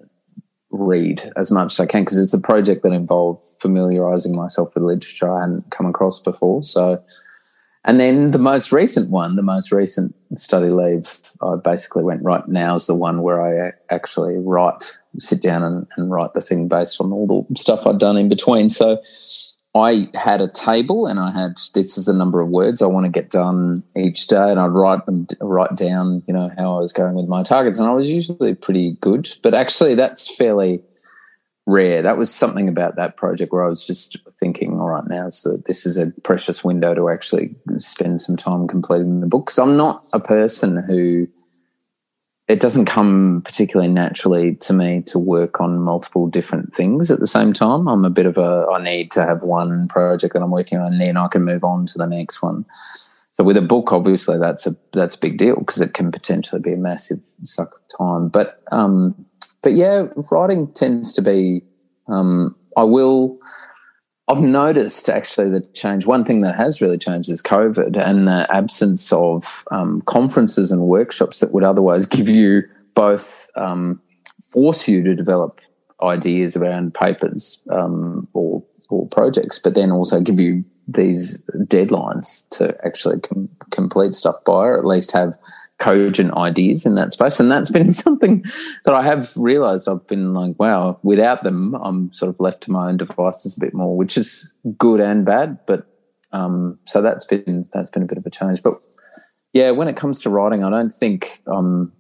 read 0.72 1.22
as 1.36 1.52
much 1.52 1.74
as 1.74 1.80
I 1.80 1.86
can 1.86 2.04
because 2.04 2.18
it's 2.18 2.34
a 2.34 2.42
project 2.42 2.84
that 2.84 2.94
involved 2.94 3.44
familiarizing 3.60 4.36
myself 4.36 4.74
with 4.74 4.84
literature 4.84 5.32
I 5.32 5.42
hadn't 5.42 5.70
come 5.70 5.86
across 5.86 6.20
before. 6.20 6.64
So, 6.64 7.04
and 7.88 8.02
then 8.02 8.32
the 8.32 8.38
most 8.38 8.74
recent 8.74 9.10
one, 9.10 9.38
the 9.38 9.42
most 9.42 9.72
recent 9.72 10.14
study 10.36 10.70
leave, 10.70 11.18
I 11.42 11.56
basically 11.56 12.04
went 12.04 12.22
right 12.22 12.46
now 12.48 12.76
is 12.76 12.86
the 12.86 12.94
one 12.94 13.22
where 13.22 13.42
I 13.42 13.72
actually 13.90 14.36
write, 14.38 15.00
sit 15.18 15.42
down 15.42 15.64
and, 15.64 15.88
and 15.96 16.12
write 16.12 16.34
the 16.34 16.42
thing 16.42 16.68
based 16.68 17.00
on 17.00 17.14
all 17.14 17.26
the 17.26 17.56
stuff 17.56 17.88
I'd 17.88 17.98
done 17.98 18.18
in 18.18 18.28
between. 18.28 18.70
So 18.70 19.02
I 19.74 20.10
had 20.16 20.42
a 20.42 20.50
table 20.50 21.08
and 21.08 21.18
I 21.18 21.32
had 21.32 21.54
this 21.74 21.98
is 21.98 22.06
the 22.06 22.14
number 22.14 22.42
of 22.42 22.50
words 22.50 22.82
I 22.82 22.88
want 22.88 23.06
to 23.06 23.12
get 23.12 23.30
done 23.30 23.84
each 23.96 24.28
day, 24.28 24.52
and 24.52 24.60
I'd 24.60 24.68
write 24.68 25.06
them 25.06 25.26
write 25.40 25.76
down, 25.76 26.24
you 26.28 26.34
know, 26.34 26.52
how 26.58 26.76
I 26.76 26.80
was 26.80 26.92
going 26.92 27.16
with 27.16 27.28
my 27.28 27.42
targets, 27.42 27.80
and 27.80 27.88
I 27.88 27.94
was 27.94 28.10
usually 28.10 28.54
pretty 28.54 28.98
good. 29.00 29.30
But 29.44 29.54
actually, 29.54 29.96
that's 29.96 30.36
fairly 30.36 30.82
rare. 31.68 32.02
That 32.02 32.18
was 32.18 32.34
something 32.34 32.68
about 32.68 32.96
that 32.96 33.18
project 33.18 33.52
where 33.52 33.64
I 33.64 33.68
was 33.68 33.86
just 33.86 34.18
thinking, 34.40 34.80
all 34.80 34.88
right, 34.88 35.08
now 35.08 35.30
so 35.30 35.58
this 35.66 35.86
is 35.86 35.98
a 35.98 36.12
precious 36.24 36.64
window 36.64 36.96
to 36.96 37.10
actually 37.10 37.56
spend 37.76 38.22
some 38.22 38.38
time 38.38 38.68
completing 38.68 39.20
the 39.20 39.28
book 39.28 39.46
because 39.46 39.60
I'm 39.60 39.78
not 39.78 40.04
a 40.14 40.20
person 40.20 40.84
who 40.88 41.28
it 42.48 42.62
doesn't 42.62 42.86
come 42.86 43.42
particularly 43.44 43.92
naturally 43.92 44.56
to 44.56 44.72
me 44.72 45.02
to 45.08 45.20
work 45.20 45.60
on 45.60 45.80
multiple 45.80 46.28
different 46.28 46.74
things 46.74 47.12
at 47.12 47.20
the 47.20 47.28
same 47.28 47.52
time. 47.52 47.88
I'm 47.90 48.06
a 48.06 48.10
bit 48.10 48.26
of 48.26 48.38
a 48.38 48.66
I 48.74 48.82
need 48.82 49.12
to 49.12 49.26
have 49.26 49.44
one 49.44 49.90
project 49.90 50.34
that 50.34 50.42
I'm 50.42 50.52
working 50.52 50.80
on, 50.80 50.94
and 50.94 51.02
then 51.02 51.18
I 51.18 51.28
can 51.28 51.44
move 51.44 51.66
on 51.66 51.86
to 51.88 51.98
the 51.98 52.08
next 52.08 52.42
one. 52.42 52.66
So 53.32 53.44
with 53.44 53.58
a 53.58 53.62
book, 53.62 53.92
obviously 53.92 54.40
that's 54.40 54.66
a 54.66 54.76
that's 54.94 55.16
a 55.16 55.20
big 55.20 55.38
deal 55.38 55.58
because 55.58 55.82
it 55.82 55.94
can 55.94 56.14
potentially 56.14 56.62
be 56.62 56.74
a 56.74 56.78
massive 56.78 57.20
suck 57.44 57.74
of 57.76 57.98
time. 57.98 58.30
But 58.30 58.64
um, 58.72 59.27
but 59.62 59.74
yeah, 59.74 60.08
writing 60.32 60.72
tends 60.74 61.14
to 61.14 61.22
be. 61.22 61.62
Um, 62.08 62.56
I 62.76 62.84
will. 62.84 63.40
I've 64.30 64.42
noticed 64.42 65.10
actually 65.10 65.50
the 65.50 65.62
change. 65.74 66.06
One 66.06 66.26
thing 66.26 66.42
that 66.42 66.56
has 66.56 66.82
really 66.82 66.98
changed 66.98 67.30
is 67.30 67.42
COVID 67.42 67.98
and 67.98 68.28
the 68.28 68.46
absence 68.54 69.14
of 69.14 69.64
um, 69.72 70.02
conferences 70.02 70.70
and 70.72 70.82
workshops 70.82 71.40
that 71.40 71.54
would 71.54 71.64
otherwise 71.64 72.06
give 72.18 72.28
you 72.28 72.64
both 72.94 73.50
um, 73.56 74.02
force 74.52 74.88
you 74.88 75.02
to 75.04 75.16
develop 75.16 75.62
ideas 76.02 76.58
around 76.58 76.94
papers 76.94 77.64
um, 77.72 78.28
or 78.34 78.64
or 78.90 79.08
projects, 79.08 79.60
but 79.60 79.76
then 79.76 79.92
also 79.92 80.22
give 80.22 80.40
you 80.40 80.64
these 80.88 81.44
deadlines 81.66 82.48
to 82.50 82.74
actually 82.86 83.20
com- 83.20 83.50
complete 83.72 84.14
stuff 84.14 84.36
by, 84.46 84.66
or 84.66 84.78
at 84.78 84.86
least 84.86 85.12
have 85.12 85.38
cogent 85.80 86.34
ideas 86.34 86.86
in 86.86 86.96
that 86.96 87.14
space. 87.14 87.40
And 87.40 87.52
that's 87.52 87.70
been 87.70 87.90
something 87.92 88.44
that 88.86 88.96
I 88.96 89.04
have 89.04 89.32
realized 89.36 89.88
I've 89.88 90.08
been 90.08 90.34
like, 90.34 90.60
wow, 90.60 91.00
without 91.04 91.44
them, 91.44 91.76
I'm 91.76 92.12
sort 92.14 92.30
of 92.30 92.40
left 92.40 92.64
to 92.64 92.72
my 92.72 92.90
own 92.90 92.98
devices 92.98 93.58
a 93.58 93.60
bit 93.60 93.74
more, 93.74 93.96
which 93.96 94.18
is 94.18 94.54
good 94.78 95.00
and 95.00 95.26
bad. 95.26 95.60
But 95.66 95.88
um, 96.32 96.80
so 96.86 97.02
that's 97.02 97.26
been 97.26 97.68
that's 97.74 97.92
been 97.92 98.04
a 98.04 98.08
bit 98.08 98.18
of 98.18 98.26
a 98.26 98.30
change. 98.30 98.62
But 98.64 98.82
yeah, 99.54 99.72
when 99.72 99.88
it 99.88 99.96
comes 99.96 100.22
to 100.22 100.30
writing, 100.30 100.64
I 100.64 100.70
don't 100.70 100.92
think 100.92 101.42
I'm 101.48 101.92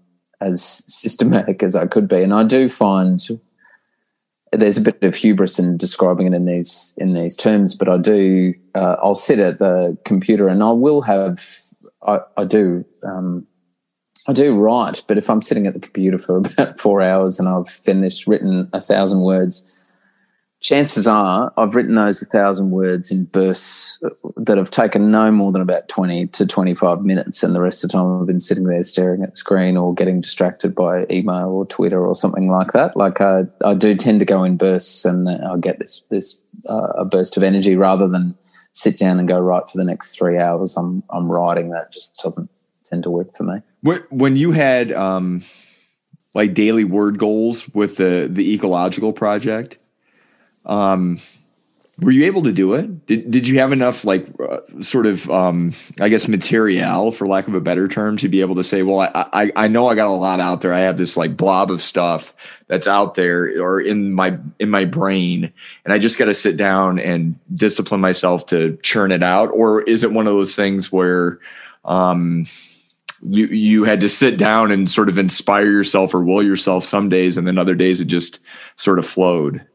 as 0.41 0.63
systematic 0.63 1.63
as 1.63 1.75
I 1.75 1.87
could 1.87 2.07
be. 2.07 2.21
And 2.21 2.33
I 2.33 2.43
do 2.43 2.69
find 2.69 3.19
there's 4.51 4.77
a 4.77 4.81
bit 4.81 5.01
of 5.03 5.15
hubris 5.15 5.59
in 5.59 5.77
describing 5.77 6.27
it 6.27 6.33
in 6.33 6.45
these 6.45 6.95
in 6.97 7.13
these 7.13 7.35
terms, 7.35 7.75
but 7.75 7.89
I 7.89 7.97
do 7.97 8.53
uh, 8.75 8.95
I'll 9.01 9.13
sit 9.13 9.39
at 9.39 9.59
the 9.59 9.97
computer 10.05 10.47
and 10.47 10.63
I 10.63 10.71
will 10.71 11.01
have 11.01 11.39
I, 12.05 12.19
I 12.37 12.45
do 12.45 12.85
um, 13.03 13.45
I 14.27 14.33
do 14.33 14.57
write, 14.59 15.03
but 15.07 15.17
if 15.17 15.29
I'm 15.29 15.41
sitting 15.41 15.67
at 15.67 15.73
the 15.73 15.79
computer 15.79 16.19
for 16.19 16.37
about 16.57 16.79
four 16.79 17.01
hours 17.01 17.39
and 17.39 17.47
I've 17.47 17.69
finished 17.69 18.27
written 18.27 18.69
a 18.73 18.81
thousand 18.81 19.21
words, 19.21 19.65
chances 20.59 21.07
are 21.07 21.53
I've 21.55 21.75
written 21.75 21.95
those 21.95 22.21
a 22.21 22.25
thousand 22.25 22.71
words 22.71 23.11
in 23.11 23.25
bursts 23.25 24.03
that 24.35 24.57
have 24.57 24.71
taken 24.71 25.09
no 25.09 25.31
more 25.31 25.51
than 25.51 25.61
about 25.61 25.87
20 25.87 26.27
to 26.27 26.45
25 26.45 27.03
minutes. 27.03 27.41
And 27.41 27.55
the 27.55 27.61
rest 27.61 27.83
of 27.83 27.89
the 27.89 27.97
time 27.97 28.19
I've 28.19 28.27
been 28.27 28.39
sitting 28.39 28.65
there 28.65 28.83
staring 28.83 29.23
at 29.23 29.31
the 29.31 29.37
screen 29.37 29.77
or 29.77 29.93
getting 29.93 30.19
distracted 30.19 30.75
by 30.75 31.05
email 31.09 31.49
or 31.49 31.65
Twitter 31.65 32.05
or 32.05 32.15
something 32.15 32.49
like 32.49 32.73
that. 32.73 32.97
Like 32.97 33.21
I, 33.21 33.43
I 33.63 33.75
do 33.75 33.95
tend 33.95 34.19
to 34.19 34.25
go 34.25 34.43
in 34.43 34.57
bursts 34.57 35.05
and 35.05 35.29
I'll 35.29 35.57
get 35.57 35.79
this, 35.79 36.03
this, 36.09 36.41
uh, 36.69 36.89
a 36.95 37.05
burst 37.05 37.37
of 37.37 37.43
energy 37.43 37.77
rather 37.77 38.07
than 38.07 38.35
sit 38.73 38.97
down 38.97 39.19
and 39.19 39.27
go 39.27 39.39
right 39.39 39.67
for 39.69 39.77
the 39.77 39.85
next 39.85 40.17
three 40.17 40.37
hours. 40.37 40.75
I'm, 40.75 41.03
I'm 41.11 41.31
writing 41.31 41.69
that 41.69 41.93
just 41.93 42.19
doesn't 42.21 42.49
tend 42.89 43.03
to 43.03 43.09
work 43.09 43.35
for 43.35 43.43
me. 43.43 43.61
When 44.09 44.35
you 44.35 44.51
had 44.51 44.91
um, 44.91 45.43
like 46.33 46.53
daily 46.53 46.83
word 46.83 47.17
goals 47.17 47.67
with 47.69 47.97
the 47.97 48.27
the 48.29 48.53
ecological 48.53 49.13
project, 49.13 49.81
um, 50.65 51.19
were 51.99 52.11
you 52.11 52.25
able 52.25 52.43
to 52.43 52.51
do 52.51 52.75
it? 52.75 53.07
Did 53.07 53.31
Did 53.31 53.47
you 53.47 53.59
have 53.59 53.71
enough 53.71 54.05
like 54.05 54.27
uh, 54.39 54.59
sort 54.81 55.07
of 55.07 55.29
um, 55.31 55.73
I 55.99 56.09
guess 56.09 56.27
material, 56.27 57.11
for 57.11 57.27
lack 57.27 57.47
of 57.47 57.55
a 57.55 57.61
better 57.61 57.87
term, 57.87 58.17
to 58.17 58.29
be 58.29 58.41
able 58.41 58.55
to 58.55 58.63
say, 58.63 58.83
well, 58.83 58.99
I, 58.99 59.25
I 59.33 59.51
I 59.55 59.67
know 59.67 59.87
I 59.87 59.95
got 59.95 60.07
a 60.07 60.11
lot 60.11 60.39
out 60.39 60.61
there. 60.61 60.73
I 60.73 60.81
have 60.81 60.97
this 60.97 61.17
like 61.17 61.35
blob 61.35 61.71
of 61.71 61.81
stuff 61.81 62.35
that's 62.67 62.87
out 62.87 63.15
there 63.15 63.45
or 63.61 63.81
in 63.81 64.13
my 64.13 64.37
in 64.59 64.69
my 64.69 64.85
brain, 64.85 65.51
and 65.85 65.93
I 65.93 65.97
just 65.97 66.19
got 66.19 66.25
to 66.25 66.35
sit 66.35 66.55
down 66.55 66.99
and 66.99 67.39
discipline 67.55 68.01
myself 68.01 68.45
to 68.47 68.77
churn 68.83 69.11
it 69.11 69.23
out. 69.23 69.47
Or 69.47 69.81
is 69.81 70.03
it 70.03 70.11
one 70.11 70.27
of 70.27 70.35
those 70.35 70.55
things 70.55 70.91
where 70.91 71.39
um, 71.83 72.45
you 73.23 73.47
you 73.47 73.83
had 73.83 73.99
to 74.01 74.09
sit 74.09 74.37
down 74.37 74.71
and 74.71 74.89
sort 74.89 75.09
of 75.09 75.17
inspire 75.17 75.71
yourself 75.71 76.13
or 76.13 76.23
will 76.23 76.43
yourself 76.43 76.83
some 76.83 77.09
days, 77.09 77.37
and 77.37 77.47
then 77.47 77.57
other 77.57 77.75
days 77.75 78.01
it 78.01 78.05
just 78.05 78.39
sort 78.75 78.99
of 78.99 79.07
flowed. 79.07 79.65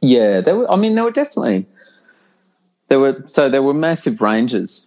Yeah, 0.00 0.40
there 0.40 0.56
were. 0.56 0.70
I 0.70 0.76
mean, 0.76 0.94
there 0.94 1.04
were 1.04 1.10
definitely 1.10 1.66
there 2.88 3.00
were 3.00 3.24
so 3.26 3.48
there 3.48 3.62
were 3.62 3.74
massive 3.74 4.20
ranges 4.20 4.86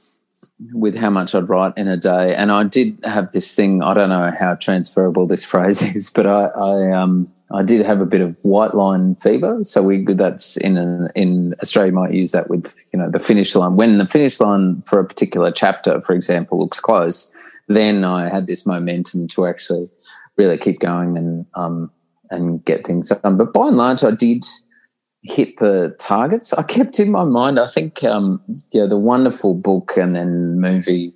with 0.73 0.95
how 0.95 1.09
much 1.09 1.35
I'd 1.35 1.49
write 1.49 1.73
in 1.77 1.87
a 1.87 1.97
day, 1.97 2.35
and 2.35 2.51
I 2.51 2.63
did 2.63 2.99
have 3.03 3.31
this 3.31 3.53
thing. 3.55 3.81
I 3.81 3.93
don't 3.93 4.09
know 4.09 4.31
how 4.37 4.55
transferable 4.55 5.27
this 5.27 5.45
phrase 5.53 5.81
is, 5.81 6.09
but 6.09 6.27
I, 6.27 6.45
I 6.45 6.91
um 6.91 7.31
I 7.51 7.63
did 7.63 7.85
have 7.85 8.01
a 8.01 8.05
bit 8.05 8.21
of 8.21 8.35
white 8.41 8.73
line 8.73 9.15
fever. 9.15 9.63
So 9.63 9.81
we 9.81 10.03
that's 10.05 10.57
in 10.57 10.77
an, 10.77 11.09
in 11.15 11.55
Australia 11.61 11.93
might 11.93 12.13
use 12.13 12.31
that 12.33 12.49
with 12.49 12.75
you 12.91 12.99
know 12.99 13.09
the 13.09 13.19
finish 13.19 13.55
line. 13.55 13.75
When 13.77 13.97
the 13.97 14.07
finish 14.07 14.39
line 14.39 14.81
for 14.83 14.99
a 14.99 15.05
particular 15.05 15.51
chapter, 15.51 16.01
for 16.01 16.13
example, 16.13 16.59
looks 16.59 16.79
close, 16.79 17.35
then 17.67 18.03
I 18.03 18.29
had 18.29 18.47
this 18.47 18.65
momentum 18.65 19.27
to 19.29 19.45
actually 19.45 19.85
really 20.35 20.57
keep 20.57 20.79
going 20.79 21.17
and 21.17 21.45
um, 21.53 21.89
and 22.31 22.63
get 22.65 22.85
things 22.85 23.09
done. 23.09 23.37
But 23.37 23.53
by 23.53 23.67
and 23.67 23.77
large, 23.77 24.03
I 24.03 24.11
did 24.11 24.43
hit 25.23 25.57
the 25.57 25.95
targets. 25.99 26.53
I 26.53 26.63
kept 26.63 26.99
in 26.99 27.11
my 27.11 27.23
mind. 27.23 27.59
I 27.59 27.67
think 27.67 28.03
um, 28.03 28.41
yeah, 28.71 28.85
the 28.87 28.99
wonderful 28.99 29.53
book 29.53 29.93
and 29.95 30.15
then 30.15 30.59
movie, 30.59 31.13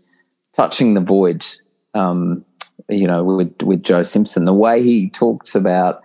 touching 0.56 0.94
the 0.94 1.02
void. 1.02 1.46
Um, 1.94 2.46
you 2.88 3.06
know, 3.06 3.22
with 3.24 3.62
with 3.64 3.84
Joe 3.84 4.04
Simpson, 4.04 4.46
the 4.46 4.54
way 4.54 4.82
he 4.82 5.10
talks 5.10 5.56
about 5.56 6.04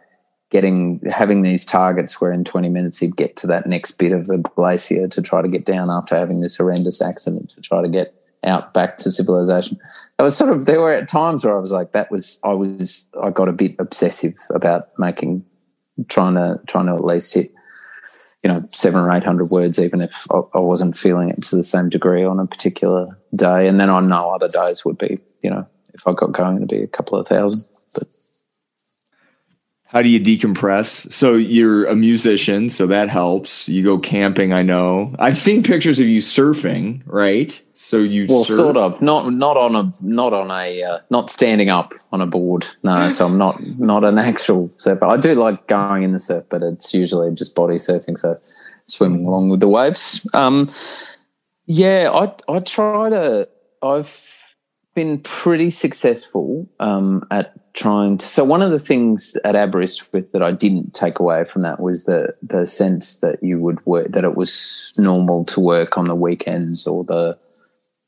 getting 0.51 1.01
having 1.10 1.43
these 1.43 1.64
targets 1.64 2.20
where 2.20 2.32
in 2.32 2.44
20 2.44 2.68
minutes 2.68 2.98
he'd 2.98 3.16
get 3.16 3.36
to 3.36 3.47
that 3.48 3.66
next 3.66 3.93
bit 3.93 4.12
of 4.12 4.27
the 4.27 4.39
glacier 4.39 5.09
to 5.09 5.23
try 5.23 5.43
to 5.43 5.48
get 5.48 5.64
down 5.64 5.90
after 5.90 6.16
having 6.16 6.40
this 6.40 6.56
horrendous 6.56 7.02
accident 7.02 7.51
to 7.51 7.60
try 7.60 7.82
to 7.82 7.89
get 7.89 8.14
out 8.44 8.73
back 8.73 8.98
to 8.98 9.10
civilization. 9.10 9.78
I 10.18 10.23
was 10.23 10.36
sort 10.36 10.55
of 10.55 10.66
there 10.66 10.81
were 10.81 10.93
at 10.93 11.09
times 11.09 11.44
where 11.44 11.56
I 11.56 11.60
was 11.60 11.73
like 11.73 11.93
that 11.93 12.10
was 12.10 12.39
I 12.44 12.52
was 12.52 13.10
I 13.23 13.31
got 13.31 13.48
a 13.48 13.52
bit 13.52 13.74
obsessive 13.78 14.36
about 14.55 14.89
making 14.98 15.44
trying 16.09 16.35
to 16.35 16.60
trying 16.66 16.86
to 16.86 16.93
at 16.93 17.05
least 17.05 17.35
hit 17.35 17.52
you 18.43 18.52
know 18.52 18.64
seven 18.70 19.01
or 19.01 19.10
eight 19.10 19.24
hundred 19.24 19.51
words 19.51 19.78
even 19.78 20.01
if 20.01 20.27
I, 20.31 20.40
I 20.55 20.59
wasn't 20.60 20.97
feeling 20.97 21.31
it 21.31 21.43
to 21.44 21.56
the 21.56 21.62
same 21.62 21.89
degree 21.89 22.24
on 22.24 22.39
a 22.39 22.47
particular 22.47 23.18
day 23.35 23.66
and 23.66 23.81
then 23.81 23.90
on 23.90 24.09
no 24.09 24.31
other 24.31 24.48
days 24.48 24.85
would 24.85 24.98
be 24.98 25.18
you 25.43 25.51
know 25.51 25.66
if 25.94 26.06
I 26.06 26.12
got 26.12 26.32
going 26.32 26.60
to 26.60 26.66
be 26.66 26.82
a 26.82 26.86
couple 26.86 27.18
of 27.18 27.27
thousand 27.27 27.64
but 27.94 28.06
how 29.97 30.02
do 30.02 30.10
you 30.10 30.20
decompress? 30.20 31.10
So 31.10 31.32
you're 31.32 31.86
a 31.86 31.97
musician, 31.97 32.68
so 32.68 32.86
that 32.86 33.09
helps. 33.09 33.66
You 33.66 33.82
go 33.82 33.98
camping, 33.98 34.52
I 34.52 34.60
know. 34.60 35.16
I've 35.18 35.39
seen 35.39 35.62
pictures 35.62 35.98
of 35.98 36.06
you 36.06 36.20
surfing, 36.20 37.01
right? 37.06 37.59
So 37.73 37.97
you 37.97 38.27
well, 38.28 38.44
surf? 38.44 38.56
sort 38.59 38.77
of, 38.77 39.01
not 39.01 39.32
not 39.32 39.56
on 39.56 39.74
a 39.74 39.90
not 40.02 40.35
on 40.35 40.51
a 40.51 40.82
uh, 40.82 40.98
not 41.09 41.31
standing 41.31 41.70
up 41.70 41.94
on 42.12 42.20
a 42.20 42.27
board. 42.27 42.66
No, 42.82 43.09
so 43.16 43.24
I'm 43.24 43.39
not 43.39 43.59
not 43.78 44.05
an 44.05 44.18
actual 44.18 44.70
surfer. 44.77 45.06
I 45.06 45.16
do 45.16 45.35
like 45.35 45.66
going 45.66 46.02
in 46.02 46.12
the 46.12 46.18
surf, 46.18 46.44
but 46.51 46.62
it's 46.62 46.93
usually 46.93 47.35
just 47.35 47.55
body 47.55 47.77
surfing, 47.77 48.18
so 48.18 48.39
swimming 48.85 49.24
along 49.24 49.48
with 49.48 49.60
the 49.60 49.68
waves. 49.68 50.28
Um, 50.35 50.68
yeah, 51.64 52.10
I 52.12 52.35
I 52.52 52.59
try 52.59 53.09
to. 53.09 53.48
I've 53.82 54.20
been 54.94 55.20
pretty 55.20 55.70
successful 55.70 56.68
um, 56.81 57.27
at 57.31 57.66
trying 57.77 58.19
to. 58.19 58.27
So 58.27 58.43
one 58.43 58.62
of 58.62 58.73
the 58.73 58.78
things 58.78 59.36
at 59.44 59.55
Aberystwyth 59.55 60.32
that 60.32 60.43
I 60.43 60.51
didn't 60.51 60.94
take 60.94 61.20
away 61.20 61.44
from 61.44 61.62
that 61.62 61.78
was 61.78 62.05
the 62.05 62.35
the 62.43 62.66
sense 62.66 63.20
that 63.20 63.43
you 63.43 63.61
would 63.61 63.85
work 63.86 64.12
that 64.12 64.24
it 64.24 64.35
was 64.35 64.93
normal 64.98 65.44
to 65.47 65.61
work 65.61 65.97
on 65.97 66.07
the 66.07 66.15
weekends 66.15 66.86
or 66.86 67.05
the 67.05 67.39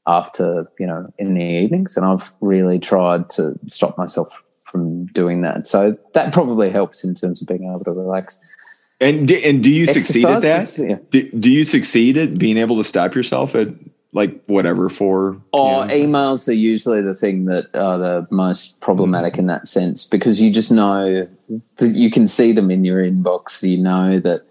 after 0.06 0.66
you 0.78 0.86
know 0.86 1.12
in 1.18 1.34
the 1.34 1.44
evenings, 1.44 1.96
and 1.96 2.04
I've 2.04 2.34
really 2.40 2.78
tried 2.78 3.28
to 3.30 3.58
stop 3.68 3.96
myself 3.96 4.42
from 4.64 5.06
doing 5.06 5.42
that. 5.42 5.66
So 5.66 5.96
that 6.14 6.32
probably 6.32 6.70
helps 6.70 7.04
in 7.04 7.14
terms 7.14 7.40
of 7.40 7.48
being 7.48 7.64
able 7.64 7.84
to 7.84 7.92
relax. 7.92 8.40
And 9.00 9.28
do, 9.28 9.36
and 9.36 9.62
do 9.62 9.70
you 9.70 9.86
succeed 9.86 10.24
at 10.24 10.42
that? 10.42 10.78
Yeah. 10.78 10.96
Do, 11.10 11.30
do 11.38 11.50
you 11.50 11.64
succeed 11.64 12.16
at 12.16 12.38
being 12.38 12.58
able 12.58 12.76
to 12.76 12.84
stop 12.84 13.14
yourself 13.14 13.54
at 13.54 13.68
like 14.12 14.42
whatever 14.46 14.88
for? 14.88 15.40
oh 15.52 15.82
you 15.82 15.88
know? 15.88 15.94
emails 15.94 16.48
are 16.48 16.52
usually 16.52 17.02
the 17.02 17.14
thing 17.14 17.44
that 17.46 17.66
are 17.74 17.98
the 17.98 18.26
most 18.30 18.80
problematic 18.80 19.38
in 19.38 19.46
that 19.46 19.68
sense 19.68 20.04
because 20.04 20.40
you 20.40 20.50
just 20.52 20.72
know 20.72 21.28
that 21.76 21.88
you 21.88 22.10
can 22.10 22.26
see 22.26 22.52
them 22.52 22.70
in 22.70 22.84
your 22.84 23.02
inbox. 23.02 23.62
You 23.68 23.78
know 23.78 24.18
that, 24.20 24.42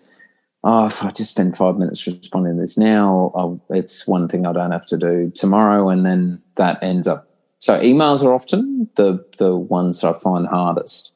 oh, 0.63 0.85
if 0.85 1.03
I 1.03 1.11
just 1.11 1.31
spend 1.31 1.55
five 1.55 1.77
minutes 1.77 2.05
responding 2.05 2.55
to 2.55 2.61
this 2.61 2.77
now, 2.77 3.31
I'll, 3.35 3.61
it's 3.69 4.07
one 4.07 4.27
thing 4.27 4.45
I 4.45 4.53
don't 4.53 4.71
have 4.71 4.87
to 4.87 4.97
do 4.97 5.31
tomorrow. 5.33 5.89
And 5.89 6.05
then 6.05 6.41
that 6.55 6.81
ends 6.83 7.07
up. 7.07 7.29
So 7.59 7.79
emails 7.79 8.23
are 8.23 8.33
often 8.33 8.87
the, 8.95 9.25
the 9.37 9.57
ones 9.57 10.01
that 10.01 10.15
I 10.15 10.19
find 10.19 10.47
hardest 10.47 11.13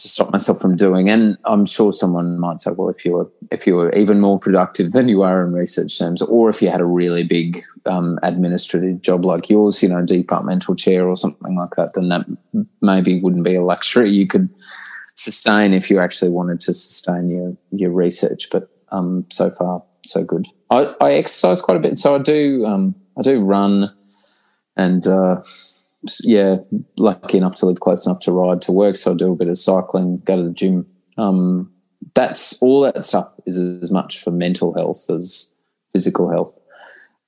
to 0.00 0.08
stop 0.08 0.32
myself 0.32 0.60
from 0.60 0.76
doing. 0.76 1.08
And 1.08 1.36
I'm 1.44 1.66
sure 1.66 1.92
someone 1.92 2.38
might 2.38 2.60
say, 2.60 2.70
well, 2.72 2.88
if 2.88 3.04
you 3.04 3.12
were 3.12 3.30
if 3.50 3.66
you 3.66 3.76
were 3.76 3.92
even 3.92 4.20
more 4.20 4.38
productive 4.38 4.92
than 4.92 5.08
you 5.08 5.22
are 5.22 5.44
in 5.44 5.52
research 5.52 5.98
terms, 5.98 6.22
or 6.22 6.48
if 6.48 6.62
you 6.62 6.70
had 6.70 6.80
a 6.80 6.86
really 6.86 7.24
big 7.24 7.62
um, 7.86 8.18
administrative 8.22 9.02
job 9.02 9.24
like 9.24 9.50
yours, 9.50 9.82
you 9.82 9.88
know, 9.88 10.04
departmental 10.04 10.74
chair 10.74 11.08
or 11.08 11.16
something 11.16 11.56
like 11.56 11.74
that, 11.76 11.94
then 11.94 12.08
that 12.08 12.26
maybe 12.80 13.20
wouldn't 13.20 13.44
be 13.44 13.56
a 13.56 13.62
luxury 13.62 14.10
you 14.10 14.26
could 14.26 14.48
sustain 15.14 15.74
if 15.74 15.90
you 15.90 16.00
actually 16.00 16.30
wanted 16.30 16.60
to 16.60 16.72
sustain 16.74 17.30
your 17.30 17.56
your 17.70 17.90
research. 17.90 18.48
But 18.50 18.70
um, 18.92 19.26
so 19.30 19.50
far, 19.50 19.82
so 20.04 20.24
good. 20.24 20.46
I, 20.70 20.94
I 21.00 21.12
exercise 21.12 21.60
quite 21.60 21.76
a 21.76 21.80
bit, 21.80 21.98
so 21.98 22.14
I 22.14 22.18
do 22.18 22.64
um, 22.64 22.94
I 23.18 23.22
do 23.22 23.40
run 23.40 23.94
and. 24.76 25.06
Uh, 25.06 25.42
yeah, 26.22 26.56
lucky 26.96 27.38
enough 27.38 27.56
to 27.56 27.66
live 27.66 27.80
close 27.80 28.06
enough 28.06 28.20
to 28.20 28.32
ride 28.32 28.62
to 28.62 28.72
work, 28.72 28.96
so 28.96 29.12
I 29.12 29.14
do 29.14 29.32
a 29.32 29.36
bit 29.36 29.48
of 29.48 29.58
cycling, 29.58 30.18
go 30.24 30.36
to 30.36 30.42
the 30.42 30.50
gym. 30.50 30.86
Um, 31.18 31.70
that's 32.14 32.60
all 32.62 32.80
that 32.82 33.04
stuff 33.04 33.28
is 33.46 33.56
as 33.56 33.90
much 33.90 34.18
for 34.22 34.30
mental 34.30 34.74
health 34.74 35.08
as 35.10 35.54
physical 35.92 36.30
health. 36.30 36.58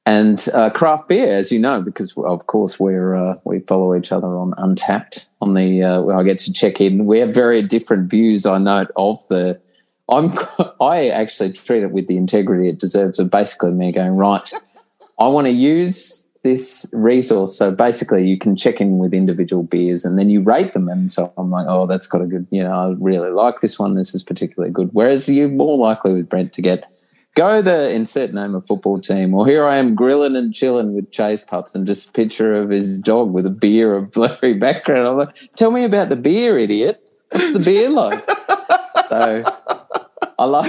And 0.04 0.44
uh, 0.52 0.70
craft 0.70 1.08
beer, 1.08 1.36
as 1.36 1.52
you 1.52 1.60
know, 1.60 1.80
because 1.80 2.16
of 2.16 2.46
course 2.46 2.80
we're 2.80 3.14
uh, 3.14 3.34
we 3.44 3.60
follow 3.60 3.94
each 3.94 4.10
other 4.10 4.36
on 4.36 4.52
Untappd. 4.52 5.28
On 5.40 5.54
the 5.54 5.82
uh, 5.82 6.02
where 6.02 6.16
I 6.16 6.24
get 6.24 6.38
to 6.40 6.52
check 6.52 6.80
in, 6.80 7.06
we 7.06 7.20
have 7.20 7.32
very 7.32 7.62
different 7.62 8.10
views. 8.10 8.44
I 8.44 8.58
note 8.58 8.90
of 8.96 9.26
the. 9.28 9.60
I'm 10.08 10.32
I 10.80 11.08
actually 11.08 11.52
treat 11.52 11.84
it 11.84 11.92
with 11.92 12.08
the 12.08 12.16
integrity 12.16 12.68
it 12.68 12.80
deserves. 12.80 13.20
Of 13.20 13.30
basically 13.30 13.72
me 13.72 13.92
going 13.92 14.16
right. 14.16 14.52
I 15.20 15.28
want 15.28 15.46
to 15.46 15.52
use 15.52 16.28
this 16.42 16.90
resource. 16.92 17.56
So 17.56 17.72
basically, 17.72 18.26
you 18.26 18.38
can 18.38 18.56
check 18.56 18.80
in 18.80 18.98
with 18.98 19.14
individual 19.14 19.62
beers 19.62 20.04
and 20.04 20.18
then 20.18 20.28
you 20.28 20.40
rate 20.40 20.72
them. 20.72 20.88
And 20.88 21.12
so 21.12 21.32
I'm 21.36 21.50
like, 21.50 21.66
oh, 21.68 21.86
that's 21.86 22.06
got 22.06 22.20
a 22.20 22.26
good, 22.26 22.46
you 22.50 22.62
know, 22.62 22.72
I 22.72 22.94
really 22.98 23.30
like 23.30 23.60
this 23.60 23.78
one. 23.78 23.94
This 23.94 24.14
is 24.14 24.22
particularly 24.22 24.72
good. 24.72 24.90
Whereas 24.92 25.28
you're 25.28 25.48
more 25.48 25.78
likely 25.78 26.14
with 26.14 26.28
Brent 26.28 26.52
to 26.54 26.62
get 26.62 26.84
go 27.34 27.62
the 27.62 27.90
insert 27.90 28.34
name 28.34 28.54
of 28.54 28.66
football 28.66 29.00
team, 29.00 29.34
or 29.34 29.46
here 29.46 29.64
I 29.64 29.76
am 29.76 29.94
grilling 29.94 30.36
and 30.36 30.52
chilling 30.52 30.94
with 30.94 31.10
Chase 31.10 31.44
Pups 31.44 31.74
and 31.74 31.86
just 31.86 32.10
a 32.10 32.12
picture 32.12 32.54
of 32.54 32.70
his 32.70 32.98
dog 32.98 33.32
with 33.32 33.46
a 33.46 33.50
beer 33.50 33.96
of 33.96 34.12
blurry 34.12 34.54
background. 34.58 35.08
I'm 35.08 35.16
like, 35.16 35.54
tell 35.56 35.70
me 35.70 35.84
about 35.84 36.08
the 36.08 36.16
beer, 36.16 36.58
idiot. 36.58 37.08
What's 37.30 37.52
the 37.52 37.60
beer 37.60 37.88
like? 37.88 38.22
so 39.08 39.44
I 40.38 40.44
love. 40.44 40.68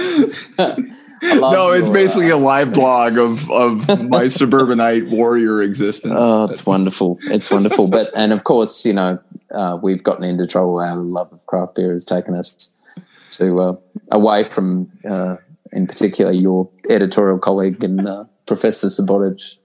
No, 1.24 1.72
it's 1.72 1.86
your, 1.86 1.94
basically 1.94 2.30
uh, 2.30 2.36
a 2.36 2.38
live 2.38 2.72
blog 2.72 3.18
of 3.18 3.50
of 3.50 4.08
my 4.08 4.28
suburbanite 4.28 5.08
warrior 5.08 5.62
existence. 5.62 6.14
Oh, 6.16 6.44
it's 6.44 6.66
wonderful. 6.66 7.18
It's 7.24 7.50
wonderful. 7.50 7.88
But 7.88 8.10
and 8.14 8.32
of 8.32 8.44
course, 8.44 8.84
you 8.84 8.92
know, 8.92 9.18
uh, 9.50 9.78
we've 9.82 10.02
gotten 10.02 10.24
into 10.24 10.46
trouble. 10.46 10.78
Our 10.80 10.96
love 10.96 11.32
of 11.32 11.44
craft 11.46 11.76
beer 11.76 11.92
has 11.92 12.04
taken 12.04 12.34
us 12.34 12.76
to 13.32 13.60
uh, 13.60 13.76
away 14.12 14.44
from, 14.44 14.90
uh, 15.08 15.36
in 15.72 15.86
particular, 15.86 16.32
your 16.32 16.68
editorial 16.88 17.38
colleague 17.38 17.82
and 17.82 18.06
uh, 18.06 18.24
Professor 18.46 18.88
Subotic 18.88 19.56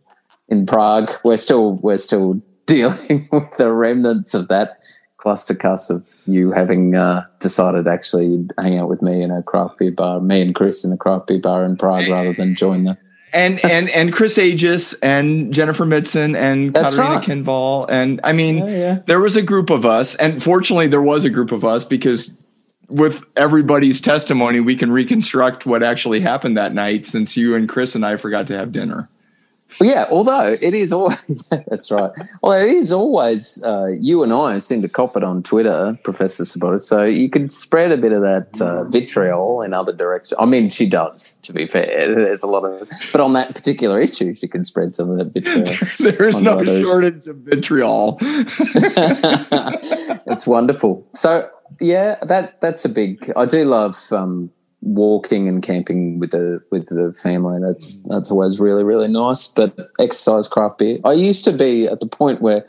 in 0.48 0.66
Prague. 0.66 1.12
We're 1.24 1.38
still 1.38 1.74
we're 1.76 1.98
still 1.98 2.42
dealing 2.66 3.28
with 3.32 3.52
the 3.58 3.74
remnants 3.74 4.34
of 4.34 4.48
that 4.48 4.78
cluster 5.20 5.54
cuss 5.54 5.90
of 5.90 6.06
you 6.26 6.52
having 6.52 6.96
uh, 6.96 7.26
decided 7.40 7.88
actually 7.88 8.48
hang 8.58 8.80
out 8.80 8.90
with 8.90 9.02
me 9.02 9.22
in 9.22 9.32
a 9.32 9.44
craft 9.44 9.78
beer 9.78 9.92
bar, 9.92 10.20
me 10.20 10.42
and 10.42 10.56
Chris 10.56 10.84
in 10.84 10.92
a 10.92 10.98
craft 10.98 11.28
beer 11.28 11.40
bar 11.40 11.64
in 11.64 11.78
Prague, 11.78 12.08
rather 12.10 12.34
than 12.34 12.56
join 12.56 12.86
the 12.86 12.98
and 13.34 13.64
and 13.64 13.90
and 13.90 14.14
Chris 14.14 14.38
Agius 14.38 14.96
and 15.02 15.54
Jennifer 15.54 15.86
Mitzen 15.86 16.36
and 16.36 16.74
That's 16.74 16.96
Catarina 16.96 17.20
right. 17.20 17.28
Kinnvall 17.28 17.86
and 17.90 18.20
I 18.24 18.34
mean 18.34 18.58
Yeah, 18.58 18.68
yeah. 18.68 19.00
there 19.06 19.20
was 19.20 19.36
a 19.36 19.42
group 19.42 19.70
of 19.70 19.86
us 19.86 20.16
and 20.16 20.42
fortunately 20.42 20.88
there 20.88 21.02
was 21.02 21.26
a 21.26 21.30
group 21.30 21.52
of 21.52 21.64
us 21.64 21.86
because 21.86 22.36
with 22.88 23.24
everybody's 23.36 24.02
testimony 24.02 24.60
we 24.60 24.76
can 24.76 24.92
reconstruct 24.92 25.66
what 25.66 25.84
actually 25.84 26.22
happened 26.22 26.58
that 26.58 26.74
night 26.74 27.06
since 27.06 27.38
you 27.38 27.56
and 27.56 27.70
Chris 27.70 27.94
and 27.94 28.06
I 28.06 28.16
forgot 28.16 28.48
to 28.48 28.58
have 28.58 28.72
dinner. 28.72 29.10
Well, 29.80 29.90
yeah, 29.90 30.06
although 30.10 30.58
it 30.60 30.74
is 30.74 30.92
always 30.92 31.48
that's 31.68 31.92
right. 31.92 32.12
Well, 32.42 32.54
it 32.54 32.70
is 32.70 32.92
always 32.92 33.64
uh, 33.64 33.88
you 34.00 34.24
and 34.24 34.34
I 34.34 34.60
seem 34.60 34.82
to 34.82 34.90
cop 34.90 35.16
it 35.16 35.24
on 35.24 35.44
Twitter, 35.44 35.98
Professor 36.04 36.44
Subotic. 36.44 36.82
So 36.82 37.04
you 37.04 37.30
could 37.30 37.52
spread 37.52 37.92
a 37.92 37.98
bit 37.98 38.12
of 38.12 38.22
that 38.22 38.62
uh, 38.62 38.86
vitriol 38.86 39.62
in 39.62 39.74
other 39.74 39.94
directions. 39.94 40.38
I 40.40 40.46
mean, 40.46 40.70
she 40.70 40.88
does. 40.88 41.40
To 41.44 41.54
be 41.54 41.66
fair, 41.68 42.14
there's 42.16 42.44
a 42.44 42.48
lot 42.48 42.66
of, 42.66 42.90
but 43.12 43.22
on 43.22 43.34
that 43.34 43.56
particular 43.56 44.02
issue, 44.02 44.34
she 44.34 44.48
can 44.48 44.66
spread 44.66 44.96
some 44.96 45.10
of 45.12 45.18
that 45.18 45.34
vitriol. 45.34 45.76
There 46.20 46.28
is 46.28 46.42
no 46.42 46.60
others. 46.60 46.86
shortage 46.88 47.28
of 47.28 47.38
vitriol. 47.38 48.18
it's 50.28 50.48
wonderful. 50.48 51.08
So 51.14 51.50
yeah, 51.80 52.18
that 52.24 52.60
that's 52.62 52.86
a 52.86 52.90
big. 52.90 53.32
I 53.36 53.46
do 53.46 53.66
love 53.66 53.98
um, 54.12 54.52
walking 54.82 55.48
and 55.48 55.62
camping 55.62 56.20
with 56.20 56.32
the 56.32 56.62
with 56.72 56.88
the 56.88 57.14
family. 57.22 57.60
That's 57.60 58.02
that's 58.04 58.32
always 58.32 58.60
really 58.60 58.84
really 58.84 59.08
nice. 59.08 59.48
But 59.48 59.76
exercise, 60.00 60.48
craft 60.48 60.80
beer. 60.80 61.00
I 61.06 61.14
used 61.14 61.46
to 61.46 61.52
be 61.52 61.88
at 61.88 62.00
the 62.00 62.08
point 62.08 62.42
where 62.42 62.60
it 62.60 62.68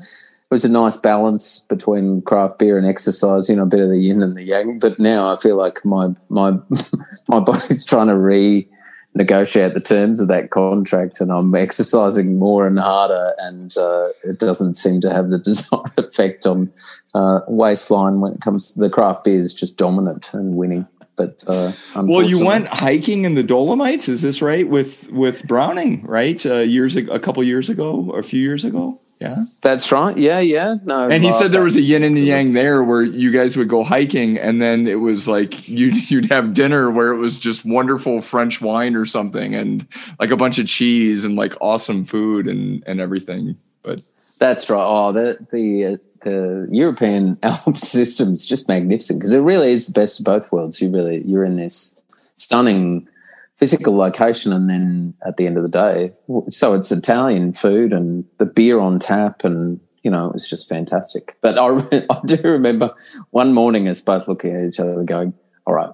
was 0.51 0.65
a 0.65 0.69
nice 0.69 0.97
balance 0.97 1.67
between 1.69 2.23
craft 2.23 2.59
beer 2.59 2.77
and 2.77 2.87
exercise. 2.87 3.49
You 3.49 3.57
know, 3.57 3.63
a 3.63 3.67
bit 3.67 3.81
of 3.81 3.91
the 3.91 3.99
yin 3.99 4.23
and 4.23 4.37
the 4.37 4.43
yang. 4.43 4.79
But 4.79 4.99
now 4.99 5.33
I 5.33 5.37
feel 5.39 5.57
like 5.57 5.85
my 5.85 6.09
my 6.29 6.53
my 7.29 7.41
body's 7.41 7.85
trying 7.85 8.09
to 8.09 8.17
re 8.17 8.69
negotiate 9.15 9.75
the 9.75 9.81
terms 9.81 10.21
of 10.21 10.29
that 10.29 10.51
contract 10.51 11.21
and 11.21 11.33
I'm 11.33 11.53
exercising 11.53 12.39
more 12.39 12.65
and 12.65 12.79
harder 12.79 13.35
and 13.39 13.77
uh, 13.77 14.11
it 14.23 14.39
doesn't 14.39 14.75
seem 14.75 15.01
to 15.01 15.13
have 15.13 15.31
the 15.31 15.39
desired 15.51 15.99
effect 15.99 16.47
on 16.47 16.73
uh, 17.13 17.41
waistline 17.49 18.21
when 18.21 18.35
it 18.35 18.41
comes 18.41 18.73
to 18.73 18.79
the 18.79 18.89
craft 18.89 19.25
beer 19.25 19.41
is 19.41 19.53
just 19.53 19.77
dominant 19.77 20.33
and 20.33 20.55
winning 20.55 20.87
but 21.21 21.45
uh, 21.47 21.73
Well, 21.95 22.23
you 22.23 22.45
went 22.45 22.69
hiking 22.69 23.25
in 23.25 23.35
the 23.35 23.43
Dolomites, 23.43 24.09
is 24.09 24.23
this 24.23 24.41
right? 24.41 24.69
With 24.69 25.11
with 25.11 25.47
Browning, 25.47 26.05
right? 26.07 26.45
Uh, 26.45 26.59
years 26.61 26.97
ag- 26.97 27.11
a 27.11 27.21
couple 27.21 27.43
years 27.45 27.69
ago, 27.69 28.09
or 28.11 28.21
a 28.21 28.25
few 28.25 28.41
years 28.41 28.65
ago. 28.65 29.01
Yeah. 29.23 29.37
that's 29.61 29.93
right 29.93 30.17
yeah 30.17 30.41
yeah 30.41 30.77
no 30.83 31.11
And 31.11 31.23
he 31.23 31.31
said 31.33 31.51
there 31.53 31.63
was 31.63 31.77
a 31.77 31.83
yin 31.83 32.03
and 32.05 32.17
a 32.17 32.21
yang 32.21 32.55
there 32.55 32.83
where 32.83 33.03
you 33.03 33.31
guys 33.31 33.55
would 33.55 33.69
go 33.69 33.85
hiking 33.85 34.39
and 34.39 34.63
then 34.63 34.87
it 34.89 34.95
was 34.95 35.29
like 35.29 35.69
you'd, 35.69 35.95
you'd 36.11 36.33
have 36.33 36.55
dinner 36.55 36.91
where 36.91 37.13
it 37.13 37.19
was 37.19 37.39
just 37.39 37.67
wonderful 37.67 38.23
French 38.23 38.63
wine 38.63 38.97
or 38.97 39.05
something 39.05 39.55
and 39.55 39.87
like 40.19 40.31
a 40.31 40.39
bunch 40.39 40.59
of 40.59 40.67
cheese 40.69 41.27
and 41.27 41.37
like 41.37 41.53
awesome 41.61 42.07
food 42.07 42.49
and, 42.49 42.83
and 42.87 42.99
everything. 42.99 43.59
But 43.83 44.01
That's 44.39 44.71
right. 44.71 44.83
Oh, 44.83 45.13
the 45.13 45.37
the 45.53 45.85
uh, 45.85 45.97
the 46.23 46.69
European 46.71 47.39
Alps 47.43 47.89
system 47.89 48.35
is 48.35 48.47
just 48.47 48.69
magnificent 48.69 49.21
because 49.21 49.33
it 49.33 49.41
really 49.41 49.73
is 49.73 49.87
the 49.87 49.93
best 49.93 50.21
of 50.21 50.27
both 50.27 50.51
worlds. 50.53 50.81
You 50.81 50.91
really 50.91 51.23
you're 51.25 51.45
in 51.45 51.57
this 51.57 51.99
stunning 52.35 53.09
physical 53.57 53.97
location, 53.97 54.53
and 54.53 54.69
then 54.69 55.15
at 55.27 55.37
the 55.37 55.47
end 55.47 55.57
of 55.57 55.63
the 55.63 55.69
day, 55.69 56.13
so 56.49 56.75
it's 56.75 56.91
Italian 56.91 57.53
food 57.53 57.93
and 57.93 58.25
the 58.39 58.47
beer 58.47 58.79
on 58.79 58.99
tap, 58.99 59.45
and 59.45 59.81
you 60.03 60.11
know 60.11 60.33
it's 60.35 60.49
just 60.49 60.69
fantastic. 60.69 61.37
But 61.41 61.59
I 61.59 62.07
I 62.11 62.21
do 62.25 62.37
remember 62.45 62.95
one 63.31 63.53
morning 63.53 63.89
us 63.89 64.01
both 64.01 64.29
looking 64.29 64.55
at 64.55 64.65
each 64.65 64.81
other, 64.81 65.03
going, 65.05 65.35
"All 65.67 65.75
right." 65.75 65.91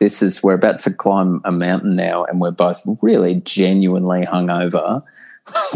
This 0.00 0.22
is 0.22 0.44
we're 0.44 0.54
about 0.54 0.78
to 0.80 0.92
climb 0.92 1.40
a 1.44 1.50
mountain 1.50 1.96
now, 1.96 2.24
and 2.24 2.40
we're 2.40 2.52
both 2.52 2.82
really 3.02 3.34
genuinely 3.44 4.24
hungover 4.24 5.02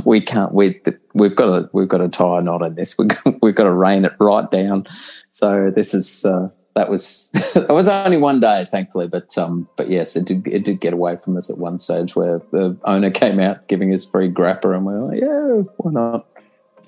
we 0.04 0.20
can't 0.20 0.52
we 0.52 0.80
we've 1.14 1.36
got 1.36 1.46
to 1.46 1.70
we've 1.72 1.88
got 1.88 1.98
to 1.98 2.08
tie 2.08 2.38
a 2.38 2.40
knot 2.40 2.62
in 2.62 2.74
this 2.74 2.98
we've 2.98 3.08
got, 3.08 3.34
we've 3.42 3.54
got 3.54 3.64
to 3.64 3.72
rein 3.72 4.04
it 4.04 4.12
right 4.18 4.50
down 4.50 4.86
so 5.28 5.70
this 5.70 5.94
is 5.94 6.24
uh, 6.24 6.48
that 6.74 6.90
was 6.90 7.30
it 7.56 7.72
was 7.72 7.88
only 7.88 8.16
one 8.16 8.40
day 8.40 8.66
thankfully 8.70 9.06
but 9.06 9.36
um 9.38 9.68
but 9.76 9.88
yes 9.90 10.16
it 10.16 10.26
did 10.26 10.46
it 10.46 10.64
did 10.64 10.80
get 10.80 10.92
away 10.92 11.16
from 11.16 11.36
us 11.36 11.50
at 11.50 11.58
one 11.58 11.78
stage 11.78 12.16
where 12.16 12.38
the 12.50 12.76
owner 12.84 13.10
came 13.10 13.38
out 13.38 13.66
giving 13.68 13.92
us 13.94 14.04
free 14.04 14.30
grappa 14.30 14.74
and 14.74 14.86
we 14.86 14.92
were 14.92 15.08
like 15.08 15.20
yeah 15.20 15.72
why 15.76 15.90
not 15.90 16.26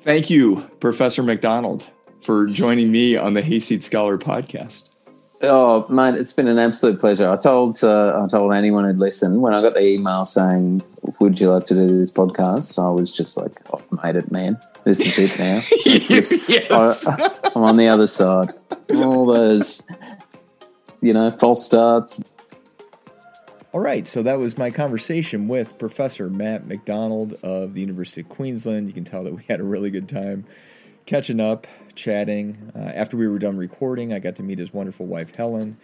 thank 0.04 0.30
you, 0.30 0.56
Professor 0.80 1.22
McDonald, 1.22 1.88
for 2.22 2.46
joining 2.46 2.92
me 2.92 3.16
on 3.16 3.34
the 3.34 3.42
Hayseed 3.42 3.82
Scholar 3.82 4.18
podcast. 4.18 4.90
Oh, 5.42 5.86
mate, 5.88 6.14
it's 6.14 6.32
been 6.32 6.48
an 6.48 6.58
absolute 6.58 7.00
pleasure. 7.00 7.28
I 7.28 7.36
told 7.36 7.82
uh, 7.82 8.22
I 8.22 8.26
told 8.28 8.54
anyone 8.54 8.84
who'd 8.84 8.98
listen 8.98 9.40
when 9.40 9.52
I 9.52 9.60
got 9.60 9.74
the 9.74 9.84
email 9.84 10.24
saying, 10.24 10.82
"Would 11.20 11.40
you 11.40 11.50
like 11.50 11.66
to 11.66 11.74
do 11.74 11.98
this 11.98 12.10
podcast?" 12.10 12.78
I 12.82 12.90
was 12.90 13.12
just 13.12 13.36
like, 13.36 13.52
"I've 13.72 14.02
made 14.02 14.16
it, 14.16 14.30
man. 14.30 14.58
This 14.84 15.00
is 15.00 15.18
it 15.18 15.38
now. 15.38 15.60
This 15.84 16.10
is, 16.10 16.50
Yes. 16.50 17.06
I, 17.06 17.30
I'm 17.54 17.62
on 17.62 17.76
the 17.76 17.88
other 17.88 18.06
side. 18.06 18.52
All 18.94 19.26
those, 19.26 19.86
you 21.00 21.12
know, 21.12 21.30
false 21.32 21.64
starts. 21.64 22.22
All 23.72 23.80
right, 23.80 24.06
so 24.06 24.22
that 24.22 24.38
was 24.38 24.56
my 24.56 24.70
conversation 24.70 25.48
with 25.48 25.78
Professor 25.78 26.30
Matt 26.30 26.66
McDonald 26.66 27.36
of 27.42 27.74
the 27.74 27.80
University 27.80 28.20
of 28.20 28.28
Queensland. 28.28 28.86
You 28.86 28.92
can 28.92 29.02
tell 29.04 29.24
that 29.24 29.34
we 29.34 29.42
had 29.48 29.58
a 29.58 29.64
really 29.64 29.90
good 29.90 30.08
time 30.08 30.44
catching 31.06 31.40
up, 31.40 31.66
chatting. 31.96 32.70
Uh, 32.74 32.78
after 32.78 33.16
we 33.16 33.26
were 33.26 33.40
done 33.40 33.56
recording, 33.56 34.12
I 34.12 34.20
got 34.20 34.36
to 34.36 34.42
meet 34.44 34.58
his 34.60 34.72
wonderful 34.72 35.06
wife, 35.06 35.34
Helen, 35.34 35.76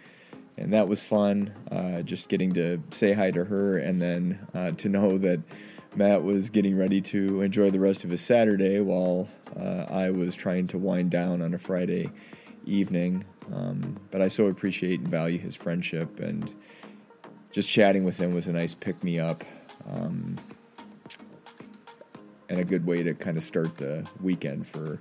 and 0.57 0.73
that 0.73 0.87
was 0.87 1.01
fun. 1.01 1.53
Uh, 1.71 2.01
just 2.01 2.29
getting 2.29 2.53
to 2.53 2.81
say 2.91 3.13
hi 3.13 3.31
to 3.31 3.45
her 3.45 3.77
and 3.77 4.01
then 4.01 4.47
uh, 4.53 4.71
to 4.71 4.89
know 4.89 5.17
that 5.17 5.41
Matt 5.95 6.23
was 6.23 6.49
getting 6.49 6.77
ready 6.77 7.01
to 7.01 7.41
enjoy 7.41 7.69
the 7.69 7.79
rest 7.79 8.03
of 8.03 8.09
his 8.09 8.21
Saturday 8.21 8.79
while 8.79 9.27
uh, 9.59 9.85
I 9.89 10.11
was 10.11 10.35
trying 10.35 10.67
to 10.67 10.77
wind 10.77 11.11
down 11.11 11.41
on 11.41 11.53
a 11.53 11.57
Friday 11.57 12.09
evening. 12.65 13.25
Um, 13.53 13.99
but 14.11 14.21
I 14.21 14.27
so 14.27 14.47
appreciate 14.47 14.99
and 14.99 15.09
value 15.09 15.37
his 15.37 15.55
friendship 15.55 16.19
and 16.19 16.53
just 17.51 17.67
chatting 17.67 18.05
with 18.05 18.17
him 18.17 18.33
was 18.33 18.47
a 18.47 18.53
nice 18.53 18.73
pick 18.73 19.03
me 19.03 19.19
up 19.19 19.43
um, 19.89 20.35
and 22.47 22.59
a 22.59 22.63
good 22.63 22.85
way 22.85 23.03
to 23.03 23.13
kind 23.13 23.37
of 23.37 23.43
start 23.43 23.77
the 23.77 24.07
weekend 24.21 24.67
for 24.67 24.99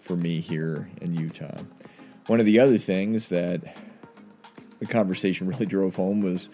for 0.00 0.16
me 0.16 0.40
here 0.40 0.88
in 1.00 1.14
Utah. 1.14 1.58
One 2.28 2.38
of 2.38 2.46
the 2.46 2.60
other 2.60 2.78
things 2.78 3.28
that 3.30 3.76
the 4.78 4.86
conversation 4.86 5.46
really 5.46 5.66
drove 5.66 5.96
home 5.96 6.20
was 6.20 6.48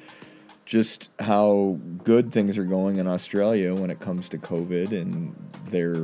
just 0.64 1.10
how 1.18 1.78
good 2.04 2.32
things 2.32 2.56
are 2.56 2.64
going 2.64 2.96
in 2.96 3.06
Australia 3.06 3.74
when 3.74 3.90
it 3.90 4.00
comes 4.00 4.28
to 4.28 4.38
COVID 4.38 4.92
and 4.92 5.34
their 5.66 5.94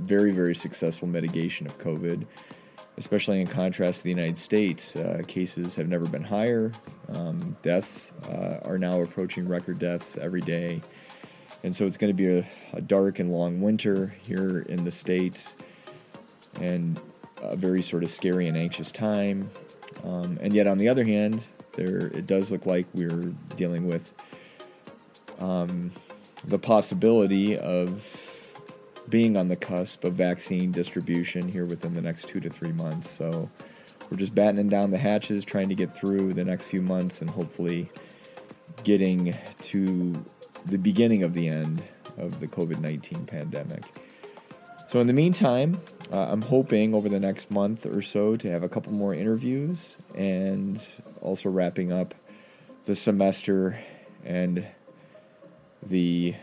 very, 0.00 0.32
very 0.32 0.54
successful 0.54 1.06
mitigation 1.06 1.66
of 1.66 1.78
COVID, 1.78 2.26
especially 2.96 3.40
in 3.40 3.46
contrast 3.46 3.98
to 3.98 4.04
the 4.04 4.10
United 4.10 4.36
States. 4.38 4.96
Uh, 4.96 5.22
cases 5.26 5.76
have 5.76 5.88
never 5.88 6.04
been 6.06 6.24
higher. 6.24 6.72
Um, 7.14 7.56
deaths 7.62 8.12
uh, 8.28 8.58
are 8.64 8.78
now 8.78 9.00
approaching 9.00 9.46
record 9.46 9.78
deaths 9.78 10.16
every 10.16 10.40
day. 10.40 10.82
And 11.62 11.74
so 11.74 11.86
it's 11.86 11.96
going 11.96 12.14
to 12.14 12.16
be 12.16 12.38
a, 12.38 12.48
a 12.72 12.80
dark 12.80 13.18
and 13.18 13.32
long 13.32 13.60
winter 13.60 14.16
here 14.22 14.60
in 14.68 14.84
the 14.84 14.90
States 14.90 15.54
and 16.60 17.00
a 17.42 17.56
very 17.56 17.82
sort 17.82 18.02
of 18.02 18.10
scary 18.10 18.48
and 18.48 18.56
anxious 18.56 18.90
time. 18.90 19.50
Um, 20.04 20.38
and 20.40 20.54
yet, 20.54 20.66
on 20.66 20.78
the 20.78 20.88
other 20.88 21.04
hand, 21.04 21.42
there 21.78 22.08
it 22.08 22.26
does 22.26 22.50
look 22.50 22.66
like 22.66 22.86
we're 22.92 23.32
dealing 23.56 23.86
with 23.86 24.12
um, 25.38 25.90
the 26.44 26.58
possibility 26.58 27.56
of 27.56 28.38
being 29.08 29.36
on 29.36 29.48
the 29.48 29.56
cusp 29.56 30.04
of 30.04 30.14
vaccine 30.14 30.70
distribution 30.70 31.48
here 31.48 31.64
within 31.64 31.94
the 31.94 32.02
next 32.02 32.28
two 32.28 32.40
to 32.40 32.50
three 32.50 32.72
months. 32.72 33.10
So 33.10 33.48
we're 34.10 34.18
just 34.18 34.34
battening 34.34 34.68
down 34.68 34.90
the 34.90 34.98
hatches, 34.98 35.44
trying 35.44 35.68
to 35.68 35.74
get 35.74 35.94
through 35.94 36.34
the 36.34 36.44
next 36.44 36.66
few 36.66 36.82
months, 36.82 37.20
and 37.20 37.30
hopefully 37.30 37.90
getting 38.84 39.34
to 39.62 40.24
the 40.66 40.78
beginning 40.78 41.22
of 41.22 41.34
the 41.34 41.48
end 41.48 41.82
of 42.16 42.40
the 42.40 42.46
COVID 42.46 42.80
19 42.80 43.26
pandemic. 43.26 43.82
So, 44.88 45.00
in 45.00 45.06
the 45.06 45.12
meantime, 45.12 45.78
uh, 46.10 46.28
I'm 46.30 46.40
hoping 46.40 46.94
over 46.94 47.10
the 47.10 47.20
next 47.20 47.50
month 47.50 47.84
or 47.84 48.00
so 48.00 48.36
to 48.36 48.50
have 48.50 48.62
a 48.62 48.68
couple 48.70 48.92
more 48.92 49.12
interviews 49.12 49.98
and 50.14 50.82
also 51.22 51.48
wrapping 51.48 51.92
up 51.92 52.14
the 52.84 52.94
semester 52.94 53.78
and 54.24 54.66
the 55.82 56.34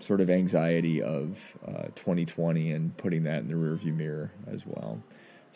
sort 0.00 0.20
of 0.20 0.28
anxiety 0.28 1.00
of 1.00 1.56
uh, 1.66 1.84
2020 1.94 2.72
and 2.72 2.96
putting 2.96 3.22
that 3.22 3.38
in 3.38 3.48
the 3.48 3.54
rearview 3.54 3.94
mirror 3.94 4.32
as 4.46 4.66
well. 4.66 5.02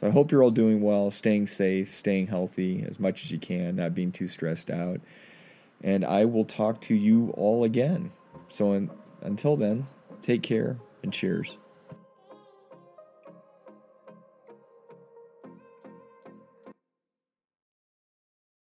So 0.01 0.07
I 0.07 0.11
hope 0.11 0.31
you're 0.31 0.43
all 0.43 0.51
doing 0.51 0.83
well, 0.83 1.11
staying 1.11 1.47
safe, 1.47 1.95
staying 1.95 2.27
healthy 2.29 2.85
as 2.87 3.01
much 3.01 3.25
as 3.25 3.31
you 3.31 3.39
can, 3.39 3.77
not 3.77 3.95
being 3.95 4.13
too 4.13 4.29
stressed 4.29 4.71
out. 4.71 5.01
And 5.83 6.05
I 6.05 6.25
will 6.27 6.45
talk 6.45 6.81
to 6.83 6.95
you 6.95 7.31
all 7.37 7.65
again. 7.65 8.13
So 8.49 8.73
un- 8.73 8.91
until 9.23 9.57
then, 9.57 9.87
take 10.23 10.43
care 10.43 10.77
and 11.03 11.13
cheers. 11.13 11.59